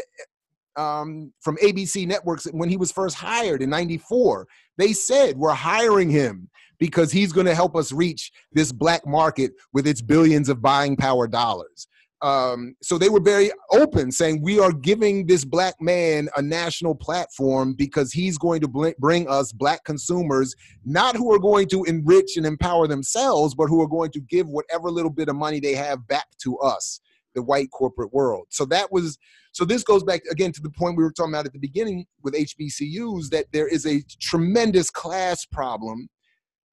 um, 0.80 1.34
from 1.42 1.58
ABC 1.58 2.08
Networks 2.08 2.46
when 2.52 2.70
he 2.70 2.78
was 2.78 2.92
first 2.92 3.16
hired 3.16 3.62
in 3.62 3.70
94. 3.70 4.48
They 4.78 4.94
said, 4.94 5.38
We're 5.38 5.54
hiring 5.54 6.10
him 6.10 6.50
because 6.80 7.12
he's 7.12 7.34
going 7.34 7.46
to 7.46 7.56
help 7.56 7.76
us 7.76 7.92
reach 7.92 8.32
this 8.54 8.72
black 8.72 9.06
market 9.06 9.52
with 9.74 9.86
its 9.86 10.02
billions 10.02 10.48
of 10.48 10.62
buying 10.62 10.96
power 10.96 11.28
dollars. 11.28 11.88
Um, 12.22 12.76
so 12.82 12.98
they 12.98 13.08
were 13.10 13.22
very 13.22 13.50
open, 13.72 14.12
saying 14.12 14.42
we 14.42 14.60
are 14.60 14.74
giving 14.74 15.26
this 15.26 15.46
black 15.46 15.76
man 15.80 16.28
a 16.36 16.42
national 16.42 16.96
platform 16.96 17.74
because 17.74 18.12
he's 18.12 18.38
going 18.38 18.60
to 18.62 18.68
bl- 18.68 18.90
bring 19.00 19.30
us 19.30 19.54
black 19.54 19.86
consumers, 19.86 20.54
not 20.84 21.16
who 21.16 21.34
are 21.34 21.40
going 21.40 21.68
to 21.70 21.86
enrich 21.86 22.36
and 22.36 22.46
empower 22.46 22.88
themselves, 22.88 23.56
but 23.56 23.68
who 23.68 23.82
are 23.82 23.88
going 23.88 24.12
to 24.12 24.20
give 24.22 24.48
whatever 24.48 24.92
little 24.92 25.12
bit 25.12 25.30
of 25.30 25.36
money 25.38 25.62
they 25.62 25.76
have 25.76 26.06
back 26.08 26.28
to 26.44 26.58
us, 26.60 27.00
the 27.40 27.44
white 27.44 27.72
corporate 27.72 28.14
world. 28.14 28.48
So 28.50 28.66
that 28.66 28.92
was. 28.92 29.18
So 29.52 29.66
this 29.66 29.84
goes 29.84 30.04
back 30.04 30.22
again 30.30 30.52
to 30.52 30.62
the 30.62 30.70
point 30.70 30.96
we 30.96 31.04
were 31.04 31.12
talking 31.12 31.34
about 31.34 31.48
at 31.48 31.54
the 31.54 31.60
beginning 31.60 32.06
with 32.22 32.36
HBCUs 32.36 33.30
that 33.30 33.46
there 33.52 33.68
is 33.68 33.86
a 33.88 34.04
tremendous 34.22 34.92
class 34.92 35.46
problem. 35.46 36.08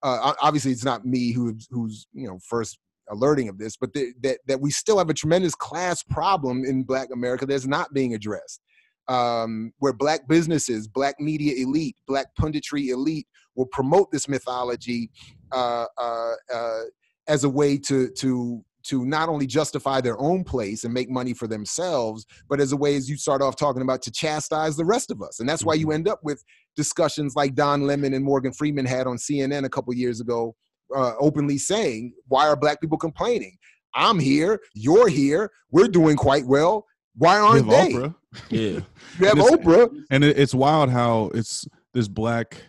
Uh, 0.02 0.34
obviously, 0.42 0.72
it's 0.72 0.84
not 0.84 1.06
me 1.06 1.32
who's 1.32 1.68
who's 1.70 2.06
you 2.12 2.26
know 2.26 2.38
first 2.46 2.78
alerting 3.08 3.48
of 3.48 3.58
this, 3.58 3.76
but 3.76 3.92
the, 3.94 4.12
that 4.22 4.38
that 4.46 4.60
we 4.60 4.70
still 4.70 4.98
have 4.98 5.08
a 5.08 5.14
tremendous 5.14 5.54
class 5.54 6.02
problem 6.02 6.64
in 6.64 6.82
Black 6.82 7.08
America 7.12 7.46
that's 7.46 7.66
not 7.66 7.94
being 7.94 8.14
addressed. 8.14 8.60
Um, 9.08 9.72
where 9.78 9.92
black 9.92 10.26
businesses, 10.26 10.88
black 10.88 11.20
media 11.20 11.54
elite, 11.64 11.94
black 12.08 12.26
punditry 12.40 12.88
elite 12.88 13.28
will 13.54 13.66
promote 13.66 14.10
this 14.10 14.28
mythology 14.28 15.10
uh, 15.52 15.86
uh, 15.96 16.32
uh, 16.52 16.80
as 17.28 17.44
a 17.44 17.48
way 17.48 17.78
to 17.78 18.10
to 18.18 18.64
to 18.89 19.05
not 19.05 19.28
only 19.28 19.47
justify 19.47 20.01
their 20.01 20.18
own 20.20 20.45
place 20.45 20.84
and 20.84 20.93
make 20.93 21.11
money 21.11 21.34
for 21.34 21.47
themselves, 21.47 22.26
but 22.49 22.61
as 22.61 22.72
a 22.72 22.76
way, 22.76 22.97
as 22.97 23.09
you 23.09 23.16
start 23.16 23.43
off 23.43 23.57
talking 23.57 23.82
about, 23.82 24.03
to 24.03 24.11
chastise 24.11 24.76
the 24.76 24.84
rest 24.84 25.11
of 25.11 25.22
us. 25.22 25.41
And 25.41 25.49
that's 25.49 25.64
why 25.64 25.74
you 25.74 25.87
mm-hmm. 25.87 25.95
end 25.95 26.09
up 26.09 26.20
with 26.22 26.43
discussions 26.76 27.34
like 27.34 27.55
Don 27.55 27.87
Lemon 27.87 28.14
and 28.14 28.24
Morgan 28.24 28.53
Freeman 28.53 28.87
had 28.87 29.07
on 29.07 29.16
CNN 29.16 29.64
a 29.64 29.68
couple 29.68 29.93
years 29.95 30.20
ago, 30.20 30.55
uh, 30.95 31.12
openly 31.18 31.59
saying, 31.59 32.12
"Why 32.28 32.47
are 32.47 32.57
black 32.57 32.80
people 32.80 32.99
complaining? 32.99 33.57
I'm 33.95 34.18
here, 34.18 34.61
you're 34.74 35.09
here, 35.09 35.51
we're 35.70 35.89
doing 35.89 36.16
quite 36.16 36.47
well. 36.47 36.87
Why 37.14 37.39
aren't 37.39 37.68
they?" 37.68 37.93
Oprah. 37.93 38.14
Yeah, 38.51 38.80
you 39.18 39.26
have 39.26 39.39
and 39.39 39.41
Oprah, 39.41 40.05
and 40.11 40.22
it's 40.22 40.55
wild 40.55 40.91
how 40.91 41.30
it's 41.32 41.66
this 41.95 42.07
black 42.07 42.64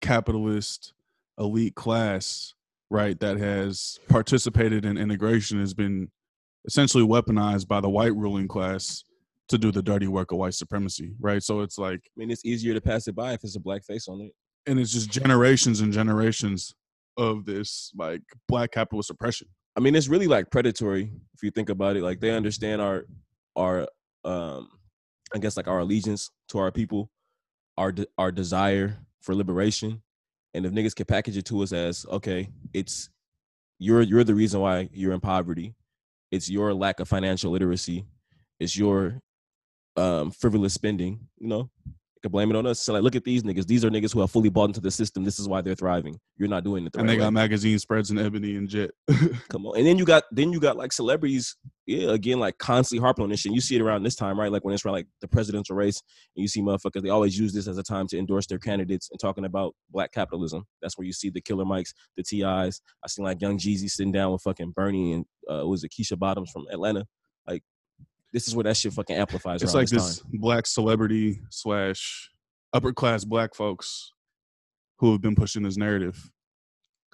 capitalist 0.00 0.92
elite 1.38 1.74
class, 1.76 2.53
right, 2.90 3.18
that 3.20 3.38
has 3.38 3.98
participated 4.08 4.84
in 4.84 4.96
integration 4.96 5.60
has 5.60 5.74
been 5.74 6.10
essentially 6.66 7.04
weaponized 7.04 7.68
by 7.68 7.80
the 7.80 7.90
white 7.90 8.14
ruling 8.14 8.48
class 8.48 9.04
to 9.48 9.58
do 9.58 9.70
the 9.70 9.82
dirty 9.82 10.06
work 10.06 10.32
of 10.32 10.38
white 10.38 10.54
supremacy, 10.54 11.14
right? 11.20 11.42
So 11.42 11.60
it's 11.60 11.76
like, 11.76 12.00
I 12.04 12.12
mean, 12.16 12.30
it's 12.30 12.44
easier 12.44 12.72
to 12.74 12.80
pass 12.80 13.06
it 13.08 13.14
by 13.14 13.32
if 13.32 13.44
it's 13.44 13.56
a 13.56 13.60
black 13.60 13.84
face 13.84 14.08
on 14.08 14.20
it, 14.20 14.32
and 14.66 14.80
it's 14.80 14.92
just 14.92 15.10
generations 15.10 15.80
and 15.80 15.92
generations 15.92 16.74
of 17.16 17.44
this 17.44 17.92
like 17.96 18.22
black 18.48 18.72
capitalist 18.72 19.10
oppression. 19.10 19.48
I 19.76 19.80
mean, 19.80 19.94
it's 19.94 20.08
really 20.08 20.26
like 20.26 20.50
predatory 20.50 21.10
if 21.34 21.42
you 21.42 21.50
think 21.50 21.68
about 21.68 21.96
it. 21.96 22.02
Like 22.02 22.20
they 22.20 22.30
understand 22.30 22.80
our 22.80 23.04
our 23.56 23.88
um 24.24 24.68
I 25.34 25.38
guess 25.38 25.56
like 25.56 25.68
our 25.68 25.80
allegiance 25.80 26.30
to 26.48 26.58
our 26.58 26.70
people, 26.70 27.10
our 27.76 27.92
de- 27.92 28.06
our 28.16 28.32
desire 28.32 28.98
for 29.20 29.34
liberation, 29.34 30.02
and 30.54 30.64
if 30.64 30.72
niggas 30.72 30.94
can 30.94 31.06
package 31.06 31.36
it 31.36 31.44
to 31.46 31.62
us 31.62 31.72
as 31.72 32.06
okay, 32.10 32.48
it's 32.72 33.10
you're 33.78 34.02
you're 34.02 34.24
the 34.24 34.34
reason 34.34 34.60
why 34.60 34.88
you're 34.92 35.12
in 35.12 35.20
poverty. 35.20 35.74
It's 36.30 36.48
your 36.48 36.72
lack 36.72 37.00
of 37.00 37.08
financial 37.08 37.50
literacy. 37.50 38.06
It's 38.60 38.76
your 38.76 39.20
um 39.96 40.30
frivolous 40.30 40.74
spending. 40.74 41.28
You 41.38 41.48
know, 41.48 41.70
can 42.24 42.30
blame 42.30 42.50
it 42.50 42.56
on 42.56 42.66
us. 42.66 42.80
So 42.80 42.94
like, 42.94 43.02
look 43.02 43.16
at 43.16 43.24
these 43.24 43.42
niggas. 43.42 43.66
These 43.66 43.84
are 43.84 43.90
niggas 43.90 44.14
who 44.14 44.22
are 44.22 44.26
fully 44.26 44.48
bought 44.48 44.70
into 44.70 44.80
the 44.80 44.90
system. 44.90 45.24
This 45.24 45.38
is 45.38 45.46
why 45.46 45.60
they're 45.60 45.74
thriving. 45.74 46.18
You're 46.38 46.48
not 46.48 46.64
doing 46.64 46.86
it. 46.86 46.92
The 46.94 47.00
and 47.00 47.08
right 47.08 47.14
they 47.14 47.18
got 47.18 47.26
way. 47.26 47.32
magazine 47.32 47.78
spreads 47.78 48.10
in 48.10 48.18
ebony 48.18 48.56
and 48.56 48.66
jet. 48.66 48.92
Come 49.50 49.66
on. 49.66 49.76
And 49.76 49.86
then 49.86 49.98
you 49.98 50.06
got 50.06 50.24
then 50.32 50.50
you 50.50 50.58
got 50.58 50.78
like 50.78 50.92
celebrities. 50.92 51.56
Yeah, 51.86 52.12
again, 52.12 52.40
like 52.40 52.56
constantly 52.56 53.04
harping 53.04 53.24
on 53.24 53.28
this 53.28 53.40
shit. 53.40 53.52
You 53.52 53.60
see 53.60 53.76
it 53.76 53.82
around 53.82 54.04
this 54.04 54.16
time, 54.16 54.40
right? 54.40 54.50
Like 54.50 54.64
when 54.64 54.72
it's 54.72 54.86
around 54.86 54.94
like 54.94 55.06
the 55.20 55.28
presidential 55.28 55.76
race, 55.76 56.02
and 56.34 56.40
you 56.40 56.48
see 56.48 56.62
motherfuckers. 56.62 57.02
They 57.02 57.10
always 57.10 57.38
use 57.38 57.52
this 57.52 57.68
as 57.68 57.76
a 57.76 57.82
time 57.82 58.06
to 58.08 58.18
endorse 58.18 58.46
their 58.46 58.58
candidates 58.58 59.10
and 59.10 59.20
talking 59.20 59.44
about 59.44 59.74
black 59.90 60.10
capitalism. 60.10 60.64
That's 60.80 60.96
where 60.96 61.04
you 61.04 61.12
see 61.12 61.28
the 61.28 61.42
Killer 61.42 61.66
Mikes, 61.66 61.92
the 62.16 62.22
T.I.s. 62.22 62.80
I 63.04 63.08
seen 63.08 63.26
like 63.26 63.42
Young 63.42 63.58
Jeezy 63.58 63.90
sitting 63.90 64.12
down 64.12 64.32
with 64.32 64.40
fucking 64.40 64.72
Bernie 64.74 65.12
and 65.12 65.26
uh, 65.50 65.66
was 65.66 65.84
it 65.84 65.90
Keisha 65.90 66.18
Bottoms 66.18 66.50
from 66.50 66.64
Atlanta. 66.72 67.04
Like 67.46 67.62
this 68.34 68.48
is 68.48 68.56
where 68.56 68.64
that 68.64 68.76
shit 68.76 68.92
fucking 68.92 69.16
amplifies. 69.16 69.62
It's 69.62 69.74
like 69.74 69.88
this, 69.88 70.18
this 70.18 70.22
black 70.34 70.66
celebrity 70.66 71.40
slash 71.50 72.28
upper 72.72 72.92
class 72.92 73.24
black 73.24 73.54
folks 73.54 74.12
who 74.98 75.12
have 75.12 75.22
been 75.22 75.36
pushing 75.36 75.62
this 75.62 75.76
narrative. 75.76 76.30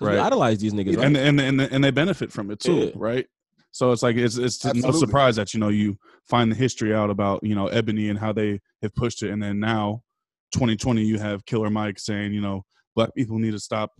Right. 0.00 0.18
idolize 0.18 0.58
these 0.58 0.72
niggas, 0.72 0.96
right? 0.96 1.04
and, 1.04 1.16
and 1.18 1.38
and 1.38 1.60
and 1.60 1.84
they 1.84 1.90
benefit 1.90 2.32
from 2.32 2.50
it 2.50 2.58
too, 2.58 2.86
yeah. 2.86 2.90
right? 2.94 3.26
So 3.70 3.92
it's 3.92 4.02
like 4.02 4.16
it's 4.16 4.38
it's 4.38 4.64
Absolutely. 4.64 4.90
no 4.90 4.98
surprise 4.98 5.36
that 5.36 5.52
you 5.52 5.60
know 5.60 5.68
you 5.68 5.98
find 6.26 6.50
the 6.50 6.56
history 6.56 6.94
out 6.94 7.10
about 7.10 7.40
you 7.42 7.54
know 7.54 7.66
Ebony 7.66 8.08
and 8.08 8.18
how 8.18 8.32
they 8.32 8.60
have 8.80 8.94
pushed 8.94 9.22
it, 9.22 9.30
and 9.30 9.42
then 9.42 9.60
now, 9.60 10.02
2020, 10.54 11.02
you 11.02 11.18
have 11.18 11.44
Killer 11.44 11.68
Mike 11.68 11.98
saying 11.98 12.32
you 12.32 12.40
know 12.40 12.64
black 12.96 13.14
people 13.14 13.38
need 13.38 13.50
to 13.50 13.60
stop 13.60 13.92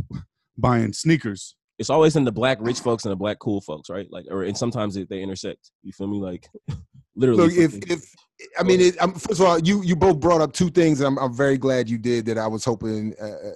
buying 0.56 0.94
sneakers. 0.94 1.54
It's 1.78 1.90
always 1.90 2.16
in 2.16 2.24
the 2.24 2.32
black 2.32 2.58
rich 2.62 2.80
folks 2.80 3.04
and 3.04 3.12
the 3.12 3.16
black 3.16 3.38
cool 3.38 3.60
folks, 3.60 3.90
right? 3.90 4.06
Like, 4.10 4.24
or 4.30 4.42
and 4.44 4.56
sometimes 4.56 4.94
they 4.94 5.22
intersect. 5.22 5.70
You 5.82 5.92
feel 5.92 6.06
me? 6.06 6.18
Like, 6.18 6.48
literally. 7.20 7.48
Look, 7.48 7.52
if 7.52 7.90
if 7.90 8.14
I 8.58 8.62
mean, 8.62 8.80
it, 8.80 8.96
I'm, 9.00 9.12
first 9.12 9.40
of 9.40 9.46
all, 9.46 9.58
you 9.58 9.82
you 9.82 9.94
both 9.94 10.18
brought 10.18 10.40
up 10.40 10.52
two 10.52 10.70
things, 10.70 11.00
and 11.00 11.06
I'm, 11.06 11.18
I'm 11.18 11.34
very 11.34 11.58
glad 11.58 11.88
you 11.88 11.98
did 11.98 12.26
that. 12.26 12.38
I 12.38 12.46
was 12.46 12.64
hoping 12.64 13.14
uh, 13.20 13.26
uh, 13.26 13.50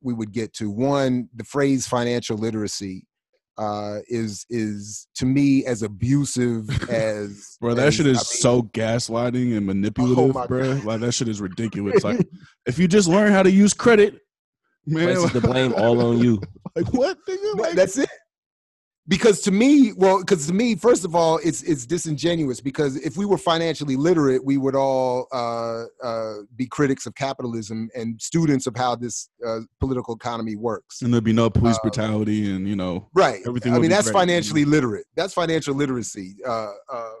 we 0.00 0.14
would 0.14 0.32
get 0.32 0.54
to 0.54 0.70
one. 0.70 1.28
The 1.34 1.44
phrase 1.44 1.86
financial 1.86 2.38
literacy 2.38 3.06
uh, 3.58 3.98
is 4.08 4.46
is 4.48 5.08
to 5.16 5.26
me 5.26 5.66
as 5.66 5.82
abusive 5.82 6.70
as 6.88 7.56
bro. 7.60 7.74
That 7.74 7.88
as, 7.88 7.94
shit 7.94 8.06
is 8.06 8.18
I 8.18 8.20
mean, 8.20 8.24
so 8.24 8.62
gaslighting 8.62 9.56
and 9.56 9.66
manipulative, 9.66 10.36
oh 10.36 10.46
bro. 10.46 10.80
Like 10.84 11.00
that 11.00 11.12
shit 11.12 11.28
is 11.28 11.40
ridiculous. 11.40 12.04
like 12.04 12.26
if 12.66 12.78
you 12.78 12.86
just 12.86 13.08
learn 13.08 13.32
how 13.32 13.42
to 13.42 13.50
use 13.50 13.74
credit, 13.74 14.20
man, 14.86 15.06
places 15.06 15.32
the 15.32 15.40
blame 15.46 15.74
all 15.74 16.00
on 16.00 16.18
you. 16.18 16.40
like 16.76 16.92
what? 16.94 17.18
Nigga? 17.28 17.58
Like, 17.58 17.74
that's 17.74 17.98
it 17.98 18.08
because 19.08 19.40
to 19.40 19.50
me 19.50 19.92
well 19.94 20.20
because 20.20 20.46
to 20.46 20.52
me 20.52 20.74
first 20.76 21.04
of 21.04 21.14
all 21.14 21.38
it's 21.42 21.62
it's 21.62 21.86
disingenuous 21.86 22.60
because 22.60 22.96
if 22.96 23.16
we 23.16 23.24
were 23.24 23.38
financially 23.38 23.96
literate 23.96 24.44
we 24.44 24.58
would 24.58 24.76
all 24.76 25.26
uh, 25.32 25.84
uh, 26.06 26.34
be 26.54 26.66
critics 26.66 27.06
of 27.06 27.14
capitalism 27.14 27.88
and 27.94 28.20
students 28.20 28.66
of 28.66 28.76
how 28.76 28.94
this 28.94 29.30
uh, 29.46 29.60
political 29.80 30.14
economy 30.14 30.56
works. 30.56 31.02
And 31.02 31.12
there'd 31.12 31.24
be 31.24 31.32
no 31.32 31.48
police 31.48 31.76
uh, 31.76 31.82
brutality 31.82 32.54
and 32.54 32.68
you 32.68 32.76
know 32.76 33.08
right. 33.14 33.40
everything 33.46 33.74
i 33.74 33.78
mean 33.78 33.90
that's 33.90 34.10
great. 34.10 34.20
financially 34.20 34.64
literate. 34.64 35.06
That's 35.16 35.32
financial 35.32 35.74
literacy. 35.74 36.36
Uh, 36.46 36.72
uh, 36.92 37.12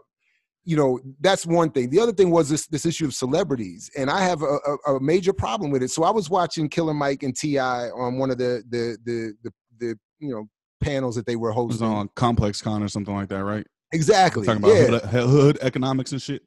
you 0.64 0.76
know 0.76 1.00
that's 1.20 1.46
one 1.46 1.70
thing. 1.70 1.88
The 1.88 2.00
other 2.00 2.12
thing 2.12 2.30
was 2.30 2.50
this 2.50 2.66
this 2.66 2.84
issue 2.84 3.06
of 3.06 3.14
celebrities 3.14 3.90
and 3.96 4.10
i 4.10 4.20
have 4.20 4.42
a, 4.42 4.58
a, 4.86 4.94
a 4.96 5.00
major 5.00 5.32
problem 5.32 5.70
with 5.70 5.82
it. 5.82 5.90
So 5.90 6.04
i 6.04 6.10
was 6.10 6.28
watching 6.28 6.68
killer 6.68 6.92
mike 6.92 7.22
and 7.22 7.34
T.I. 7.34 7.88
on 7.90 8.18
one 8.18 8.30
of 8.30 8.36
the 8.36 8.62
the 8.68 8.98
the 9.04 9.34
the, 9.42 9.52
the 9.78 9.98
you 10.18 10.34
know 10.34 10.48
panels 10.80 11.16
that 11.16 11.26
they 11.26 11.36
were 11.36 11.52
hosting 11.52 11.86
on 11.86 12.08
ComplexCon 12.10 12.82
or 12.82 12.88
something 12.88 13.14
like 13.14 13.28
that, 13.28 13.44
right? 13.44 13.66
Exactly. 13.92 14.46
Talking 14.46 14.62
about 14.62 14.76
yeah. 14.76 14.98
hood, 14.98 15.28
hood, 15.28 15.58
economics 15.62 16.12
and 16.12 16.20
shit. 16.20 16.42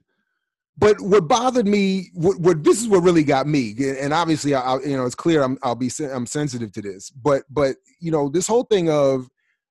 But 0.78 1.00
what 1.02 1.28
bothered 1.28 1.68
me, 1.68 2.10
what, 2.14 2.40
what, 2.40 2.64
this 2.64 2.82
is 2.82 2.88
what 2.88 3.04
really 3.04 3.24
got 3.24 3.46
me, 3.46 3.76
and 4.00 4.14
obviously, 4.14 4.56
I, 4.56 4.78
you 4.80 4.96
know, 4.96 5.06
it's 5.06 5.16
clear 5.16 5.44
I'm 5.44 5.58
I'll 5.64 5.76
be 5.76 5.92
I'm 6.12 6.26
sensitive 6.26 6.72
to 6.72 6.82
this, 6.82 7.10
but 7.10 7.44
but 7.50 7.76
you 8.00 8.10
know, 8.10 8.30
this 8.30 8.48
whole 8.48 8.64
thing 8.64 8.90
of, 8.90 9.28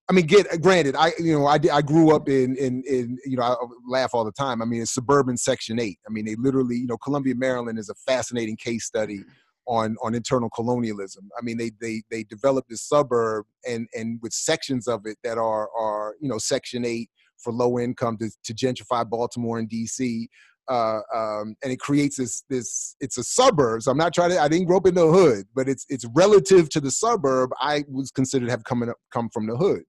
I 0.09 0.13
mean, 0.13 0.27
get 0.27 0.47
granted, 0.61 0.95
I 0.97 1.13
you 1.19 1.37
know, 1.37 1.47
I 1.47 1.59
I 1.73 1.81
grew 1.81 2.15
up 2.15 2.29
in 2.29 2.55
in 2.57 2.85
in 2.87 3.19
you 3.25 3.37
know, 3.39 3.43
I 3.43 3.55
laugh 3.89 4.11
all 4.13 4.25
the 4.25 4.33
time. 4.33 4.61
I 4.61 4.67
mean, 4.67 4.83
it's 4.83 4.93
suburban 4.93 5.39
Section 5.39 5.81
Eight. 5.81 5.99
I 6.07 6.13
mean, 6.13 6.27
they 6.27 6.37
literally, 6.37 6.77
you 6.77 6.87
know, 6.87 6.99
Columbia, 6.99 7.35
Maryland 7.35 7.79
is 7.79 7.89
a 7.89 7.95
fascinating 7.95 8.57
case 8.57 8.85
study 8.85 9.25
on 9.71 9.97
on 10.03 10.15
internal 10.15 10.51
colonialism. 10.51 11.31
I 11.39 11.43
mean, 11.43 11.57
they 11.57 11.71
they 11.81 12.03
they 12.11 12.25
developed 12.25 12.69
this 12.69 12.83
suburb 12.83 13.47
and 13.67 13.89
and 13.95 14.19
with 14.21 14.33
sections 14.33 14.89
of 14.89 15.07
it 15.07 15.17
that 15.23 15.39
are 15.39 15.71
are 15.79 16.17
you 16.21 16.29
know 16.29 16.39
Section 16.39 16.85
Eight 16.85 17.09
for 17.39 17.53
low 17.53 17.79
income 17.79 18.19
to, 18.19 18.31
to 18.45 18.53
gentrify 18.53 19.09
Baltimore 19.09 19.59
and 19.59 19.69
D.C. 19.69 20.29
Uh, 20.69 21.01
um, 21.15 21.55
and 21.63 21.73
it 21.73 21.79
creates 21.79 22.17
this 22.17 22.43
this 22.51 22.97
it's 23.01 23.17
a 23.17 23.23
suburb. 23.23 23.83
So 23.83 23.93
I'm 23.93 23.97
not 23.97 24.13
trying 24.13 24.31
to 24.31 24.41
I 24.41 24.49
didn't 24.49 24.67
grow 24.67 24.77
up 24.77 24.87
in 24.87 24.95
the 24.95 25.07
hood, 25.07 25.47
but 25.55 25.69
it's 25.69 25.87
it's 25.89 26.05
relative 26.15 26.69
to 26.71 26.81
the 26.81 26.91
suburb. 26.91 27.51
I 27.61 27.85
was 27.89 28.11
considered 28.11 28.47
to 28.47 28.51
have 28.51 28.65
come 28.65 28.83
up, 28.83 28.97
come 29.13 29.31
from 29.33 29.47
the 29.47 29.57
hood, 29.57 29.83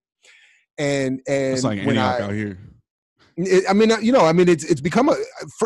and 0.78 1.20
and 1.28 1.54
it's 1.54 1.64
like 1.64 1.80
Antioch 1.80 2.22
I, 2.22 2.24
out 2.24 2.34
here. 2.34 2.60
It, 3.38 3.66
I 3.70 3.74
mean, 3.74 3.92
uh, 3.92 3.98
you 3.98 4.12
know, 4.12 4.26
I 4.26 4.34
mean, 4.34 4.50
it's 4.50 4.64
it's 4.64 4.82
become 4.82 5.10
a 5.10 5.16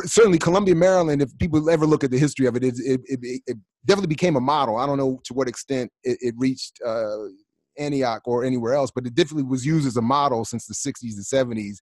certainly 0.03 0.38
Columbia, 0.38 0.76
Maryland. 0.76 1.22
If 1.22 1.38
people 1.38 1.70
ever 1.70 1.86
look 1.86 2.03
at 2.03 2.11
the 2.11 2.18
history 2.18 2.45
of 2.45 2.55
it, 2.55 2.63
it 2.63 2.76
it, 2.78 3.01
it, 3.05 3.41
it 3.47 3.57
definitely 3.86 4.07
became 4.07 4.36
a 4.36 4.41
model. 4.41 4.78
I 4.78 4.86
don't 4.86 4.97
know 4.97 5.20
to 5.26 5.34
what 5.34 5.47
extent 5.47 5.91
it, 6.03 6.36
reached 6.38 6.80
uh, 6.86 7.26
Antioch 7.78 8.22
or 8.26 8.43
anywhere 8.43 8.74
else, 8.74 8.91
but 8.93 9.05
it 9.05 9.16
definitely 9.16 9.43
was 9.43 9.66
used 9.66 9.88
as 9.88 9.97
a 9.97 10.01
model 10.01 10.45
since 10.45 10.66
the 10.66 10.74
'60s 10.74 11.16
and 11.16 11.57
'70s 11.57 11.78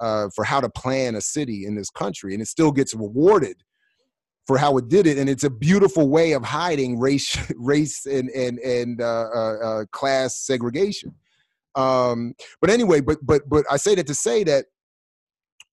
uh, 0.00 0.28
for 0.34 0.44
how 0.44 0.60
to 0.60 0.68
plan 0.68 1.14
a 1.14 1.20
city 1.20 1.64
in 1.66 1.74
this 1.74 1.90
country, 1.90 2.32
and 2.32 2.42
it 2.42 2.46
still 2.46 2.72
gets 2.72 2.94
rewarded 2.94 3.56
for 4.46 4.58
how 4.58 4.76
it 4.78 4.88
did 4.88 5.06
it. 5.06 5.18
And 5.18 5.28
it's 5.28 5.44
a 5.44 5.50
beautiful 5.50 6.08
way 6.08 6.32
of 6.32 6.42
hiding 6.44 6.98
race, 6.98 7.36
race, 7.56 8.06
and 8.06 8.30
and 8.30 8.58
and 8.58 9.00
uh, 9.00 9.28
uh, 9.34 9.56
uh 9.62 9.84
class 9.92 10.40
segregation. 10.40 11.14
Um, 11.76 12.34
but 12.60 12.70
anyway, 12.70 13.00
but 13.00 13.18
but 13.22 13.48
but 13.48 13.64
I 13.70 13.76
say 13.76 13.94
that 13.94 14.06
to 14.08 14.14
say 14.14 14.44
that 14.44 14.66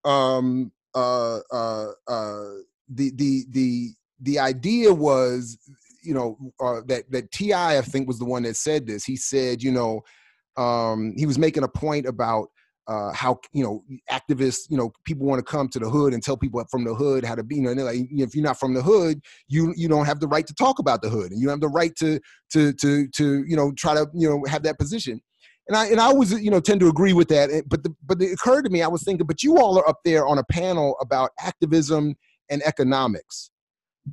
um, 0.06 0.72
uh, 0.94 1.40
uh, 1.52 1.92
uh, 2.08 2.52
the 2.88 3.12
the 3.16 3.46
the 3.50 3.90
the 4.22 4.40
idea 4.40 4.94
was, 4.94 5.58
you 6.04 6.14
know, 6.14 6.38
uh, 6.60 6.82
that 6.88 7.12
that 7.12 7.32
T.I. 7.32 7.78
I 7.78 7.82
think 7.82 8.08
was 8.08 8.20
the 8.20 8.26
one 8.26 8.44
that 8.44 8.56
said 8.56 8.88
this. 8.88 9.04
He 9.04 9.18
said, 9.18 9.62
you 9.62 9.72
know, 9.72 10.02
um, 10.58 11.14
he 11.18 11.26
was 11.26 11.38
making 11.38 11.64
a 11.64 11.68
point 11.68 12.06
about 12.06 12.48
uh, 12.88 13.12
how 13.14 13.40
you 13.52 13.64
know 13.64 13.84
activists, 14.12 14.70
you 14.70 14.78
know, 14.78 14.92
people 15.06 15.26
want 15.26 15.40
to 15.40 15.44
come 15.44 15.68
to 15.70 15.80
the 15.80 15.90
hood 15.90 16.14
and 16.14 16.22
tell 16.22 16.38
people 16.38 16.64
from 16.70 16.84
the 16.84 16.94
hood 16.94 17.26
how 17.26 17.36
to 17.36 17.44
be. 17.44 17.56
You 17.56 17.62
know, 17.74 17.84
like, 17.84 17.98
if 18.12 18.36
you're 18.36 18.44
not 18.44 18.60
from 18.60 18.74
the 18.74 18.82
hood, 18.82 19.22
you 19.48 19.74
you 19.76 19.88
don't 19.88 20.06
have 20.06 20.20
the 20.20 20.28
right 20.28 20.46
to 20.46 20.54
talk 20.54 20.80
about 20.80 21.02
the 21.02 21.10
hood, 21.10 21.32
and 21.32 21.42
you 21.42 21.48
don't 21.48 21.56
have 21.56 21.62
the 21.62 21.76
right 21.76 21.96
to 21.98 22.20
to 22.54 22.74
to 22.74 23.08
to 23.10 23.44
you 23.48 23.56
know 23.56 23.72
try 23.78 23.96
to 23.96 24.08
you 24.14 24.30
know 24.30 24.44
have 24.48 24.64
that 24.64 24.78
position. 24.78 25.20
And 25.68 25.76
I 25.76 25.88
and 25.88 26.00
I 26.00 26.06
always 26.06 26.32
you 26.32 26.52
know 26.52 26.60
tend 26.60 26.80
to 26.82 26.88
agree 26.88 27.14
with 27.14 27.28
that. 27.30 27.64
But 27.68 27.84
the, 27.84 27.96
but 28.06 28.22
it 28.22 28.34
occurred 28.34 28.64
to 28.64 28.70
me, 28.70 28.82
I 28.82 28.88
was 28.88 29.04
thinking, 29.04 29.26
but 29.26 29.44
you 29.44 29.58
all 29.58 29.78
are 29.80 29.88
up 29.88 30.00
there 30.06 30.28
on 30.28 30.38
a 30.38 30.44
panel 30.44 30.96
about 31.02 31.32
activism 31.40 32.16
and 32.50 32.62
economics, 32.64 33.50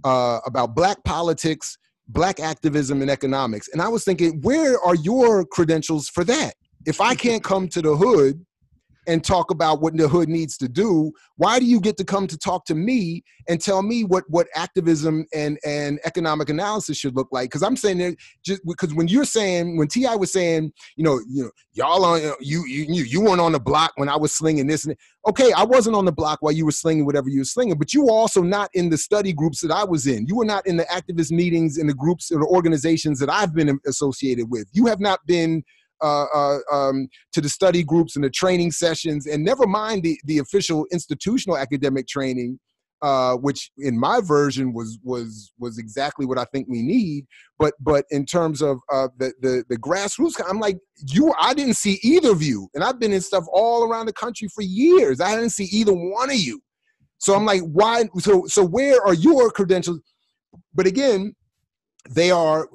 uh, 0.04 0.40
about 0.46 0.74
black 0.74 1.02
politics, 1.04 1.76
black 2.08 2.40
activism 2.40 3.02
and 3.02 3.10
economics. 3.10 3.68
And 3.68 3.82
I 3.82 3.88
was 3.88 4.04
thinking, 4.04 4.40
where 4.40 4.80
are 4.80 4.94
your 4.94 5.44
credentials 5.44 6.08
for 6.08 6.24
that? 6.24 6.54
If 6.86 7.00
I 7.00 7.14
can't 7.14 7.44
come 7.44 7.68
to 7.68 7.82
the 7.82 7.96
hood 7.96 8.44
and 9.06 9.24
talk 9.24 9.50
about 9.50 9.80
what 9.80 9.96
the 9.96 10.08
hood 10.08 10.28
needs 10.28 10.56
to 10.58 10.68
do 10.68 11.12
why 11.42 11.58
do 11.58 11.64
you 11.64 11.80
get 11.80 11.96
to 11.96 12.04
come 12.04 12.28
to 12.28 12.38
talk 12.38 12.64
to 12.66 12.74
me 12.74 13.24
and 13.48 13.60
tell 13.60 13.82
me 13.82 14.04
what 14.04 14.22
what 14.28 14.46
activism 14.54 15.26
and 15.34 15.58
and 15.64 15.98
economic 16.04 16.48
analysis 16.48 16.96
should 16.96 17.16
look 17.16 17.28
like? 17.32 17.50
Because 17.50 17.62
i'm 17.62 17.76
saying 17.76 17.98
that 17.98 18.16
just 18.44 18.62
because 18.66 18.94
when 18.94 19.08
you're 19.08 19.24
saying 19.24 19.76
when 19.76 19.88
T.I. 19.88 20.14
was 20.14 20.32
saying 20.32 20.72
you 20.96 21.04
know 21.04 21.20
you 21.28 21.44
know 21.44 21.50
y'all 21.72 22.04
on 22.04 22.20
you 22.40 22.64
you 22.66 23.02
you 23.02 23.20
weren't 23.20 23.40
on 23.40 23.52
the 23.52 23.60
block 23.60 23.92
when 23.96 24.08
i 24.08 24.16
was 24.16 24.32
slinging 24.32 24.66
this 24.66 24.84
and 24.84 24.96
okay 25.26 25.52
i 25.52 25.64
wasn't 25.64 25.96
on 25.96 26.04
the 26.04 26.12
block 26.12 26.38
while 26.42 26.52
you 26.52 26.64
were 26.64 26.70
slinging 26.70 27.04
whatever 27.04 27.28
you 27.28 27.40
were 27.40 27.44
slinging 27.44 27.76
but 27.76 27.92
you 27.92 28.04
were 28.04 28.12
also 28.12 28.42
not 28.42 28.70
in 28.74 28.88
the 28.88 28.98
study 28.98 29.32
groups 29.32 29.60
that 29.60 29.72
i 29.72 29.84
was 29.84 30.06
in. 30.06 30.26
You 30.26 30.36
were 30.36 30.44
not 30.44 30.66
in 30.66 30.76
the 30.76 30.84
activist 30.84 31.32
meetings 31.32 31.78
in 31.78 31.86
the 31.86 31.94
groups 31.94 32.30
or 32.30 32.46
organizations 32.46 33.18
that 33.18 33.30
i've 33.30 33.54
been 33.54 33.80
associated 33.86 34.50
with. 34.50 34.68
You 34.72 34.86
have 34.86 35.00
not 35.00 35.24
been 35.26 35.64
uh, 36.02 36.24
uh, 36.34 36.58
um, 36.70 37.08
to 37.32 37.40
the 37.40 37.48
study 37.48 37.82
groups 37.82 38.16
and 38.16 38.24
the 38.24 38.30
training 38.30 38.70
sessions, 38.70 39.26
and 39.26 39.44
never 39.44 39.66
mind 39.66 40.02
the, 40.02 40.18
the 40.24 40.38
official 40.38 40.86
institutional 40.92 41.56
academic 41.56 42.08
training, 42.08 42.58
uh, 43.02 43.34
which 43.36 43.70
in 43.78 43.98
my 43.98 44.20
version 44.20 44.72
was 44.72 44.98
was 45.02 45.52
was 45.58 45.78
exactly 45.78 46.26
what 46.26 46.38
I 46.38 46.44
think 46.46 46.68
we 46.68 46.82
need. 46.82 47.26
But 47.58 47.74
but 47.80 48.04
in 48.10 48.26
terms 48.26 48.62
of 48.62 48.78
uh, 48.92 49.08
the, 49.18 49.32
the 49.40 49.64
the 49.68 49.78
grassroots, 49.78 50.40
I'm 50.48 50.60
like 50.60 50.78
you. 51.08 51.32
I 51.38 51.54
didn't 51.54 51.74
see 51.74 51.98
either 52.02 52.30
of 52.30 52.42
you, 52.42 52.68
and 52.74 52.84
I've 52.84 52.98
been 52.98 53.12
in 53.12 53.20
stuff 53.20 53.44
all 53.52 53.84
around 53.84 54.06
the 54.06 54.12
country 54.12 54.48
for 54.54 54.62
years. 54.62 55.20
I 55.20 55.34
didn't 55.34 55.50
see 55.50 55.68
either 55.72 55.92
one 55.92 56.30
of 56.30 56.36
you. 56.36 56.60
So 57.18 57.34
I'm 57.34 57.44
like, 57.44 57.62
why? 57.62 58.04
So 58.18 58.46
so 58.46 58.64
where 58.64 59.00
are 59.06 59.14
your 59.14 59.50
credentials? 59.50 60.00
But 60.74 60.86
again, 60.86 61.34
they 62.10 62.30
are, 62.30 62.68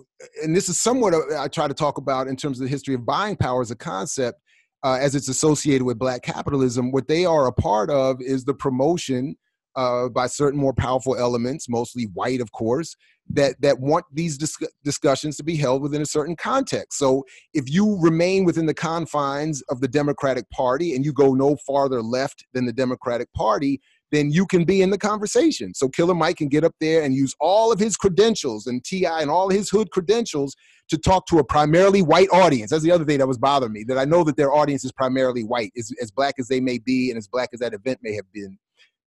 and 0.43 0.55
this 0.55 0.69
is 0.69 0.77
somewhat 0.77 1.13
I 1.37 1.47
try 1.47 1.67
to 1.67 1.73
talk 1.73 1.97
about 1.97 2.27
in 2.27 2.35
terms 2.35 2.59
of 2.59 2.65
the 2.65 2.69
history 2.69 2.95
of 2.95 3.05
buying 3.05 3.35
power 3.35 3.61
as 3.61 3.71
a 3.71 3.75
concept, 3.75 4.41
uh, 4.83 4.97
as 4.99 5.15
it's 5.15 5.29
associated 5.29 5.83
with 5.83 5.99
black 5.99 6.21
capitalism. 6.23 6.91
What 6.91 7.07
they 7.07 7.25
are 7.25 7.47
a 7.47 7.53
part 7.53 7.89
of 7.89 8.21
is 8.21 8.45
the 8.45 8.53
promotion 8.53 9.35
uh, 9.75 10.09
by 10.09 10.25
certain 10.25 10.59
more 10.59 10.73
powerful 10.73 11.15
elements, 11.15 11.69
mostly 11.69 12.05
white, 12.13 12.41
of 12.41 12.51
course, 12.51 12.95
that 13.29 13.55
that 13.61 13.79
want 13.79 14.05
these 14.11 14.37
dis- 14.37 14.57
discussions 14.83 15.37
to 15.37 15.43
be 15.43 15.55
held 15.55 15.83
within 15.83 16.01
a 16.01 16.05
certain 16.05 16.35
context. 16.35 16.97
So 16.97 17.23
if 17.53 17.69
you 17.69 17.99
remain 18.01 18.43
within 18.43 18.65
the 18.65 18.73
confines 18.73 19.61
of 19.69 19.81
the 19.81 19.87
Democratic 19.87 20.49
Party 20.49 20.95
and 20.95 21.05
you 21.05 21.13
go 21.13 21.33
no 21.33 21.57
farther 21.67 22.01
left 22.01 22.45
than 22.53 22.65
the 22.65 22.73
Democratic 22.73 23.31
Party, 23.33 23.79
then 24.11 24.31
you 24.31 24.45
can 24.45 24.63
be 24.63 24.81
in 24.81 24.89
the 24.89 24.97
conversation. 24.97 25.73
So 25.73 25.89
Killer 25.89 26.15
Mike 26.15 26.37
can 26.37 26.47
get 26.47 26.63
up 26.63 26.73
there 26.79 27.03
and 27.03 27.13
use 27.13 27.35
all 27.39 27.71
of 27.71 27.79
his 27.79 27.97
credentials 27.97 28.67
and 28.67 28.83
T.I 28.83 29.21
and 29.21 29.29
all 29.29 29.49
his 29.49 29.69
hood 29.69 29.91
credentials 29.91 30.55
to 30.89 30.97
talk 30.97 31.27
to 31.27 31.39
a 31.39 31.43
primarily 31.43 32.01
white 32.01 32.29
audience. 32.31 32.71
That's 32.71 32.83
the 32.83 32.91
other 32.91 33.03
thing 33.03 33.17
that 33.17 33.27
was 33.27 33.37
bothering 33.37 33.73
me, 33.73 33.83
that 33.87 33.97
I 33.97 34.05
know 34.05 34.23
that 34.23 34.37
their 34.37 34.53
audience 34.53 34.85
is 34.85 34.91
primarily 34.91 35.43
white, 35.43 35.71
as, 35.77 35.91
as 36.01 36.11
black 36.11 36.35
as 36.39 36.47
they 36.47 36.61
may 36.61 36.77
be 36.77 37.09
and 37.09 37.17
as 37.17 37.27
black 37.27 37.49
as 37.53 37.59
that 37.59 37.73
event 37.73 37.99
may 38.01 38.13
have 38.13 38.31
been. 38.31 38.57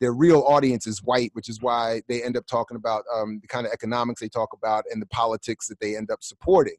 Their 0.01 0.13
real 0.13 0.43
audience 0.47 0.87
is 0.87 1.03
white, 1.03 1.31
which 1.33 1.49
is 1.49 1.61
why 1.61 2.01
they 2.07 2.23
end 2.23 2.37
up 2.37 2.45
talking 2.47 2.77
about 2.77 3.03
um, 3.13 3.39
the 3.41 3.47
kind 3.47 3.65
of 3.65 3.73
economics 3.73 4.21
they 4.21 4.29
talk 4.29 4.49
about 4.53 4.85
and 4.91 5.01
the 5.01 5.07
politics 5.07 5.67
that 5.67 5.79
they 5.79 5.95
end 5.95 6.09
up 6.09 6.23
supporting. 6.23 6.77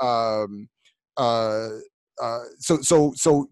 Um, 0.00 0.68
uh, 1.16 1.68
uh, 2.20 2.40
so 2.58 2.80
so 2.80 3.12
so 3.14 3.48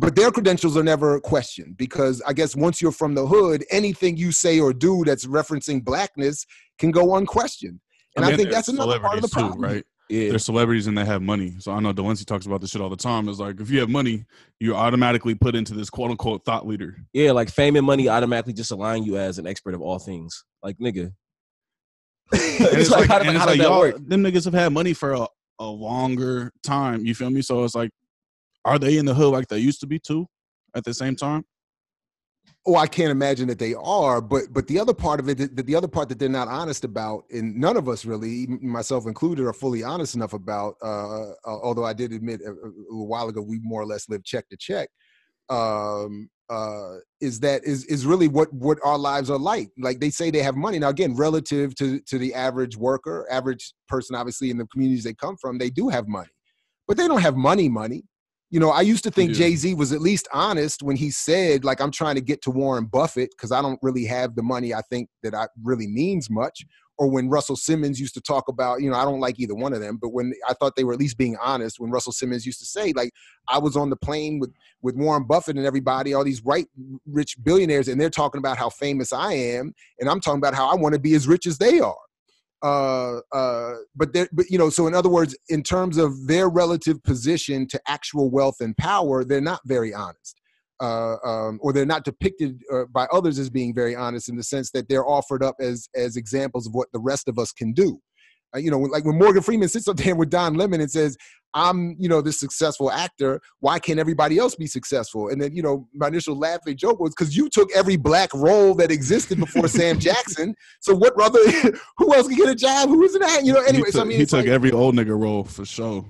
but 0.00 0.16
their 0.16 0.30
credentials 0.30 0.76
are 0.76 0.82
never 0.82 1.20
questioned 1.20 1.76
because 1.76 2.22
I 2.26 2.32
guess 2.32 2.56
once 2.56 2.80
you're 2.80 2.90
from 2.90 3.14
the 3.14 3.26
hood, 3.26 3.64
anything 3.70 4.16
you 4.16 4.32
say 4.32 4.58
or 4.58 4.72
do 4.72 5.04
that's 5.04 5.26
referencing 5.26 5.84
blackness 5.84 6.46
can 6.78 6.90
go 6.90 7.16
unquestioned. 7.16 7.80
And 8.16 8.24
I, 8.24 8.28
mean, 8.28 8.34
I 8.34 8.36
think 8.38 8.50
that's 8.50 8.68
another 8.68 8.98
part 8.98 9.16
of 9.16 9.22
the 9.22 9.28
problem, 9.28 9.60
too, 9.60 9.66
right? 9.66 9.84
Yeah. 10.08 10.30
They're 10.30 10.38
celebrities 10.38 10.86
and 10.86 10.96
they 10.98 11.04
have 11.04 11.22
money. 11.22 11.54
So 11.60 11.70
I 11.70 11.78
know 11.78 11.92
Delancey 11.92 12.24
talks 12.24 12.46
about 12.46 12.60
this 12.60 12.70
shit 12.70 12.80
all 12.80 12.88
the 12.88 12.96
time. 12.96 13.28
It's 13.28 13.38
like 13.38 13.60
if 13.60 13.70
you 13.70 13.78
have 13.78 13.90
money, 13.90 14.24
you're 14.58 14.74
automatically 14.74 15.34
put 15.36 15.54
into 15.54 15.74
this 15.74 15.88
quote 15.88 16.10
unquote 16.10 16.44
thought 16.44 16.66
leader. 16.66 16.96
Yeah, 17.12 17.30
like 17.30 17.48
fame 17.50 17.76
and 17.76 17.86
money 17.86 18.08
automatically 18.08 18.54
just 18.54 18.72
align 18.72 19.04
you 19.04 19.18
as 19.18 19.38
an 19.38 19.46
expert 19.46 19.74
of 19.74 19.82
all 19.82 20.00
things. 20.00 20.44
Like 20.64 20.78
nigga. 20.78 21.12
it's 22.32 22.90
like, 22.90 23.08
like, 23.08 23.24
how, 23.24 23.38
how 23.38 23.46
does 23.46 23.58
that 23.58 23.70
work? 23.70 23.96
Them 23.98 24.24
niggas 24.24 24.46
have 24.46 24.54
had 24.54 24.72
money 24.72 24.94
for 24.94 25.12
a, 25.12 25.26
a 25.60 25.66
longer 25.66 26.50
time. 26.64 27.06
You 27.06 27.14
feel 27.14 27.30
me? 27.30 27.42
So 27.42 27.62
it's 27.62 27.76
like 27.76 27.90
are 28.64 28.78
they 28.78 28.98
in 28.98 29.06
the 29.06 29.14
hood 29.14 29.32
like 29.32 29.48
they 29.48 29.58
used 29.58 29.80
to 29.80 29.86
be 29.86 29.98
too 29.98 30.26
at 30.74 30.84
the 30.84 30.94
same 30.94 31.16
time? 31.16 31.44
Oh, 32.66 32.76
I 32.76 32.86
can't 32.86 33.10
imagine 33.10 33.48
that 33.48 33.58
they 33.58 33.74
are, 33.74 34.20
but 34.20 34.52
but 34.52 34.66
the 34.66 34.78
other 34.78 34.92
part 34.92 35.18
of 35.18 35.28
it, 35.30 35.56
the, 35.56 35.62
the 35.62 35.74
other 35.74 35.88
part 35.88 36.10
that 36.10 36.18
they're 36.18 36.28
not 36.28 36.48
honest 36.48 36.84
about, 36.84 37.24
and 37.30 37.56
none 37.56 37.76
of 37.76 37.88
us 37.88 38.04
really, 38.04 38.46
myself 38.46 39.06
included, 39.06 39.46
are 39.46 39.52
fully 39.54 39.82
honest 39.82 40.14
enough 40.14 40.34
about. 40.34 40.74
Uh, 40.82 41.30
uh, 41.30 41.34
although 41.44 41.84
I 41.84 41.94
did 41.94 42.12
admit 42.12 42.42
a, 42.42 42.50
a, 42.50 43.04
while 43.04 43.28
ago 43.28 43.40
we 43.40 43.60
more 43.62 43.80
or 43.80 43.86
less 43.86 44.10
live 44.10 44.24
check 44.24 44.48
to 44.50 44.58
check. 44.58 44.90
Um, 45.48 46.28
uh, 46.50 46.96
is 47.20 47.40
that 47.40 47.64
is 47.64 47.86
is 47.86 48.04
really 48.04 48.28
what 48.28 48.52
what 48.52 48.78
our 48.84 48.98
lives 48.98 49.30
are 49.30 49.38
like. 49.38 49.70
Like 49.78 50.00
they 50.00 50.10
say 50.10 50.30
they 50.30 50.42
have 50.42 50.56
money 50.56 50.78
now. 50.78 50.90
Again, 50.90 51.16
relative 51.16 51.74
to 51.76 52.00
to 52.00 52.18
the 52.18 52.34
average 52.34 52.76
worker, 52.76 53.26
average 53.30 53.72
person, 53.88 54.16
obviously 54.16 54.50
in 54.50 54.58
the 54.58 54.66
communities 54.66 55.04
they 55.04 55.14
come 55.14 55.36
from, 55.38 55.56
they 55.56 55.70
do 55.70 55.88
have 55.88 56.08
money, 56.08 56.30
but 56.86 56.98
they 56.98 57.08
don't 57.08 57.22
have 57.22 57.36
money 57.36 57.70
money 57.70 58.04
you 58.50 58.58
know, 58.58 58.70
I 58.70 58.80
used 58.80 59.04
to 59.04 59.10
think 59.12 59.32
Jay 59.32 59.54
Z 59.54 59.74
was 59.74 59.92
at 59.92 60.00
least 60.00 60.26
honest 60.32 60.82
when 60.82 60.96
he 60.96 61.10
said, 61.10 61.64
like, 61.64 61.80
I'm 61.80 61.92
trying 61.92 62.16
to 62.16 62.20
get 62.20 62.42
to 62.42 62.50
Warren 62.50 62.84
Buffett 62.84 63.30
because 63.30 63.52
I 63.52 63.62
don't 63.62 63.78
really 63.80 64.04
have 64.06 64.34
the 64.34 64.42
money 64.42 64.74
I 64.74 64.82
think 64.90 65.08
that 65.22 65.34
I 65.34 65.46
really 65.62 65.86
means 65.86 66.28
much. 66.28 66.64
Or 66.98 67.08
when 67.10 67.30
Russell 67.30 67.56
Simmons 67.56 67.98
used 67.98 68.12
to 68.14 68.20
talk 68.20 68.48
about, 68.48 68.82
you 68.82 68.90
know, 68.90 68.96
I 68.96 69.04
don't 69.04 69.20
like 69.20 69.40
either 69.40 69.54
one 69.54 69.72
of 69.72 69.80
them, 69.80 69.98
but 70.02 70.10
when 70.12 70.34
I 70.46 70.52
thought 70.52 70.76
they 70.76 70.84
were 70.84 70.92
at 70.92 70.98
least 70.98 71.16
being 71.16 71.34
honest, 71.40 71.80
when 71.80 71.90
Russell 71.90 72.12
Simmons 72.12 72.44
used 72.44 72.58
to 72.58 72.66
say, 72.66 72.92
like, 72.92 73.12
I 73.48 73.58
was 73.58 73.74
on 73.74 73.88
the 73.88 73.96
plane 73.96 74.38
with 74.38 74.52
with 74.82 74.96
Warren 74.96 75.24
Buffett 75.24 75.56
and 75.56 75.64
everybody, 75.64 76.12
all 76.12 76.24
these 76.24 76.42
white 76.42 76.66
rich 77.06 77.36
billionaires, 77.42 77.88
and 77.88 77.98
they're 77.98 78.10
talking 78.10 78.40
about 78.40 78.58
how 78.58 78.68
famous 78.68 79.12
I 79.12 79.32
am, 79.32 79.72
and 79.98 80.10
I'm 80.10 80.20
talking 80.20 80.38
about 80.38 80.54
how 80.54 80.68
I 80.68 80.74
want 80.74 80.94
to 80.94 81.00
be 81.00 81.14
as 81.14 81.28
rich 81.28 81.46
as 81.46 81.56
they 81.56 81.80
are 81.80 81.96
uh, 82.62 83.20
uh, 83.32 83.74
but 83.96 84.12
there, 84.12 84.28
but 84.32 84.50
you 84.50 84.58
know, 84.58 84.70
so 84.70 84.86
in 84.86 84.94
other 84.94 85.08
words, 85.08 85.36
in 85.48 85.62
terms 85.62 85.96
of 85.96 86.26
their 86.26 86.48
relative 86.48 87.02
position 87.02 87.66
to 87.68 87.80
actual 87.88 88.30
wealth 88.30 88.56
and 88.60 88.76
power, 88.76 89.24
they're 89.24 89.40
not 89.40 89.60
very 89.64 89.94
honest, 89.94 90.40
uh, 90.80 91.16
um, 91.24 91.58
or 91.62 91.72
they're 91.72 91.86
not 91.86 92.04
depicted 92.04 92.60
uh, 92.72 92.84
by 92.92 93.06
others 93.12 93.38
as 93.38 93.48
being 93.48 93.74
very 93.74 93.96
honest 93.96 94.28
in 94.28 94.36
the 94.36 94.42
sense 94.42 94.70
that 94.72 94.88
they're 94.88 95.06
offered 95.06 95.42
up 95.42 95.56
as 95.60 95.88
as 95.94 96.16
examples 96.16 96.66
of 96.66 96.74
what 96.74 96.88
the 96.92 97.00
rest 97.00 97.28
of 97.28 97.38
us 97.38 97.52
can 97.52 97.72
do. 97.72 97.98
Uh, 98.54 98.58
you 98.58 98.70
know, 98.70 98.78
like 98.78 99.04
when 99.04 99.18
Morgan 99.18 99.42
Freeman 99.42 99.68
sits 99.68 99.88
up 99.88 99.96
there 99.96 100.14
with 100.16 100.30
Don 100.30 100.54
Lemon 100.54 100.80
and 100.80 100.90
says, 100.90 101.16
I'm, 101.54 101.96
you 101.98 102.08
know, 102.08 102.20
this 102.20 102.38
successful 102.38 102.90
actor. 102.90 103.40
Why 103.60 103.78
can't 103.78 103.98
everybody 103.98 104.38
else 104.38 104.54
be 104.54 104.66
successful? 104.66 105.28
And 105.28 105.40
then, 105.40 105.54
you 105.54 105.62
know, 105.62 105.88
my 105.94 106.08
initial 106.08 106.38
laughing 106.38 106.76
joke 106.76 107.00
was 107.00 107.14
because 107.14 107.36
you 107.36 107.48
took 107.48 107.70
every 107.72 107.96
black 107.96 108.32
role 108.34 108.74
that 108.76 108.90
existed 108.90 109.38
before 109.38 109.68
Sam 109.68 109.98
Jackson. 109.98 110.54
So 110.80 110.94
what 110.94 111.14
brother? 111.14 111.40
who 111.98 112.14
else 112.14 112.28
can 112.28 112.36
get 112.36 112.48
a 112.48 112.54
job? 112.54 112.88
Who 112.88 113.02
is 113.02 113.18
that? 113.18 113.44
You 113.44 113.54
know. 113.54 113.62
Anyway, 113.62 113.78
he 113.78 113.84
took, 113.84 113.92
so 113.92 114.00
I 114.02 114.04
mean, 114.04 114.18
he 114.18 114.26
took 114.26 114.40
like, 114.40 114.48
every 114.48 114.72
old 114.72 114.94
nigga 114.94 115.18
role 115.18 115.44
for 115.44 115.64
sure. 115.64 116.04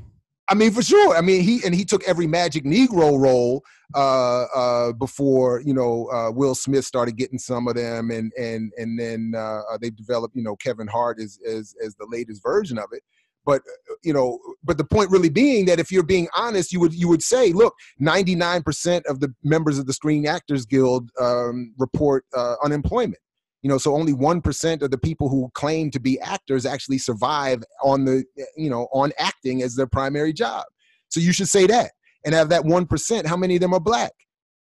I 0.49 0.55
mean, 0.55 0.73
for 0.73 0.83
sure. 0.83 1.17
I 1.17 1.21
mean, 1.21 1.43
he 1.43 1.61
and 1.65 1.75
he 1.75 1.85
took 1.85 2.03
every 2.09 2.27
Magic 2.27 2.65
Negro 2.65 3.19
role 3.19 3.63
uh, 3.95 4.43
uh, 4.55 4.93
before 4.93 5.63
you 5.65 5.73
know 5.73 6.11
uh, 6.11 6.31
Will 6.33 6.57
Smith 6.57 6.85
started 6.85 7.17
getting 7.17 7.39
some 7.39 7.69
of 7.69 7.77
them, 7.77 8.11
and 8.11 8.33
and 8.37 8.73
and 8.77 8.99
then 8.99 9.33
uh, 9.37 9.61
uh, 9.71 9.79
they 9.81 9.91
developed 9.91 10.35
you 10.35 10.43
know 10.43 10.57
Kevin 10.57 10.89
Hart 10.89 11.21
as 11.21 11.39
as 11.49 11.75
as 11.85 11.95
the 11.95 12.07
latest 12.11 12.43
version 12.43 12.79
of 12.79 12.87
it 12.93 13.03
but 13.51 13.63
you 14.05 14.13
know 14.13 14.39
but 14.63 14.79
the 14.79 14.85
point 14.85 15.11
really 15.11 15.29
being 15.29 15.65
that 15.65 15.81
if 15.81 15.91
you're 15.91 16.05
being 16.05 16.29
honest 16.37 16.73
you 16.73 16.79
would 16.79 16.95
you 16.95 17.09
would 17.09 17.23
say 17.23 17.53
look 17.53 17.75
99% 18.01 19.03
of 19.07 19.19
the 19.19 19.35
members 19.43 19.77
of 19.77 19.87
the 19.87 19.93
screen 19.93 20.25
actors 20.25 20.65
guild 20.65 21.11
um, 21.21 21.75
report 21.77 22.25
uh, 22.37 22.55
unemployment. 22.63 23.19
You 23.63 23.71
know 23.71 23.79
so 23.79 23.93
only 23.93 24.13
1% 24.13 24.83
of 24.83 24.91
the 24.93 24.99
people 24.99 25.29
who 25.29 25.51
claim 25.55 25.91
to 25.91 25.99
be 25.99 26.21
actors 26.21 26.65
actually 26.65 26.99
survive 26.99 27.65
on 27.83 28.05
the 28.05 28.25
you 28.57 28.71
know 28.71 28.87
on 28.93 29.11
acting 29.19 29.63
as 29.63 29.75
their 29.75 29.89
primary 29.89 30.33
job. 30.33 30.65
So 31.09 31.19
you 31.19 31.33
should 31.33 31.49
say 31.49 31.67
that 31.67 31.91
and 32.25 32.33
have 32.35 32.51
that 32.51 32.63
1% 32.63 33.27
how 33.27 33.37
many 33.37 33.57
of 33.57 33.61
them 33.61 33.75
are 33.75 33.81
black? 33.81 34.13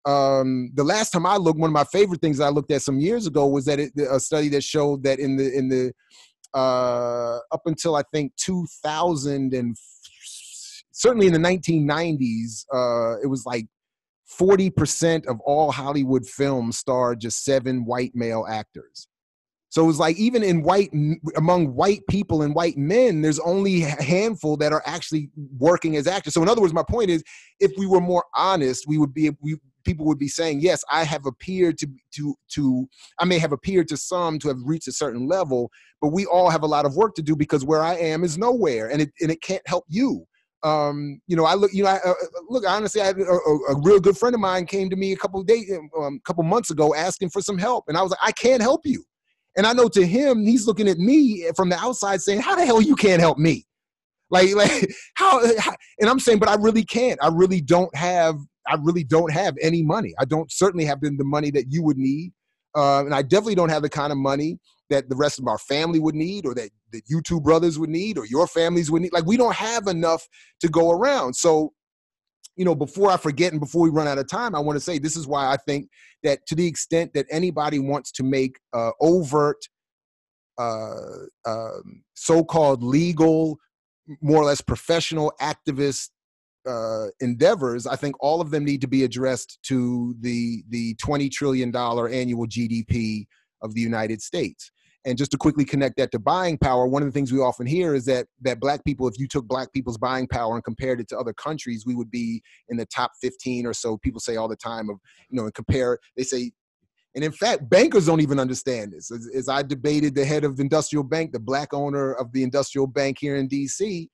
Um, 0.05 0.71
the 0.73 0.83
last 0.83 1.11
time 1.11 1.27
I 1.27 1.35
looked, 1.35 1.59
one 1.59 1.69
of 1.69 1.73
my 1.73 1.83
favorite 1.83 2.21
things 2.21 2.39
I 2.39 2.49
looked 2.49 2.71
at 2.71 2.81
some 2.81 2.99
years 2.99 3.27
ago 3.27 3.45
was 3.45 3.65
that 3.65 3.79
it, 3.79 3.91
a 4.09 4.19
study 4.19 4.49
that 4.49 4.63
showed 4.63 5.03
that 5.03 5.19
in 5.19 5.35
the 5.35 5.55
in 5.55 5.69
the 5.69 5.93
uh, 6.53 7.37
up 7.51 7.61
until 7.65 7.95
I 7.95 8.03
think 8.11 8.35
2000 8.37 9.53
and 9.53 9.75
certainly 10.91 11.27
in 11.27 11.33
the 11.33 11.39
1990s, 11.39 12.65
uh, 12.73 13.19
it 13.21 13.27
was 13.27 13.45
like 13.45 13.67
40% 14.39 15.25
of 15.27 15.39
all 15.41 15.71
Hollywood 15.71 16.25
films 16.25 16.77
starred 16.77 17.19
just 17.19 17.43
seven 17.43 17.85
white 17.85 18.11
male 18.15 18.45
actors. 18.49 19.07
So 19.69 19.83
it 19.83 19.87
was 19.87 19.99
like 19.99 20.17
even 20.17 20.41
in 20.41 20.63
white 20.63 20.91
among 21.35 21.75
white 21.75 22.01
people 22.09 22.41
and 22.41 22.55
white 22.55 22.77
men, 22.77 23.21
there's 23.21 23.39
only 23.39 23.83
a 23.83 24.03
handful 24.03 24.57
that 24.57 24.73
are 24.73 24.81
actually 24.85 25.29
working 25.57 25.95
as 25.95 26.07
actors. 26.07 26.33
So 26.33 26.41
in 26.41 26.49
other 26.49 26.61
words, 26.61 26.73
my 26.73 26.83
point 26.87 27.11
is, 27.11 27.23
if 27.59 27.71
we 27.77 27.85
were 27.85 28.01
more 28.01 28.25
honest, 28.35 28.85
we 28.87 28.97
would 28.97 29.13
be 29.13 29.29
we 29.41 29.57
people 29.89 30.05
would 30.05 30.19
be 30.19 30.27
saying, 30.27 30.61
yes, 30.61 30.83
I 30.91 31.03
have 31.03 31.25
appeared 31.25 31.77
to 31.79 31.87
to 32.15 32.35
to 32.55 32.87
I 33.17 33.25
may 33.25 33.39
have 33.39 33.51
appeared 33.51 33.87
to 33.89 33.97
some 33.97 34.37
to 34.39 34.47
have 34.49 34.57
reached 34.63 34.87
a 34.87 34.91
certain 34.91 35.27
level, 35.27 35.71
but 36.01 36.09
we 36.09 36.25
all 36.25 36.49
have 36.49 36.63
a 36.63 36.67
lot 36.67 36.85
of 36.85 36.95
work 36.95 37.15
to 37.15 37.23
do 37.23 37.35
because 37.35 37.65
where 37.65 37.81
I 37.81 37.95
am 37.95 38.23
is 38.23 38.37
nowhere, 38.37 38.89
and 38.91 39.01
it 39.01 39.09
and 39.21 39.31
it 39.31 39.41
can't 39.41 39.67
help 39.67 39.85
you 39.87 40.25
um, 40.63 41.21
you 41.27 41.37
know, 41.37 41.45
I 41.45 41.53
look, 41.53 41.71
you 41.73 41.83
know, 41.83 41.89
I, 41.89 41.99
uh, 42.05 42.13
look, 42.49 42.65
honestly, 42.67 43.01
I 43.01 43.05
had 43.05 43.17
a, 43.17 43.23
a, 43.23 43.55
a, 43.69 43.81
real 43.81 43.99
good 43.99 44.17
friend 44.17 44.35
of 44.35 44.41
mine 44.41 44.65
came 44.65 44.89
to 44.89 44.95
me 44.97 45.13
a 45.13 45.17
couple 45.17 45.41
days, 45.43 45.71
um, 45.97 46.19
a 46.21 46.27
couple 46.27 46.43
months 46.43 46.69
ago 46.69 46.93
asking 46.93 47.29
for 47.29 47.41
some 47.41 47.57
help. 47.57 47.85
And 47.87 47.97
I 47.97 48.01
was 48.01 48.11
like, 48.11 48.19
I 48.21 48.33
can't 48.33 48.61
help 48.61 48.81
you. 48.83 49.03
And 49.55 49.65
I 49.65 49.73
know 49.73 49.87
to 49.89 50.05
him, 50.05 50.45
he's 50.45 50.67
looking 50.67 50.89
at 50.89 50.97
me 50.97 51.49
from 51.55 51.69
the 51.69 51.77
outside 51.77 52.21
saying, 52.21 52.41
how 52.41 52.55
the 52.55 52.65
hell 52.65 52.81
you 52.81 52.95
can't 52.95 53.21
help 53.21 53.37
me? 53.37 53.65
Like, 54.29 54.53
like 54.55 54.89
how, 55.15 55.41
how 55.57 55.73
and 55.99 56.09
I'm 56.09 56.19
saying, 56.19 56.39
but 56.39 56.49
I 56.49 56.55
really 56.55 56.83
can't. 56.83 57.19
I 57.23 57.29
really 57.29 57.61
don't 57.61 57.93
have, 57.95 58.35
I 58.69 58.77
really 58.81 59.03
don't 59.03 59.31
have 59.31 59.55
any 59.61 59.81
money. 59.81 60.13
I 60.19 60.25
don't 60.25 60.51
certainly 60.51 60.85
have 60.85 61.01
the, 61.01 61.11
money 61.23 61.51
that 61.51 61.65
you 61.71 61.81
would 61.83 61.97
need. 61.97 62.31
Uh, 62.75 63.03
and 63.03 63.15
I 63.15 63.23
definitely 63.23 63.55
don't 63.55 63.69
have 63.69 63.81
the 63.81 63.89
kind 63.89 64.11
of 64.11 64.17
money 64.17 64.59
that 64.89 65.09
the 65.09 65.15
rest 65.15 65.39
of 65.39 65.47
our 65.47 65.57
family 65.57 65.99
would 65.99 66.15
need 66.15 66.45
or 66.45 66.53
that, 66.55 66.69
that 66.93 67.01
you 67.07 67.21
two 67.21 67.41
brothers 67.41 67.79
would 67.79 67.89
need 67.89 68.17
or 68.17 68.25
your 68.25 68.47
families 68.47 68.91
would 68.91 69.01
need. 69.01 69.13
Like 69.13 69.25
we 69.25 69.37
don't 69.37 69.55
have 69.55 69.87
enough 69.87 70.27
to 70.61 70.67
go 70.69 70.91
around. 70.91 71.35
So, 71.35 71.73
you 72.55 72.65
know, 72.65 72.75
before 72.75 73.09
I 73.09 73.17
forget 73.17 73.51
and 73.51 73.59
before 73.59 73.81
we 73.81 73.89
run 73.89 74.07
out 74.07 74.17
of 74.17 74.27
time, 74.27 74.53
I 74.55 74.59
want 74.59 74.75
to 74.75 74.83
say 74.83 74.99
this 74.99 75.17
is 75.17 75.27
why 75.27 75.51
I 75.51 75.57
think 75.57 75.89
that 76.23 76.45
to 76.47 76.55
the 76.55 76.67
extent 76.67 77.13
that 77.13 77.25
anybody 77.31 77.79
wants 77.79 78.11
to 78.13 78.23
make 78.23 78.59
uh, 78.73 78.91
overt, 79.01 79.57
uh, 80.59 81.25
um, 81.45 82.03
so-called 82.15 82.83
legal, 82.83 83.57
more 84.21 84.41
or 84.41 84.45
less 84.45 84.61
professional 84.61 85.31
activist 85.41 86.09
uh, 86.69 87.07
endeavors, 87.19 87.87
I 87.87 87.95
think 87.95 88.15
all 88.19 88.41
of 88.41 88.51
them 88.51 88.63
need 88.63 88.81
to 88.81 88.87
be 88.87 89.03
addressed 89.03 89.59
to 89.63 90.15
the 90.19 90.63
the 90.69 90.95
twenty 90.95 91.29
trillion 91.29 91.71
dollar 91.71 92.07
annual 92.09 92.45
GDP 92.45 93.25
of 93.61 93.73
the 93.73 93.81
United 93.81 94.21
States. 94.21 94.71
And 95.05 95.17
just 95.17 95.31
to 95.31 95.37
quickly 95.37 95.63
connect 95.63 95.95
that 95.97 96.11
to 96.11 96.19
buying 96.19 96.57
power, 96.57 96.85
one 96.85 97.01
of 97.01 97.07
the 97.07 97.11
things 97.13 97.31
we 97.31 97.39
often 97.39 97.65
hear 97.65 97.95
is 97.95 98.05
that 98.05 98.27
that 98.41 98.59
black 98.59 98.83
people, 98.83 99.07
if 99.07 99.17
you 99.17 99.27
took 99.27 99.47
black 99.47 99.71
people's 99.73 99.97
buying 99.97 100.27
power 100.27 100.55
and 100.55 100.63
compared 100.63 100.99
it 100.99 101.07
to 101.09 101.17
other 101.17 101.33
countries, 101.33 101.85
we 101.85 101.95
would 101.95 102.11
be 102.11 102.41
in 102.67 102.77
the 102.77 102.85
top 102.85 103.11
15 103.21 103.65
or 103.65 103.73
so. 103.73 103.97
People 103.97 104.19
say 104.19 104.35
all 104.35 104.49
the 104.49 104.57
time 104.57 104.89
of, 104.89 104.97
you 105.29 105.37
know, 105.37 105.45
and 105.45 105.53
compare, 105.53 105.97
they 106.17 106.23
say, 106.23 106.51
and 107.15 107.23
in 107.23 107.31
fact, 107.31 107.69
bankers 107.69 108.05
don't 108.05 108.21
even 108.21 108.39
understand 108.39 108.93
this. 108.93 109.09
As, 109.09 109.27
as 109.33 109.49
I 109.49 109.63
debated 109.63 110.13
the 110.13 110.25
head 110.25 110.43
of 110.43 110.59
Industrial 110.59 111.03
Bank, 111.03 111.31
the 111.31 111.39
black 111.39 111.73
owner 111.73 112.13
of 112.13 112.31
the 112.33 112.43
Industrial 112.43 112.85
Bank 112.85 113.17
here 113.19 113.37
in 113.37 113.47
DC, 113.47 114.07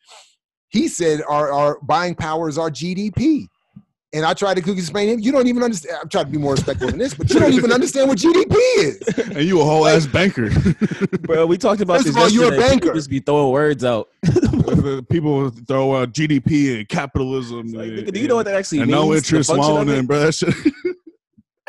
he 0.76 0.88
said 0.88 1.22
our, 1.28 1.52
our 1.52 1.80
buying 1.82 2.16
power 2.16 2.50
is 2.50 2.58
our 2.58 2.70
GDP. 2.70 3.48
And 4.14 4.24
I 4.26 4.34
tried 4.34 4.56
to 4.64 4.72
explain 4.72 5.10
him. 5.10 5.20
You 5.20 5.34
don't 5.34 5.48
even 5.48 5.62
understand. 5.62 5.98
I'm 6.02 6.08
trying 6.08 6.26
to 6.26 6.32
be 6.32 6.38
more 6.38 6.54
respectful 6.54 6.88
than 6.88 6.98
this, 6.98 7.14
but 7.14 7.30
you 7.30 7.38
don't 7.38 7.52
even 7.52 7.74
understand 7.74 8.08
what 8.08 8.18
GDP 8.18 8.56
is. 8.78 9.02
And 9.36 9.44
you 9.44 9.60
a 9.60 9.64
whole 9.66 9.82
like, 9.82 9.96
ass 9.98 10.08
banker, 10.08 10.50
bro. 11.22 11.46
We 11.46 11.58
talked 11.58 11.82
about 11.82 11.96
First 11.98 12.08
this. 12.08 12.16
Of 12.16 12.22
all, 12.22 12.30
you're 12.30 12.54
a 12.54 12.58
banker. 12.58 12.94
Just 12.94 13.10
be 13.10 13.20
throwing 13.20 13.52
words 13.52 13.84
out. 13.84 14.08
People 15.10 15.50
throw 15.50 15.98
out 15.98 16.14
GDP 16.14 16.78
and 16.78 16.88
capitalism. 16.88 17.74
Like, 17.74 17.90
and, 17.90 18.14
do 18.14 18.20
you 18.20 18.30
know 18.30 18.36
what 18.36 18.46
that 18.46 18.56
actually 18.56 18.80
and 18.80 18.92
means? 18.92 19.02
No 19.02 19.14
interest 19.14 19.50
loan, 19.50 19.90
and 19.90 20.08
bro, 20.08 20.20
that 20.20 20.34
shit. 20.34 20.54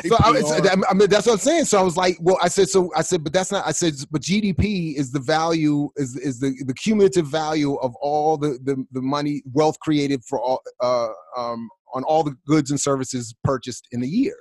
So 0.05 0.15
I, 0.19 0.75
I, 0.91 0.93
mean, 0.93 1.09
that's 1.09 1.25
what 1.25 1.33
I'm 1.33 1.39
saying. 1.39 1.65
So 1.65 1.79
I 1.79 1.81
was 1.81 1.97
like, 1.97 2.17
well, 2.21 2.37
I 2.41 2.49
said, 2.49 2.69
so 2.69 2.91
I 2.95 3.01
said, 3.01 3.23
but 3.23 3.33
that's 3.33 3.51
not. 3.51 3.65
I 3.65 3.71
said, 3.71 3.95
but 4.11 4.21
GDP 4.21 4.95
is 4.95 5.11
the 5.11 5.19
value, 5.19 5.89
is 5.95 6.15
is 6.17 6.39
the 6.39 6.53
the 6.67 6.73
cumulative 6.75 7.25
value 7.25 7.75
of 7.75 7.95
all 7.95 8.37
the 8.37 8.59
the, 8.63 8.85
the 8.91 9.01
money, 9.01 9.41
wealth 9.53 9.79
created 9.79 10.23
for 10.23 10.39
all 10.39 10.61
uh, 10.81 11.09
um, 11.35 11.67
on 11.95 12.03
all 12.03 12.23
the 12.23 12.35
goods 12.45 12.69
and 12.69 12.79
services 12.79 13.33
purchased 13.43 13.87
in 13.91 13.99
the 13.99 14.07
year. 14.07 14.35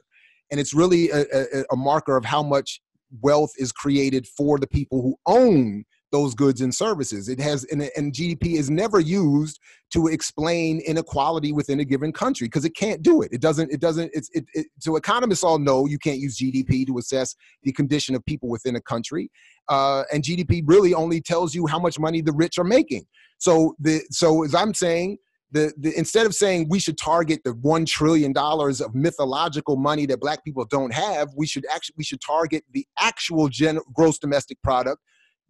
And 0.50 0.60
it's 0.60 0.74
really 0.74 1.10
a, 1.10 1.22
a, 1.32 1.64
a 1.72 1.76
marker 1.76 2.18
of 2.18 2.24
how 2.24 2.42
much 2.42 2.80
wealth 3.22 3.52
is 3.56 3.72
created 3.72 4.26
for 4.36 4.58
the 4.58 4.66
people 4.66 5.00
who 5.00 5.16
own 5.26 5.84
those 6.16 6.34
goods 6.34 6.62
and 6.62 6.74
services. 6.74 7.28
It 7.28 7.38
has, 7.40 7.64
and, 7.64 7.90
and, 7.94 8.10
GDP 8.10 8.54
is 8.54 8.70
never 8.70 9.00
used 9.00 9.60
to 9.92 10.06
explain 10.06 10.80
inequality 10.80 11.52
within 11.52 11.80
a 11.80 11.84
given 11.84 12.10
country 12.10 12.46
because 12.46 12.64
it 12.64 12.74
can't 12.74 13.02
do 13.02 13.20
it. 13.20 13.28
It 13.32 13.42
doesn't, 13.42 13.70
it 13.70 13.80
doesn't, 13.80 14.10
it's, 14.14 14.30
it, 14.32 14.46
it, 14.54 14.66
so 14.78 14.96
economists 14.96 15.44
all 15.44 15.58
know 15.58 15.84
you 15.84 15.98
can't 15.98 16.18
use 16.18 16.38
GDP 16.38 16.86
to 16.86 16.96
assess 16.96 17.36
the 17.64 17.72
condition 17.72 18.14
of 18.14 18.24
people 18.24 18.48
within 18.48 18.76
a 18.76 18.80
country. 18.80 19.30
Uh, 19.68 20.04
and 20.10 20.22
GDP 20.22 20.62
really 20.64 20.94
only 20.94 21.20
tells 21.20 21.54
you 21.54 21.66
how 21.66 21.78
much 21.78 21.98
money 21.98 22.22
the 22.22 22.32
rich 22.32 22.56
are 22.56 22.64
making. 22.64 23.04
So 23.36 23.76
the, 23.78 24.00
so 24.10 24.42
as 24.42 24.54
I'm 24.54 24.72
saying, 24.72 25.18
the, 25.52 25.70
the 25.76 25.96
instead 25.98 26.24
of 26.24 26.34
saying 26.34 26.68
we 26.70 26.78
should 26.78 26.96
target 26.96 27.40
the 27.44 27.52
one 27.52 27.84
trillion 27.84 28.32
dollars 28.32 28.80
of 28.80 28.94
mythological 28.94 29.76
money 29.76 30.06
that 30.06 30.20
black 30.20 30.42
people 30.44 30.64
don't 30.64 30.94
have, 30.94 31.28
we 31.36 31.46
should 31.46 31.66
actually 31.72 31.94
we 31.98 32.04
should 32.04 32.20
target 32.20 32.64
the 32.72 32.86
actual 32.98 33.48
gen, 33.48 33.78
gross 33.94 34.18
domestic 34.18 34.60
product 34.62 35.00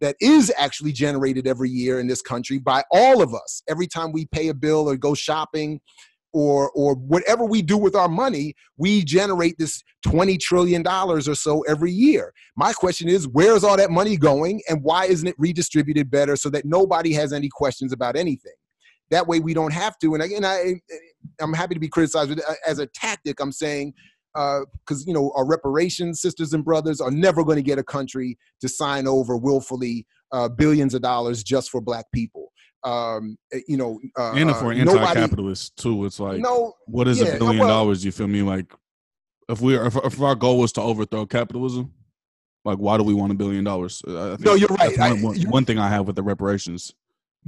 that 0.01 0.15
is 0.21 0.53
actually 0.57 0.91
generated 0.91 1.47
every 1.47 1.69
year 1.69 1.99
in 1.99 2.07
this 2.07 2.21
country 2.21 2.59
by 2.59 2.83
all 2.91 3.21
of 3.21 3.33
us. 3.33 3.63
Every 3.67 3.87
time 3.87 4.11
we 4.11 4.25
pay 4.25 4.49
a 4.49 4.53
bill 4.53 4.89
or 4.89 4.95
go 4.97 5.13
shopping 5.13 5.79
or 6.33 6.69
or 6.71 6.95
whatever 6.95 7.45
we 7.45 7.61
do 7.61 7.77
with 7.77 7.95
our 7.95 8.09
money, 8.09 8.53
we 8.77 9.03
generate 9.03 9.57
this 9.57 9.83
20 10.03 10.37
trillion 10.37 10.83
dollars 10.83 11.27
or 11.27 11.35
so 11.35 11.61
every 11.61 11.91
year. 11.91 12.33
My 12.55 12.73
question 12.73 13.07
is 13.07 13.27
where's 13.27 13.63
all 13.63 13.77
that 13.77 13.91
money 13.91 14.17
going 14.17 14.61
and 14.69 14.83
why 14.83 15.05
isn't 15.05 15.27
it 15.27 15.35
redistributed 15.37 16.11
better 16.11 16.35
so 16.35 16.49
that 16.49 16.65
nobody 16.65 17.13
has 17.13 17.33
any 17.33 17.49
questions 17.49 17.91
about 17.91 18.15
anything? 18.15 18.53
That 19.09 19.25
way 19.25 19.39
we 19.39 19.53
don't 19.53 19.73
have 19.73 19.97
to. 19.99 20.13
And 20.13 20.23
again, 20.23 20.43
I, 20.43 20.75
I'm 21.39 21.53
happy 21.53 21.73
to 21.73 21.79
be 21.79 21.87
criticized 21.87 22.31
uh, 22.31 22.53
as 22.67 22.79
a 22.79 22.87
tactic. 22.87 23.39
I'm 23.39 23.53
saying 23.53 23.93
because 24.33 25.01
uh, 25.01 25.05
you 25.05 25.13
know 25.13 25.31
our 25.35 25.45
reparations 25.45 26.21
sisters 26.21 26.53
and 26.53 26.63
brothers 26.63 27.01
are 27.01 27.11
never 27.11 27.43
going 27.43 27.55
to 27.55 27.63
get 27.63 27.79
a 27.79 27.83
country 27.83 28.37
to 28.61 28.69
sign 28.69 29.07
over 29.07 29.37
willfully 29.37 30.05
uh, 30.31 30.49
billions 30.49 30.93
of 30.93 31.01
dollars 31.01 31.43
just 31.43 31.69
for 31.69 31.81
black 31.81 32.05
people. 32.13 32.51
Um, 32.83 33.37
eh, 33.51 33.61
you 33.67 33.77
know, 33.77 33.99
uh, 34.17 34.33
and 34.33 34.55
for 34.55 34.71
uh, 34.71 34.75
anti-capitalist 34.75 35.75
too. 35.77 36.05
It's 36.05 36.19
like, 36.19 36.39
no, 36.39 36.73
what 36.85 37.07
is 37.07 37.19
yeah, 37.19 37.27
a 37.27 37.37
billion 37.37 37.59
well, 37.59 37.67
dollars? 37.67 38.05
You 38.05 38.11
feel 38.11 38.27
me? 38.27 38.41
Like, 38.41 38.71
if 39.49 39.61
we 39.61 39.75
if, 39.75 39.95
if 39.95 40.21
our 40.21 40.35
goal 40.35 40.59
was 40.59 40.71
to 40.73 40.81
overthrow 40.81 41.25
capitalism, 41.25 41.93
like, 42.63 42.77
why 42.77 42.97
do 42.97 43.03
we 43.03 43.13
want 43.13 43.31
a 43.31 43.35
billion 43.35 43.63
dollars? 43.63 44.01
no, 44.05 44.53
you're 44.53 44.69
right. 44.69 44.97
One, 44.97 45.11
I, 45.11 45.13
one, 45.13 45.41
one 45.49 45.65
thing 45.65 45.79
I 45.79 45.89
have 45.89 46.05
with 46.05 46.15
the 46.15 46.23
reparations. 46.23 46.93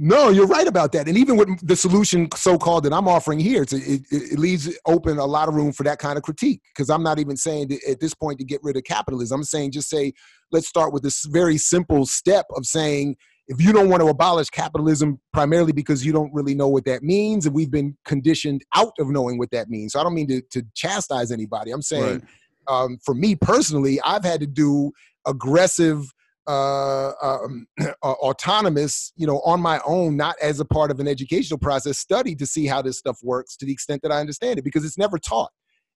No, 0.02 0.30
you're 0.30 0.46
right 0.46 0.66
about 0.66 0.92
that. 0.92 1.08
And 1.08 1.18
even 1.18 1.36
with 1.36 1.66
the 1.66 1.76
solution, 1.76 2.26
so 2.34 2.56
called, 2.56 2.84
that 2.84 2.92
I'm 2.94 3.06
offering 3.06 3.38
here, 3.38 3.64
it, 3.64 3.72
it, 3.74 4.02
it, 4.10 4.38
leaves 4.38 4.74
open 4.86 5.18
a 5.18 5.26
lot 5.26 5.46
of 5.46 5.54
room 5.54 5.72
for 5.72 5.82
that 5.82 5.98
kind 5.98 6.16
of 6.16 6.22
critique. 6.22 6.62
Because 6.74 6.88
I'm 6.88 7.02
not 7.02 7.18
even 7.18 7.36
saying 7.36 7.70
at 7.86 8.00
this 8.00 8.14
point 8.14 8.38
to 8.38 8.44
get 8.46 8.60
rid 8.62 8.78
of 8.78 8.84
capitalism. 8.84 9.40
I'm 9.40 9.44
saying 9.44 9.72
just 9.72 9.90
say, 9.90 10.14
let's 10.52 10.66
start 10.66 10.94
with 10.94 11.02
this 11.02 11.26
very 11.26 11.58
simple 11.58 12.06
step 12.06 12.46
of 12.56 12.64
saying, 12.64 13.16
if 13.46 13.60
you 13.60 13.74
don't 13.74 13.90
want 13.90 14.00
to 14.00 14.08
abolish 14.08 14.48
capitalism 14.48 15.20
primarily 15.34 15.72
because 15.72 16.06
you 16.06 16.12
don't 16.14 16.32
really 16.32 16.54
know 16.54 16.68
what 16.68 16.86
that 16.86 17.02
means, 17.02 17.44
and 17.44 17.54
we've 17.54 17.70
been 17.70 17.94
conditioned 18.06 18.62
out 18.74 18.94
of 18.98 19.10
knowing 19.10 19.36
what 19.36 19.50
that 19.50 19.68
means. 19.68 19.92
So 19.92 20.00
I 20.00 20.02
don't 20.02 20.14
mean 20.14 20.28
to, 20.28 20.40
to 20.52 20.62
chastise 20.74 21.30
anybody. 21.30 21.72
I'm 21.72 21.82
saying, 21.82 22.22
right. 22.68 22.74
um, 22.74 22.98
for 23.04 23.14
me 23.14 23.36
personally, 23.36 24.00
I've 24.02 24.24
had 24.24 24.40
to 24.40 24.46
do 24.46 24.92
aggressive 25.26 26.10
uh, 26.46 27.12
um, 27.22 27.66
autonomous, 28.02 29.12
you 29.16 29.26
know, 29.26 29.40
on 29.40 29.60
my 29.60 29.80
own, 29.86 30.16
not 30.16 30.36
as 30.42 30.60
a 30.60 30.64
part 30.64 30.90
of 30.90 31.00
an 31.00 31.08
educational 31.08 31.58
process, 31.58 31.98
study 31.98 32.34
to 32.36 32.46
see 32.46 32.66
how 32.66 32.82
this 32.82 32.98
stuff 32.98 33.18
works 33.22 33.56
to 33.56 33.66
the 33.66 33.72
extent 33.72 34.02
that 34.02 34.12
I 34.12 34.20
understand 34.20 34.58
it, 34.58 34.62
because 34.62 34.84
it's 34.84 34.98
never 34.98 35.18
taught. 35.18 35.50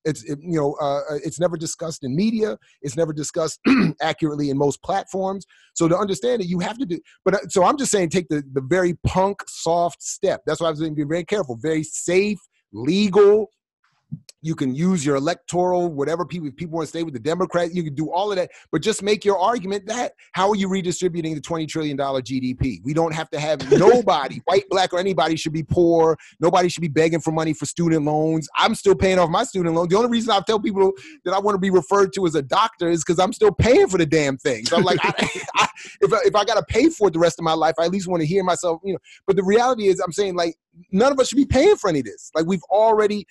It's 0.05 0.23
it, 0.25 0.39
you 0.43 0.59
know, 0.59 0.77
uh, 0.81 0.99
uh 1.11 1.19
it's 1.25 1.41
never 1.41 1.57
discussed 1.57 2.05
in 2.05 2.15
media. 2.15 2.59
It's 2.83 2.97
never 2.97 3.13
discussed 3.13 3.59
accurately 4.03 4.51
in 4.51 4.59
most 4.59 4.83
platforms. 4.83 5.47
So 5.75 5.89
to 5.89 5.97
understand 5.97 6.43
it, 6.43 6.49
you 6.49 6.59
have 6.61 6.77
to 6.79 6.87
do. 6.87 7.01
But 7.25 7.35
uh, 7.35 7.49
so 7.49 7.65
I'm 7.65 7.79
just 7.79 7.91
saying, 7.91 8.11
take 8.11 8.29
the 8.29 8.45
the 8.53 8.61
very 8.61 8.99
punk, 9.07 9.43
soft 9.47 10.03
step. 10.03 10.43
That's 10.47 10.61
why 10.61 10.69
I 10.69 10.71
was 10.71 10.81
saying, 10.81 10.95
be 10.95 11.05
very 11.05 11.25
careful, 11.25 11.57
very 11.57 11.85
safe, 11.85 12.39
legal, 12.73 13.49
you 14.43 14.55
can 14.55 14.75
use 14.75 15.05
your 15.05 15.17
electoral 15.17 15.89
whatever 15.89 16.25
people 16.25 16.51
people 16.57 16.75
want 16.77 16.87
to 16.87 16.91
stay 16.91 17.03
with 17.03 17.15
the 17.15 17.21
democrats 17.21 17.75
you 17.75 17.83
can 17.83 17.95
do 17.95 18.11
all 18.11 18.31
of 18.31 18.37
that 18.37 18.51
but 18.71 18.83
just 18.83 19.03
make 19.03 19.25
your 19.25 19.39
argument 19.39 19.87
that 19.87 20.13
how 20.33 20.49
are 20.49 20.57
you 20.57 20.69
redistributing 20.69 21.35
the 21.35 21.41
20 21.41 21.67
trillion 21.67 21.97
dollar 21.97 22.21
gdp 22.21 22.79
we 22.85 22.93
don't 22.93 23.15
have 23.15 23.31
to 23.31 23.41
have 23.41 23.71
nobody 23.79 24.41
white 24.45 24.65
black 24.71 24.93
or 24.93 24.99
anybody 24.99 25.37
should 25.37 25.53
be 25.53 25.63
poor. 25.63 26.17
Nobody 26.41 26.69
should 26.69 26.81
be 26.81 26.89
begging 26.89 27.21
for 27.21 27.33
money 27.33 27.53
for 27.53 27.67
student 27.67 28.05
loans. 28.05 28.49
I'm 28.57 28.75
still 28.75 28.95
paying 28.95 29.19
off 29.19 29.31
my 29.31 29.45
student 29.45 29.75
loan. 29.75 29.89
The 29.89 29.97
only 29.97 30.11
reason 30.11 30.31
i 30.31 30.41
tell 30.41 30.61
people 30.61 30.93
that 31.25 31.35
i 31.35 31.39
want 31.39 31.55
to 31.55 31.59
be 31.59 31.71
referred 31.71 32.13
to 32.15 32.27
as 32.27 32.35
a 32.35 32.43
doctor 32.43 32.89
is 32.89 33.05
because 33.05 33.19
i'm 33.19 33.33
still 33.33 33.53
paying 33.53 33.89
for 33.89 33.99
the 33.99 34.07
damn 34.07 34.37
thing 34.37 34.65
so 34.67 34.77
i'm 34.77 34.83
like 34.83 34.99
I, 35.05 35.13
I, 35.57 35.69
if, 36.01 36.13
I, 36.13 36.19
if 36.25 36.35
i 36.35 36.45
gotta 36.45 36.65
pay 36.69 36.89
for 36.89 37.09
it 37.09 37.13
the 37.13 37.19
rest 37.19 37.39
of 37.39 37.45
my 37.45 37.53
life 37.53 37.75
i 37.79 37.85
at 37.85 37.91
least 37.91 38.09
want 38.09 38.21
to 38.21 38.27
hear 38.27 38.43
myself 38.45 38.81
you 38.85 38.95
know. 38.95 38.99
But 39.27 39.37
the 39.37 39.45
reality 39.45 39.87
is 39.87 40.01
i'm 40.01 40.13
saying 40.13 40.35
like 40.35 40.57
none 40.91 41.13
of 41.13 41.21
us 41.21 41.29
should 41.29 41.37
be 41.37 41.47
paying 41.47 41.77
for 41.77 41.89
any 41.89 42.01
of 42.01 42.05
this. 42.05 42.31
Like 42.35 42.47
we've 42.47 42.63
already 42.71 43.27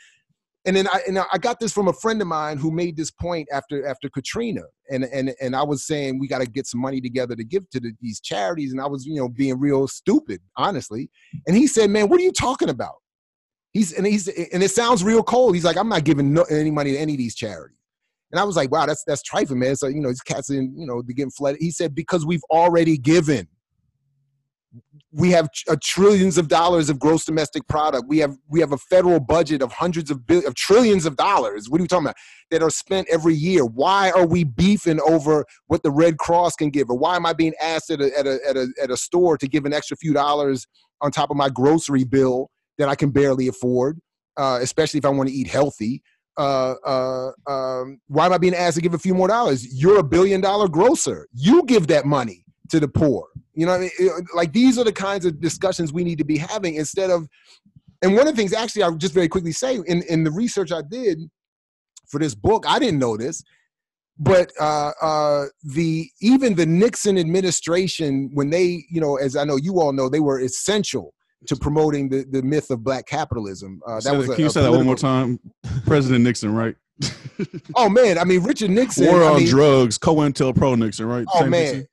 and 0.65 0.75
then 0.75 0.87
I 0.87 1.01
and 1.07 1.19
I 1.19 1.37
got 1.37 1.59
this 1.59 1.73
from 1.73 1.89
a 1.89 1.93
friend 1.93 2.21
of 2.21 2.27
mine 2.27 2.57
who 2.57 2.71
made 2.71 2.95
this 2.95 3.11
point 3.11 3.47
after 3.51 3.85
after 3.85 4.09
Katrina, 4.09 4.61
and 4.89 5.03
and 5.03 5.33
and 5.41 5.55
I 5.55 5.63
was 5.63 5.85
saying 5.85 6.19
we 6.19 6.27
got 6.27 6.39
to 6.39 6.47
get 6.47 6.67
some 6.67 6.79
money 6.79 7.01
together 7.01 7.35
to 7.35 7.43
give 7.43 7.69
to 7.71 7.79
the, 7.79 7.91
these 8.01 8.21
charities, 8.21 8.71
and 8.71 8.79
I 8.79 8.87
was 8.87 9.05
you 9.05 9.15
know 9.15 9.27
being 9.27 9.59
real 9.59 9.87
stupid, 9.87 10.41
honestly, 10.55 11.09
and 11.47 11.55
he 11.55 11.67
said, 11.67 11.89
"Man, 11.89 12.07
what 12.07 12.19
are 12.19 12.23
you 12.23 12.31
talking 12.31 12.69
about?" 12.69 12.95
He's 13.73 13.91
and 13.91 14.07
he's 14.07 14.27
and 14.27 14.63
it 14.63 14.71
sounds 14.71 15.03
real 15.03 15.23
cold. 15.23 15.55
He's 15.55 15.65
like, 15.65 15.77
"I'm 15.77 15.89
not 15.89 16.05
giving 16.05 16.31
no, 16.31 16.43
any 16.43 16.71
money 16.71 16.93
to 16.93 16.97
any 16.97 17.13
of 17.13 17.17
these 17.17 17.35
charities," 17.35 17.77
and 18.31 18.39
I 18.39 18.45
was 18.45 18.55
like, 18.55 18.71
"Wow, 18.71 18.85
that's 18.85 19.03
that's 19.05 19.23
trifling, 19.23 19.59
man." 19.59 19.75
So 19.75 19.87
you 19.87 19.99
know, 19.99 20.09
these 20.09 20.21
cats 20.21 20.49
you 20.49 20.71
know 20.71 21.01
they're 21.01 21.15
getting 21.15 21.31
flooded. 21.31 21.59
He 21.59 21.71
said 21.71 21.93
because 21.93 22.25
we've 22.25 22.43
already 22.49 22.97
given 22.97 23.49
we 25.11 25.29
have 25.31 25.47
uh, 25.69 25.75
trillions 25.81 26.37
of 26.37 26.47
dollars 26.47 26.89
of 26.89 26.99
gross 26.99 27.25
domestic 27.25 27.67
product. 27.67 28.05
We 28.07 28.17
have 28.19 28.35
we 28.49 28.59
have 28.59 28.71
a 28.71 28.77
federal 28.77 29.19
budget 29.19 29.61
of 29.61 29.71
hundreds 29.71 30.09
of 30.09 30.25
billions 30.25 30.47
of 30.47 30.55
trillions 30.55 31.05
of 31.05 31.15
dollars. 31.15 31.69
What 31.69 31.79
are 31.79 31.83
you 31.83 31.87
talking 31.87 32.05
about? 32.05 32.15
That 32.49 32.63
are 32.63 32.71
spent 32.71 33.07
every 33.11 33.35
year. 33.35 33.65
Why 33.65 34.11
are 34.11 34.25
we 34.25 34.43
beefing 34.43 34.99
over 35.01 35.45
what 35.67 35.83
the 35.83 35.91
Red 35.91 36.17
Cross 36.17 36.55
can 36.55 36.69
give? 36.69 36.89
Or 36.89 36.97
why 36.97 37.15
am 37.15 37.25
I 37.25 37.33
being 37.33 37.53
asked 37.61 37.91
at 37.91 38.01
a 38.01 38.17
at 38.17 38.25
a 38.25 38.39
at 38.47 38.57
a, 38.57 38.67
at 38.81 38.89
a 38.89 38.97
store 38.97 39.37
to 39.37 39.47
give 39.47 39.65
an 39.65 39.73
extra 39.73 39.95
few 39.97 40.13
dollars 40.13 40.65
on 41.01 41.11
top 41.11 41.29
of 41.29 41.37
my 41.37 41.49
grocery 41.49 42.03
bill 42.03 42.49
that 42.77 42.89
I 42.89 42.95
can 42.95 43.11
barely 43.11 43.47
afford, 43.47 43.99
uh, 44.37 44.59
especially 44.61 44.97
if 44.97 45.05
I 45.05 45.09
want 45.09 45.29
to 45.29 45.35
eat 45.35 45.47
healthy? 45.47 46.01
Uh, 46.35 46.73
uh, 46.83 47.31
um, 47.47 47.99
why 48.07 48.25
am 48.25 48.33
I 48.33 48.39
being 48.39 48.55
asked 48.55 48.75
to 48.75 48.81
give 48.81 48.95
a 48.95 48.99
few 48.99 49.13
more 49.13 49.27
dollars? 49.27 49.79
You're 49.79 49.99
a 49.99 50.03
billion 50.03 50.41
dollar 50.41 50.67
grocer. 50.67 51.27
You 51.31 51.63
give 51.65 51.85
that 51.87 52.05
money 52.05 52.43
to 52.73 52.79
the 52.79 52.87
poor. 52.87 53.27
You 53.53 53.67
know, 53.67 53.73
I 53.73 53.77
mean? 53.77 53.91
like 54.33 54.51
these 54.51 54.79
are 54.79 54.83
the 54.83 54.91
kinds 54.91 55.25
of 55.25 55.39
discussions 55.39 55.93
we 55.93 56.03
need 56.03 56.17
to 56.17 56.23
be 56.23 56.37
having 56.37 56.75
instead 56.75 57.11
of. 57.11 57.27
And 58.01 58.17
one 58.17 58.27
of 58.27 58.35
the 58.35 58.41
things, 58.41 58.51
actually, 58.51 58.81
I'll 58.81 58.95
just 58.95 59.13
very 59.13 59.27
quickly 59.27 59.51
say 59.51 59.75
in 59.85 60.01
in 60.09 60.23
the 60.23 60.31
research 60.31 60.71
I 60.71 60.81
did 60.81 61.19
for 62.07 62.19
this 62.19 62.33
book, 62.33 62.65
I 62.67 62.79
didn't 62.79 62.99
know 62.99 63.15
this, 63.15 63.43
but 64.17 64.51
uh, 64.59 64.91
uh, 65.01 65.45
the 65.63 66.09
even 66.19 66.55
the 66.55 66.65
Nixon 66.65 67.17
administration, 67.19 68.31
when 68.33 68.49
they, 68.49 68.85
you 68.89 68.99
know, 68.99 69.17
as 69.17 69.35
I 69.35 69.43
know 69.43 69.55
you 69.55 69.79
all 69.79 69.93
know, 69.93 70.09
they 70.09 70.19
were 70.19 70.39
essential 70.39 71.13
to 71.45 71.55
promoting 71.55 72.09
the, 72.09 72.25
the 72.29 72.41
myth 72.41 72.71
of 72.71 72.83
black 72.83 73.05
capitalism. 73.05 73.81
Uh, 73.87 73.99
that 74.01 74.17
was. 74.17 74.29
A, 74.29 74.33
can 74.33 74.45
you 74.45 74.49
say 74.49 74.63
that 74.63 74.71
one 74.71 74.85
more 74.85 74.95
time? 74.95 75.39
President 75.85 76.23
Nixon, 76.23 76.55
right? 76.55 76.75
oh 77.75 77.89
man, 77.89 78.17
I 78.17 78.23
mean 78.23 78.41
Richard 78.43 78.71
Nixon. 78.71 79.05
War 79.07 79.23
on 79.23 79.35
I 79.35 79.37
mean, 79.37 79.47
drugs, 79.47 79.99
COINTELPRO 79.99 80.77
Nixon, 80.77 81.05
right? 81.05 81.25
Oh 81.33 81.41
Same 81.41 81.49
man, 81.51 81.87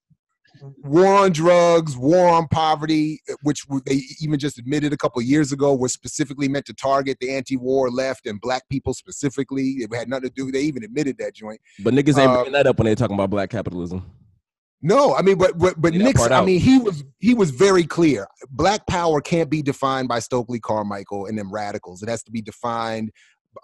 war 0.78 1.06
on 1.06 1.32
drugs, 1.32 1.96
war 1.96 2.28
on 2.28 2.48
poverty, 2.48 3.20
eh, 3.28 3.34
which 3.42 3.64
they 3.86 4.02
even 4.20 4.38
just 4.38 4.58
admitted 4.58 4.92
a 4.92 4.96
couple 4.96 5.20
years 5.22 5.52
ago 5.52 5.74
was 5.74 5.92
specifically 5.92 6.48
meant 6.48 6.66
to 6.66 6.74
target 6.74 7.18
the 7.20 7.30
anti-war 7.30 7.90
left 7.90 8.26
and 8.26 8.40
black 8.40 8.68
people 8.68 8.94
specifically. 8.94 9.76
It 9.78 9.94
had 9.94 10.08
nothing 10.08 10.30
to 10.30 10.34
do. 10.34 10.50
They 10.52 10.62
even 10.62 10.84
admitted 10.84 11.18
that 11.18 11.34
joint. 11.34 11.60
But 11.80 11.94
niggas 11.94 12.18
ain't 12.18 12.30
uh, 12.30 12.34
bringing 12.34 12.52
that 12.52 12.66
up 12.66 12.78
when 12.78 12.86
they're 12.86 12.94
talking 12.94 13.14
about 13.14 13.30
black 13.30 13.50
capitalism. 13.50 14.10
No, 14.82 15.14
I 15.14 15.22
mean, 15.22 15.36
but 15.36 15.58
but, 15.58 15.80
but 15.80 15.92
Nixon. 15.92 16.32
I 16.32 16.42
mean, 16.42 16.58
he 16.58 16.78
was 16.78 17.04
he 17.18 17.34
was 17.34 17.50
very 17.50 17.84
clear. 17.84 18.26
Black 18.50 18.86
power 18.86 19.20
can't 19.20 19.50
be 19.50 19.60
defined 19.60 20.08
by 20.08 20.20
Stokely 20.20 20.58
Carmichael 20.58 21.26
and 21.26 21.38
them 21.38 21.52
radicals. 21.52 22.02
It 22.02 22.08
has 22.08 22.22
to 22.24 22.30
be 22.30 22.40
defined 22.40 23.10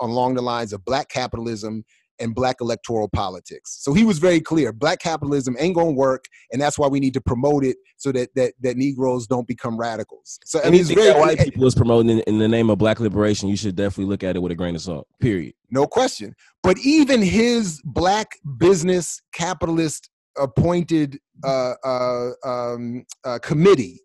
along 0.00 0.34
the 0.34 0.42
lines 0.42 0.72
of 0.72 0.84
black 0.84 1.08
capitalism 1.08 1.84
and 2.18 2.34
black 2.34 2.56
electoral 2.60 3.08
politics. 3.08 3.76
So 3.80 3.92
he 3.92 4.04
was 4.04 4.18
very 4.18 4.40
clear. 4.40 4.72
Black 4.72 5.00
capitalism 5.00 5.56
ain't 5.58 5.74
gonna 5.74 5.92
work, 5.92 6.26
and 6.52 6.60
that's 6.60 6.78
why 6.78 6.88
we 6.88 7.00
need 7.00 7.14
to 7.14 7.20
promote 7.20 7.64
it 7.64 7.76
so 7.96 8.12
that 8.12 8.34
that, 8.34 8.54
that 8.60 8.76
Negroes 8.76 9.26
don't 9.26 9.46
become 9.46 9.78
radicals. 9.78 10.38
So 10.44 10.60
and 10.62 10.74
he's 10.74 10.90
very 10.90 11.18
white 11.18 11.38
people 11.38 11.66
is 11.66 11.74
promoting 11.74 12.10
in, 12.10 12.20
in, 12.26 12.38
the 12.38 12.48
name 12.48 12.70
of 12.70 12.78
black 12.78 13.00
liberation, 13.00 13.48
you 13.48 13.56
should 13.56 13.76
definitely 13.76 14.10
look 14.10 14.22
at 14.22 14.36
it 14.36 14.40
with 14.40 14.52
a 14.52 14.54
grain 14.54 14.74
of 14.74 14.82
salt. 14.82 15.06
Period. 15.20 15.54
No 15.70 15.86
question. 15.86 16.34
But 16.62 16.78
even 16.78 17.22
his 17.22 17.80
black 17.84 18.32
business 18.58 19.20
capitalist 19.32 20.10
appointed 20.38 21.18
uh, 21.44 21.74
uh, 21.84 22.30
um, 22.44 23.04
uh, 23.24 23.38
committee 23.40 24.00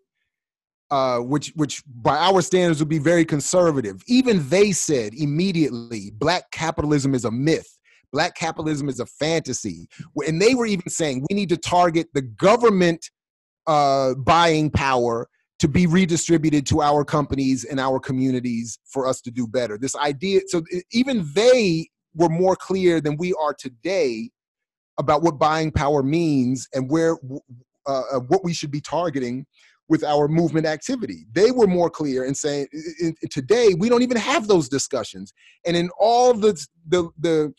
uh, 0.92 1.20
which 1.20 1.52
which 1.56 1.82
by 1.86 2.18
our 2.18 2.42
standards 2.42 2.78
would 2.78 2.88
be 2.88 2.98
very 2.98 3.24
conservative. 3.24 4.02
Even 4.06 4.46
they 4.50 4.72
said 4.72 5.14
immediately, 5.14 6.10
black 6.18 6.50
capitalism 6.52 7.14
is 7.14 7.24
a 7.24 7.30
myth. 7.30 7.78
Black 8.12 8.34
capitalism 8.36 8.88
is 8.88 9.00
a 9.00 9.06
fantasy. 9.06 9.88
And 10.26 10.40
they 10.40 10.54
were 10.54 10.66
even 10.66 10.88
saying 10.88 11.24
we 11.30 11.34
need 11.34 11.48
to 11.48 11.56
target 11.56 12.08
the 12.12 12.22
government 12.22 13.10
uh, 13.66 14.14
buying 14.14 14.70
power 14.70 15.28
to 15.60 15.68
be 15.68 15.86
redistributed 15.86 16.66
to 16.66 16.82
our 16.82 17.04
companies 17.04 17.64
and 17.64 17.78
our 17.78 18.00
communities 18.00 18.78
for 18.84 19.06
us 19.06 19.20
to 19.22 19.30
do 19.30 19.46
better. 19.46 19.78
This 19.78 19.94
idea, 19.96 20.40
so 20.48 20.62
even 20.90 21.26
they 21.34 21.88
were 22.14 22.28
more 22.28 22.56
clear 22.56 23.00
than 23.00 23.16
we 23.16 23.32
are 23.34 23.54
today 23.54 24.30
about 24.98 25.22
what 25.22 25.38
buying 25.38 25.70
power 25.70 26.02
means 26.02 26.68
and 26.74 26.90
where 26.90 27.16
uh, 27.86 28.18
what 28.28 28.44
we 28.44 28.52
should 28.52 28.70
be 28.70 28.80
targeting 28.80 29.46
with 29.88 30.04
our 30.04 30.28
movement 30.28 30.66
activity. 30.66 31.26
They 31.32 31.50
were 31.50 31.66
more 31.66 31.90
clear 31.90 32.24
in 32.24 32.34
saying 32.34 32.68
in, 32.72 33.14
in, 33.22 33.28
today 33.30 33.74
we 33.78 33.88
don't 33.88 34.02
even 34.02 34.16
have 34.16 34.48
those 34.48 34.68
discussions. 34.68 35.32
And 35.66 35.76
in 35.76 35.90
all 35.98 36.34
the 36.34 36.54
the 36.86 37.10
the 37.18 37.52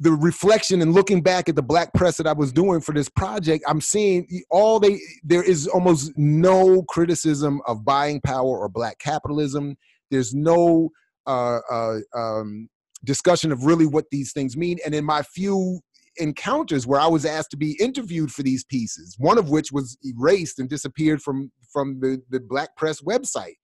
the 0.00 0.12
reflection 0.12 0.80
and 0.80 0.94
looking 0.94 1.20
back 1.20 1.48
at 1.50 1.54
the 1.54 1.62
black 1.62 1.92
press 1.92 2.16
that 2.16 2.26
I 2.26 2.32
was 2.32 2.52
doing 2.52 2.80
for 2.80 2.92
this 2.92 3.10
project, 3.10 3.62
I'm 3.68 3.82
seeing 3.82 4.26
all 4.50 4.80
they 4.80 4.98
there 5.22 5.42
is 5.42 5.68
almost 5.68 6.12
no 6.16 6.82
criticism 6.84 7.60
of 7.66 7.84
buying 7.84 8.20
power 8.22 8.58
or 8.58 8.68
black 8.70 8.98
capitalism. 8.98 9.76
There's 10.10 10.34
no 10.34 10.88
uh, 11.26 11.58
uh, 11.70 11.98
um, 12.16 12.70
discussion 13.04 13.52
of 13.52 13.64
really 13.64 13.86
what 13.86 14.06
these 14.10 14.32
things 14.32 14.56
mean. 14.56 14.78
And 14.86 14.94
in 14.94 15.04
my 15.04 15.22
few 15.22 15.80
encounters 16.16 16.86
where 16.86 17.00
I 17.00 17.06
was 17.06 17.26
asked 17.26 17.50
to 17.50 17.58
be 17.58 17.78
interviewed 17.78 18.32
for 18.32 18.42
these 18.42 18.64
pieces, 18.64 19.16
one 19.18 19.36
of 19.36 19.50
which 19.50 19.70
was 19.70 19.98
erased 20.02 20.58
and 20.58 20.68
disappeared 20.68 21.20
from 21.20 21.52
from 21.70 22.00
the 22.00 22.22
the 22.30 22.40
black 22.40 22.74
press 22.74 23.02
website. 23.02 23.56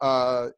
Uh, 0.00 0.48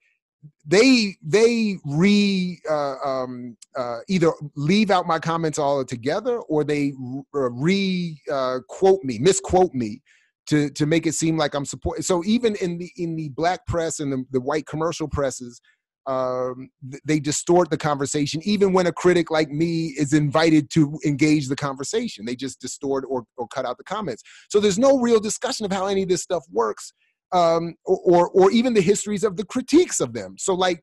they 0.66 1.16
they 1.22 1.78
re 1.84 2.60
uh, 2.70 2.96
um, 3.04 3.56
uh, 3.76 3.98
either 4.08 4.32
leave 4.56 4.90
out 4.90 5.06
my 5.06 5.18
comments 5.18 5.58
altogether 5.58 6.38
or 6.40 6.64
they 6.64 6.92
uh, 7.34 7.50
re 7.50 8.20
uh, 8.30 8.58
quote 8.68 9.02
me 9.02 9.18
misquote 9.18 9.74
me 9.74 10.02
to 10.46 10.70
to 10.70 10.86
make 10.86 11.06
it 11.06 11.14
seem 11.14 11.36
like 11.36 11.54
I'm 11.54 11.64
supporting. 11.64 12.02
So 12.02 12.22
even 12.24 12.56
in 12.56 12.78
the 12.78 12.90
in 12.96 13.16
the 13.16 13.30
black 13.30 13.66
press 13.66 14.00
and 14.00 14.12
the, 14.12 14.24
the 14.30 14.40
white 14.40 14.66
commercial 14.66 15.08
presses, 15.08 15.60
um, 16.06 16.70
they 17.04 17.20
distort 17.20 17.70
the 17.70 17.76
conversation. 17.76 18.40
Even 18.44 18.72
when 18.72 18.86
a 18.86 18.92
critic 18.92 19.30
like 19.30 19.50
me 19.50 19.94
is 19.98 20.12
invited 20.12 20.70
to 20.70 20.98
engage 21.04 21.48
the 21.48 21.56
conversation, 21.56 22.24
they 22.24 22.36
just 22.36 22.60
distort 22.60 23.04
or 23.08 23.24
or 23.36 23.48
cut 23.48 23.66
out 23.66 23.78
the 23.78 23.84
comments. 23.84 24.22
So 24.48 24.60
there's 24.60 24.78
no 24.78 24.98
real 24.98 25.20
discussion 25.20 25.66
of 25.66 25.72
how 25.72 25.86
any 25.86 26.02
of 26.02 26.08
this 26.08 26.22
stuff 26.22 26.44
works 26.50 26.92
um, 27.32 27.74
or, 27.84 28.28
or 28.30 28.50
even 28.50 28.74
the 28.74 28.80
histories 28.80 29.24
of 29.24 29.36
the 29.36 29.44
critiques 29.44 30.00
of 30.00 30.12
them. 30.12 30.36
So 30.38 30.54
like 30.54 30.82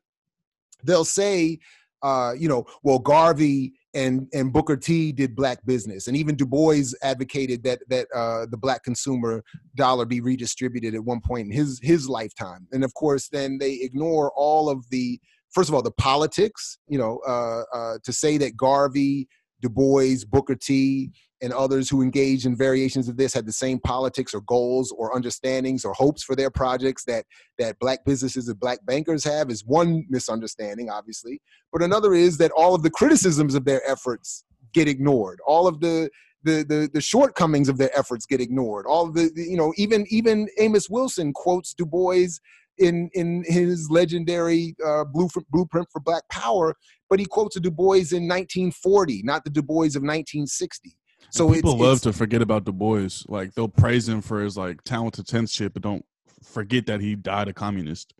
they'll 0.84 1.04
say, 1.04 1.58
uh, 2.02 2.32
you 2.38 2.48
know, 2.48 2.66
well 2.82 2.98
Garvey 2.98 3.72
and 3.94 4.28
and 4.34 4.52
Booker 4.52 4.76
T 4.76 5.10
did 5.10 5.34
black 5.34 5.64
business, 5.64 6.06
and 6.06 6.16
even 6.16 6.36
Du 6.36 6.46
Bois 6.46 6.92
advocated 7.02 7.64
that 7.64 7.80
that 7.88 8.06
uh, 8.14 8.46
the 8.50 8.58
black 8.58 8.84
consumer 8.84 9.42
dollar 9.74 10.04
be 10.04 10.20
redistributed 10.20 10.94
at 10.94 11.02
one 11.02 11.20
point 11.20 11.46
in 11.46 11.52
his 11.52 11.80
his 11.82 12.08
lifetime. 12.08 12.68
And 12.72 12.84
of 12.84 12.92
course, 12.94 13.28
then 13.28 13.58
they 13.58 13.72
ignore 13.80 14.30
all 14.36 14.68
of 14.68 14.88
the 14.90 15.18
first 15.50 15.70
of 15.70 15.74
all 15.74 15.82
the 15.82 15.90
politics. 15.92 16.78
You 16.86 16.98
know, 16.98 17.20
uh, 17.26 17.62
uh, 17.74 17.98
to 18.04 18.12
say 18.12 18.36
that 18.38 18.56
Garvey, 18.56 19.28
Du 19.62 19.70
Bois, 19.70 20.16
Booker 20.28 20.54
T, 20.54 21.10
and 21.42 21.52
others 21.52 21.88
who 21.88 22.02
engaged 22.02 22.46
in 22.46 22.56
variations 22.56 23.08
of 23.08 23.16
this 23.16 23.34
had 23.34 23.46
the 23.46 23.52
same 23.52 23.78
politics 23.78 24.32
or 24.34 24.40
goals 24.42 24.92
or 24.96 25.14
understandings 25.14 25.84
or 25.84 25.92
hopes 25.92 26.22
for 26.22 26.34
their 26.34 26.50
projects 26.50 27.04
that 27.04 27.24
that 27.58 27.78
black 27.78 28.04
businesses 28.04 28.48
and 28.48 28.58
black 28.58 28.78
bankers 28.86 29.24
have 29.24 29.50
is 29.50 29.64
one 29.64 30.04
misunderstanding 30.08 30.88
obviously. 30.90 31.40
But 31.72 31.82
another 31.82 32.14
is 32.14 32.38
that 32.38 32.52
all 32.52 32.74
of 32.74 32.82
the 32.82 32.90
criticisms 32.90 33.54
of 33.54 33.64
their 33.64 33.82
efforts 33.88 34.44
get 34.72 34.88
ignored. 34.88 35.38
All 35.46 35.66
of 35.66 35.80
the 35.80 36.10
the, 36.42 36.64
the, 36.68 36.88
the 36.94 37.00
shortcomings 37.00 37.68
of 37.68 37.76
their 37.76 37.90
efforts 37.98 38.24
get 38.24 38.40
ignored. 38.40 38.86
All 38.86 39.10
the, 39.10 39.30
the 39.34 39.42
you 39.42 39.56
know 39.56 39.72
even 39.76 40.06
even 40.08 40.48
amos 40.58 40.88
wilson 40.88 41.32
quotes 41.32 41.74
du 41.74 41.84
bois 41.84 42.38
in 42.78 43.10
in 43.14 43.44
his 43.46 43.90
legendary 43.90 44.74
uh, 44.84 45.04
blueprint, 45.04 45.50
blueprint 45.50 45.88
for 45.90 46.00
Black 46.00 46.22
Power, 46.30 46.74
but 47.08 47.18
he 47.18 47.26
quotes 47.26 47.56
a 47.56 47.60
Du 47.60 47.70
Bois 47.70 48.12
in 48.12 48.28
1940, 48.28 49.22
not 49.24 49.44
the 49.44 49.50
Du 49.50 49.62
Bois 49.62 49.96
of 49.96 50.02
1960. 50.02 50.96
So 51.30 51.52
people 51.52 51.72
it's, 51.72 51.80
love 51.80 51.92
it's, 51.94 52.02
to 52.02 52.12
forget 52.12 52.42
about 52.42 52.64
Du 52.64 52.72
Bois. 52.72 53.08
Like 53.28 53.54
they'll 53.54 53.68
praise 53.68 54.08
him 54.08 54.20
for 54.20 54.42
his 54.42 54.56
like 54.56 54.82
talented 54.84 55.26
tenth 55.26 55.50
shit, 55.50 55.72
but 55.72 55.82
don't 55.82 56.04
forget 56.42 56.86
that 56.86 57.00
he 57.00 57.14
died 57.14 57.48
a 57.48 57.52
communist. 57.52 58.14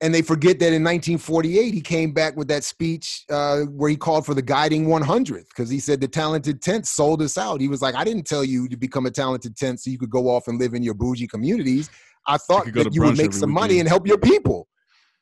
and 0.00 0.14
they 0.14 0.22
forget 0.22 0.58
that 0.58 0.72
in 0.72 0.82
1948 0.82 1.72
he 1.72 1.80
came 1.80 2.12
back 2.12 2.36
with 2.36 2.48
that 2.48 2.64
speech 2.64 3.24
uh, 3.30 3.60
where 3.60 3.88
he 3.88 3.96
called 3.96 4.26
for 4.26 4.34
the 4.34 4.42
guiding 4.42 4.86
100th 4.86 5.48
because 5.48 5.70
he 5.70 5.78
said 5.78 6.00
the 6.00 6.08
talented 6.08 6.60
tenth 6.60 6.86
sold 6.86 7.22
us 7.22 7.38
out. 7.38 7.60
He 7.60 7.68
was 7.68 7.80
like, 7.80 7.94
I 7.94 8.04
didn't 8.04 8.26
tell 8.26 8.44
you 8.44 8.68
to 8.68 8.76
become 8.76 9.06
a 9.06 9.10
talented 9.10 9.56
tenth 9.56 9.80
so 9.80 9.90
you 9.90 9.98
could 9.98 10.10
go 10.10 10.28
off 10.28 10.48
and 10.48 10.58
live 10.58 10.74
in 10.74 10.82
your 10.82 10.94
bougie 10.94 11.26
communities. 11.26 11.90
I 12.26 12.38
thought 12.38 12.72
that 12.72 12.94
you 12.94 13.02
would 13.02 13.16
make 13.16 13.32
some 13.32 13.50
money 13.50 13.80
and 13.80 13.88
help 13.88 14.06
your 14.06 14.18
people. 14.18 14.68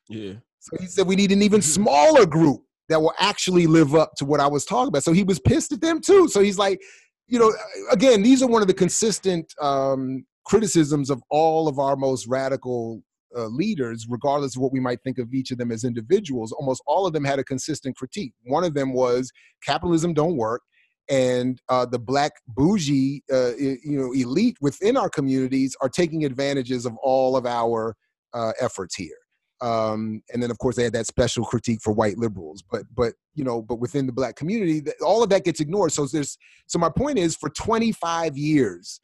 Yeah. 0.09 0.33
So 0.59 0.77
he 0.79 0.87
said 0.87 1.07
we 1.07 1.15
need 1.15 1.31
an 1.31 1.41
even 1.41 1.61
smaller 1.77 2.25
group 2.25 2.63
that 2.89 3.01
will 3.01 3.13
actually 3.19 3.67
live 3.67 3.95
up 3.95 4.13
to 4.17 4.25
what 4.25 4.39
I 4.39 4.47
was 4.47 4.65
talking 4.65 4.89
about. 4.89 5.03
So 5.03 5.13
he 5.13 5.23
was 5.23 5.39
pissed 5.39 5.71
at 5.71 5.81
them 5.81 6.01
too. 6.01 6.27
So 6.27 6.41
he's 6.41 6.57
like, 6.57 6.81
you 7.27 7.39
know, 7.39 7.53
again, 7.91 8.21
these 8.21 8.43
are 8.43 8.47
one 8.47 8.61
of 8.61 8.67
the 8.67 8.73
consistent 8.73 9.53
um, 9.61 10.25
criticisms 10.45 11.09
of 11.09 11.23
all 11.29 11.67
of 11.67 11.79
our 11.79 11.95
most 11.95 12.27
radical 12.27 13.01
uh, 13.35 13.47
leaders, 13.47 14.05
regardless 14.09 14.55
of 14.55 14.61
what 14.61 14.73
we 14.73 14.79
might 14.79 15.01
think 15.03 15.17
of 15.17 15.33
each 15.33 15.51
of 15.51 15.57
them 15.57 15.71
as 15.71 15.83
individuals. 15.83 16.51
Almost 16.51 16.83
all 16.85 17.07
of 17.07 17.13
them 17.13 17.23
had 17.23 17.39
a 17.39 17.43
consistent 17.43 17.95
critique. 17.95 18.33
One 18.43 18.63
of 18.63 18.73
them 18.73 18.93
was 18.93 19.31
capitalism 19.63 20.13
don't 20.13 20.35
work. 20.35 20.61
And 21.09 21.61
uh, 21.69 21.85
the 21.85 21.99
black 21.99 22.33
bougie, 22.47 23.23
uh, 23.31 23.55
you 23.57 23.79
know, 23.85 24.13
elite 24.13 24.57
within 24.61 24.95
our 24.95 25.09
communities 25.09 25.75
are 25.81 25.89
taking 25.89 26.23
advantages 26.23 26.85
of 26.85 26.95
all 27.03 27.35
of 27.35 27.45
our 27.45 27.95
uh, 28.33 28.53
efforts 28.59 28.95
here 28.95 29.22
um, 29.63 30.21
and 30.33 30.43
then 30.43 30.51
of 30.51 30.57
course 30.57 30.75
they 30.75 30.83
had 30.83 30.93
that 30.93 31.07
special 31.07 31.45
critique 31.45 31.79
for 31.81 31.93
white 31.93 32.17
liberals 32.17 32.61
but 32.69 32.83
but 32.93 33.13
you 33.33 33.43
know 33.43 33.61
but 33.61 33.79
within 33.79 34.05
the 34.05 34.11
black 34.11 34.35
community 34.35 34.83
all 35.01 35.23
of 35.23 35.29
that 35.29 35.45
gets 35.45 35.61
ignored. 35.61 35.93
So 35.93 36.05
there's 36.05 36.37
so 36.67 36.77
my 36.77 36.89
point 36.89 37.17
is 37.17 37.35
for 37.35 37.49
25 37.49 38.37
years 38.37 38.99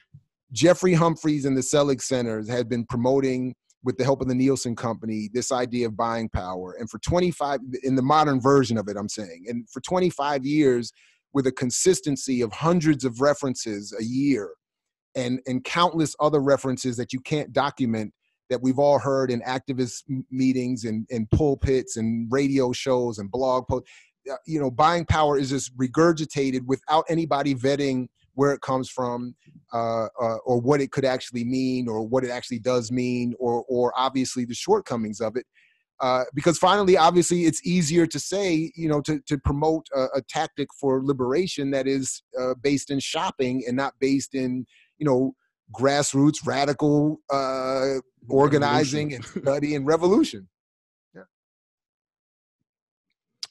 jeffrey 0.52 0.94
humphreys 0.94 1.46
and 1.46 1.58
the 1.58 1.64
selig 1.64 2.02
centers 2.02 2.50
had 2.50 2.68
been 2.68 2.86
promoting 2.86 3.56
with 3.84 3.98
the 3.98 4.04
help 4.04 4.22
of 4.22 4.28
the 4.28 4.36
nielsen 4.36 4.76
company 4.76 5.30
this 5.34 5.52
idea 5.52 5.88
of 5.88 5.96
buying 5.96 6.28
power. 6.28 6.76
And 6.78 6.90
for 6.90 7.00
25 7.00 7.62
in 7.84 7.96
the 7.96 8.02
modern 8.02 8.42
version 8.42 8.78
of 8.78 8.90
it 8.90 8.98
i'm 8.98 9.10
saying 9.10 9.46
and 9.48 9.68
for 9.70 9.80
25 9.82 10.46
years 10.46 10.92
with 11.34 11.48
a 11.48 11.52
consistency 11.54 12.42
of 12.42 12.52
hundreds 12.52 13.06
of 13.06 13.22
references 13.22 13.96
a 13.98 14.04
year 14.04 14.50
and 15.16 15.40
and 15.48 15.64
countless 15.64 16.18
other 16.20 16.42
references 16.42 16.98
that 16.98 17.14
you 17.14 17.22
can't 17.22 17.54
document 17.54 18.14
that 18.50 18.62
we've 18.62 18.80
all 18.80 19.00
heard 19.00 19.32
in 19.32 19.42
activist 19.42 20.04
meetings 20.32 20.86
and, 20.86 21.08
and 21.10 21.30
pulpits 21.32 21.98
and 21.98 22.32
radio 22.32 22.72
shows 22.72 23.20
and 23.20 23.32
blog 23.32 23.68
posts. 23.68 23.90
Uh, 24.30 24.36
You 24.46 24.60
know, 24.60 24.72
buying 24.72 25.06
power 25.06 25.38
is 25.38 25.50
just 25.50 25.76
regurgitated 25.78 26.66
without 26.66 27.06
anybody 27.10 27.56
vetting 27.56 28.08
where 28.34 28.54
it 28.54 28.62
comes 28.62 28.90
from 28.90 29.36
uh, 29.74 30.08
uh, 30.22 30.38
or 30.46 30.62
what 30.62 30.82
it 30.82 30.92
could 30.92 31.06
actually 31.06 31.44
mean 31.44 31.88
or 31.88 32.08
what 32.08 32.24
it 32.24 32.30
actually 32.30 32.60
does 32.60 32.92
mean 32.92 33.34
or, 33.40 33.66
or 33.68 33.94
obviously 33.98 34.46
the 34.46 34.54
shortcomings 34.54 35.20
of 35.20 35.36
it. 35.36 35.46
Uh, 36.00 36.24
because 36.34 36.58
finally, 36.58 36.96
obviously, 36.96 37.44
it's 37.44 37.66
easier 37.68 38.08
to 38.08 38.20
say, 38.20 38.72
you 38.76 38.88
know, 38.88 39.02
to, 39.02 39.20
to 39.28 39.38
promote 39.38 39.86
a, 39.94 40.06
a 40.16 40.22
tactic 40.30 40.70
for 40.80 41.04
liberation 41.04 41.72
that 41.72 41.88
is 41.88 42.24
uh, 42.40 42.54
based 42.62 42.90
in 42.90 43.00
shopping 43.00 43.64
and 43.68 43.76
not 43.76 43.94
based 44.00 44.34
in, 44.34 44.66
you 44.98 45.06
know, 45.06 45.36
grassroots 45.74 46.46
radical 46.46 47.20
uh, 47.32 47.96
organizing 48.28 49.14
and 49.14 49.26
study 49.26 49.76
and 49.76 49.86
revolution. 49.86 50.48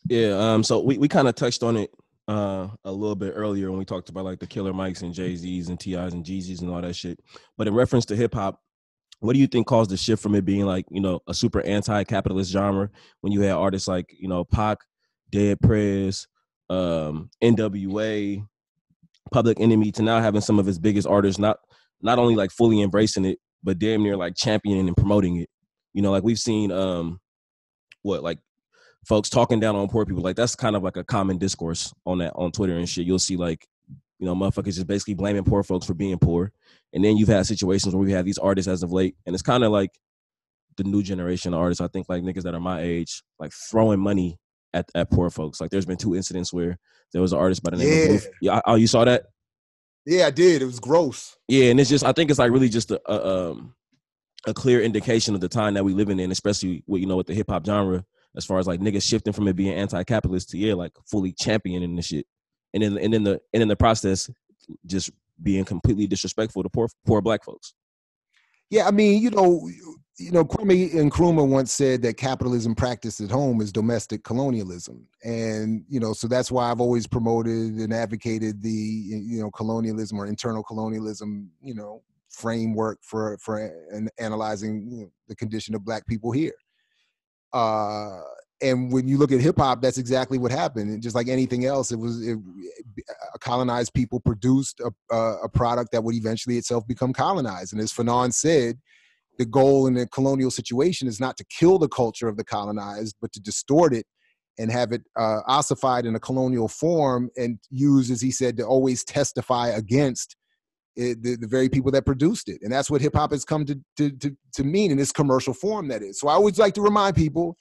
Yeah. 0.09 0.55
Um. 0.55 0.63
So 0.63 0.81
we, 0.81 0.99
we 0.99 1.09
kind 1.09 1.29
of 1.29 1.35
touched 1.35 1.63
on 1.63 1.77
it 1.77 1.91
uh 2.27 2.69
a 2.85 2.93
little 2.93 3.17
bit 3.17 3.33
earlier 3.35 3.71
when 3.71 3.79
we 3.79 3.85
talked 3.85 4.09
about 4.11 4.25
like 4.25 4.39
the 4.39 4.47
Killer 4.47 4.73
Mikes 4.73 5.03
and 5.03 5.15
Jay 5.15 5.35
Z's 5.37 5.69
and 5.69 5.81
T.I's 5.81 6.13
and 6.13 6.25
Jeezys 6.25 6.61
and 6.61 6.71
all 6.71 6.81
that 6.81 6.95
shit. 6.95 7.19
But 7.57 7.69
in 7.69 7.75
reference 7.75 8.05
to 8.07 8.17
hip 8.17 8.35
hop, 8.35 8.61
what 9.21 9.35
do 9.35 9.39
you 9.39 9.47
think 9.47 9.67
caused 9.67 9.91
the 9.91 9.97
shift 9.97 10.23
from 10.23 10.35
it 10.35 10.45
being 10.45 10.65
like 10.65 10.87
you 10.91 11.01
know 11.01 11.21
a 11.27 11.35
super 11.35 11.61
anti-capitalist 11.63 12.51
genre 12.51 12.91
when 13.21 13.33
you 13.33 13.41
had 13.43 13.53
artists 13.53 13.89
like 13.89 14.15
you 14.19 14.29
know 14.29 14.45
Pac, 14.45 14.79
Dead 15.31 15.59
Prez, 15.61 16.27
um, 16.71 17.31
N.W.A., 17.41 18.43
Public 19.31 19.61
Enemy 19.61 19.93
to 19.93 20.03
now 20.03 20.21
having 20.21 20.41
some 20.41 20.59
of 20.59 20.67
his 20.67 20.79
biggest 20.79 21.07
artists 21.07 21.39
not 21.39 21.59
not 22.03 22.19
only 22.19 22.35
like 22.35 22.51
fully 22.51 22.81
embracing 22.83 23.25
it 23.25 23.39
but 23.63 23.79
damn 23.79 24.03
near 24.03 24.17
like 24.17 24.35
championing 24.37 24.87
and 24.87 24.97
promoting 24.97 25.37
it. 25.37 25.49
You 25.93 26.03
know, 26.03 26.11
like 26.11 26.23
we've 26.23 26.39
seen 26.39 26.71
um 26.71 27.21
what 28.03 28.23
like 28.23 28.39
folks 29.07 29.29
talking 29.29 29.61
down 29.61 29.75
on 29.77 29.89
poor 29.89 30.05
people. 30.07 30.23
Like 30.23 30.37
that's 30.37 30.55
kind 30.55 30.77
of 30.77 30.83
like 30.83 30.97
a 30.97 31.05
common 31.05 31.39
discourse 31.39 31.93
on 32.07 32.19
that 32.19 32.33
on 32.37 32.53
Twitter 32.53 32.77
and 32.77 32.89
shit. 32.89 33.07
You'll 33.07 33.19
see 33.19 33.37
like, 33.37 33.67
you 34.19 34.27
know, 34.27 34.35
motherfuckers 34.35 34.75
just 34.75 34.87
basically 34.87 35.15
blaming 35.15 35.45
poor 35.45 35.63
folks 35.63 35.87
for 35.87 35.95
being 35.95 36.19
poor. 36.19 36.53
And 36.93 37.05
then 37.05 37.17
you've 37.17 37.29
had 37.29 37.47
situations 37.47 37.95
where 37.95 38.05
we 38.05 38.13
have 38.13 38.25
these 38.25 38.39
artists 38.39 38.69
as 38.69 38.83
of 38.83 38.93
late, 38.93 39.17
and 39.27 39.35
it's 39.35 39.43
kind 39.43 39.65
of 39.65 39.73
like 39.73 39.91
the 40.77 40.85
new 40.85 41.03
generation 41.03 41.53
of 41.53 41.61
artists. 41.61 41.81
I 41.81 41.89
think 41.89 42.09
like 42.09 42.23
niggas 42.23 42.43
that 42.43 42.55
are 42.55 42.61
my 42.61 42.81
age, 42.81 43.23
like 43.39 43.53
throwing 43.53 44.01
money 44.01 44.39
at, 44.73 44.89
at 44.95 45.11
poor 45.11 45.31
folks. 45.31 45.61
Like 45.61 45.71
there's 45.71 45.87
been 45.87 45.97
two 45.97 46.15
incidents 46.15 46.53
where 46.53 46.79
there 47.13 47.23
was 47.23 47.33
an 47.33 47.39
artist 47.39 47.63
by 47.63 47.71
the 47.71 47.79
name 47.79 47.89
Yeah. 48.11 48.15
of 48.15 48.27
Yeah. 48.41 48.61
Oh, 48.67 48.75
you 48.77 48.87
saw 48.87 49.05
that? 49.05 49.25
Yeah, 50.09 50.27
I 50.27 50.31
did. 50.31 50.63
It 50.63 50.65
was 50.65 50.81
gross. 50.81 51.37
Yeah, 51.49 51.67
and 51.67 51.79
it's 51.79 51.91
just 51.91 52.03
I 52.03 52.13
think 52.13 52.31
it's 52.31 52.39
like 52.39 52.51
really 52.51 52.71
just 52.71 52.91
a, 52.91 53.01
a 53.07 53.51
um 53.51 53.75
a 54.47 54.55
clear 54.55 54.81
indication 54.81 55.35
of 55.35 55.43
the 55.43 55.51
time 55.51 55.75
that 55.75 55.85
we 55.85 55.93
living 55.93 56.19
in, 56.19 56.31
especially 56.31 56.83
with 56.87 57.03
you 57.03 57.07
know 57.07 57.17
with 57.17 57.27
the 57.27 57.35
hip 57.35 57.51
hop 57.51 57.67
genre, 57.67 58.03
as 58.35 58.47
far 58.47 58.59
as 58.59 58.67
like 58.67 58.81
niggas 58.81 59.03
shifting 59.03 59.35
from 59.35 59.47
it 59.49 59.55
being 59.55 59.75
anti-capitalist 59.75 60.49
to 60.49 60.59
yeah, 60.59 60.73
like 60.73 60.93
fully 61.07 61.33
championing 61.33 61.95
the 61.95 62.01
shit, 62.01 62.25
and 62.73 62.83
then 62.83 62.97
and 62.97 63.13
then 63.13 63.23
the 63.23 63.39
and 63.53 63.63
in 63.63 63.69
the 63.69 63.77
process, 63.77 64.31
just 64.87 65.11
being 65.43 65.67
completely 65.67 66.07
disrespectful 66.07 66.63
to 66.63 66.71
poor 66.71 66.89
poor 67.05 67.21
black 67.21 67.45
folks. 67.45 67.75
Yeah, 68.71 68.89
I 68.89 68.93
mean, 68.93 69.21
you 69.21 69.29
know, 69.29 69.69
you 70.19 70.33
know, 70.33 70.45
Kwame 70.45 70.93
Nkrumah 70.93 71.47
once 71.47 71.73
said 71.73 72.03
that 72.03 72.17
capitalism 72.17 72.75
practiced 72.75 73.21
at 73.21 73.31
home 73.31 73.61
is 73.61 73.71
domestic 73.71 74.25
colonialism, 74.25 75.07
and 75.23 75.85
you 75.89 76.01
know, 76.01 76.13
so 76.13 76.27
that's 76.27 76.51
why 76.51 76.71
I've 76.71 76.81
always 76.81 77.07
promoted 77.07 77.75
and 77.75 77.95
advocated 77.95 78.61
the 78.61 78.71
you 78.71 79.41
know 79.41 79.51
colonialism 79.51 80.19
or 80.19 80.27
internal 80.27 80.65
colonialism, 80.65 81.51
you 81.63 81.75
know, 81.75 82.03
framework 82.31 82.99
for 83.03 83.39
for 83.39 83.59
an, 83.93 84.09
analyzing 84.19 84.89
you 84.91 85.01
know, 85.03 85.11
the 85.29 85.37
condition 85.37 85.75
of 85.75 85.85
Black 85.85 86.07
people 86.07 86.33
here. 86.33 86.55
Uh, 87.53 88.21
and 88.61 88.93
when 88.93 89.07
you 89.07 89.19
look 89.19 89.31
at 89.31 89.41
hip 89.41 89.59
hop, 89.59 89.81
that's 89.81 89.99
exactly 89.99 90.37
what 90.37 90.51
happened. 90.51 90.91
And 90.91 91.01
just 91.01 91.15
like 91.15 91.29
anything 91.29 91.65
else, 91.65 91.93
it 91.93 91.99
was 91.99 92.27
it, 92.27 92.39
colonized 93.41 93.95
people 93.95 94.19
produced 94.19 94.81
a, 94.81 95.15
a, 95.15 95.45
a 95.45 95.49
product 95.49 95.93
that 95.93 96.03
would 96.03 96.17
eventually 96.17 96.57
itself 96.57 96.85
become 96.89 97.13
colonized. 97.13 97.73
And 97.73 97.81
as 97.81 97.93
Fanon 97.93 98.33
said, 98.35 98.79
the 99.39 99.47
goal 99.47 99.87
in 99.87 99.97
a 99.97 100.07
colonial 100.07 100.51
situation 100.51 101.09
is 101.09 101.21
not 101.21 101.37
to 101.37 101.45
kill 101.45 101.79
the 101.79 101.89
culture 101.89 102.29
of 102.29 102.37
the 102.37 102.45
colonized, 102.45 103.17
but 103.21 103.33
to 103.33 103.41
distort 103.41 103.95
it 103.95 104.05
and 104.59 104.73
have 104.73 104.93
it 104.93 105.03
uh, 105.17 105.41
ossified 105.47 106.05
in 106.05 106.17
a 106.17 106.21
colonial 106.21 106.69
form 106.69 107.31
and 107.37 107.59
use, 107.71 108.11
as 108.11 108.21
he 108.21 108.33
said, 108.33 108.57
to 108.57 108.65
always 108.65 109.05
testify 109.05 109.69
against 109.69 110.37
it, 110.97 111.23
the, 111.23 111.37
the 111.37 111.47
very 111.47 111.69
people 111.69 111.93
that 111.93 112.05
produced 112.05 112.49
it. 112.49 112.59
And 112.63 112.73
that's 112.73 112.91
what 112.91 113.01
hip 113.01 113.15
hop 113.15 113.31
has 113.31 113.45
come 113.45 113.65
to, 113.67 113.79
to, 113.97 114.11
to, 114.11 114.37
to 114.55 114.65
mean 114.65 114.91
in 114.91 114.99
this 114.99 115.13
commercial 115.13 115.55
form 115.55 115.87
that 115.89 116.03
is. 116.03 116.19
So 116.19 116.27
I 116.27 116.33
always 116.33 116.59
like 116.59 116.75
to 116.75 116.83
remind 116.83 117.15
people 117.15 117.57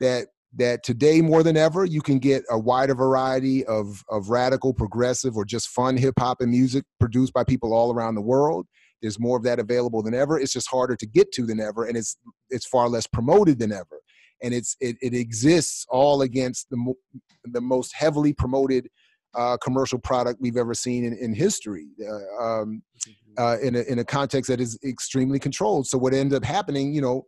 that 0.00 0.26
that 0.56 0.84
today 0.84 1.20
more 1.20 1.42
than 1.42 1.56
ever 1.56 1.84
you 1.84 2.00
can 2.00 2.20
get 2.20 2.44
a 2.48 2.58
wider 2.58 2.94
variety 2.94 3.64
of 3.64 4.04
of 4.08 4.28
radical 4.28 4.72
progressive 4.72 5.36
or 5.36 5.44
just 5.44 5.68
fun 5.68 5.96
hip 5.96 6.14
hop 6.18 6.40
and 6.40 6.50
music 6.50 6.84
produced 7.00 7.32
by 7.32 7.42
people 7.42 7.72
all 7.72 7.92
around 7.92 8.14
the 8.14 8.22
world 8.22 8.66
there's 9.02 9.20
more 9.20 9.36
of 9.36 9.42
that 9.44 9.58
available 9.58 10.02
than 10.02 10.14
ever. 10.14 10.38
It's 10.38 10.52
just 10.52 10.68
harder 10.68 10.96
to 10.96 11.06
get 11.06 11.32
to 11.32 11.46
than 11.46 11.60
ever 11.60 11.86
and 11.86 11.96
it's 11.96 12.16
it's 12.50 12.66
far 12.66 12.88
less 12.88 13.06
promoted 13.06 13.58
than 13.58 13.72
ever. 13.72 14.00
And 14.42 14.52
it's 14.52 14.76
it, 14.80 14.96
it 15.00 15.14
exists 15.14 15.86
all 15.88 16.22
against 16.22 16.70
the 16.70 16.76
mo- 16.76 16.98
the 17.44 17.60
most 17.60 17.94
heavily 17.94 18.32
promoted 18.32 18.88
uh, 19.34 19.56
commercial 19.58 19.98
product 19.98 20.40
we've 20.40 20.56
ever 20.56 20.74
seen 20.74 21.04
in, 21.04 21.16
in 21.18 21.34
history 21.34 21.88
uh, 22.08 22.44
um, 22.44 22.82
uh, 23.36 23.56
in, 23.60 23.74
a, 23.74 23.80
in 23.80 23.98
a 23.98 24.04
context 24.04 24.48
that 24.48 24.60
is 24.60 24.78
extremely 24.84 25.40
controlled. 25.40 25.88
So 25.88 25.98
what 25.98 26.14
ended 26.14 26.36
up 26.36 26.44
happening 26.44 26.94
you 26.94 27.00
know 27.00 27.26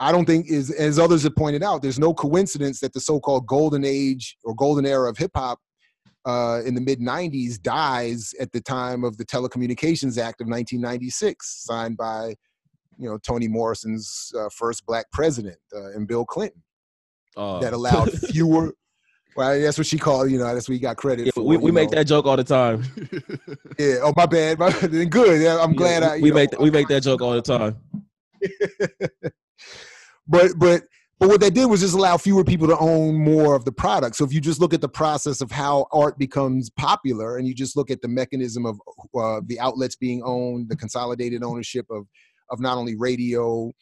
I 0.00 0.12
don't 0.12 0.26
think 0.26 0.48
is 0.48 0.70
as 0.70 0.98
others 0.98 1.24
have 1.24 1.34
pointed 1.34 1.62
out. 1.62 1.82
There's 1.82 1.98
no 1.98 2.14
coincidence 2.14 2.80
that 2.80 2.92
the 2.92 3.00
so-called 3.00 3.46
golden 3.46 3.84
age 3.84 4.36
or 4.44 4.54
golden 4.54 4.86
era 4.86 5.10
of 5.10 5.18
hip 5.18 5.32
hop 5.34 5.58
uh, 6.28 6.60
in 6.66 6.74
the 6.74 6.80
mid 6.80 7.00
'90s 7.00 7.60
dies 7.60 8.34
at 8.38 8.52
the 8.52 8.60
time 8.60 9.02
of 9.02 9.16
the 9.16 9.24
Telecommunications 9.24 10.18
Act 10.18 10.42
of 10.42 10.46
1996, 10.46 11.64
signed 11.64 11.96
by 11.96 12.34
you 12.98 13.08
know 13.08 13.18
Toni 13.18 13.48
Morrison's 13.48 14.30
uh, 14.38 14.48
first 14.54 14.84
black 14.84 15.10
president 15.10 15.56
uh, 15.74 15.92
and 15.92 16.06
Bill 16.06 16.26
Clinton, 16.26 16.62
Uh, 17.36 17.60
that 17.60 17.72
allowed 17.72 18.12
fewer. 18.30 18.74
Well, 19.36 19.58
that's 19.60 19.78
what 19.78 19.86
she 19.86 19.98
called. 19.98 20.30
You 20.30 20.38
know, 20.38 20.52
that's 20.52 20.68
what 20.68 20.74
he 20.74 20.80
got 20.80 20.96
credit 20.96 21.26
yeah, 21.26 21.32
for. 21.32 21.44
we, 21.44 21.56
we 21.56 21.70
make 21.70 21.90
know. 21.90 21.98
that 21.98 22.04
joke 22.04 22.26
all 22.26 22.36
the 22.36 22.44
time. 22.44 22.84
Yeah. 23.78 23.98
Oh, 24.02 24.12
my 24.16 24.26
bad. 24.26 24.58
My, 24.58 24.72
good. 24.72 25.40
Yeah, 25.40 25.62
I'm 25.62 25.72
glad. 25.72 26.02
Yeah, 26.02 26.08
I. 26.08 26.18
we 26.18 26.30
know, 26.30 26.34
make 26.34 26.58
we 26.58 26.68
make 26.68 26.88
that 26.88 27.04
joke 27.04 27.22
all 27.22 27.32
the 27.32 27.42
time. 27.42 27.76
but 30.26 30.50
but 30.58 30.82
but 31.18 31.28
what 31.28 31.40
that 31.40 31.54
did 31.54 31.66
was 31.66 31.80
just 31.80 31.94
allow 31.94 32.16
fewer 32.16 32.44
people 32.44 32.68
to 32.68 32.78
own 32.78 33.16
more 33.16 33.56
of 33.56 33.64
the 33.64 33.72
product. 33.72 34.14
So 34.16 34.24
if 34.24 34.32
you 34.32 34.40
just 34.40 34.60
look 34.60 34.72
at 34.72 34.80
the 34.80 34.88
process 34.88 35.40
of 35.40 35.50
how 35.50 35.86
art 35.92 36.16
becomes 36.16 36.70
popular, 36.70 37.38
and 37.38 37.46
you 37.46 37.54
just 37.54 37.76
look 37.76 37.90
at 37.90 38.00
the 38.02 38.08
mechanism 38.08 38.64
of 38.64 38.80
uh, 39.18 39.40
the 39.46 39.58
outlets 39.58 39.96
being 39.96 40.22
owned, 40.24 40.68
the 40.68 40.76
consolidated 40.76 41.42
ownership 41.42 41.86
of 41.90 42.06
of 42.50 42.60
not 42.60 42.78
only 42.78 42.96
radio 42.96 43.72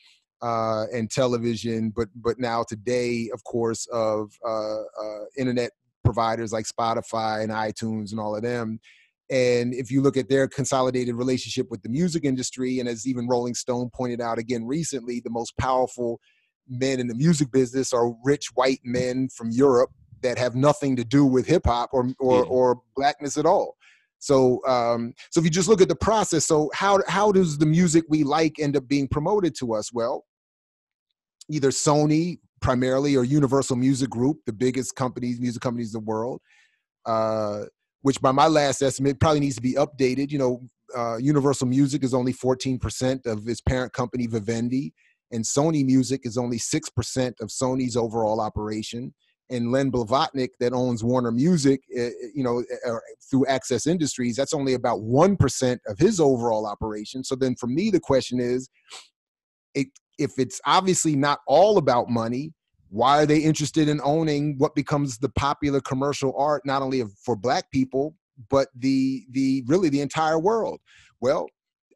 uh, 0.42 0.86
and 0.92 1.10
television, 1.10 1.92
but 1.94 2.08
but 2.14 2.38
now 2.38 2.64
today, 2.66 3.28
of 3.34 3.44
course, 3.44 3.86
of 3.92 4.32
uh, 4.46 4.80
uh 4.80 5.24
internet 5.36 5.70
providers 6.04 6.52
like 6.52 6.64
Spotify 6.64 7.42
and 7.42 7.52
iTunes 7.52 8.12
and 8.12 8.20
all 8.20 8.34
of 8.34 8.42
them. 8.42 8.80
And 9.28 9.74
if 9.74 9.90
you 9.90 10.02
look 10.02 10.16
at 10.16 10.28
their 10.28 10.46
consolidated 10.46 11.16
relationship 11.16 11.66
with 11.68 11.82
the 11.82 11.88
music 11.88 12.24
industry, 12.24 12.78
and 12.78 12.88
as 12.88 13.06
even 13.06 13.26
Rolling 13.26 13.54
Stone 13.54 13.90
pointed 13.92 14.20
out 14.20 14.38
again 14.38 14.64
recently, 14.64 15.20
the 15.20 15.30
most 15.30 15.56
powerful 15.58 16.20
men 16.68 17.00
in 17.00 17.06
the 17.06 17.14
music 17.14 17.50
business 17.52 17.92
are 17.92 18.12
rich 18.24 18.48
white 18.54 18.80
men 18.84 19.28
from 19.34 19.50
Europe 19.50 19.90
that 20.22 20.38
have 20.38 20.54
nothing 20.54 20.96
to 20.96 21.04
do 21.04 21.24
with 21.24 21.46
hip 21.46 21.66
hop 21.66 21.90
or 21.92 22.08
or, 22.18 22.38
yeah. 22.38 22.48
or 22.48 22.80
blackness 22.94 23.36
at 23.36 23.46
all. 23.46 23.76
So 24.18 24.60
um, 24.66 25.14
so 25.30 25.40
if 25.40 25.44
you 25.44 25.50
just 25.50 25.68
look 25.68 25.80
at 25.80 25.88
the 25.88 25.96
process, 25.96 26.46
so 26.46 26.70
how 26.74 27.00
how 27.06 27.32
does 27.32 27.58
the 27.58 27.66
music 27.66 28.04
we 28.08 28.24
like 28.24 28.58
end 28.58 28.76
up 28.76 28.88
being 28.88 29.08
promoted 29.08 29.54
to 29.56 29.74
us? 29.74 29.92
Well, 29.92 30.24
either 31.50 31.70
Sony 31.70 32.38
primarily 32.60 33.14
or 33.16 33.24
Universal 33.24 33.76
Music 33.76 34.10
Group, 34.10 34.38
the 34.46 34.52
biggest 34.52 34.96
companies, 34.96 35.38
music 35.38 35.62
companies 35.62 35.94
in 35.94 36.00
the 36.00 36.06
world, 36.06 36.40
uh, 37.04 37.64
which 38.02 38.20
by 38.20 38.32
my 38.32 38.46
last 38.46 38.82
estimate 38.82 39.20
probably 39.20 39.40
needs 39.40 39.56
to 39.56 39.62
be 39.62 39.74
updated. 39.74 40.30
You 40.30 40.38
know, 40.38 40.68
uh, 40.96 41.16
Universal 41.18 41.68
Music 41.68 42.02
is 42.02 42.14
only 42.14 42.32
14% 42.32 43.26
of 43.26 43.46
its 43.48 43.60
parent 43.60 43.92
company 43.92 44.26
Vivendi 44.26 44.94
and 45.32 45.44
Sony 45.44 45.84
Music 45.84 46.22
is 46.24 46.38
only 46.38 46.58
6% 46.58 47.40
of 47.40 47.48
Sony's 47.48 47.96
overall 47.96 48.40
operation. 48.40 49.14
And 49.48 49.70
Len 49.70 49.92
Blavatnik, 49.92 50.50
that 50.58 50.72
owns 50.72 51.04
Warner 51.04 51.30
Music, 51.30 51.80
eh, 51.96 52.06
eh, 52.06 52.10
you 52.34 52.42
know, 52.42 52.64
eh, 52.84 52.90
through 53.30 53.46
Access 53.46 53.86
Industries, 53.86 54.34
that's 54.34 54.54
only 54.54 54.74
about 54.74 55.00
1% 55.00 55.78
of 55.86 55.98
his 55.98 56.18
overall 56.18 56.66
operation. 56.66 57.22
So 57.22 57.36
then 57.36 57.54
for 57.54 57.68
me, 57.68 57.90
the 57.90 58.00
question 58.00 58.40
is 58.40 58.68
it, 59.74 59.86
if 60.18 60.32
it's 60.38 60.60
obviously 60.66 61.14
not 61.14 61.40
all 61.46 61.78
about 61.78 62.08
money, 62.08 62.54
why 62.88 63.22
are 63.22 63.26
they 63.26 63.38
interested 63.38 63.88
in 63.88 64.00
owning 64.02 64.56
what 64.58 64.74
becomes 64.74 65.18
the 65.18 65.28
popular 65.28 65.80
commercial 65.80 66.34
art, 66.36 66.62
not 66.64 66.82
only 66.82 67.02
for 67.22 67.36
black 67.36 67.70
people, 67.70 68.14
but 68.48 68.68
the 68.74 69.26
the 69.30 69.64
really 69.66 69.88
the 69.88 70.00
entire 70.00 70.38
world? 70.38 70.80
Well, 71.20 71.46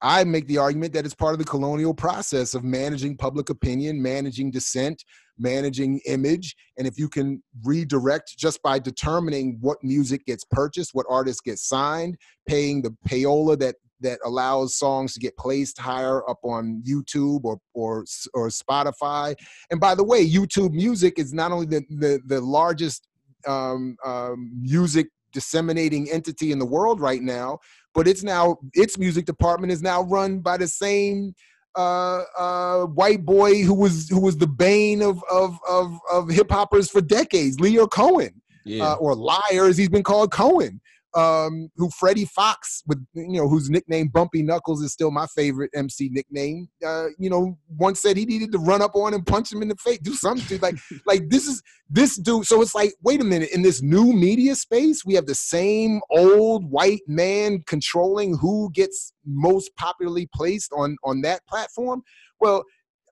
I 0.03 0.25
make 0.25 0.47
the 0.47 0.59
argument 0.59 0.93
that 0.95 1.05
it's 1.05 1.15
part 1.15 1.35
of 1.35 1.39
the 1.39 1.45
colonial 1.45 1.95
process 1.95 2.55
of 2.55 2.65
managing 2.65 3.17
public 3.17 3.51
opinion, 3.51 4.01
managing 4.01 4.51
dissent, 4.51 5.05
managing 5.39 6.01
image. 6.07 6.57
And 6.79 6.87
if 6.87 6.99
you 6.99 7.09
can 7.09 7.43
redirect 7.65 8.37
just 8.39 8.63
by 8.63 8.79
determining 8.79 9.59
what 9.61 9.79
music 9.83 10.25
gets 10.27 10.45
purchased, 10.45 10.95
what 10.95 11.07
artists 11.09 11.41
get 11.41 11.59
signed, 11.59 12.17
paying 12.47 12.83
the 12.83 12.97
payola 13.09 13.59
that 13.59 13.77
that 14.03 14.19
allows 14.25 14.75
songs 14.79 15.13
to 15.13 15.21
get 15.21 15.37
placed 15.37 15.79
higher 15.79 16.29
up 16.29 16.39
on 16.43 16.83
YouTube 16.87 17.45
or 17.45 17.59
or 17.75 18.05
or 18.33 18.49
Spotify. 18.49 19.35
And 19.71 19.79
by 19.79 19.95
the 19.95 20.05
way, 20.05 20.27
YouTube 20.27 20.73
Music 20.73 21.19
is 21.19 21.33
not 21.33 21.53
only 21.53 21.67
the 21.67 21.83
the, 21.91 22.21
the 22.27 22.41
largest 22.41 23.07
um, 23.47 23.97
um, 24.05 24.51
music 24.61 25.09
disseminating 25.33 26.11
entity 26.11 26.53
in 26.53 26.59
the 26.59 26.67
world 26.67 27.01
right 27.01 27.23
now, 27.23 27.59
but 27.95 28.07
it's 28.09 28.23
now 28.23 28.57
its 28.75 28.99
music 28.99 29.25
department 29.25 29.73
is 29.73 29.83
now 29.83 30.03
run 30.03 30.41
by 30.41 30.57
the 30.57 30.69
same 30.69 31.35
uh, 31.77 32.23
uh, 32.39 32.85
white 32.87 33.25
boy 33.25 33.62
who 33.62 33.75
was 33.75 34.09
who 34.09 34.21
was 34.21 34.37
the 34.37 34.47
bane 34.47 35.03
of 35.03 35.23
of 35.31 35.59
of, 35.69 35.99
of 36.11 36.29
hip 36.29 36.51
hoppers 36.51 36.91
for 36.91 37.01
decades, 37.01 37.57
Lyor 37.59 37.91
Cohen, 37.91 38.41
yeah. 38.65 38.85
uh, 38.85 38.95
or 38.97 39.15
liars. 39.15 39.77
He's 39.77 39.89
been 39.89 40.03
called 40.03 40.33
Cohen 40.33 40.81
um, 41.15 41.70
who 41.77 41.91
Freddie 41.91 42.24
Foxxx, 42.24 42.82
with 42.87 43.05
you 43.15 43.41
know, 43.41 43.49
whose 43.49 43.70
nickname 43.70 44.09
Bumpy 44.09 44.43
Knuckles 44.43 44.82
is 44.82 44.93
still 44.93 45.11
my 45.11 45.27
favorite 45.35 45.70
MC 45.74 46.09
nickname. 46.12 46.69
Uh, 46.85 47.07
you 47.19 47.28
know, 47.28 47.59
once 47.78 48.01
said 48.01 48.16
he 48.16 48.24
needed 48.24 48.53
to 48.53 48.59
run 48.59 48.82
up 48.82 48.95
on 48.95 49.15
and 49.15 49.27
punch 49.27 49.53
him 49.53 49.62
in 49.62 49.69
the 49.69 49.77
face, 49.77 49.99
do 49.99 50.15
something 50.15 50.61
like 50.61 50.77
like 51.07 51.28
this 51.28 51.47
is 51.47 51.62
this 51.89 52.16
dude. 52.16 52.47
So 52.47 52.62
it's 52.62 52.74
like, 52.74 52.95
wait 53.03 53.20
a 53.20 53.24
minute, 53.24 53.51
in 53.53 53.62
this 53.62 53.82
new 53.82 54.12
media 54.12 54.55
space, 54.55 55.05
we 55.05 55.15
have 55.15 55.27
the 55.27 55.35
same 55.35 56.01
old 56.11 56.70
white 56.70 57.03
man 57.07 57.62
controlling 57.66 58.37
who 58.37 58.70
gets 58.73 59.12
most 59.27 59.74
popularly 59.77 60.28
placed 60.35 60.73
on 60.73 60.97
on 61.05 61.23
that 61.23 61.47
platform. 61.47 62.03
Well, 62.41 62.65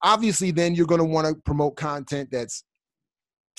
obviously, 0.02 0.50
then 0.52 0.74
you're 0.74 0.86
going 0.86 1.00
to 1.00 1.04
want 1.04 1.26
to 1.26 1.34
promote 1.42 1.76
content 1.76 2.30
that's 2.30 2.64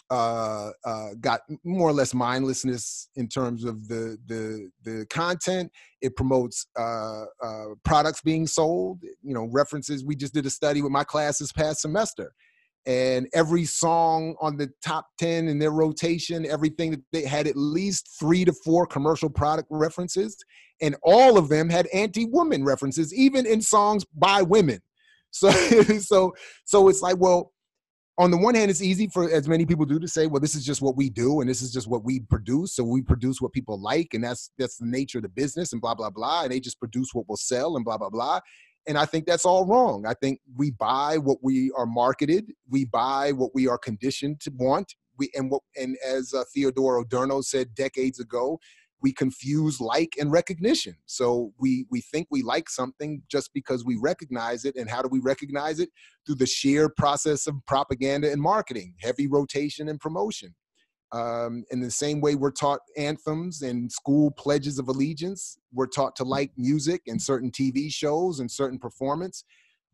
uh, 0.10 0.72
uh, 0.86 1.10
got 1.22 1.42
more 1.64 1.90
or 1.90 1.94
less 1.94 2.14
mindlessness 2.14 3.10
in 3.16 3.28
terms 3.28 3.64
of 3.64 3.88
the 3.88 4.18
the 4.26 4.70
the 4.84 5.06
content. 5.10 5.72
It 6.02 6.16
promotes 6.16 6.68
uh, 6.78 7.26
uh, 7.44 7.66
products 7.84 8.22
being 8.22 8.48
sold. 8.48 9.02
You 9.04 9.34
know, 9.34 9.50
references. 9.52 10.04
We 10.04 10.16
just 10.16 10.34
did 10.34 10.46
a 10.46 10.50
study 10.50 10.82
with 10.82 10.92
my 10.92 11.04
class 11.04 11.38
this 11.38 11.52
past 11.52 11.82
semester, 11.82 12.34
and 12.88 13.28
every 13.34 13.66
song 13.66 14.36
on 14.42 14.58
the 14.58 14.72
top 14.84 15.08
ten 15.20 15.48
in 15.48 15.60
their 15.60 15.72
rotation, 15.72 16.46
everything 16.46 16.92
that 16.92 17.02
they 17.12 17.26
had 17.26 17.46
at 17.46 17.56
least 17.56 18.16
three 18.20 18.46
to 18.46 18.54
four 18.54 18.88
commercial 18.88 19.30
product 19.30 19.68
references, 19.70 20.36
and 20.82 20.96
all 21.04 21.38
of 21.38 21.50
them 21.50 21.70
had 21.70 21.88
anti-woman 21.94 22.64
references, 22.64 23.14
even 23.14 23.46
in 23.46 23.62
songs 23.62 24.06
by 24.16 24.42
women. 24.42 24.80
So, 25.32 25.52
so, 26.00 26.34
so 26.66 26.88
it's 26.88 27.04
like, 27.04 27.18
well 27.20 27.52
on 28.20 28.32
the 28.32 28.38
one 28.38 28.54
hand, 28.54 28.70
it's 28.70 28.82
easy 28.82 29.08
for 29.08 29.32
as 29.32 29.48
many 29.48 29.66
people 29.66 29.86
do 29.86 29.98
to 29.98 30.08
say, 30.08 30.28
well, 30.28 30.42
this 30.42 30.54
is 30.54 30.66
just 30.66 30.82
what 30.82 30.98
we 30.98 31.10
do 31.10 31.40
and 31.40 31.50
this 31.50 31.62
is 31.62 31.72
just 31.72 31.88
what 31.88 32.04
we 32.04 32.20
produce. 32.20 32.76
So 32.76 32.84
we 32.84 33.02
produce 33.02 33.40
what 33.40 33.54
people 33.54 33.82
like, 33.82 34.14
and 34.14 34.22
that's 34.22 34.52
that's 34.58 34.76
the 34.76 34.86
nature 34.86 35.20
of 35.20 35.22
the 35.24 35.30
business 35.30 35.72
and 35.72 35.82
blah, 35.82 35.96
blah, 35.96 36.10
blah. 36.10 36.44
And 36.44 36.52
they 36.52 36.60
just 36.60 36.80
produce 36.80 37.12
what 37.14 37.30
will 37.30 37.38
sell 37.38 37.78
and 37.78 37.86
blah, 37.86 37.98
blah, 37.98 38.10
blah. 38.10 38.42
And 38.88 38.98
I 38.98 39.06
think 39.06 39.26
that's 39.26 39.46
all 39.46 39.66
wrong. 39.66 40.06
I 40.06 40.16
think 40.16 40.42
we 40.58 40.72
buy 40.72 41.18
what 41.18 41.38
we 41.42 41.72
are 41.78 41.86
marketed, 41.86 42.52
we 42.70 42.84
buy 42.84 43.32
what 43.32 43.52
we 43.56 43.70
are 43.70 43.78
conditioned 43.78 44.42
to 44.42 44.52
want. 44.54 44.96
We 45.18 45.32
and 45.34 45.50
what 45.50 45.62
and 45.78 45.98
as 46.06 46.34
uh, 46.34 46.44
Theodor 46.54 47.00
Adorno 47.00 47.40
said 47.40 47.74
decades 47.74 48.20
ago, 48.20 48.60
we 49.02 49.14
confuse 49.14 49.80
like 49.80 50.16
and 50.20 50.32
recognition. 50.32 50.96
So 51.06 51.54
we 51.60 51.86
we 51.90 52.02
think 52.02 52.28
we 52.30 52.42
like 52.42 52.70
something 52.70 53.22
just 53.30 53.54
because 53.54 53.86
we 53.86 53.98
recognize 54.02 54.66
it. 54.66 54.76
And 54.76 54.90
how 54.90 55.02
do 55.02 55.10
we 55.10 55.20
recognize 55.20 55.80
it? 55.80 55.90
Through 56.26 56.36
the 56.36 56.46
sheer 56.46 56.90
process 56.90 57.48
of 57.48 57.56
propaganda 57.66 58.32
and 58.32 58.42
marketing, 58.42 58.96
heavy 59.00 59.28
rotation 59.28 59.90
and 59.90 60.00
promotion. 60.00 60.56
Um, 61.12 61.64
in 61.72 61.80
the 61.82 61.90
same 61.90 62.22
way 62.22 62.36
we're 62.36 62.52
taught 62.52 62.82
anthems 62.96 63.64
and 63.64 63.92
school 63.92 64.30
pledges 64.32 64.78
of 64.78 64.90
allegiance, 64.90 65.58
we're 65.74 65.88
taught 65.88 66.16
to 66.18 66.24
like 66.24 66.52
music 66.56 67.02
and 67.08 67.20
certain 67.20 67.50
TV 67.50 67.92
shows 67.92 68.40
and 68.40 68.52
certain 68.52 68.78
performance. 68.78 69.44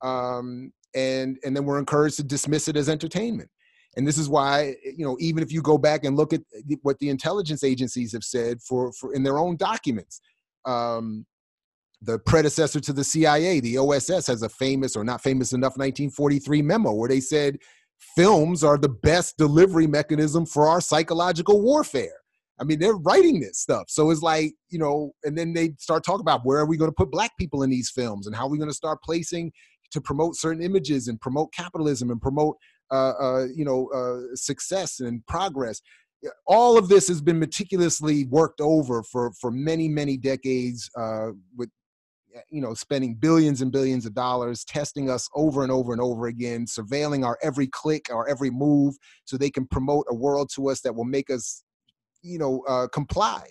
Um, 0.01 0.73
and 0.93 1.37
and 1.43 1.55
then 1.55 1.65
we're 1.65 1.79
encouraged 1.79 2.17
to 2.17 2.23
dismiss 2.23 2.67
it 2.67 2.75
as 2.75 2.89
entertainment. 2.89 3.49
And 3.97 4.05
this 4.05 4.17
is 4.17 4.27
why, 4.27 4.75
you 4.83 5.05
know, 5.05 5.15
even 5.19 5.41
if 5.41 5.51
you 5.51 5.61
go 5.61 5.77
back 5.77 6.03
and 6.03 6.17
look 6.17 6.33
at 6.33 6.41
what 6.81 6.99
the 6.99 7.09
intelligence 7.09 7.63
agencies 7.63 8.11
have 8.11 8.23
said 8.23 8.61
for, 8.61 8.91
for 8.93 9.13
in 9.13 9.23
their 9.23 9.37
own 9.37 9.55
documents, 9.55 10.19
um, 10.65 11.25
the 12.01 12.19
predecessor 12.19 12.79
to 12.81 12.93
the 12.93 13.03
CIA, 13.03 13.59
the 13.61 13.77
OSS, 13.77 14.27
has 14.27 14.41
a 14.41 14.49
famous 14.49 14.95
or 14.95 15.03
not 15.03 15.21
famous 15.21 15.53
enough 15.53 15.77
1943 15.77 16.61
memo 16.61 16.91
where 16.91 17.09
they 17.09 17.21
said 17.21 17.57
films 18.15 18.63
are 18.63 18.77
the 18.77 18.89
best 18.89 19.37
delivery 19.37 19.87
mechanism 19.87 20.45
for 20.45 20.67
our 20.67 20.81
psychological 20.81 21.61
warfare. 21.61 22.19
I 22.59 22.63
mean, 22.63 22.79
they're 22.79 22.95
writing 22.95 23.39
this 23.39 23.59
stuff. 23.59 23.85
So 23.89 24.11
it's 24.11 24.21
like, 24.21 24.53
you 24.69 24.79
know, 24.79 25.11
and 25.23 25.37
then 25.37 25.53
they 25.53 25.71
start 25.77 26.05
talking 26.05 26.21
about 26.21 26.45
where 26.45 26.59
are 26.59 26.65
we 26.65 26.77
going 26.77 26.89
to 26.89 26.95
put 26.95 27.11
black 27.11 27.31
people 27.37 27.63
in 27.63 27.69
these 27.69 27.89
films 27.89 28.27
and 28.27 28.35
how 28.35 28.45
are 28.45 28.49
we 28.49 28.57
going 28.57 28.69
to 28.69 28.75
start 28.75 28.99
placing 29.03 29.51
to 29.91 30.01
promote 30.01 30.35
certain 30.35 30.63
images 30.63 31.07
and 31.07 31.19
promote 31.19 31.53
capitalism 31.53 32.11
and 32.11 32.21
promote 32.21 32.57
you 32.91 33.65
know, 33.65 33.87
uh, 33.89 34.35
success 34.35 34.99
and 34.99 35.25
progress. 35.27 35.81
All 36.47 36.77
of 36.77 36.87
this 36.87 37.07
has 37.07 37.21
been 37.21 37.39
meticulously 37.39 38.25
worked 38.25 38.59
over 38.59 39.03
for 39.03 39.31
for 39.39 39.51
many 39.51 39.87
many 39.87 40.17
decades 40.17 40.89
uh, 40.97 41.31
with 41.55 41.69
you 42.49 42.61
know 42.61 42.73
spending 42.73 43.15
billions 43.15 43.61
and 43.61 43.71
billions 43.71 44.05
of 44.05 44.13
dollars 44.13 44.63
testing 44.65 45.09
us 45.09 45.29
over 45.35 45.63
and 45.63 45.71
over 45.71 45.93
and 45.93 46.01
over 46.01 46.27
again 46.27 46.65
surveilling 46.65 47.25
our 47.25 47.37
every 47.41 47.67
click 47.67 48.07
our 48.11 48.27
every 48.27 48.49
move 48.49 48.95
so 49.25 49.37
they 49.37 49.49
can 49.49 49.65
promote 49.67 50.05
a 50.09 50.15
world 50.15 50.49
to 50.53 50.69
us 50.69 50.81
that 50.81 50.93
will 50.93 51.05
make 51.05 51.29
us 51.29 51.63
you 52.21 52.37
know 52.37 52.63
uh, 52.67 52.87
comply 52.87 53.47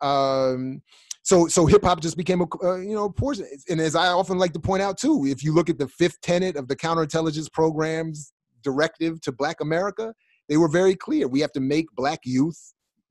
um, 0.00 0.82
so 1.22 1.46
so 1.46 1.66
hip 1.66 1.84
hop 1.84 2.00
just 2.00 2.16
became 2.16 2.40
a 2.40 2.46
uh, 2.62 2.76
you 2.76 2.94
know 2.94 3.08
portion 3.08 3.46
and 3.68 3.80
as 3.80 3.94
i 3.94 4.08
often 4.08 4.38
like 4.38 4.52
to 4.52 4.60
point 4.60 4.82
out 4.82 4.98
too 4.98 5.26
if 5.26 5.42
you 5.42 5.54
look 5.54 5.68
at 5.68 5.78
the 5.78 5.88
fifth 5.88 6.20
tenet 6.20 6.56
of 6.56 6.68
the 6.68 6.76
counterintelligence 6.76 7.50
programs 7.52 8.32
directive 8.70 9.20
to 9.22 9.32
black 9.32 9.60
America, 9.60 10.12
they 10.48 10.56
were 10.56 10.68
very 10.68 10.94
clear. 10.94 11.28
We 11.28 11.40
have 11.40 11.52
to 11.52 11.60
make 11.60 11.86
black 11.96 12.20
youth 12.24 12.60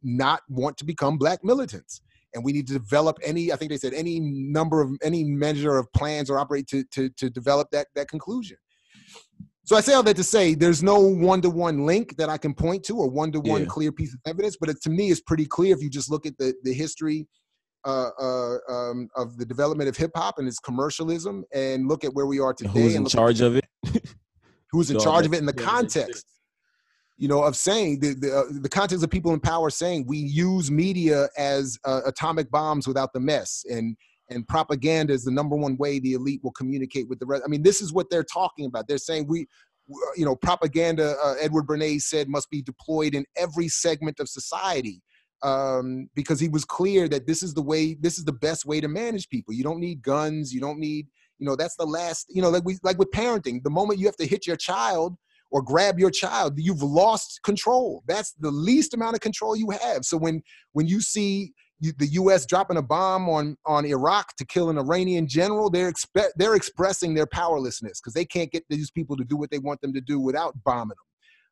not 0.03 0.41
want 0.49 0.77
to 0.77 0.85
become 0.85 1.17
black 1.17 1.43
militants. 1.43 2.01
And 2.33 2.43
we 2.43 2.51
need 2.51 2.67
to 2.67 2.73
develop 2.73 3.17
any, 3.23 3.51
I 3.53 3.55
think 3.55 3.71
they 3.71 3.77
said 3.77 3.93
any 3.93 4.19
number 4.19 4.81
of 4.81 4.89
any 5.01 5.23
measure 5.23 5.77
of 5.77 5.91
plans 5.93 6.29
or 6.29 6.37
operate 6.37 6.67
to 6.67 6.83
to, 6.95 7.09
to 7.21 7.29
develop 7.29 7.69
that 7.71 7.87
that 7.95 8.07
conclusion. 8.09 8.57
So 9.63 9.75
I 9.75 9.81
say 9.81 9.93
all 9.93 10.03
that 10.03 10.17
to 10.17 10.23
say 10.23 10.53
there's 10.53 10.83
no 10.83 10.99
one 10.99 11.41
to 11.41 11.49
one 11.49 11.85
link 11.85 12.17
that 12.17 12.29
I 12.29 12.37
can 12.37 12.53
point 12.53 12.83
to 12.85 12.97
or 12.97 13.09
one 13.09 13.31
to 13.31 13.39
one 13.39 13.65
clear 13.65 13.91
piece 13.91 14.13
of 14.13 14.19
evidence, 14.25 14.57
but 14.59 14.69
it, 14.69 14.77
to 14.83 14.89
me, 14.91 15.09
it's 15.09 15.21
pretty 15.21 15.45
clear 15.45 15.75
if 15.75 15.81
you 15.81 15.89
just 15.89 16.11
look 16.11 16.27
at 16.27 16.37
the, 16.37 16.53
the 16.63 16.73
history 16.73 17.27
uh, 17.85 18.09
uh, 18.19 18.57
um, 18.69 19.07
of 19.15 19.37
the 19.37 19.45
development 19.45 19.89
of 19.89 19.97
hip 19.97 20.11
hop 20.15 20.37
and 20.37 20.47
its 20.47 20.59
commercialism 20.59 21.43
and 21.53 21.87
look 21.87 22.03
at 22.03 22.13
where 22.13 22.25
we 22.25 22.39
are 22.39 22.53
today. 22.53 22.81
Who's 22.81 22.95
in 22.95 23.05
charge 23.05 23.41
of 23.41 23.55
it? 23.55 23.65
who's 24.71 24.89
in 24.89 24.99
charge 24.99 25.25
of 25.25 25.33
it 25.33 25.39
in 25.39 25.45
the 25.45 25.53
context 25.53 26.25
you 27.17 27.27
know, 27.27 27.43
of 27.43 27.55
saying 27.55 27.99
the 27.99 28.13
the, 28.13 28.37
uh, 28.37 28.43
the 28.61 28.69
context 28.69 29.03
of 29.03 29.09
people 29.09 29.33
in 29.33 29.39
power 29.39 29.69
saying 29.69 30.05
we 30.07 30.17
use 30.17 30.69
media 30.69 31.27
as 31.37 31.77
uh, 31.85 32.01
atomic 32.05 32.51
bombs 32.51 32.87
without 32.87 33.13
the 33.13 33.19
mess, 33.19 33.63
and 33.69 33.95
and 34.29 34.47
propaganda 34.47 35.13
is 35.13 35.23
the 35.23 35.31
number 35.31 35.55
one 35.55 35.77
way 35.77 35.99
the 35.99 36.13
elite 36.13 36.41
will 36.43 36.51
communicate 36.51 37.07
with 37.07 37.19
the 37.19 37.25
rest. 37.25 37.43
I 37.45 37.47
mean, 37.47 37.63
this 37.63 37.81
is 37.81 37.93
what 37.93 38.09
they're 38.09 38.23
talking 38.23 38.65
about. 38.65 38.87
They're 38.87 38.97
saying 38.97 39.27
we, 39.29 39.47
you 40.17 40.25
know, 40.25 40.35
propaganda. 40.35 41.15
Uh, 41.23 41.35
Edward 41.39 41.67
Bernays 41.67 42.01
said 42.01 42.27
must 42.27 42.49
be 42.49 42.61
deployed 42.61 43.13
in 43.13 43.25
every 43.37 43.67
segment 43.67 44.19
of 44.19 44.27
society. 44.27 45.01
Um, 45.43 46.09
because 46.15 46.39
he 46.39 46.47
was 46.47 46.65
clear 46.65 47.07
that 47.09 47.27
this 47.27 47.43
is 47.43 47.53
the 47.53 47.61
way, 47.61 47.93
this 47.93 48.17
is 48.17 48.23
the 48.23 48.33
best 48.33 48.65
way 48.65 48.81
to 48.81 48.87
manage 48.87 49.29
people. 49.29 49.53
You 49.53 49.63
don't 49.63 49.79
need 49.79 50.01
guns. 50.01 50.51
You 50.51 50.59
don't 50.59 50.79
need, 50.79 51.07
you 51.39 51.45
know, 51.45 51.55
that's 51.55 51.75
the 51.75 51.85
last, 51.85 52.27
you 52.29 52.41
know, 52.41 52.49
like 52.49 52.63
we, 52.65 52.77
like 52.83 52.97
with 52.97 53.11
parenting. 53.11 53.63
The 53.63 53.69
moment 53.69 53.99
you 53.99 54.05
have 54.05 54.17
to 54.17 54.27
hit 54.27 54.47
your 54.47 54.55
child, 54.55 55.17
or 55.51 55.61
grab 55.61 55.99
your 55.99 56.11
child, 56.11 56.53
you've 56.57 56.83
lost 56.83 57.39
control. 57.43 58.03
That's 58.07 58.33
the 58.33 58.51
least 58.51 58.93
amount 58.93 59.15
of 59.15 59.21
control 59.21 59.55
you 59.55 59.69
have. 59.69 60.03
So 60.03 60.17
when 60.17 60.41
when 60.73 60.87
you 60.87 61.01
see 61.01 61.53
the 61.79 62.07
U.S. 62.07 62.45
dropping 62.45 62.77
a 62.77 62.81
bomb 62.81 63.29
on 63.29 63.57
on 63.65 63.85
Iraq 63.85 64.35
to 64.37 64.45
kill 64.45 64.69
an 64.69 64.77
Iranian 64.77 65.27
general, 65.27 65.69
they're 65.69 65.91
expe- 65.91 66.31
they're 66.35 66.55
expressing 66.55 67.13
their 67.13 67.27
powerlessness 67.27 68.01
because 68.01 68.13
they 68.13 68.25
can't 68.25 68.51
get 68.51 68.63
these 68.69 68.91
people 68.91 69.15
to 69.17 69.23
do 69.23 69.37
what 69.37 69.51
they 69.51 69.59
want 69.59 69.81
them 69.81 69.93
to 69.93 70.01
do 70.01 70.19
without 70.19 70.55
bombing 70.63 70.97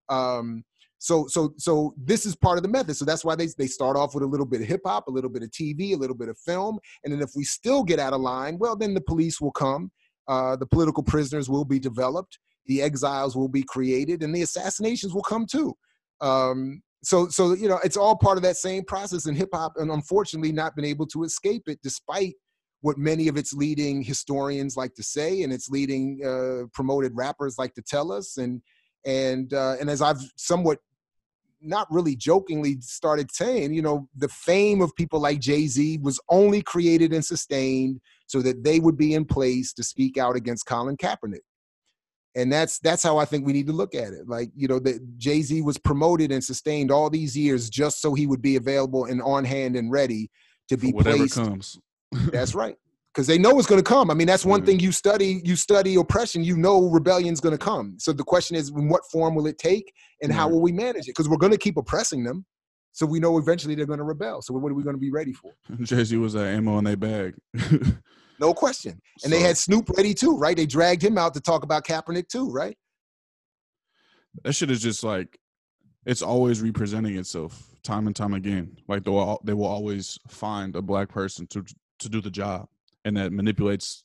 them. 0.09 0.17
Um, 0.17 0.63
so 1.03 1.27
so 1.27 1.53
so 1.57 1.93
this 1.97 2.25
is 2.25 2.35
part 2.35 2.57
of 2.57 2.63
the 2.63 2.69
method. 2.69 2.95
So 2.95 3.05
that's 3.05 3.25
why 3.25 3.35
they 3.35 3.47
they 3.57 3.67
start 3.67 3.97
off 3.97 4.13
with 4.13 4.23
a 4.23 4.27
little 4.27 4.45
bit 4.45 4.61
of 4.61 4.67
hip 4.67 4.81
hop, 4.85 5.07
a 5.07 5.11
little 5.11 5.29
bit 5.29 5.43
of 5.43 5.49
TV, 5.49 5.93
a 5.93 5.97
little 5.97 6.15
bit 6.15 6.29
of 6.29 6.37
film, 6.37 6.79
and 7.03 7.13
then 7.13 7.21
if 7.21 7.31
we 7.35 7.43
still 7.43 7.83
get 7.83 7.99
out 7.99 8.13
of 8.13 8.21
line, 8.21 8.57
well, 8.57 8.75
then 8.75 8.93
the 8.93 9.01
police 9.01 9.39
will 9.39 9.51
come. 9.51 9.91
Uh, 10.27 10.55
the 10.55 10.65
political 10.65 11.03
prisoners 11.03 11.49
will 11.49 11.65
be 11.65 11.79
developed 11.79 12.39
the 12.65 12.81
exiles 12.81 13.35
will 13.35 13.47
be 13.47 13.63
created 13.63 14.23
and 14.23 14.33
the 14.33 14.41
assassinations 14.41 15.13
will 15.13 15.23
come 15.23 15.45
too. 15.45 15.75
Um, 16.21 16.81
so, 17.03 17.27
so 17.27 17.53
you 17.53 17.67
know, 17.67 17.79
it's 17.83 17.97
all 17.97 18.15
part 18.15 18.37
of 18.37 18.43
that 18.43 18.55
same 18.55 18.85
process 18.85 19.25
in 19.25 19.35
hip 19.35 19.49
hop, 19.53 19.73
and 19.75 19.91
unfortunately, 19.91 20.53
not 20.53 20.75
been 20.75 20.85
able 20.85 21.05
to 21.07 21.23
escape 21.23 21.63
it, 21.67 21.79
despite 21.83 22.33
what 22.79 22.97
many 22.97 23.27
of 23.27 23.35
its 23.35 23.53
leading 23.53 24.01
historians 24.01 24.77
like 24.77 24.93
to 24.95 25.03
say, 25.03 25.43
and 25.43 25.51
its 25.51 25.69
leading 25.69 26.21
uh, 26.25 26.65
promoted 26.73 27.11
rappers 27.13 27.57
like 27.57 27.73
to 27.73 27.81
tell 27.81 28.09
us, 28.09 28.37
and 28.37 28.61
and 29.05 29.53
uh, 29.53 29.75
and 29.81 29.89
as 29.89 30.01
I've 30.01 30.21
somewhat 30.37 30.79
not 31.63 31.91
really 31.91 32.15
jokingly 32.15 32.77
started 32.81 33.31
saying, 33.33 33.73
you 33.73 33.81
know, 33.81 34.07
the 34.15 34.29
fame 34.29 34.81
of 34.81 34.95
people 34.95 35.19
like 35.19 35.39
Jay 35.39 35.67
Z 35.67 35.99
was 36.01 36.19
only 36.29 36.61
created 36.61 37.13
and 37.13 37.23
sustained 37.23 37.99
so 38.27 38.41
that 38.41 38.63
they 38.63 38.79
would 38.79 38.97
be 38.97 39.13
in 39.13 39.25
place 39.25 39.73
to 39.73 39.83
speak 39.83 40.17
out 40.17 40.35
against 40.35 40.65
Colin 40.65 40.97
Kaepernick 40.97 41.41
and 42.35 42.51
that's 42.51 42.79
that's 42.79 43.03
how 43.03 43.17
I 43.17 43.25
think 43.25 43.45
we 43.45 43.53
need 43.53 43.67
to 43.67 43.73
look 43.73 43.95
at 43.95 44.13
it. 44.13 44.27
Like 44.27 44.49
you 44.55 44.67
know, 44.67 44.79
that 44.79 45.17
Jay 45.17 45.41
Z 45.41 45.61
was 45.61 45.77
promoted 45.77 46.31
and 46.31 46.43
sustained 46.43 46.91
all 46.91 47.09
these 47.09 47.37
years 47.37 47.69
just 47.69 48.01
so 48.01 48.13
he 48.13 48.27
would 48.27 48.41
be 48.41 48.55
available 48.55 49.05
and 49.05 49.21
on 49.21 49.45
hand 49.45 49.75
and 49.75 49.91
ready 49.91 50.29
to 50.69 50.77
be 50.77 50.91
For 50.91 50.97
whatever 50.97 51.17
placed. 51.17 51.35
comes. 51.35 51.79
that's 52.11 52.55
right, 52.55 52.75
because 53.13 53.27
they 53.27 53.37
know 53.37 53.57
it's 53.59 53.67
going 53.67 53.81
to 53.81 53.87
come. 53.87 54.09
I 54.09 54.13
mean, 54.13 54.27
that's 54.27 54.45
one 54.45 54.65
thing 54.65 54.77
mm-hmm. 54.77 54.85
you 54.85 54.91
study. 54.91 55.41
You 55.43 55.55
study 55.55 55.95
oppression. 55.95 56.43
You 56.43 56.57
know, 56.57 56.89
rebellion's 56.89 57.39
going 57.39 57.57
to 57.57 57.63
come. 57.63 57.95
So 57.99 58.11
the 58.13 58.23
question 58.23 58.55
is, 58.55 58.69
in 58.69 58.89
what 58.89 59.03
form 59.11 59.35
will 59.35 59.47
it 59.47 59.57
take, 59.57 59.93
and 60.21 60.31
how 60.31 60.45
mm-hmm. 60.45 60.53
will 60.55 60.61
we 60.61 60.71
manage 60.71 61.03
it? 61.03 61.15
Because 61.15 61.29
we're 61.29 61.37
going 61.37 61.51
to 61.51 61.57
keep 61.57 61.77
oppressing 61.77 62.23
them. 62.23 62.45
So 62.91 63.05
we 63.05 63.19
know 63.19 63.39
eventually 63.39 63.73
they're 63.73 63.87
going 63.87 63.99
to 63.99 64.05
rebel. 64.05 64.41
So 64.41 64.53
what 64.53 64.71
are 64.71 64.75
we 64.75 64.83
going 64.83 64.95
to 64.95 64.99
be 64.99 65.11
ready 65.11 65.33
for? 65.33 65.51
Jay 65.81 66.03
Z 66.03 66.15
was 66.17 66.33
that 66.33 66.45
ammo 66.45 66.77
in 66.77 66.83
their 66.83 66.97
bag. 66.97 67.35
No 68.39 68.53
question. 68.53 68.99
And 69.23 69.29
so, 69.31 69.37
they 69.37 69.39
had 69.39 69.57
Snoop 69.57 69.89
ready 69.95 70.13
too, 70.13 70.37
right? 70.37 70.57
They 70.57 70.65
dragged 70.65 71.03
him 71.03 71.17
out 71.17 71.33
to 71.35 71.39
talk 71.39 71.63
about 71.63 71.85
Kaepernick 71.85 72.27
too, 72.27 72.49
right? 72.49 72.77
That 74.43 74.53
shit 74.53 74.71
is 74.71 74.81
just 74.81 75.03
like 75.03 75.37
it's 76.05 76.21
always 76.21 76.61
representing 76.61 77.15
itself 77.15 77.69
time 77.83 78.07
and 78.07 78.15
time 78.15 78.33
again. 78.33 78.77
Like 78.87 79.03
they 79.03 79.11
will 79.11 79.39
they 79.43 79.53
will 79.53 79.67
always 79.67 80.19
find 80.27 80.75
a 80.75 80.81
black 80.81 81.09
person 81.09 81.47
to 81.47 81.63
to 81.99 82.09
do 82.09 82.19
the 82.19 82.31
job, 82.31 82.67
and 83.05 83.17
that 83.17 83.31
manipulates, 83.31 84.03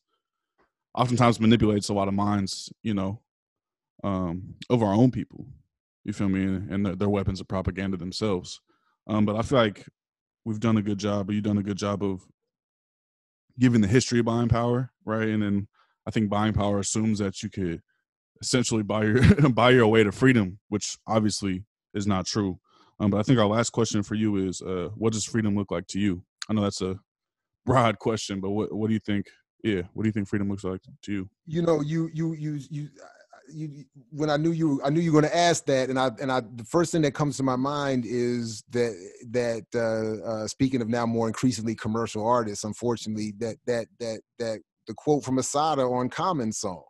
oftentimes 0.95 1.41
manipulates 1.41 1.89
a 1.89 1.95
lot 1.95 2.09
of 2.09 2.15
minds, 2.15 2.73
you 2.83 2.95
know, 2.95 3.21
um, 4.05 4.55
of 4.71 4.83
our 4.83 4.95
own 4.95 5.11
people. 5.11 5.47
You 6.05 6.13
feel 6.13 6.29
me? 6.29 6.43
And 6.43 6.87
their, 6.87 6.97
their 6.97 7.09
weapons 7.09 7.41
of 7.41 7.49
propaganda 7.49 7.97
themselves. 7.97 8.61
Um, 9.07 9.25
but 9.25 9.37
I 9.37 9.43
feel 9.43 9.59
like 9.59 9.87
we've 10.45 10.61
done 10.61 10.77
a 10.77 10.83
good 10.83 10.99
job, 10.99 11.29
or 11.29 11.33
you've 11.33 11.45
done 11.45 11.59
a 11.59 11.63
good 11.63 11.77
job 11.77 12.03
of 12.03 12.27
giving 13.59 13.81
the 13.81 13.89
history 13.89 14.21
of 14.21 14.25
buying 14.25 14.49
power, 14.49 14.93
right? 15.05 15.29
And 15.29 15.43
then 15.43 15.69
I 16.07 16.11
think 16.11 16.31
buying 16.31 16.53
power 16.53 16.79
assumes 16.79 17.19
that 17.19 17.43
you 17.43 17.51
could 17.51 17.83
essentially 18.41 18.83
buy 18.83 19.05
your 19.05 19.23
buy 19.51 19.71
your 19.71 19.89
way 19.89 20.05
to 20.05 20.13
freedom, 20.13 20.59
which 20.69 20.97
obviously 21.07 21.65
is 21.95 22.07
not 22.07 22.27
true. 22.27 22.59
Um, 23.01 23.11
but 23.11 23.19
I 23.19 23.23
think 23.23 23.39
our 23.39 23.47
last 23.47 23.71
question 23.71 24.03
for 24.03 24.15
you 24.15 24.37
is, 24.37 24.61
uh, 24.61 24.89
what 24.97 25.13
does 25.13 25.25
freedom 25.25 25.57
look 25.57 25.71
like 25.71 25.87
to 25.89 26.01
you? 26.01 26.25
I 26.49 26.55
know 26.55 26.63
that's 26.63 26.81
a 26.81 26.99
broad 27.69 27.99
question, 27.99 28.41
but 28.41 28.51
what 28.51 28.73
what 28.73 28.89
do 28.89 28.95
you 28.95 29.01
think? 29.01 29.27
Yeah, 29.63 29.83
what 29.93 30.05
do 30.05 30.09
you 30.09 30.13
think 30.13 30.29
freedom 30.29 30.49
looks 30.49 30.65
like 30.65 30.81
to 31.03 31.13
you? 31.13 31.31
You 31.47 31.63
know, 31.63 31.81
you 31.81 32.11
you 32.15 32.35
you 32.35 32.59
you 32.71 32.89
you, 33.51 33.85
when 34.11 34.31
I 34.31 34.37
knew 34.37 34.53
you, 34.53 34.81
I 34.85 34.91
knew 34.91 35.01
you 35.01 35.13
were 35.13 35.21
going 35.21 35.31
to 35.31 35.37
ask 35.37 35.65
that, 35.67 35.91
and 35.91 35.99
I 35.99 36.11
and 36.21 36.31
I 36.31 36.41
the 36.41 36.65
first 36.65 36.93
thing 36.93 37.03
that 37.03 37.15
comes 37.15 37.37
to 37.39 37.43
my 37.43 37.57
mind 37.57 38.05
is 38.07 38.63
that 38.71 38.95
that 39.31 39.65
uh, 39.75 40.27
uh, 40.29 40.47
speaking 40.47 40.83
of 40.83 40.89
now 40.89 41.07
more 41.07 41.29
increasingly 41.29 41.75
commercial 41.75 42.27
artists, 42.27 42.65
unfortunately, 42.65 43.35
that 43.39 43.57
that 43.67 43.87
that 44.01 44.21
that 44.39 44.61
the 44.87 44.95
quote 44.95 45.25
from 45.25 45.39
Assata 45.39 45.83
on 45.83 46.09
Common 46.09 46.53
song, 46.53 46.85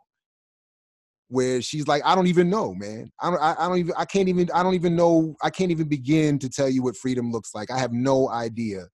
where 1.29 1.61
she's 1.61 1.87
like, 1.87 2.03
"I 2.05 2.15
don't 2.15 2.27
even 2.27 2.49
know, 2.49 2.73
man. 2.73 3.11
I 3.21 3.29
don't, 3.29 3.41
I, 3.41 3.55
I 3.57 3.67
don't 3.67 3.77
even, 3.77 3.93
I 3.97 4.05
can't 4.05 4.29
even, 4.29 4.49
I 4.53 4.63
don't 4.63 4.75
even 4.75 4.95
know, 4.95 5.35
I 5.41 5.49
can't 5.49 5.71
even 5.71 5.87
begin 5.87 6.39
to 6.39 6.49
tell 6.49 6.69
you 6.69 6.83
what 6.83 6.97
freedom 6.97 7.31
looks 7.31 7.55
like. 7.55 7.71
I 7.71 7.79
have 7.79 7.93
no 7.93 8.29
idea." 8.29 8.85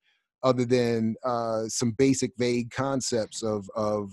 Other 0.43 0.65
than 0.65 1.15
uh, 1.23 1.63
some 1.67 1.91
basic 1.91 2.31
vague 2.37 2.71
concepts 2.71 3.43
of 3.43 3.67
of 3.75 4.11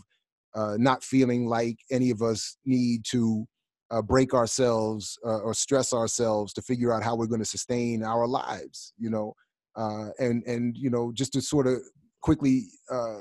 uh, 0.54 0.76
not 0.78 1.02
feeling 1.02 1.46
like 1.46 1.78
any 1.90 2.10
of 2.10 2.22
us 2.22 2.56
need 2.64 3.04
to 3.10 3.46
uh, 3.90 4.02
break 4.02 4.34
ourselves 4.34 5.18
uh, 5.24 5.38
or 5.38 5.54
stress 5.54 5.92
ourselves 5.92 6.52
to 6.52 6.62
figure 6.62 6.92
out 6.92 7.02
how 7.02 7.14
we're 7.14 7.26
going 7.26 7.40
to 7.40 7.44
sustain 7.44 8.02
our 8.02 8.26
lives 8.26 8.92
you 8.98 9.10
know? 9.10 9.34
Uh, 9.76 10.08
and 10.18 10.42
and 10.46 10.76
you 10.76 10.90
know 10.90 11.10
just 11.14 11.32
to 11.32 11.40
sort 11.40 11.66
of 11.66 11.78
quickly 12.20 12.64
uh, 12.90 13.20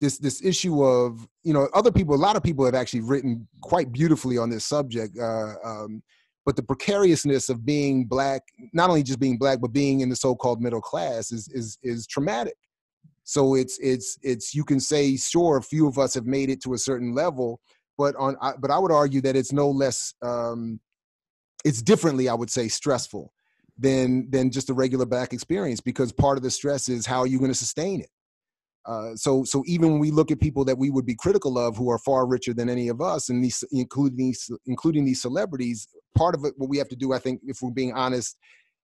this 0.00 0.18
this 0.18 0.44
issue 0.44 0.82
of 0.82 1.26
you 1.44 1.52
know 1.52 1.68
other 1.72 1.92
people 1.92 2.14
a 2.14 2.16
lot 2.16 2.34
of 2.34 2.42
people 2.42 2.64
have 2.64 2.74
actually 2.74 3.00
written 3.00 3.46
quite 3.62 3.92
beautifully 3.92 4.38
on 4.38 4.50
this 4.50 4.64
subject 4.64 5.16
um, 5.64 6.02
but 6.48 6.56
the 6.56 6.62
precariousness 6.62 7.50
of 7.50 7.66
being 7.66 8.06
black 8.06 8.40
not 8.72 8.88
only 8.88 9.02
just 9.02 9.20
being 9.20 9.36
black 9.36 9.60
but 9.60 9.70
being 9.70 10.00
in 10.00 10.08
the 10.08 10.16
so-called 10.16 10.62
middle 10.62 10.80
class 10.80 11.30
is 11.30 11.46
is 11.48 11.76
is 11.82 12.06
traumatic 12.06 12.56
so 13.28 13.54
it's 13.54 13.78
it's 13.82 14.18
it's 14.22 14.54
you 14.54 14.64
can 14.64 14.80
say 14.80 15.14
sure 15.14 15.58
a 15.58 15.62
few 15.62 15.86
of 15.86 15.98
us 15.98 16.14
have 16.14 16.24
made 16.24 16.48
it 16.48 16.62
to 16.62 16.72
a 16.72 16.78
certain 16.78 17.14
level, 17.14 17.60
but 17.98 18.16
on 18.16 18.38
but 18.58 18.70
I 18.70 18.78
would 18.78 18.90
argue 18.90 19.20
that 19.20 19.36
it's 19.36 19.52
no 19.52 19.68
less 19.68 20.14
um, 20.22 20.80
it's 21.62 21.82
differently 21.82 22.26
I 22.30 22.32
would 22.32 22.48
say 22.48 22.68
stressful 22.68 23.30
than 23.76 24.30
than 24.30 24.50
just 24.50 24.70
a 24.70 24.72
regular 24.72 25.04
back 25.04 25.34
experience 25.34 25.78
because 25.78 26.10
part 26.10 26.38
of 26.38 26.42
the 26.42 26.50
stress 26.50 26.88
is 26.88 27.04
how 27.04 27.18
are 27.18 27.26
you 27.26 27.38
going 27.38 27.50
to 27.50 27.54
sustain 27.54 28.00
it. 28.00 28.08
Uh, 28.86 29.14
so 29.14 29.44
so 29.44 29.62
even 29.66 29.92
when 29.92 29.98
we 29.98 30.10
look 30.10 30.30
at 30.30 30.40
people 30.40 30.64
that 30.64 30.78
we 30.78 30.90
would 30.90 31.04
be 31.04 31.14
critical 31.14 31.58
of 31.58 31.76
who 31.76 31.90
are 31.90 31.98
far 31.98 32.26
richer 32.26 32.54
than 32.54 32.70
any 32.70 32.88
of 32.88 33.00
us, 33.00 33.28
and 33.28 33.44
these 33.44 33.62
including 33.70 34.16
these 34.16 34.50
including 34.66 35.04
these 35.04 35.20
celebrities, 35.20 35.88
part 36.16 36.34
of 36.34 36.44
it 36.44 36.54
what 36.56 36.70
we 36.70 36.78
have 36.78 36.88
to 36.88 36.96
do, 36.96 37.12
I 37.12 37.18
think, 37.18 37.40
if 37.44 37.58
we're 37.60 37.70
being 37.70 37.92
honest, 37.92 38.36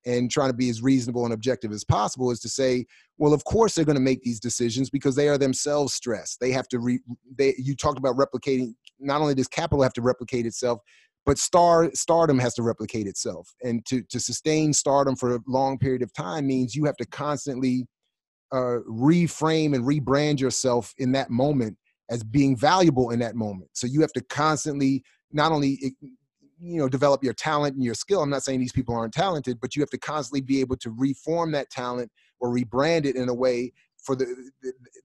and 0.07 0.31
trying 0.31 0.51
to 0.51 0.57
be 0.57 0.69
as 0.69 0.83
reasonable 0.83 1.25
and 1.25 1.33
objective 1.33 1.73
as 1.73 1.85
possible 1.85 2.31
is 2.31 2.41
to 2.41 2.49
say 2.49 2.85
well 3.19 3.33
of 3.33 3.45
course 3.45 3.75
they're 3.75 3.85
going 3.85 3.97
to 3.97 4.01
make 4.03 4.23
these 4.23 4.41
decisions 4.41 4.91
because 4.91 5.17
they 5.17 5.29
are 5.29 5.39
themselves 5.39 5.95
stressed. 5.95 6.41
They 6.41 6.53
have 6.53 6.69
to 6.69 6.79
re 6.79 7.01
they 7.39 7.55
you 7.59 7.75
talked 7.75 7.99
about 7.99 8.17
replicating 8.17 8.75
not 9.01 9.21
only 9.21 9.35
does 9.35 9.49
capital 9.49 9.83
have 9.83 9.95
to 9.95 10.03
replicate 10.03 10.47
itself 10.47 10.81
but 11.27 11.39
star 11.39 11.91
stardom 11.95 12.39
has 12.39 12.55
to 12.55 12.63
replicate 12.63 13.07
itself. 13.07 13.55
And 13.63 13.85
to 13.87 14.03
to 14.11 14.21
sustain 14.21 14.73
stardom 14.73 15.17
for 15.17 15.37
a 15.37 15.41
long 15.47 15.79
period 15.79 16.03
of 16.03 16.13
time 16.13 16.47
means 16.47 16.75
you 16.75 16.85
have 16.85 16.97
to 16.99 17.07
constantly 17.07 17.87
uh, 18.55 18.81
reframe 18.89 19.75
and 19.75 19.85
rebrand 19.85 20.41
yourself 20.41 20.95
in 20.99 21.13
that 21.13 21.31
moment 21.31 21.77
as 22.11 22.23
being 22.23 22.57
valuable 22.57 23.11
in 23.11 23.19
that 23.19 23.35
moment 23.35 23.71
so 23.73 23.87
you 23.87 24.01
have 24.01 24.13
to 24.13 24.21
constantly 24.23 25.03
not 25.33 25.53
only 25.53 25.95
you 26.61 26.79
know 26.79 26.89
develop 26.89 27.25
your 27.25 27.35
talent 27.35 27.75
and 27.75 27.85
your 27.85 27.95
skill 27.95 28.23
i'm 28.23 28.31
not 28.31 28.43
saying 28.43 28.61
these 28.61 28.73
people 28.73 28.95
aren't 28.95 29.13
talented 29.13 29.59
but 29.61 29.75
you 29.75 29.83
have 29.83 29.91
to 29.91 29.99
constantly 29.99 30.41
be 30.41 30.61
able 30.61 30.77
to 30.77 30.91
reform 30.97 31.51
that 31.53 31.71
talent 31.71 32.11
or 32.41 32.51
rebrand 32.55 33.05
it 33.07 33.17
in 33.17 33.29
a 33.29 33.35
way 33.35 33.73
for 34.05 34.15
the 34.15 34.51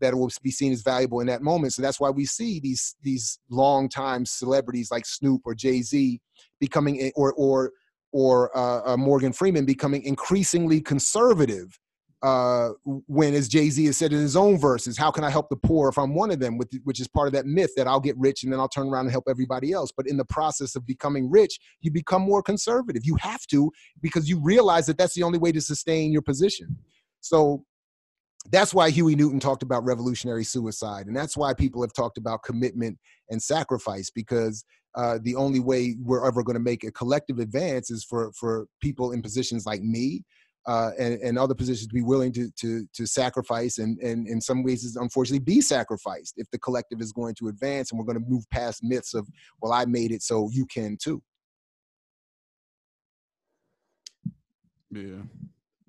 that 0.02 0.14
will 0.14 0.30
be 0.44 0.52
seen 0.52 0.72
as 0.72 0.82
valuable 0.82 1.22
in 1.22 1.28
that 1.28 1.42
moment. 1.42 1.74
So 1.74 1.82
that's 1.82 2.00
why 2.00 2.10
we 2.10 2.26
see 2.26 2.60
these 2.60 2.96
these 3.02 3.40
long 3.50 3.90
time 3.90 4.26
celebrities 4.26 4.92
like 4.92 5.06
Snoop 5.06 5.42
or 5.46 5.56
Jay 5.56 5.82
Z 5.82 6.20
becoming 6.60 7.12
or 7.16 7.34
or 7.34 7.72
or 8.12 8.56
uh, 8.58 8.94
uh, 8.94 8.98
Morgan 8.98 9.34
Freeman 9.34 9.66
becoming 9.66 10.04
increasingly 10.04 10.82
conservative 10.82 11.80
uh, 12.22 12.70
when, 12.84 13.34
as 13.34 13.48
Jay 13.48 13.70
Z 13.70 13.86
has 13.86 13.98
said 13.98 14.12
in 14.12 14.20
his 14.20 14.36
own 14.36 14.58
verses, 14.58 14.98
how 14.98 15.10
can 15.10 15.24
I 15.24 15.30
help 15.30 15.50
the 15.50 15.56
poor 15.56 15.88
if 15.88 15.98
I'm 15.98 16.14
one 16.14 16.32
of 16.32 16.40
them? 16.40 16.58
With, 16.58 16.70
which 16.84 17.00
is 17.00 17.08
part 17.08 17.28
of 17.28 17.34
that 17.34 17.46
myth 17.46 17.72
that 17.78 17.88
I'll 17.88 18.00
get 18.00 18.18
rich 18.18 18.44
and 18.44 18.52
then 18.52 18.60
I'll 18.60 18.68
turn 18.68 18.88
around 18.88 19.06
and 19.06 19.12
help 19.12 19.26
everybody 19.30 19.72
else. 19.72 19.91
But 19.96 20.08
in 20.08 20.18
the 20.18 20.26
process 20.26 20.76
of 20.76 20.86
becoming 20.86 21.30
rich, 21.30 21.58
you 21.82 21.91
become 21.91 22.22
more 22.22 22.44
conservative. 22.44 23.04
You 23.06 23.16
have 23.22 23.46
to 23.48 23.72
because 24.02 24.30
you 24.30 24.40
realize 24.41 24.86
that 24.88 24.98
that's 24.98 25.14
the 25.14 25.24
only 25.24 25.40
way 25.40 25.52
to 25.54 25.62
sustain 25.62 26.12
your 26.12 26.22
position. 26.22 26.78
So 27.22 27.64
that's 28.52 28.74
why 28.74 28.90
Huey 28.90 29.16
Newton 29.16 29.40
talked 29.40 29.64
about 29.64 29.86
revolutionary 29.86 30.44
suicide, 30.44 31.08
and 31.08 31.16
that's 31.16 31.38
why 31.38 31.54
people 31.54 31.82
have 31.82 31.94
talked 31.94 32.18
about 32.18 32.44
commitment 32.44 32.98
and 33.30 33.41
sacrifice 33.41 34.10
because 34.10 34.64
uh, 34.96 35.20
the 35.22 35.36
only 35.36 35.60
way 35.60 35.96
we're 36.02 36.26
ever 36.26 36.44
going 36.44 36.56
to 36.56 36.60
make 36.60 36.84
a 36.84 36.91
collective 36.91 37.40
advance 37.40 37.91
is 37.91 38.04
for 38.04 38.32
for 38.34 38.68
people 38.82 39.12
in 39.12 39.22
positions 39.22 39.66
like 39.66 39.82
me 39.82 40.24
uh, 40.68 40.91
and, 40.99 41.19
and 41.22 41.40
other 41.40 41.56
positions 41.56 41.88
be 41.88 42.02
willing 42.02 42.31
to 42.34 42.52
to 42.60 42.86
to 42.94 43.06
sacrifice 43.06 43.77
and 43.77 43.98
and 43.99 44.27
in 44.27 44.41
some 44.41 44.64
ways 44.64 44.84
is 44.84 44.95
unfortunately 44.95 45.40
be 45.40 45.61
sacrificed 45.61 46.36
if 46.38 46.49
the 46.52 46.60
collective 46.60 47.02
is 47.02 47.11
going 47.11 47.34
to 47.34 47.48
advance 47.48 47.91
and 47.91 47.99
we're 47.99 48.06
going 48.06 48.22
to 48.22 48.30
move 48.30 48.48
past 48.49 48.84
myths 48.84 49.14
of 49.14 49.27
well 49.61 49.72
I 49.72 49.86
made 49.86 50.11
it 50.11 50.22
so 50.22 50.49
you 50.52 50.65
can 50.65 50.98
too. 51.02 51.22
Yeah. 54.91 55.22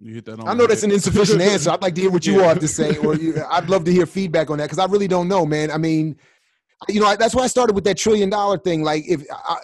You 0.03 0.15
hit 0.15 0.25
that 0.27 0.41
on 0.41 0.49
I 0.49 0.55
know 0.55 0.67
that's 0.67 0.83
an 0.83 0.93
insufficient 0.93 1.41
answer. 1.43 1.71
I'd 1.71 1.83
like 1.83 1.95
to 1.95 2.01
hear 2.01 2.11
what 2.11 2.27
you 2.27 2.35
yeah. 2.35 2.43
all 2.43 2.49
have 2.49 2.61
to 2.61 2.69
say, 2.69 2.97
or 2.97 3.15
you, 3.15 3.43
I'd 3.51 3.69
love 3.69 3.85
to 3.85 3.93
hear 3.93 4.07
feedback 4.07 4.51
on 4.51 4.59
that 4.59 4.65
because 4.65 4.79
I 4.79 4.87
really 4.87 5.09
don't 5.09 5.29
know, 5.29 5.45
man. 5.45 5.71
I 5.71 5.79
mean, 5.79 6.17
you 6.89 7.01
know, 7.01 7.15
that's 7.17 7.35
why 7.35 7.43
I 7.43 7.49
started 7.49 7.75
with 7.75 7.85
that 7.85 7.99
trillion 7.99 8.31
dollar 8.31 8.59
thing. 8.59 8.83
Like, 8.83 9.05
if 9.07 9.23
I, 9.31 9.59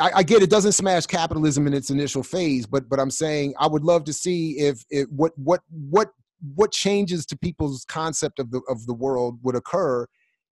I, 0.00 0.10
I, 0.16 0.22
get 0.22 0.42
it 0.42 0.50
doesn't 0.50 0.72
smash 0.72 1.06
capitalism 1.06 1.66
in 1.66 1.74
its 1.74 1.90
initial 1.90 2.22
phase, 2.22 2.66
but 2.66 2.88
but 2.88 2.98
I'm 2.98 3.10
saying 3.10 3.54
I 3.58 3.66
would 3.66 3.84
love 3.84 4.04
to 4.04 4.12
see 4.12 4.58
if 4.58 4.84
it 4.90 5.10
what 5.10 5.32
what 5.36 5.60
what 5.68 6.08
what 6.54 6.72
changes 6.72 7.26
to 7.26 7.36
people's 7.36 7.84
concept 7.84 8.38
of 8.38 8.50
the 8.50 8.60
of 8.68 8.86
the 8.86 8.94
world 8.94 9.38
would 9.42 9.54
occur 9.54 10.06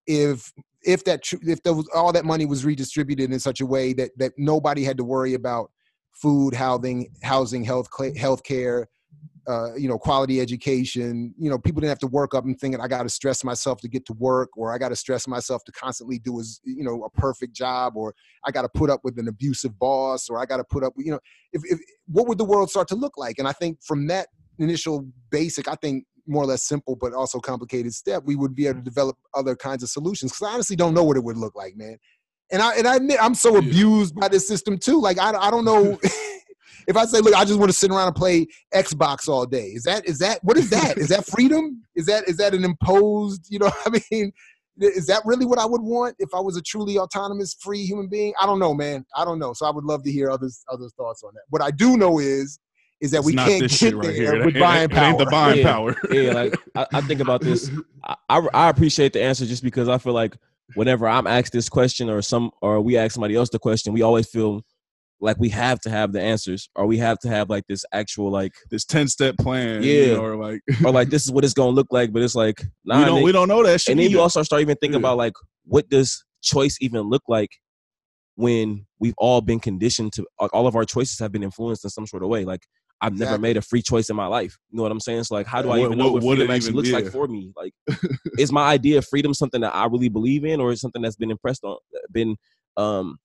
if 0.06 0.52
if 0.84 1.04
that 1.06 1.22
if 1.42 1.60
all 1.96 2.12
that 2.12 2.26
money 2.26 2.46
was 2.46 2.66
redistributed 2.66 3.32
in 3.32 3.40
such 3.40 3.62
a 3.62 3.66
way 3.66 3.94
that 3.94 4.12
that 4.18 4.34
nobody 4.38 4.84
had 4.84 4.98
to 4.98 5.04
worry 5.04 5.34
about 5.34 5.72
food, 6.14 6.54
housing, 6.54 7.08
housing, 7.22 7.64
health, 7.64 7.88
health 8.18 8.44
care, 8.44 8.88
uh, 9.48 9.74
you 9.76 9.88
know, 9.88 9.98
quality 9.98 10.42
education. 10.42 11.34
You 11.38 11.50
know, 11.50 11.58
people 11.58 11.80
didn't 11.80 11.92
have 11.92 12.00
to 12.00 12.08
work 12.08 12.36
up 12.36 12.44
and 12.44 12.60
thinking 12.60 12.82
I 12.82 12.88
got 12.88 13.04
to 13.04 13.10
stress 13.10 13.46
myself 13.46 13.80
to 13.82 13.88
get 13.88 14.06
to 14.08 14.14
work, 14.14 14.50
or 14.58 14.74
I 14.74 14.78
got 14.78 14.90
to 14.90 14.96
stress 14.96 15.26
myself 15.26 15.64
to 15.66 15.72
constantly 15.72 16.20
do 16.20 16.40
as 16.40 16.60
you 16.66 16.84
know 16.84 17.04
a 17.06 17.10
perfect 17.10 17.56
job, 17.56 17.96
or 17.96 18.14
I 18.44 18.52
got 18.52 18.64
to 18.64 18.70
put 18.70 18.90
up 18.90 19.02
with 19.04 19.18
an 19.18 19.28
abusive 19.30 19.80
boss, 19.80 20.30
or 20.30 20.38
I 20.38 20.46
got 20.46 20.58
to 20.58 20.66
put 20.66 20.84
up, 20.84 20.94
with, 20.98 21.06
you 21.06 21.14
know, 21.14 21.20
if, 21.54 21.62
if 21.66 21.80
what 22.08 22.28
would 22.28 22.38
the 22.38 22.46
world 22.46 22.70
start 22.70 22.90
to 22.90 22.96
look 22.96 23.18
like? 23.18 23.40
And 23.40 23.48
I 23.48 23.54
think 23.54 23.82
from 23.82 24.08
that 24.08 24.28
initial 24.60 25.08
basic, 25.30 25.70
I 25.70 25.76
think 25.76 26.06
more 26.28 26.44
or 26.44 26.48
less 26.48 26.64
simple 26.64 26.98
but 26.98 27.14
also 27.14 27.40
complicated 27.40 27.94
step, 27.94 28.24
we 28.26 28.36
would 28.36 28.54
be 28.54 28.68
able 28.68 28.80
to 28.80 28.84
develop 28.84 29.16
other 29.34 29.56
kinds 29.56 29.82
of 29.82 29.90
solutions. 29.90 30.34
Because 30.34 30.48
I 30.48 30.54
honestly 30.56 30.76
don't 30.76 30.94
know 30.94 31.06
what 31.06 31.16
it 31.16 31.24
would 31.24 31.38
look 31.38 31.56
like, 31.56 31.78
man. 31.78 31.98
And 32.52 32.62
I 32.62 32.76
and 32.76 32.86
I 32.86 32.98
admit 32.98 33.18
I'm 33.22 33.36
so 33.36 33.56
abused 33.58 34.14
by 34.16 34.28
this 34.28 34.46
system 34.46 34.78
too. 34.78 35.00
Like 35.00 35.20
I 35.20 35.32
I 35.32 35.50
don't 35.50 35.64
know. 35.64 35.98
if 36.88 36.96
I 36.98 37.06
say, 37.06 37.20
look, 37.20 37.36
I 37.36 37.46
just 37.46 37.60
want 37.60 37.70
to 37.70 37.78
sit 37.78 37.92
around 37.92 38.08
and 38.08 38.16
play 38.16 38.48
Xbox 38.74 39.28
all 39.28 39.46
day, 39.46 39.68
is 39.68 39.84
that 39.84 40.08
is 40.08 40.20
that 40.20 40.44
what 40.44 40.58
is 40.58 40.70
that? 40.70 40.98
is 40.98 41.10
that 41.10 41.26
freedom? 41.26 41.84
Is 41.96 42.06
that 42.08 42.28
is 42.28 42.38
that 42.38 42.54
an 42.54 42.64
imposed? 42.64 43.48
You 43.50 43.60
know, 43.60 43.72
I 43.86 44.00
mean, 44.12 44.32
is 44.80 45.08
that 45.08 45.22
really 45.26 45.46
what 45.46 45.60
I 45.60 45.66
would 45.66 45.82
want 45.82 46.16
if 46.20 46.30
I 46.34 46.40
was 46.40 46.58
a 46.58 46.62
truly 46.62 46.98
autonomous, 46.98 47.56
free 47.60 47.86
human 47.86 48.08
being? 48.08 48.34
I 48.42 48.46
don't 48.46 48.60
know, 48.60 48.74
man. 48.74 49.06
I 49.16 49.26
don't 49.26 49.40
know. 49.40 49.54
So 49.54 49.66
I 49.66 49.72
would 49.72 49.86
love 49.86 50.04
to 50.04 50.12
hear 50.12 50.30
others 50.30 50.64
others 50.72 50.94
thoughts 50.98 51.24
on 51.24 51.32
that. 51.34 51.44
What 51.50 51.62
I 51.62 51.72
do 51.72 51.98
know 51.98 52.20
is 52.20 52.60
is 53.00 53.12
that 53.12 53.20
it's 53.20 53.28
we 53.28 53.34
can't 53.34 53.62
get 53.62 53.72
shit 53.72 53.96
right 53.96 54.08
there 54.08 54.14
here. 54.14 54.46
with 54.46 54.56
it 54.56 54.60
buying 54.60 54.90
power. 54.90 55.06
ain't 55.06 55.18
the 55.20 55.26
buying 55.28 55.60
yeah, 55.60 55.64
power. 55.64 55.96
yeah, 56.12 56.34
like 56.34 56.56
I, 56.76 56.88
I, 56.94 57.02
think 57.02 57.20
about 57.20 57.42
this. 57.42 57.70
I, 58.04 58.40
I 58.54 58.70
appreciate 58.70 59.14
the 59.14 59.22
answer 59.22 59.46
just 59.46 59.64
because 59.64 59.88
I 59.88 60.00
feel 60.00 60.14
like 60.14 60.36
whenever 60.74 61.08
I'm 61.08 61.28
asked 61.28 61.54
this 61.54 61.70
question 61.70 62.10
or 62.10 62.22
some 62.22 62.52
or 62.62 62.82
we 62.82 62.98
ask 62.98 63.14
somebody 63.14 63.36
else 63.36 63.50
the 63.50 63.60
question, 63.60 63.94
we 63.94 64.02
always 64.02 64.28
feel 64.28 64.64
like 65.20 65.38
we 65.40 65.50
have 65.50 65.80
to 65.80 65.90
have 65.90 66.12
the 66.12 66.22
answers 66.22 66.70
or 66.76 66.86
we 66.86 66.98
have 66.98 67.18
to 67.20 67.28
have 67.28 67.50
like 67.50 67.64
this 67.68 67.84
actual 67.92 68.32
like 68.32 68.54
this 68.70 68.86
10 68.86 69.08
step 69.08 69.36
plan 69.38 69.82
yeah 69.84 70.16
or 70.20 70.36
like 70.36 70.62
or 70.84 70.92
like 71.00 71.10
this 71.10 71.24
is 71.24 71.32
what 71.32 71.44
it's 71.44 71.54
gonna 71.54 71.72
look 71.72 71.88
like 71.92 72.14
but 72.14 72.22
it's 72.22 72.36
like 72.36 72.62
nah, 72.86 73.00
we 73.00 73.06
don't, 73.06 73.24
we 73.24 73.32
don't 73.32 73.48
know 73.48 73.64
that 73.64 73.82
shit 73.82 73.92
and 73.92 74.00
then 74.00 74.06
either. 74.06 74.14
you 74.14 74.22
also 74.22 74.44
start 74.44 74.62
even 74.62 74.76
thinking 74.78 75.00
yeah. 75.00 75.08
about 75.08 75.18
like 75.18 75.34
what 75.66 75.90
does 75.90 76.24
choice 76.42 76.78
even 76.82 77.02
look 77.02 77.24
like 77.28 77.50
when 78.36 78.86
we've 79.00 79.16
all 79.18 79.42
been 79.42 79.60
conditioned 79.60 80.14
to 80.14 80.26
all 80.54 80.68
of 80.68 80.76
our 80.76 80.86
choices 80.86 81.18
have 81.20 81.32
been 81.32 81.44
influenced 81.44 81.84
in 81.84 81.90
some 81.90 82.06
sort 82.06 82.22
of 82.22 82.30
way 82.30 82.46
like 82.46 82.62
I've 83.00 83.14
exactly. 83.14 83.32
never 83.32 83.42
made 83.42 83.58
a 83.58 83.62
free 83.62 83.82
choice 83.82 84.10
in 84.10 84.16
my 84.16 84.26
life. 84.26 84.58
You 84.72 84.78
know 84.78 84.84
what 84.84 84.92
I'm 84.92 85.00
saying? 85.00 85.20
It's 85.20 85.30
like, 85.30 85.46
how 85.46 85.62
do 85.62 85.70
I 85.70 85.80
even 85.80 85.98
know 85.98 86.12
what, 86.12 86.24
what 86.24 86.38
freedom 86.38 86.52
actually 86.52 86.74
looks 86.74 86.90
like 86.90 87.12
for 87.12 87.28
me? 87.28 87.52
Like, 87.56 87.74
is 88.40 88.52
my 88.52 88.68
idea 88.68 88.98
of 88.98 89.06
freedom 89.06 89.34
something 89.34 89.62
that 89.62 89.76
I 89.76 89.86
really 89.86 90.10
believe 90.10 90.46
in, 90.46 90.60
or 90.60 90.72
is 90.72 90.82
something 90.82 91.02
that's 91.02 91.16
been 91.16 91.30
impressed 91.30 91.64
on, 91.64 91.78
been, 92.12 92.38
um, 92.76 93.18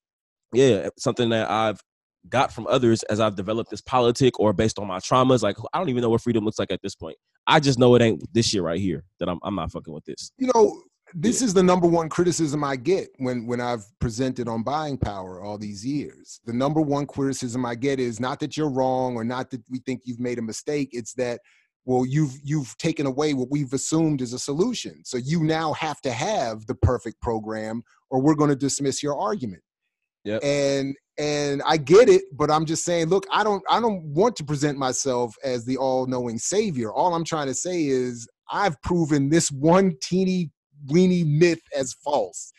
yeah, 0.53 0.89
something 0.99 1.31
that 1.31 1.51
I've 1.51 1.81
got 2.29 2.53
from 2.53 2.67
others 2.67 3.03
as 3.05 3.21
I've 3.21 3.37
developed 3.37 3.71
this 3.71 3.81
politic 3.81 4.39
or 4.39 4.53
based 4.53 4.79
on 4.79 4.87
my 4.87 4.99
traumas? 4.99 5.43
Like, 5.43 5.57
I 5.73 5.79
don't 5.79 5.89
even 5.89 6.03
know 6.03 6.11
what 6.11 6.21
freedom 6.21 6.45
looks 6.45 6.59
like 6.59 6.71
at 6.71 6.81
this 6.83 6.95
point. 6.95 7.17
I 7.47 7.61
just 7.61 7.79
know 7.79 7.95
it 7.95 8.03
ain't 8.03 8.23
this 8.33 8.55
year 8.55 8.63
right 8.63 8.81
here 8.81 9.05
that 9.19 9.29
I'm, 9.29 9.41
I'm 9.43 9.55
not 9.55 9.73
fucking 9.73 9.93
with 9.93 10.05
this. 10.05 10.31
You 10.39 10.51
know, 10.55 10.83
this 11.15 11.41
yeah. 11.41 11.47
is 11.47 11.55
the 11.55 11.63
number 11.63 11.87
one 11.87 12.09
criticism 12.09 12.65
I 12.65 12.77
get 12.77 13.09
when 13.19 13.47
when 13.47 13.61
I've 13.61 13.85
presented 13.99 14.49
on 14.49 14.63
buying 14.63 14.97
power 14.97 15.43
all 15.43 15.59
these 15.59 15.85
years. 15.85 16.41
The 16.45 16.53
number 16.53 16.81
one 16.81 17.07
criticism 17.07 17.67
I 17.67 17.75
get 17.75 18.01
is 18.01 18.21
not 18.21 18.41
that 18.41 18.57
you're 18.57 18.71
wrong 18.71 19.17
or 19.17 19.25
not 19.25 19.51
that 19.51 19.63
we 19.69 19.81
think 19.81 20.03
you've 20.05 20.21
made 20.21 20.39
a 20.39 20.43
mistake. 20.43 20.91
It's 20.93 21.15
that 21.15 21.41
well 21.85 22.07
you've 22.07 22.35
you've 22.43 22.77
taken 22.79 23.07
away 23.07 23.35
what 23.35 23.51
we've 23.51 23.73
assumed 23.73 24.23
is 24.23 24.33
a 24.33 24.39
solution. 24.39 25.03
So 25.05 25.19
you 25.19 25.43
now 25.43 25.73
have 25.75 26.01
to 26.03 26.13
have 26.13 26.67
the 26.67 26.77
perfect 26.77 27.21
program 27.21 27.83
or 28.11 28.21
we're 28.21 28.35
going 28.35 28.51
to 28.51 28.57
dismiss 28.57 29.03
your 29.03 29.19
argument. 29.19 29.63
Yep. 30.25 30.45
And 30.45 30.95
and 31.19 31.63
I 31.67 31.77
get 31.77 32.09
it, 32.09 32.23
but 32.33 32.51
I'm 32.51 32.65
just 32.65 32.85
saying, 32.85 33.07
look, 33.07 33.27
I 33.31 33.45
don't 33.45 33.63
I 33.69 33.81
don't 33.81 34.03
want 34.03 34.37
to 34.37 34.45
present 34.45 34.79
myself 34.79 35.35
as 35.45 35.65
the 35.65 35.77
all-knowing 35.77 36.39
savior. 36.39 36.93
All 36.93 37.15
I'm 37.15 37.25
trying 37.25 37.49
to 37.49 37.55
say 37.55 37.85
is 37.85 38.29
I've 38.51 38.81
proven 38.83 39.29
this 39.29 39.51
one 39.51 39.95
teeny 40.03 40.51
weeny 40.89 41.25
myth 41.25 41.61
as 41.77 41.93
false. 41.93 42.53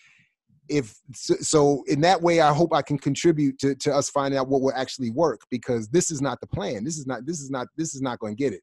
If 0.69 0.95
so, 1.13 1.83
in 1.87 2.01
that 2.01 2.21
way, 2.21 2.39
I 2.39 2.53
hope 2.53 2.73
I 2.73 2.81
can 2.81 2.97
contribute 2.97 3.59
to, 3.59 3.75
to 3.75 3.93
us 3.93 4.09
finding 4.09 4.39
out 4.39 4.47
what 4.47 4.61
will 4.61 4.73
actually 4.75 5.09
work 5.11 5.41
because 5.51 5.89
this 5.89 6.09
is 6.09 6.21
not 6.21 6.39
the 6.39 6.47
plan. 6.47 6.83
This 6.83 6.97
is 6.97 7.05
not 7.05 7.25
this 7.25 7.41
is 7.41 7.49
not 7.49 7.67
this 7.75 7.95
is 7.95 8.01
not 8.01 8.19
going 8.19 8.35
to 8.35 8.41
get 8.41 8.53
it. 8.53 8.61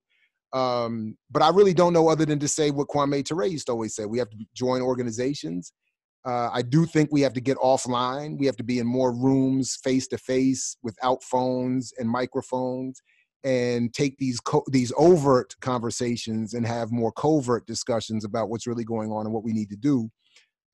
Um, 0.53 1.17
but 1.31 1.43
I 1.43 1.51
really 1.51 1.75
don't 1.75 1.93
know 1.93 2.09
other 2.09 2.25
than 2.25 2.39
to 2.41 2.49
say 2.49 2.71
what 2.71 2.89
Kwame 2.89 3.25
Ture 3.25 3.45
used 3.45 3.67
to 3.67 3.73
always 3.73 3.95
say: 3.95 4.07
we 4.07 4.19
have 4.19 4.31
to 4.31 4.37
join 4.55 4.83
organizations. 4.83 5.73
Uh, 6.25 6.51
I 6.53 6.63
do 6.63 6.85
think 6.85 7.09
we 7.11 7.23
have 7.23 7.33
to 7.35 7.41
get 7.41 7.57
offline. 7.59 8.39
We 8.39 8.47
have 8.47 8.57
to 8.57 8.65
be 8.65 8.79
in 8.79 8.87
more 8.87 9.13
rooms, 9.13 9.79
face 9.83 10.07
to 10.09 10.19
face, 10.19 10.77
without 10.83 11.23
phones 11.23 11.93
and 11.99 12.09
microphones 12.09 13.01
and 13.45 13.93
take 13.95 14.19
these 14.19 14.39
co- 14.41 14.65
these 14.71 14.93
overt 14.99 15.55
conversations 15.61 16.55
and 16.55 16.67
have 16.67 16.93
more 16.93 17.13
covert 17.13 17.67
discussions 17.67 18.25
about 18.25 18.51
what's 18.51 18.67
really 18.67 18.85
going 18.85 19.11
on 19.11 19.25
and 19.25 19.35
what 19.35 19.45
we 19.45 19.53
need 19.53 19.71
to 19.71 19.77
do. 19.77 20.11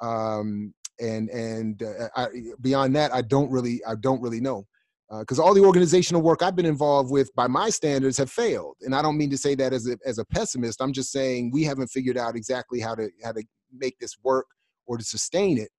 Um, 0.01 0.75
and 1.01 1.29
and 1.31 1.83
uh, 1.83 2.09
I, 2.17 2.27
beyond 2.61 2.97
that, 2.97 3.15
I 3.15 3.23
don't 3.23 3.51
really 3.51 3.81
I 3.87 3.95
don't 3.95 4.21
really 4.21 4.41
know 4.41 4.67
because 5.21 5.39
uh, 5.39 5.45
all 5.45 5.55
the 5.55 5.65
organizational 5.65 6.23
work 6.23 6.43
I've 6.43 6.57
been 6.57 6.67
involved 6.67 7.13
with, 7.13 7.33
by 7.37 7.47
my 7.47 7.71
standards, 7.71 8.19
have 8.19 8.31
failed. 8.31 8.75
And 8.81 8.95
I 8.95 9.03
don't 9.03 9.17
mean 9.17 9.31
to 9.31 9.39
say 9.39 9.55
that 9.55 9.73
as 9.73 9.89
a 9.89 9.97
as 10.05 10.19
a 10.19 10.25
pessimist. 10.25 10.81
I'm 10.81 10.93
just 10.93 11.13
saying 11.13 11.51
we 11.53 11.63
haven't 11.63 11.89
figured 11.89 12.19
out 12.19 12.35
exactly 12.35 12.81
how 12.81 12.95
to 12.97 13.09
how 13.23 13.33
to 13.33 13.45
make 13.73 13.99
this 14.01 14.17
work 14.25 14.47
or 14.87 14.97
to 14.99 15.05
sustain 15.05 15.59
it 15.59 15.71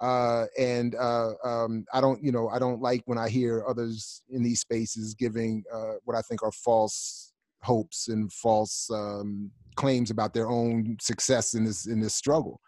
uh, 0.00 0.46
and 0.58 0.94
uh, 0.94 1.32
um, 1.44 1.84
I 1.92 2.00
don't, 2.00 2.22
you 2.24 2.32
know, 2.32 2.48
I 2.48 2.58
don't 2.58 2.80
like 2.80 3.02
when 3.04 3.18
I 3.18 3.28
hear 3.28 3.64
others 3.68 4.22
in 4.30 4.42
these 4.42 4.60
spaces 4.60 5.14
giving 5.14 5.62
uh, 5.72 5.94
what 6.04 6.16
I 6.16 6.22
think 6.22 6.42
are 6.42 6.52
false 6.52 7.32
hopes 7.62 8.08
and 8.08 8.32
false 8.32 8.88
um, 8.90 9.50
claims 9.76 10.10
about 10.10 10.32
their 10.32 10.48
own 10.48 10.96
success 11.00 11.52
in 11.52 11.64
this 11.64 11.86
in 11.86 12.00
this 12.00 12.14
struggle. 12.14 12.60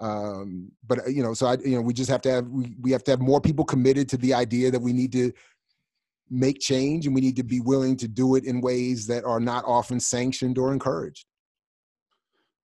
Um, 0.00 0.72
but 0.86 1.06
uh, 1.06 1.08
you 1.08 1.22
know, 1.22 1.34
so 1.34 1.46
I, 1.46 1.56
you 1.64 1.76
know, 1.76 1.82
we 1.82 1.92
just 1.92 2.10
have 2.10 2.22
to 2.22 2.30
have 2.32 2.48
we, 2.48 2.74
we 2.80 2.90
have 2.90 3.04
to 3.04 3.12
have 3.12 3.20
more 3.20 3.40
people 3.40 3.64
committed 3.64 4.08
to 4.08 4.16
the 4.16 4.34
idea 4.34 4.72
that 4.72 4.82
we 4.82 4.92
need 4.92 5.12
to 5.12 5.32
make 6.30 6.58
change 6.58 7.06
and 7.06 7.14
we 7.14 7.20
need 7.20 7.36
to 7.36 7.44
be 7.44 7.60
willing 7.60 7.96
to 7.98 8.08
do 8.08 8.34
it 8.34 8.44
in 8.44 8.60
ways 8.60 9.06
that 9.06 9.24
are 9.24 9.40
not 9.40 9.64
often 9.66 10.00
sanctioned 10.00 10.58
or 10.58 10.72
encouraged. 10.72 11.26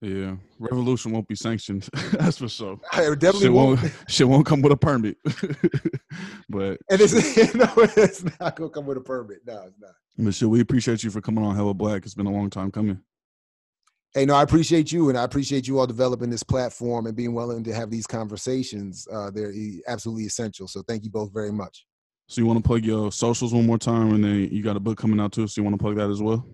Yeah, 0.01 0.37
revolution 0.61 1.11
won't 1.11 1.27
be 1.27 1.35
sanctioned. 1.35 1.89
That's 2.12 2.39
for 2.39 2.49
sure. 2.49 2.79
I 2.93 3.03
definitely 3.15 3.41
shit 3.41 3.53
won't. 3.53 3.83
won't. 3.83 3.95
Shit 4.09 4.29
won't 4.29 4.47
come 4.47 4.62
with 4.62 4.73
a 4.73 4.77
permit. 4.77 5.16
but 6.49 6.79
and 6.89 7.01
it's 7.01 7.55
no, 7.55 7.69
it's 7.77 8.23
not 8.39 8.55
gonna 8.55 8.70
come 8.70 8.87
with 8.87 8.97
a 8.97 9.01
permit. 9.01 9.39
No, 9.45 9.65
it's 9.66 9.79
not. 9.81 9.91
But 10.16 10.35
shit, 10.35 10.49
we 10.49 10.61
appreciate 10.61 11.03
you 11.03 11.11
for 11.11 11.20
coming 11.20 11.45
on 11.45 11.57
Hella 11.57 11.75
Black. 11.75 12.05
It's 12.05 12.15
been 12.15 12.27
a 12.27 12.33
long 12.33 12.49
time 12.49 12.70
coming. 12.70 13.01
Hey, 14.15 14.25
no, 14.25 14.35
I 14.35 14.43
appreciate 14.43 14.91
you, 14.93 15.09
and 15.09 15.19
I 15.19 15.25
appreciate 15.25 15.66
you 15.66 15.79
all 15.81 15.87
developing 15.87 16.31
this 16.31 16.43
platform 16.43 17.07
and 17.07 17.16
being 17.16 17.35
willing 17.35 17.65
to 17.65 17.75
have 17.75 17.91
these 17.91 18.07
conversations. 18.07 19.07
Uh, 19.12 19.31
they're 19.31 19.53
absolutely 19.87 20.25
essential. 20.25 20.66
So, 20.69 20.83
thank 20.83 21.05
you 21.05 21.11
both 21.11 21.33
very 21.33 21.53
much. 21.53 21.87
So 22.29 22.41
you 22.41 22.47
want 22.47 22.62
to 22.62 22.66
plug 22.66 22.85
your 22.85 23.11
socials 23.11 23.53
one 23.53 23.66
more 23.66 23.79
time, 23.79 24.15
and 24.15 24.23
then 24.23 24.49
you 24.53 24.62
got 24.62 24.77
a 24.77 24.81
book 24.81 24.99
coming 24.99 25.19
out 25.19 25.33
too. 25.33 25.47
So 25.49 25.61
you 25.61 25.65
want 25.65 25.75
to 25.75 25.83
plug 25.83 25.97
that 25.97 26.11
as 26.11 26.23
well? 26.23 26.47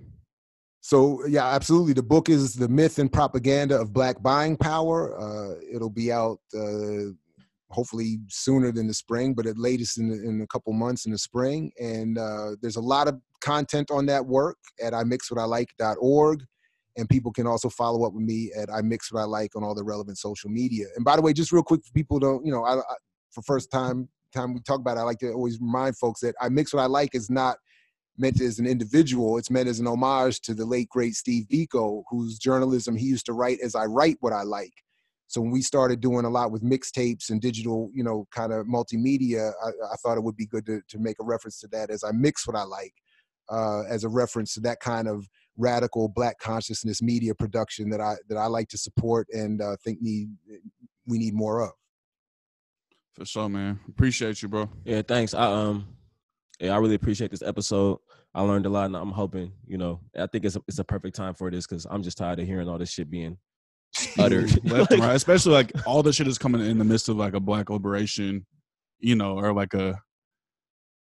So, 0.86 1.24
yeah, 1.26 1.46
absolutely. 1.46 1.94
The 1.94 2.02
book 2.02 2.28
is 2.28 2.52
"The 2.52 2.68
Myth 2.68 2.98
and 2.98 3.10
Propaganda 3.10 3.80
of 3.80 3.94
Black 3.94 4.22
Buying 4.22 4.54
Power." 4.54 5.18
Uh, 5.18 5.54
it'll 5.72 5.88
be 5.88 6.12
out 6.12 6.40
uh, 6.54 7.14
hopefully 7.70 8.18
sooner 8.28 8.70
than 8.70 8.86
the 8.86 8.92
spring, 8.92 9.32
but 9.32 9.46
at 9.46 9.56
latest 9.56 9.96
in, 9.96 10.12
in 10.12 10.42
a 10.42 10.46
couple 10.46 10.74
months 10.74 11.06
in 11.06 11.12
the 11.12 11.16
spring. 11.16 11.72
And 11.80 12.18
uh, 12.18 12.56
there's 12.60 12.76
a 12.76 12.82
lot 12.82 13.08
of 13.08 13.18
content 13.40 13.90
on 13.90 14.04
that 14.06 14.26
work 14.26 14.58
at 14.78 14.92
imixwhatilike.org. 14.92 16.44
And 16.98 17.08
people 17.08 17.32
can 17.32 17.46
also 17.46 17.70
follow 17.70 18.04
up 18.06 18.12
with 18.12 18.22
me 18.22 18.52
at 18.54 18.68
I 18.70 18.82
Mix 18.82 19.10
What 19.10 19.20
I 19.20 19.24
Like 19.24 19.56
on 19.56 19.64
all 19.64 19.74
the 19.74 19.82
relevant 19.82 20.18
social 20.18 20.50
media. 20.50 20.84
And 20.96 21.02
by 21.02 21.16
the 21.16 21.22
way, 21.22 21.32
just 21.32 21.50
real 21.50 21.62
quick, 21.62 21.82
for 21.82 21.92
people 21.94 22.18
don't, 22.18 22.44
you 22.44 22.52
know, 22.52 22.62
I, 22.62 22.76
I, 22.76 22.82
for 23.30 23.40
first 23.40 23.70
time 23.70 24.10
time 24.34 24.52
we 24.52 24.60
talk 24.60 24.80
about 24.80 24.98
it, 24.98 25.00
I 25.00 25.04
like 25.04 25.20
to 25.20 25.32
always 25.32 25.58
remind 25.58 25.96
folks 25.96 26.20
that 26.20 26.34
I 26.42 26.50
Mix 26.50 26.74
What 26.74 26.82
I 26.82 26.86
Like 26.86 27.14
is 27.14 27.30
not 27.30 27.56
meant 28.16 28.40
as 28.40 28.58
an 28.58 28.66
individual. 28.66 29.38
It's 29.38 29.50
meant 29.50 29.68
as 29.68 29.80
an 29.80 29.86
homage 29.86 30.40
to 30.42 30.54
the 30.54 30.64
late 30.64 30.88
great 30.88 31.14
Steve 31.14 31.46
Biko, 31.50 32.04
whose 32.08 32.38
journalism 32.38 32.96
he 32.96 33.06
used 33.06 33.26
to 33.26 33.32
write 33.32 33.58
as 33.62 33.74
I 33.74 33.84
write 33.84 34.16
what 34.20 34.32
I 34.32 34.42
like. 34.42 34.72
So 35.26 35.40
when 35.40 35.50
we 35.50 35.62
started 35.62 36.00
doing 36.00 36.24
a 36.24 36.30
lot 36.30 36.52
with 36.52 36.62
mixtapes 36.62 37.30
and 37.30 37.40
digital, 37.40 37.90
you 37.92 38.04
know, 38.04 38.26
kind 38.30 38.52
of 38.52 38.66
multimedia, 38.66 39.52
I, 39.64 39.68
I, 39.68 39.96
thought 39.96 40.16
it 40.16 40.22
would 40.22 40.36
be 40.36 40.46
good 40.46 40.66
to, 40.66 40.80
to 40.86 40.98
make 40.98 41.16
a 41.20 41.24
reference 41.24 41.58
to 41.60 41.68
that 41.68 41.90
as 41.90 42.04
I 42.04 42.12
mix 42.12 42.46
what 42.46 42.56
I 42.56 42.62
like, 42.62 42.92
uh, 43.50 43.82
as 43.88 44.04
a 44.04 44.08
reference 44.08 44.54
to 44.54 44.60
that 44.60 44.80
kind 44.80 45.08
of 45.08 45.26
radical 45.56 46.08
black 46.08 46.38
consciousness 46.38 47.00
media 47.02 47.34
production 47.34 47.90
that 47.90 48.00
I 48.00 48.16
that 48.28 48.36
I 48.36 48.46
like 48.46 48.68
to 48.68 48.78
support 48.78 49.26
and 49.32 49.60
uh, 49.60 49.76
think 49.82 50.00
need 50.00 50.28
we 51.06 51.18
need 51.18 51.34
more 51.34 51.62
of. 51.62 51.72
For 53.14 53.24
sure, 53.24 53.48
man. 53.48 53.78
Appreciate 53.88 54.42
you, 54.42 54.48
bro. 54.48 54.68
Yeah, 54.84 55.02
thanks. 55.02 55.34
I 55.34 55.44
um, 55.44 55.86
yeah, 56.64 56.74
I 56.74 56.78
really 56.78 56.94
appreciate 56.94 57.30
this 57.30 57.42
episode. 57.42 57.98
I 58.34 58.42
learned 58.42 58.66
a 58.66 58.68
lot, 58.68 58.86
and 58.86 58.96
I'm 58.96 59.12
hoping, 59.12 59.52
you 59.66 59.78
know, 59.78 60.00
I 60.18 60.26
think 60.26 60.44
it's 60.44 60.56
a, 60.56 60.62
it's 60.66 60.78
a 60.78 60.84
perfect 60.84 61.14
time 61.14 61.34
for 61.34 61.50
this 61.50 61.66
because 61.66 61.86
I'm 61.88 62.02
just 62.02 62.18
tired 62.18 62.40
of 62.40 62.46
hearing 62.46 62.68
all 62.68 62.78
this 62.78 62.90
shit 62.90 63.10
being 63.10 63.38
uttered 64.18 64.64
left 64.70 64.92
and 64.92 65.02
right. 65.02 65.14
Especially 65.14 65.52
like 65.52 65.72
all 65.86 66.02
this 66.02 66.16
shit 66.16 66.26
is 66.26 66.38
coming 66.38 66.60
in 66.60 66.78
the 66.78 66.84
midst 66.84 67.08
of 67.08 67.16
like 67.16 67.34
a 67.34 67.40
black 67.40 67.70
liberation, 67.70 68.46
you 68.98 69.14
know, 69.14 69.38
or 69.38 69.52
like 69.52 69.74
a, 69.74 70.00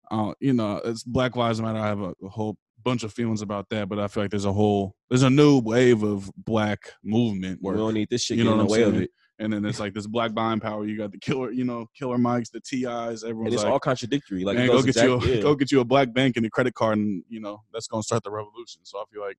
uh, 0.10 0.34
you 0.40 0.54
know, 0.54 0.82
it's 0.84 1.04
Black 1.04 1.36
Lives 1.36 1.62
Matter. 1.62 1.78
I 1.78 1.88
have 1.88 2.02
a, 2.02 2.14
a 2.24 2.30
whole 2.30 2.58
bunch 2.84 3.04
of 3.04 3.14
feelings 3.14 3.42
about 3.42 3.70
that, 3.70 3.90
but 3.90 4.00
I 4.00 4.08
feel 4.08 4.24
like 4.24 4.32
there's 4.32 4.46
a 4.46 4.54
whole 4.54 4.96
there's 5.10 5.24
a 5.24 5.30
new 5.30 5.60
wave 5.60 6.04
of 6.04 6.32
black 6.36 6.80
movement. 7.04 7.60
Where, 7.62 7.76
we 7.76 7.82
don't 7.82 7.94
need 7.94 8.10
this 8.10 8.24
shit 8.24 8.38
you 8.38 8.44
know 8.44 8.52
getting 8.52 8.62
in 8.62 8.68
the 8.68 8.72
way 8.72 8.80
saying? 8.80 8.96
of 8.96 9.02
it. 9.02 9.12
And 9.40 9.54
then 9.54 9.64
it's 9.64 9.80
like 9.80 9.94
this 9.94 10.06
black 10.06 10.34
buying 10.34 10.60
power. 10.60 10.86
You 10.86 10.98
got 10.98 11.12
the 11.12 11.18
killer, 11.18 11.52
you 11.52 11.64
know, 11.64 11.88
Killer 11.98 12.18
Mikes, 12.18 12.50
the 12.50 12.60
T.I's. 12.60 13.24
Everyone's 13.24 13.48
And 13.48 13.54
it's 13.54 13.64
like, 13.64 13.72
all 13.72 13.80
contradictory. 13.80 14.44
Like, 14.44 14.58
go 14.58 14.82
get 14.82 14.90
exact- 14.90 15.08
you, 15.08 15.14
a, 15.16 15.36
yeah. 15.36 15.42
go 15.42 15.56
get 15.56 15.72
you 15.72 15.80
a 15.80 15.86
black 15.86 16.14
bank 16.14 16.36
and 16.36 16.46
a 16.46 16.50
credit 16.50 16.74
card, 16.74 16.98
and 16.98 17.24
you 17.30 17.40
know 17.40 17.62
that's 17.74 17.88
gonna 17.88 18.04
start 18.04 18.24
the 18.24 18.32
revolution. 18.32 18.82
So 18.84 19.00
I 19.00 19.04
feel 19.12 19.22
like 19.22 19.38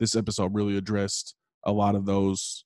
this 0.00 0.16
episode 0.16 0.54
really 0.54 0.78
addressed 0.78 1.34
a 1.64 1.72
lot 1.72 1.94
of 1.94 2.06
those 2.06 2.64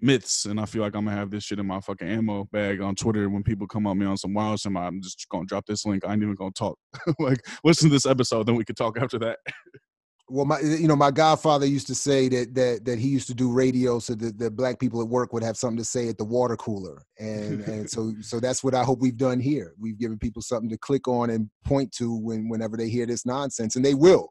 myths, 0.00 0.44
and 0.44 0.60
I 0.60 0.66
feel 0.66 0.82
like 0.82 0.94
I'm 0.94 1.04
gonna 1.04 1.16
have 1.16 1.32
this 1.32 1.42
shit 1.42 1.58
in 1.58 1.66
my 1.66 1.80
fucking 1.80 2.08
ammo 2.08 2.44
bag 2.52 2.80
on 2.80 2.94
Twitter 2.94 3.28
when 3.28 3.42
people 3.42 3.66
come 3.66 3.86
on 3.88 3.98
me 3.98 4.06
on 4.06 4.16
some 4.16 4.34
wild 4.34 4.60
shit. 4.60 4.76
I'm 4.76 5.02
just 5.02 5.28
gonna 5.28 5.46
drop 5.46 5.66
this 5.66 5.84
link. 5.84 6.04
I 6.06 6.12
ain't 6.12 6.22
even 6.22 6.36
gonna 6.36 6.52
talk. 6.52 6.78
like, 7.18 7.44
listen 7.64 7.88
to 7.88 7.94
this 7.94 8.06
episode, 8.06 8.46
then 8.46 8.54
we 8.54 8.64
could 8.64 8.76
talk 8.76 8.98
after 8.98 9.18
that. 9.18 9.38
Well, 10.30 10.44
my 10.44 10.60
you 10.60 10.86
know 10.86 10.96
my 10.96 11.10
godfather 11.10 11.64
used 11.64 11.86
to 11.86 11.94
say 11.94 12.28
that 12.28 12.54
that 12.54 12.84
that 12.84 12.98
he 12.98 13.08
used 13.08 13.28
to 13.28 13.34
do 13.34 13.50
radio 13.50 13.98
so 13.98 14.14
that 14.14 14.38
the 14.38 14.50
black 14.50 14.78
people 14.78 15.00
at 15.00 15.08
work 15.08 15.32
would 15.32 15.42
have 15.42 15.56
something 15.56 15.78
to 15.78 15.84
say 15.84 16.08
at 16.08 16.18
the 16.18 16.24
water 16.24 16.56
cooler, 16.56 17.02
and 17.18 17.62
and 17.62 17.90
so 17.90 18.12
so 18.20 18.38
that's 18.38 18.62
what 18.62 18.74
I 18.74 18.84
hope 18.84 19.00
we've 19.00 19.16
done 19.16 19.40
here. 19.40 19.74
We've 19.78 19.98
given 19.98 20.18
people 20.18 20.42
something 20.42 20.68
to 20.68 20.76
click 20.76 21.08
on 21.08 21.30
and 21.30 21.48
point 21.64 21.92
to 21.92 22.14
when 22.14 22.48
whenever 22.48 22.76
they 22.76 22.90
hear 22.90 23.06
this 23.06 23.24
nonsense, 23.24 23.76
and 23.76 23.84
they 23.84 23.94
will. 23.94 24.28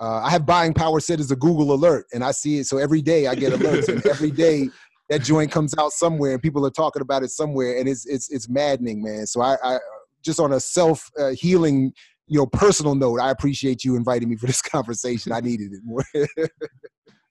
Uh, 0.00 0.20
I 0.24 0.30
have 0.30 0.44
buying 0.44 0.74
power 0.74 1.00
set 1.00 1.20
as 1.20 1.30
a 1.30 1.36
Google 1.36 1.72
alert, 1.72 2.06
and 2.12 2.24
I 2.24 2.32
see 2.32 2.58
it. 2.58 2.66
So 2.66 2.78
every 2.78 3.00
day 3.02 3.26
I 3.26 3.34
get 3.34 3.52
alerts, 3.52 3.88
and 3.88 4.04
every 4.06 4.30
day 4.30 4.68
that 5.08 5.22
joint 5.22 5.50
comes 5.50 5.74
out 5.78 5.92
somewhere, 5.92 6.32
and 6.32 6.42
people 6.42 6.66
are 6.66 6.70
talking 6.70 7.02
about 7.02 7.22
it 7.22 7.30
somewhere, 7.30 7.78
and 7.78 7.88
it's 7.88 8.04
it's 8.06 8.30
it's 8.30 8.48
maddening, 8.48 9.02
man. 9.02 9.26
So 9.26 9.40
I, 9.40 9.56
I 9.62 9.78
just 10.22 10.40
on 10.40 10.52
a 10.52 10.60
self 10.60 11.10
uh, 11.18 11.30
healing 11.30 11.92
you 12.32 12.38
know, 12.38 12.46
personal 12.46 12.94
note, 12.94 13.20
I 13.20 13.30
appreciate 13.30 13.84
you 13.84 13.94
inviting 13.94 14.30
me 14.30 14.36
for 14.36 14.46
this 14.46 14.62
conversation. 14.62 15.32
I 15.32 15.40
needed 15.40 15.72
it 15.72 15.80
more. 15.84 16.04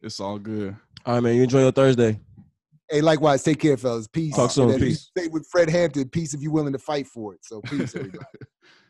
It's 0.03 0.19
all 0.19 0.39
good. 0.39 0.75
All 1.05 1.13
right, 1.13 1.19
man. 1.21 1.35
You 1.35 1.43
enjoy 1.43 1.59
your 1.59 1.71
Thursday. 1.71 2.19
hey, 2.89 3.01
likewise, 3.01 3.43
take 3.43 3.59
care, 3.59 3.77
fellas. 3.77 4.07
Peace. 4.07 4.35
Talk 4.35 4.49
soon. 4.49 4.79
Peace. 4.79 5.11
Say 5.15 5.27
with 5.27 5.45
Fred 5.51 5.69
Hampton, 5.69 6.09
peace 6.09 6.33
if 6.33 6.41
you're 6.41 6.51
willing 6.51 6.73
to 6.73 6.79
fight 6.79 7.05
for 7.05 7.35
it. 7.35 7.45
So 7.45 7.61
peace, 7.61 7.95
everybody. 7.95 8.25